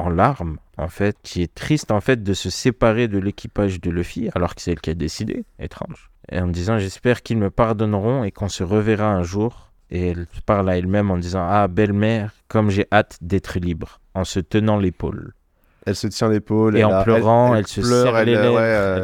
en, 0.00 0.08
larmes, 0.10 0.58
en 0.78 0.88
fait, 0.88 1.16
qui 1.22 1.42
est 1.42 1.54
triste, 1.54 1.90
en 1.90 2.00
fait, 2.00 2.22
de 2.22 2.32
se 2.34 2.50
séparer 2.50 3.08
de 3.08 3.18
l'équipage 3.18 3.80
de 3.80 3.90
Luffy, 3.90 4.30
alors 4.34 4.54
que 4.54 4.62
c'est 4.62 4.72
elle 4.72 4.80
qui 4.80 4.90
a 4.90 4.94
décidé, 4.94 5.44
étrange. 5.58 6.10
Et 6.32 6.40
en 6.40 6.46
me 6.46 6.52
disant, 6.52 6.78
j'espère 6.78 7.22
qu'ils 7.22 7.38
me 7.38 7.50
pardonneront 7.50 8.24
et 8.24 8.30
qu'on 8.30 8.48
se 8.48 8.62
reverra 8.62 9.06
un 9.12 9.22
jour. 9.22 9.72
Et 9.90 10.08
elle 10.10 10.26
parle 10.46 10.70
à 10.70 10.78
elle-même 10.78 11.10
en 11.10 11.18
disant, 11.18 11.44
ah, 11.48 11.66
belle-mère, 11.66 12.32
comme 12.46 12.70
j'ai 12.70 12.86
hâte 12.92 13.18
d'être 13.20 13.58
libre, 13.58 14.00
en 14.14 14.24
se 14.24 14.38
tenant 14.38 14.76
l'épaule. 14.78 15.34
Elle 15.86 15.96
se 15.96 16.06
tient 16.06 16.28
l'épaule. 16.28 16.76
Et 16.76 16.80
elle 16.80 16.84
en 16.86 16.92
a- 16.92 17.02
pleurant, 17.02 17.54
elle, 17.54 17.60
elle 17.60 17.66
se 17.66 17.80
pleure, 17.80 18.04
serre 18.06 18.16
elle, 18.18 18.28
les 18.28 18.36
euh, 18.36 18.42
lèvres, 18.42 18.54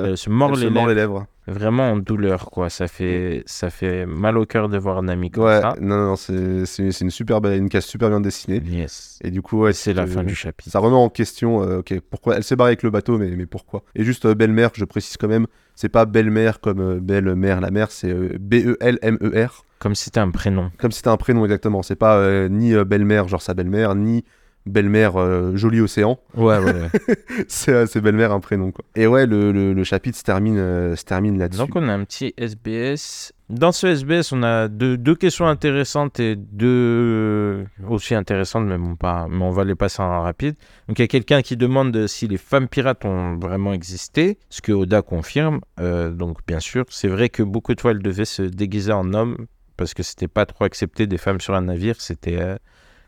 ouais, 0.04 0.08
elle 0.10 0.16
se 0.16 0.30
mord 0.30 0.50
elle 0.52 0.60
les 0.60 0.66
se 0.66 0.70
mord 0.70 0.86
lèvres. 0.86 0.88
les 0.88 0.94
lèvres. 0.94 1.26
Vraiment 1.46 1.92
en 1.92 1.96
douleur, 1.96 2.50
quoi. 2.50 2.70
Ça 2.70 2.88
fait, 2.88 3.42
ça 3.46 3.70
fait 3.70 4.04
mal 4.04 4.36
au 4.36 4.46
cœur 4.46 4.68
de 4.68 4.76
voir 4.78 5.02
Nami 5.02 5.30
comme 5.30 5.44
Ouais, 5.44 5.60
ça. 5.60 5.74
non, 5.80 5.96
non, 5.96 6.16
c'est 6.16 6.66
c'est- 6.66 6.90
c'est 6.90 7.04
une 7.04 7.10
super 7.10 7.40
belle, 7.40 7.58
une 7.58 7.68
case 7.68 7.84
super 7.84 8.08
bien 8.08 8.20
dessinée. 8.20 8.60
Yes. 8.66 9.18
Et 9.22 9.30
du 9.30 9.42
coup, 9.42 9.60
ouais, 9.60 9.72
c'est 9.72 9.94
la 9.94 10.02
euh, 10.02 10.06
fin 10.06 10.24
du 10.24 10.34
chapitre. 10.34 10.70
Ça 10.70 10.78
remet 10.80 10.96
en 10.96 11.08
question, 11.08 11.62
euh, 11.62 11.78
ok, 11.78 12.00
pourquoi 12.10 12.36
elle 12.36 12.42
s'est 12.44 12.56
barrée 12.56 12.70
avec 12.70 12.82
le 12.82 12.90
bateau, 12.90 13.16
mais, 13.18 13.30
mais 13.36 13.46
pourquoi? 13.46 13.84
Et 13.94 14.02
juste 14.04 14.26
euh, 14.26 14.34
belle-mère, 14.34 14.70
je 14.74 14.84
précise 14.84 15.16
quand 15.16 15.28
même, 15.28 15.46
c'est 15.76 15.88
pas 15.88 16.04
belle-mère 16.04 16.58
comme 16.60 16.80
euh, 16.80 16.98
belle-mère, 17.00 17.60
la 17.60 17.70
mère, 17.70 17.90
c'est 17.92 18.12
B-E-L-M-E-R, 18.38 19.64
Comme 19.78 19.94
si 19.94 20.04
c'était 20.04 20.20
un 20.20 20.30
prénom. 20.30 20.70
comme 20.78 20.90
si 20.90 20.96
c'était 20.98 21.08
un 21.10 21.16
prénom 21.16 21.44
exactement. 21.44 21.82
C'est 21.82 21.96
pas 21.96 22.48
ni 22.48 22.74
belle-mère, 22.84 23.28
genre 23.28 23.42
sa 23.42 23.54
belle-mère, 23.54 23.94
ni 23.94 24.24
belle-mère 24.66 25.16
euh, 25.16 25.56
joli 25.56 25.80
océan. 25.80 26.18
Ouais, 26.36 26.58
ouais, 26.58 26.72
ouais. 26.72 27.16
c'est 27.48 27.72
euh, 27.72 27.86
c'est 27.86 28.00
belle-mère 28.00 28.32
un 28.32 28.40
prénom, 28.40 28.70
quoi. 28.72 28.84
Et 28.94 29.06
ouais, 29.06 29.26
le, 29.26 29.52
le- 29.52 29.72
le 29.72 29.84
chapitre 29.84 30.18
se 30.18 30.22
termine, 30.24 30.58
euh, 30.58 30.96
se 30.96 31.04
termine 31.04 31.38
là-dessus. 31.38 31.58
Donc 31.60 31.70
on 31.76 31.88
a 31.88 31.92
un 31.92 32.04
petit 32.04 32.34
SBS. 32.36 33.32
Dans 33.48 33.70
ce 33.70 33.86
SBS, 33.86 34.32
on 34.32 34.42
a 34.42 34.66
deux, 34.66 34.96
deux 34.98 35.14
questions 35.14 35.46
intéressantes 35.46 36.18
et 36.18 36.34
deux 36.36 37.64
aussi 37.88 38.14
intéressantes, 38.14 38.66
mais, 38.66 38.76
bon, 38.76 38.96
pas, 38.96 39.28
mais 39.30 39.44
on 39.44 39.50
va 39.50 39.62
les 39.64 39.76
passer 39.76 40.02
en 40.02 40.22
rapide. 40.22 40.56
Donc 40.88 40.98
il 40.98 41.02
y 41.02 41.04
a 41.04 41.08
quelqu'un 41.08 41.42
qui 41.42 41.56
demande 41.56 42.06
si 42.08 42.26
les 42.26 42.38
femmes 42.38 42.66
pirates 42.68 43.04
ont 43.04 43.38
vraiment 43.38 43.72
existé, 43.72 44.38
ce 44.50 44.60
que 44.62 44.72
Oda 44.72 45.02
confirme. 45.02 45.60
Euh, 45.80 46.10
donc 46.10 46.38
bien 46.46 46.58
sûr, 46.60 46.84
c'est 46.88 47.08
vrai 47.08 47.28
que 47.28 47.42
beaucoup 47.44 47.74
de 47.74 47.80
fois 47.80 47.92
elles 47.92 48.02
devaient 48.02 48.24
se 48.24 48.42
déguiser 48.42 48.92
en 48.92 49.14
hommes 49.14 49.46
parce 49.76 49.94
que 49.94 50.02
c'était 50.02 50.28
pas 50.28 50.46
trop 50.46 50.64
accepté 50.64 51.06
des 51.06 51.18
femmes 51.18 51.40
sur 51.40 51.54
un 51.54 51.62
navire. 51.62 51.96
C'était, 52.00 52.40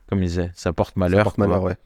comme 0.08 0.22
il 0.22 0.26
disait, 0.26 0.50
ça 0.54 0.72
porte 0.72 0.94
Ça 0.94 1.00
malheur. 1.00 1.24
porte 1.24 1.36
quoi. 1.36 1.46
malheur, 1.46 1.62
ouais. 1.64 1.76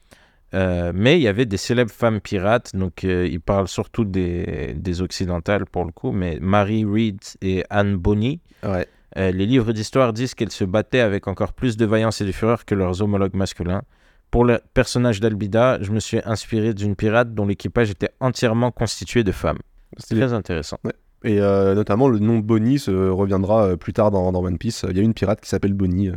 Euh, 0.53 0.91
mais 0.93 1.17
il 1.17 1.21
y 1.23 1.27
avait 1.27 1.45
des 1.47 1.57
célèbres 1.57 1.91
femmes 1.91 2.21
pirates, 2.21 2.75
donc 2.75 3.03
euh, 3.03 3.27
il 3.27 3.41
parle 3.41 3.67
surtout 3.67 4.05
des, 4.05 4.73
des 4.75 5.01
occidentales 5.01 5.65
pour 5.65 5.83
le 5.83 5.91
coup, 5.91 6.11
mais 6.11 6.37
Mary 6.39 6.85
Reed 6.85 7.19
et 7.41 7.63
Anne 7.71 7.95
Bonny. 7.97 8.39
Ouais. 8.63 8.87
Euh, 9.17 9.31
les 9.31 9.45
livres 9.47 9.73
d'histoire 9.73 10.13
disent 10.13 10.35
qu'elles 10.35 10.51
se 10.51 10.63
battaient 10.63 10.99
avec 10.99 11.27
encore 11.27 11.53
plus 11.53 11.75
de 11.75 11.85
vaillance 11.85 12.21
et 12.21 12.25
de 12.25 12.31
fureur 12.31 12.65
que 12.65 12.75
leurs 12.75 13.01
homologues 13.01 13.33
masculins. 13.35 13.81
Pour 14.29 14.45
le 14.45 14.59
personnage 14.73 15.19
d'Albida, 15.19 15.79
je 15.81 15.91
me 15.91 15.99
suis 15.99 16.19
inspiré 16.25 16.73
d'une 16.73 16.95
pirate 16.95 17.33
dont 17.35 17.45
l'équipage 17.45 17.89
était 17.91 18.09
entièrement 18.19 18.71
constitué 18.71 19.23
de 19.23 19.31
femmes. 19.31 19.59
C'est 19.97 20.15
très 20.15 20.33
intéressant. 20.33 20.77
Et 21.23 21.39
euh, 21.39 21.73
notamment, 21.73 22.09
le 22.09 22.19
nom 22.19 22.37
de 22.37 22.43
Bonnie 22.43 22.79
se 22.79 22.91
reviendra 22.91 23.65
euh, 23.65 23.75
plus 23.77 23.93
tard 23.93 24.11
dans, 24.11 24.31
dans 24.31 24.43
One 24.43 24.57
Piece. 24.57 24.85
Il 24.89 24.97
y 24.97 24.99
a 24.99 25.03
une 25.03 25.13
pirate 25.13 25.39
qui 25.39 25.47
s'appelle 25.49 25.73
Bonnie, 25.73 26.09
euh, 26.09 26.15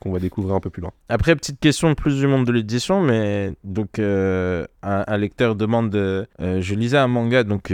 qu'on 0.00 0.10
va 0.10 0.18
découvrir 0.18 0.54
un 0.54 0.60
peu 0.60 0.70
plus 0.70 0.82
loin. 0.82 0.92
Après, 1.08 1.36
petite 1.36 1.60
question 1.60 1.94
plus 1.94 2.18
du 2.18 2.26
monde 2.26 2.44
de 2.44 2.52
l'édition, 2.52 3.00
mais 3.00 3.52
donc 3.62 3.98
euh, 3.98 4.66
un, 4.82 5.04
un 5.06 5.16
lecteur 5.16 5.54
demande. 5.54 5.92
je 5.92 6.74
lisais 6.74 6.98
un 6.98 7.08
manga 7.08 7.44
donc 7.44 7.72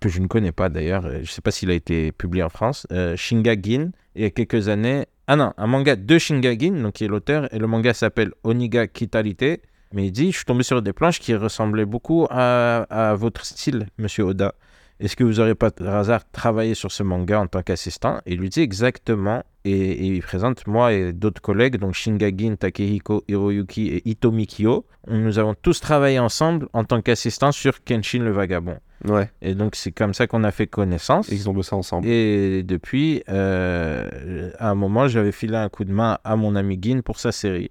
que 0.00 0.08
je 0.08 0.20
ne 0.20 0.26
connais 0.26 0.52
pas 0.52 0.68
d'ailleurs. 0.68 1.08
Je 1.22 1.30
sais 1.30 1.42
pas 1.42 1.50
s'il 1.50 1.70
a 1.70 1.74
été 1.74 2.12
publié 2.12 2.42
en 2.42 2.50
France. 2.50 2.86
Shingagin. 3.16 3.90
Il 4.14 4.22
y 4.22 4.24
a 4.24 4.30
quelques 4.30 4.68
années. 4.68 5.06
Ah 5.26 5.36
non, 5.36 5.52
un 5.56 5.66
manga 5.68 5.94
de 5.94 6.18
Shingagin, 6.18 6.82
donc 6.82 6.94
qui 6.94 7.04
est 7.04 7.08
l'auteur, 7.08 7.52
et 7.54 7.58
le 7.58 7.66
manga 7.68 7.94
s'appelle 7.94 8.32
Oniga 8.42 8.88
Kitarite. 8.88 9.62
Mais 9.92 10.06
il 10.06 10.12
dit, 10.12 10.32
je 10.32 10.36
suis 10.36 10.44
tombé 10.44 10.62
sur 10.64 10.82
des 10.82 10.92
planches 10.92 11.18
qui 11.20 11.34
ressemblaient 11.34 11.84
beaucoup 11.84 12.26
à, 12.30 12.82
à 12.90 13.14
votre 13.14 13.44
style, 13.44 13.86
Monsieur 13.98 14.24
Oda. 14.24 14.54
Est-ce 15.00 15.16
que 15.16 15.24
vous 15.24 15.40
aurez 15.40 15.54
pas 15.54 15.70
par 15.70 15.96
hasard 15.96 16.30
travaillé 16.30 16.74
sur 16.74 16.92
ce 16.92 17.02
manga 17.02 17.40
en 17.40 17.46
tant 17.46 17.62
qu'assistant? 17.62 18.20
Il 18.26 18.38
lui 18.38 18.50
dit 18.50 18.60
exactement, 18.60 19.42
et, 19.64 19.72
et 19.72 20.06
il 20.06 20.20
présente 20.22 20.66
moi 20.66 20.92
et 20.92 21.12
d'autres 21.14 21.40
collègues, 21.40 21.78
donc 21.78 21.94
Shingagin, 21.94 22.56
Takehiko, 22.56 23.24
Hiroyuki 23.26 23.88
et 23.88 24.08
Ito 24.08 24.30
Mikio. 24.30 24.84
Nous 25.08 25.38
avons 25.38 25.54
tous 25.54 25.80
travaillé 25.80 26.18
ensemble 26.18 26.68
en 26.74 26.84
tant 26.84 27.00
qu'assistants 27.00 27.52
sur 27.52 27.82
Kenshin 27.82 28.20
le 28.20 28.30
Vagabond. 28.30 28.76
Ouais, 29.08 29.30
Et 29.40 29.54
donc 29.54 29.76
c'est 29.76 29.92
comme 29.92 30.12
ça 30.12 30.26
qu'on 30.26 30.44
a 30.44 30.50
fait 30.50 30.66
connaissance. 30.66 31.32
et 31.32 31.34
ils 31.34 31.48
ont 31.48 31.54
bossé 31.54 31.74
ensemble. 31.74 32.06
Et 32.06 32.62
depuis, 32.62 33.22
euh, 33.30 34.50
à 34.58 34.68
un 34.70 34.74
moment, 34.74 35.08
j'avais 35.08 35.32
filé 35.32 35.56
un 35.56 35.70
coup 35.70 35.84
de 35.84 35.92
main 35.92 36.18
à 36.24 36.36
mon 36.36 36.54
ami 36.56 36.78
Gin 36.80 37.02
pour 37.02 37.18
sa 37.18 37.32
série. 37.32 37.70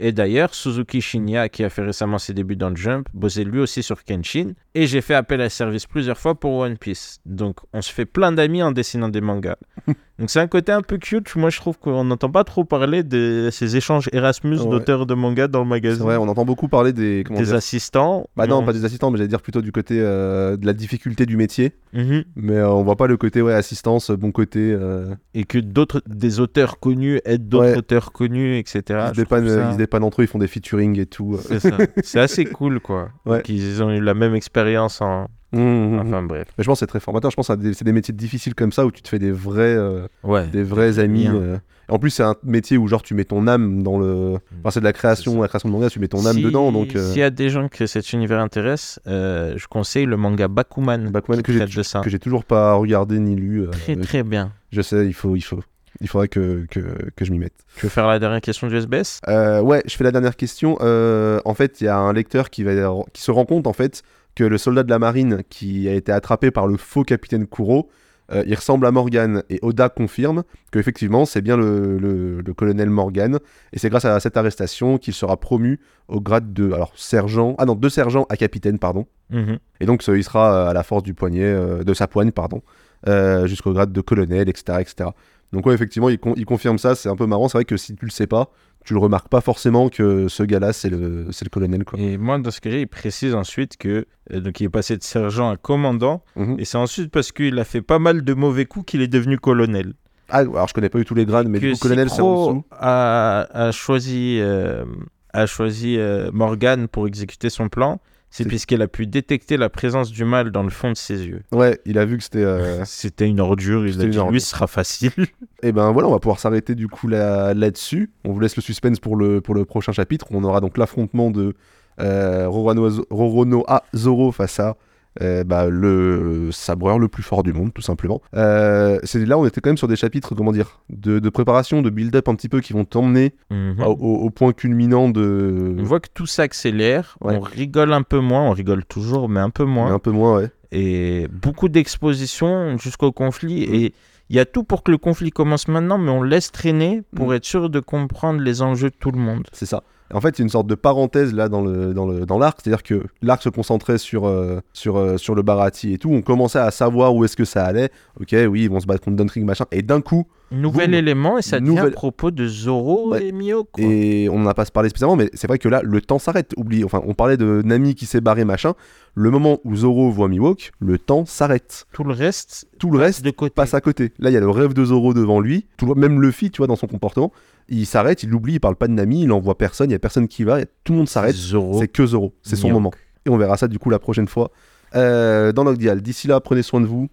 Et 0.00 0.12
d'ailleurs, 0.12 0.54
Suzuki 0.54 1.00
Shinya, 1.00 1.48
qui 1.48 1.64
a 1.64 1.70
fait 1.70 1.82
récemment 1.82 2.18
ses 2.18 2.32
débuts 2.32 2.54
dans 2.54 2.70
le 2.70 2.76
Jump, 2.76 3.08
bossait 3.14 3.42
lui 3.42 3.58
aussi 3.58 3.82
sur 3.82 4.04
Kenshin. 4.04 4.52
Et 4.80 4.86
j'ai 4.86 5.00
fait 5.00 5.14
appel 5.14 5.40
à 5.40 5.48
service 5.48 5.86
plusieurs 5.86 6.18
fois 6.18 6.34
pour 6.38 6.52
One 6.58 6.76
Piece. 6.78 7.18
Donc 7.26 7.56
on 7.72 7.82
se 7.82 7.92
fait 7.92 8.04
plein 8.06 8.30
d'amis 8.32 8.62
en 8.62 8.70
dessinant 8.70 9.08
des 9.08 9.20
mangas. 9.20 9.56
Donc 10.18 10.30
c'est 10.30 10.40
un 10.40 10.48
côté 10.48 10.72
un 10.72 10.82
peu 10.82 10.98
cute. 10.98 11.36
Moi, 11.36 11.48
je 11.48 11.58
trouve 11.58 11.78
qu'on 11.78 12.02
n'entend 12.02 12.28
pas 12.28 12.42
trop 12.42 12.64
parler 12.64 13.04
de 13.04 13.50
ces 13.52 13.76
échanges 13.76 14.08
Erasmus 14.12 14.58
Ouais. 14.58 14.68
d'auteurs 14.68 15.06
de 15.06 15.14
mangas 15.14 15.46
dans 15.46 15.60
le 15.60 15.68
magazine. 15.68 16.02
vrai, 16.02 16.16
on 16.16 16.26
entend 16.28 16.44
beaucoup 16.44 16.66
parler 16.66 16.92
des. 16.92 17.22
Des 17.22 17.54
assistants. 17.54 18.26
Bah 18.36 18.48
non, 18.48 18.64
pas 18.64 18.72
des 18.72 18.84
assistants, 18.84 19.12
mais 19.12 19.18
j'allais 19.18 19.28
dire 19.28 19.42
plutôt 19.42 19.62
du 19.62 19.70
côté 19.70 20.00
euh, 20.00 20.56
de 20.56 20.66
la 20.66 20.72
difficulté 20.72 21.24
du 21.24 21.36
métier. 21.36 21.72
Mhm. 21.92 22.24
Mais 22.34 22.56
euh, 22.56 22.68
on 22.68 22.82
voit 22.82 22.96
pas 22.96 23.06
le 23.06 23.16
côté 23.16 23.42
ouais, 23.42 23.52
assistance, 23.54 24.10
bon 24.10 24.32
côté. 24.32 24.72
euh, 24.72 25.14
Et 25.34 25.44
que 25.44 25.58
d'autres, 25.58 26.02
des 26.08 26.40
auteurs 26.40 26.80
connus 26.80 27.20
aident 27.24 27.48
d'autres 27.48 27.70
Ouais. 27.70 27.78
auteurs 27.78 28.10
connus, 28.12 28.58
etc. 28.58 28.82
ils, 28.88 29.08
se 29.10 29.20
dépannent, 29.20 29.48
ça- 29.48 29.68
ils 29.70 29.72
se 29.74 29.78
dépannent 29.78 30.02
entre 30.04 30.20
eux, 30.20 30.24
ils 30.24 30.28
font 30.28 30.38
des 30.40 30.48
featuring 30.48 30.98
et 30.98 31.06
tout. 31.06 31.38
C'est 31.46 31.60
ça. 31.60 31.76
C'est 32.02 32.18
assez 32.20 32.44
cool, 32.44 32.80
quoi. 32.80 33.10
Ouais. 33.24 33.36
Donc, 33.36 33.48
ils 33.50 33.82
ont 33.84 33.90
eu 33.92 34.00
la 34.00 34.14
même 34.14 34.34
expérience 34.34 34.67
en. 34.76 35.28
Mmh, 35.52 35.58
mmh, 35.60 35.96
mmh. 35.96 35.98
Enfin, 36.00 36.22
bref. 36.24 36.48
Mais 36.58 36.64
je 36.64 36.68
pense 36.68 36.76
que 36.76 36.80
c'est 36.80 36.86
très 36.88 37.00
formateur. 37.00 37.30
Je 37.30 37.36
pense 37.36 37.48
que 37.48 37.72
c'est 37.72 37.84
des- 37.84 37.92
métiers 37.92 38.12
difficiles 38.12 38.54
comme 38.54 38.70
ça 38.70 38.84
où 38.84 38.90
tu 38.90 39.00
te 39.00 39.08
fais 39.08 39.18
des 39.18 39.30
vrais, 39.32 39.62
euh, 39.74 40.06
Ouais. 40.22 40.46
des 40.48 40.62
vrais 40.62 40.98
amis. 40.98 41.26
euh. 41.26 41.56
En 41.88 41.98
plus, 41.98 42.10
c'est 42.10 42.22
un 42.22 42.34
métier 42.42 42.76
où 42.76 42.86
genre 42.86 43.00
tu 43.00 43.14
mets 43.14 43.24
ton 43.24 43.46
âme 43.46 43.82
dans 43.82 43.98
le. 43.98 44.34
Enfin, 44.60 44.70
c'est 44.72 44.80
de 44.80 44.84
la 44.84 44.92
création, 44.92 45.40
la 45.40 45.48
création 45.48 45.70
de 45.70 45.74
manga, 45.74 45.88
tu 45.88 46.00
mets 46.00 46.08
ton 46.08 46.26
âme 46.26 46.36
Si- 46.36 46.42
dedans. 46.42 46.70
Donc, 46.70 46.94
euh, 46.94 47.08
S'il 47.12 47.20
y 47.20 47.22
a 47.22 47.30
des 47.30 47.48
gens 47.48 47.68
que 47.68 47.86
cet 47.86 48.12
univers 48.12 48.40
intéresse, 48.40 49.00
je 49.06 49.66
conseille 49.68 50.04
le 50.04 50.18
manga 50.18 50.48
Bakuman, 50.48 51.08
Bakuman, 51.10 51.40
que 51.40 51.50
j'ai- 51.50 51.64
que 51.64 52.16
toujours 52.18 52.44
pas 52.44 52.74
regardé 52.74 53.18
ni 53.18 53.34
lu. 53.34 53.64
Très 53.70 53.96
très 53.96 54.22
bien. 54.22 54.52
Je 54.70 54.82
sais, 54.82 55.06
il 55.06 55.14
faut, 55.14 55.34
il 55.34 55.40
faut. 55.40 55.60
Il 56.00 56.08
faudrait 56.08 56.28
que, 56.28 56.64
que, 56.70 56.80
que 57.16 57.24
je 57.24 57.32
m'y 57.32 57.38
mette. 57.38 57.54
Tu 57.76 57.86
veux 57.86 57.90
faire 57.90 58.06
la 58.06 58.18
dernière 58.20 58.40
question 58.42 58.68
du 58.68 58.76
SBS 58.76 59.20
ouais, 59.26 59.82
je 59.86 59.96
fais 59.96 60.04
la 60.04 60.12
dernière 60.12 60.36
question. 60.36 60.76
En 60.82 61.54
fait, 61.54 61.80
il 61.80 61.84
y 61.84 61.88
a 61.88 61.96
un 61.96 62.12
lecteur 62.12 62.50
qui, 62.50 62.62
va, 62.64 62.72
qui 63.14 63.22
se 63.22 63.30
rend 63.30 63.46
compte 63.46 63.66
en 63.66 63.72
fait 63.72 64.02
que 64.38 64.44
le 64.44 64.56
soldat 64.56 64.84
de 64.84 64.90
la 64.90 65.00
marine 65.00 65.42
qui 65.48 65.88
a 65.88 65.94
été 65.94 66.12
attrapé 66.12 66.52
par 66.52 66.68
le 66.68 66.76
faux 66.76 67.02
capitaine 67.02 67.48
Kuro, 67.48 67.88
euh, 68.30 68.44
il 68.46 68.54
ressemble 68.54 68.86
à 68.86 68.92
Morgan. 68.92 69.42
Et 69.50 69.58
Oda 69.62 69.88
confirme 69.88 70.44
que 70.70 70.78
effectivement 70.78 71.24
c'est 71.24 71.40
bien 71.42 71.56
le, 71.56 71.98
le- 71.98 72.40
le 72.40 72.54
colonel 72.54 72.88
Morgan. 72.88 73.40
Et 73.72 73.80
c'est 73.80 73.88
grâce 73.90 74.04
à 74.04 74.20
cette 74.20 74.36
arrestation 74.36 74.96
qu'il 74.98 75.12
sera 75.14 75.36
promu 75.38 75.80
au 76.06 76.20
grade 76.20 76.52
de 76.52 76.70
alors 76.72 76.92
sergent, 76.94 77.56
ah 77.58 77.64
non, 77.64 77.74
de 77.74 77.88
sergent 77.88 78.26
à 78.28 78.36
capitaine 78.36 78.78
pardon. 78.78 79.06
Mhm. 79.30 79.58
Et 79.80 79.86
donc 79.86 80.06
il 80.06 80.22
sera 80.22 80.44
euh, 80.54 80.70
à 80.70 80.72
la 80.72 80.84
force 80.84 81.02
du 81.02 81.14
poignet, 81.14 81.42
euh, 81.42 81.82
de 81.82 81.94
sa 81.94 82.06
poigne 82.06 82.30
pardon, 82.30 82.62
euh, 83.08 83.46
jusqu'au 83.48 83.72
grade 83.72 83.92
de 83.92 84.00
colonel, 84.00 84.48
etc., 84.48 84.78
etc. 84.82 85.10
Donc 85.52 85.66
ouais, 85.66 85.74
effectivement, 85.74 86.08
il, 86.08 86.18
con- 86.18 86.34
il 86.36 86.44
confirme 86.44 86.78
ça. 86.78 86.94
C'est 86.94 87.08
un 87.08 87.16
peu 87.16 87.26
marrant. 87.26 87.48
C'est 87.48 87.58
vrai 87.58 87.64
que 87.64 87.76
si 87.76 87.94
tu 87.94 88.04
le 88.04 88.10
sais 88.10 88.26
pas, 88.26 88.50
tu 88.84 88.92
le 88.94 89.00
remarques 89.00 89.28
pas 89.28 89.40
forcément 89.40 89.88
que 89.88 90.28
ce 90.28 90.42
gars-là, 90.42 90.72
c'est 90.72 90.88
le, 90.90 91.26
colonel, 91.50 91.84
quoi. 91.84 91.98
Et 91.98 92.16
moi, 92.18 92.38
dans 92.38 92.50
ce 92.50 92.60
cas-là, 92.60 92.78
il 92.78 92.86
précise 92.88 93.34
ensuite 93.34 93.76
que 93.76 94.06
euh, 94.32 94.40
donc 94.40 94.60
il 94.60 94.64
est 94.64 94.68
passé 94.68 94.96
de 94.96 95.02
sergent 95.02 95.50
à 95.50 95.56
commandant, 95.56 96.22
Mhm. 96.36 96.56
et 96.58 96.64
c'est 96.64 96.78
ensuite 96.78 97.10
parce 97.10 97.32
qu'il 97.32 97.58
a 97.58 97.64
fait 97.64 97.82
pas 97.82 97.98
mal 97.98 98.22
de 98.22 98.34
mauvais 98.34 98.66
coups 98.66 98.86
qu'il 98.86 99.00
est 99.02 99.08
devenu 99.08 99.38
colonel. 99.38 99.94
Ah, 100.30 100.38
alors 100.38 100.68
je 100.68 100.74
connais 100.74 100.90
pas 100.90 100.98
eu 100.98 101.04
tous 101.06 101.14
les 101.14 101.24
grades, 101.24 101.48
mais 101.48 101.58
que 101.60 101.66
du 101.66 101.72
coup, 101.72 101.78
colonel, 101.78 102.10
c'est 102.10 102.20
en 102.20 102.50
dessous. 102.52 102.64
a, 102.72 103.46
a 103.68 103.72
choisi, 103.72 104.38
euh, 104.40 104.84
a 105.32 105.46
choisi 105.46 105.96
euh, 105.98 106.30
Morgan 106.32 106.86
pour 106.88 107.06
exécuter 107.06 107.48
son 107.50 107.68
plan, 107.70 108.00
c'est 108.30 108.44
puisqu'elle 108.46 108.82
a 108.82 108.88
pu 108.88 109.06
détecter 109.06 109.56
la 109.56 109.68
présence 109.68 110.10
du 110.10 110.24
mal 110.24 110.50
dans 110.50 110.62
le 110.62 110.70
fond 110.70 110.90
de 110.92 110.96
ses 110.96 111.26
yeux. 111.26 111.42
Ouais, 111.52 111.80
il 111.86 111.98
a 111.98 112.04
vu 112.04 112.18
que 112.18 112.22
c'était. 112.22 112.44
euh, 112.44 112.84
C'était 112.86 113.26
une 113.26 113.40
ordure, 113.40 113.86
il 113.86 113.94
a 114.00 114.04
dit 114.06 114.18
ordure. 114.18 114.32
lui, 114.32 114.40
ce 114.40 114.48
sera 114.50 114.66
facile. 114.66 115.12
Et 115.62 115.72
ben 115.72 115.90
voilà, 115.92 116.08
on 116.08 116.12
va 116.12 116.18
pouvoir 116.20 116.38
s'arrêter 116.38 116.74
du 116.74 116.88
coup 116.88 117.08
là- 117.08 117.54
là-dessus. 117.54 118.10
on 118.24 118.32
vous 118.32 118.40
laisse 118.40 118.56
le 118.56 118.62
suspense 118.62 119.00
pour 119.00 119.16
le, 119.16 119.40
pour 119.40 119.54
le 119.54 119.64
prochain 119.64 119.92
chapitre. 119.92 120.26
On 120.30 120.44
aura 120.44 120.60
donc 120.60 120.76
l'affrontement 120.78 121.30
de 121.30 121.54
euh, 122.00 122.46
Rorono, 122.48 123.04
Roronoa 123.10 123.82
Zoro 123.96 124.30
face 124.30 124.60
à 124.60 124.76
euh, 125.22 125.44
bah, 125.44 125.68
le 125.68 126.50
sabreur 126.52 126.98
le 126.98 127.08
plus 127.08 127.22
fort 127.22 127.42
du 127.42 127.52
monde, 127.52 127.72
tout 127.74 127.82
simplement. 127.82 128.20
Euh, 128.34 128.98
c'est 129.04 129.24
là, 129.24 129.36
on 129.38 129.46
était 129.46 129.60
quand 129.60 129.70
même 129.70 129.76
sur 129.76 129.88
des 129.88 129.96
chapitres, 129.96 130.34
comment 130.34 130.52
dire, 130.52 130.80
de, 130.90 131.18
de 131.18 131.28
préparation, 131.28 131.82
de 131.82 131.90
build-up 131.90 132.28
un 132.28 132.34
petit 132.34 132.48
peu 132.48 132.60
qui 132.60 132.72
vont 132.72 132.84
t'emmener 132.84 133.34
Mhm. 133.50 133.80
au, 133.82 133.90
au- 133.92 134.16
au 134.26 134.30
point 134.30 134.52
culminant 134.52 135.08
de. 135.08 135.74
On 135.78 135.82
voit 135.82 136.00
que 136.00 136.08
tout 136.12 136.26
s'accélère, 136.26 137.16
Ouais. 137.20 137.34
on 137.36 137.40
rigole 137.40 137.92
un 137.92 138.02
peu 138.02 138.20
moins, 138.20 138.42
on 138.42 138.52
rigole 138.52 138.84
toujours, 138.84 139.28
mais 139.28 139.40
un 139.40 139.50
peu 139.50 139.64
moins. 139.64 139.86
Mais 139.88 139.94
un 139.94 139.98
peu 139.98 140.10
moins, 140.12 140.36
ouais. 140.38 140.50
et 140.70 141.26
beaucoup 141.32 141.68
d'expositions 141.68 142.76
jusqu'au 142.78 143.12
conflit. 143.12 143.66
Mm. 143.68 143.74
Et 143.74 143.94
il 144.30 144.36
y 144.36 144.38
a 144.38 144.44
tout 144.44 144.62
pour 144.64 144.82
que 144.82 144.90
le 144.90 144.98
conflit 144.98 145.30
commence 145.30 145.68
maintenant, 145.68 145.98
mais 145.98 146.10
on 146.10 146.22
laisse 146.22 146.52
traîner 146.52 147.02
pour 147.16 147.28
Mm. 147.30 147.32
être 147.34 147.44
sûr 147.44 147.70
de 147.70 147.80
comprendre 147.80 148.40
les 148.40 148.62
enjeux 148.62 148.90
de 148.90 148.96
tout 148.98 149.10
le 149.10 149.18
monde. 149.18 149.46
C'est 149.52 149.66
ça. 149.66 149.82
En 150.14 150.20
fait, 150.20 150.38
il 150.38 150.40
y 150.40 150.42
a 150.42 150.44
une 150.44 150.48
sorte 150.50 150.66
de 150.66 150.74
parenthèse 150.74 151.34
là 151.34 151.48
dans 151.48 151.60
le 151.62 151.92
dans 151.92 152.06
le 152.06 152.24
dans 152.24 152.38
l'arc, 152.38 152.58
c'est-à-dire 152.62 152.82
que 152.82 153.02
l'arc 153.20 153.42
se 153.42 153.48
concentrait 153.50 153.98
sur 153.98 154.26
euh, 154.26 154.60
sur 154.72 154.96
euh, 154.96 155.16
sur 155.18 155.34
le 155.34 155.42
Barati 155.42 155.92
et 155.92 155.98
tout. 155.98 156.10
On 156.10 156.22
commençait 156.22 156.58
à 156.58 156.70
savoir 156.70 157.14
où 157.14 157.24
est-ce 157.24 157.36
que 157.36 157.44
ça 157.44 157.64
allait. 157.64 157.90
Ok, 158.20 158.34
oui, 158.48 158.62
ils 158.64 158.70
vont 158.70 158.80
se 158.80 158.86
battre 158.86 159.04
contre 159.04 159.16
Dunkring 159.16 159.44
machin. 159.44 159.66
Et 159.70 159.82
d'un 159.82 160.00
coup, 160.00 160.26
Nouvel 160.50 160.86
Boum. 160.90 160.94
élément, 160.98 161.36
et 161.38 161.42
ça 161.42 161.60
devient 161.60 161.70
Nouvelle- 161.72 161.88
à 161.88 161.90
propos 161.90 162.30
de 162.30 162.46
Zoro 162.46 163.10
Ouais. 163.10 163.26
et 163.26 163.32
Mio. 163.32 163.64
quoi. 163.70 163.84
et 163.84 164.28
on 164.30 164.38
n'en 164.38 164.48
a 164.48 164.54
pas 164.54 164.64
parlé 164.66 164.88
spécialement, 164.88 165.16
mais 165.16 165.28
c'est 165.34 165.46
vrai 165.46 165.58
que 165.58 165.68
là, 165.68 165.82
le 165.84 166.00
temps 166.00 166.18
s'arrête. 166.18 166.54
Oublie. 166.56 166.84
Enfin, 166.84 167.02
on 167.06 167.12
parlait 167.12 167.36
de 167.36 167.60
Nami 167.64 167.94
qui 167.94 168.06
s'est 168.06 168.22
barré 168.22 168.46
machin. 168.46 168.72
Le 169.14 169.30
moment 169.30 169.58
où 169.64 169.74
Zoro 169.76 170.10
voit 170.10 170.28
Mihawk, 170.28 170.70
le 170.80 170.96
temps 170.98 171.26
s'arrête. 171.26 171.84
Tout 171.92 172.04
le 172.04 172.14
reste 172.14 172.66
Tout 172.78 172.90
le 172.90 172.98
reste 172.98 173.22
de 173.24 173.30
côté. 173.30 173.52
passe 173.52 173.74
à 173.74 173.80
côté. 173.82 174.12
Là, 174.20 174.30
il 174.30 174.32
y 174.32 174.36
a 174.36 174.40
le 174.40 174.48
rêve 174.48 174.72
de 174.72 174.84
Zoro 174.86 175.12
devant 175.12 175.40
lui. 175.40 175.66
Tout 175.76 175.86
le- 175.86 175.94
même 175.96 176.22
Luffy, 176.22 176.50
tu 176.50 176.58
vois, 176.58 176.66
dans 176.66 176.76
son 176.76 176.86
comportement, 176.86 177.30
il 177.68 177.86
s'arrête, 177.86 178.22
il 178.22 178.30
l'oublie, 178.30 178.54
il 178.54 178.60
parle 178.60 178.76
pas 178.76 178.88
de 178.88 178.92
Nami, 178.92 179.22
il 179.22 179.32
envoie 179.32 179.56
personne, 179.58 179.90
il 179.90 179.92
y 179.92 179.96
a 179.96 179.98
personne 179.98 180.28
qui 180.28 180.44
va, 180.44 180.64
tout 180.84 180.92
le 180.92 180.98
monde 180.98 181.08
s'arrête. 181.08 181.34
C'est 181.78 181.88
que 181.88 182.06
Zoro, 182.06 182.34
c'est 182.42 182.56
son 182.56 182.70
moment. 182.70 182.90
Et 183.26 183.30
on 183.30 183.36
verra 183.36 183.56
ça 183.56 183.68
du 183.68 183.78
coup 183.78 183.90
la 183.90 183.98
prochaine 183.98 184.28
fois 184.28 184.50
euh, 184.94 185.52
dans 185.52 185.64
Logdial. 185.64 186.00
D'ici 186.00 186.28
là, 186.28 186.40
prenez 186.40 186.62
soin 186.62 186.80
de 186.80 186.86
vous. 186.86 187.08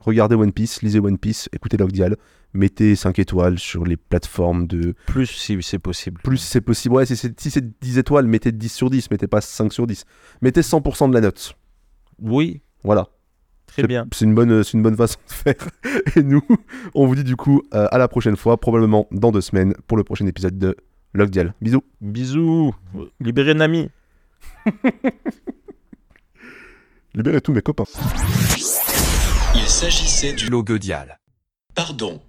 Regardez 0.00 0.36
One 0.36 0.52
Piece, 0.52 0.82
lisez 0.82 1.00
One 1.00 1.18
Piece, 1.18 1.48
écoutez 1.52 1.76
Logdial. 1.76 2.16
Mettez 2.52 2.96
5 2.96 3.18
étoiles 3.20 3.58
sur 3.60 3.84
les 3.84 3.96
plateformes 3.96 4.66
de. 4.66 4.94
Plus 5.06 5.26
si 5.26 5.56
c'est 5.62 5.78
possible. 5.78 6.20
Plus 6.22 6.38
si 6.38 6.46
c'est 6.48 6.60
possible. 6.60 6.96
Ouais, 6.96 7.06
si 7.06 7.16
c'est 7.16 7.38
si 7.40 7.50
c'est 7.50 7.80
10 7.80 7.98
étoiles, 7.98 8.26
mettez 8.26 8.50
10 8.50 8.68
sur 8.68 8.90
10, 8.90 9.10
mettez 9.12 9.28
pas 9.28 9.40
5 9.40 9.72
sur 9.72 9.86
10. 9.86 10.04
Mettez 10.42 10.62
100% 10.62 11.10
de 11.10 11.14
la 11.14 11.20
note. 11.20 11.54
Oui, 12.20 12.60
Voilà. 12.82 13.08
Très 13.72 13.82
C'est- 13.82 13.88
bien. 13.88 14.06
C'est 14.12 14.24
une 14.24 14.34
bonne, 14.34 14.62
c'est 14.64 14.72
une 14.74 14.82
bonne 14.82 14.96
façon 14.96 15.18
de 15.26 15.32
faire. 15.32 15.68
Et 16.16 16.22
nous, 16.22 16.42
on 16.94 17.06
vous 17.06 17.14
dit 17.14 17.24
du 17.24 17.36
coup 17.36 17.62
euh, 17.74 17.86
à 17.90 17.98
la 17.98 18.08
prochaine 18.08 18.36
fois, 18.36 18.58
probablement 18.58 19.06
dans 19.10 19.30
deux 19.32 19.40
semaines, 19.40 19.74
pour 19.86 19.96
le 19.96 20.04
prochain 20.04 20.26
épisode 20.26 20.58
de 20.58 20.76
Logdial. 21.14 21.54
Bisous. 21.60 21.82
Bisous. 22.00 22.74
Libérez 23.20 23.54
Nami. 23.54 23.90
Libérez 27.14 27.40
tous 27.40 27.52
mes 27.52 27.62
copains. 27.62 27.84
Il 29.54 29.66
s'agissait 29.66 30.32
du 30.32 30.48
Logodial. 30.48 31.18
pardon. 31.74 32.20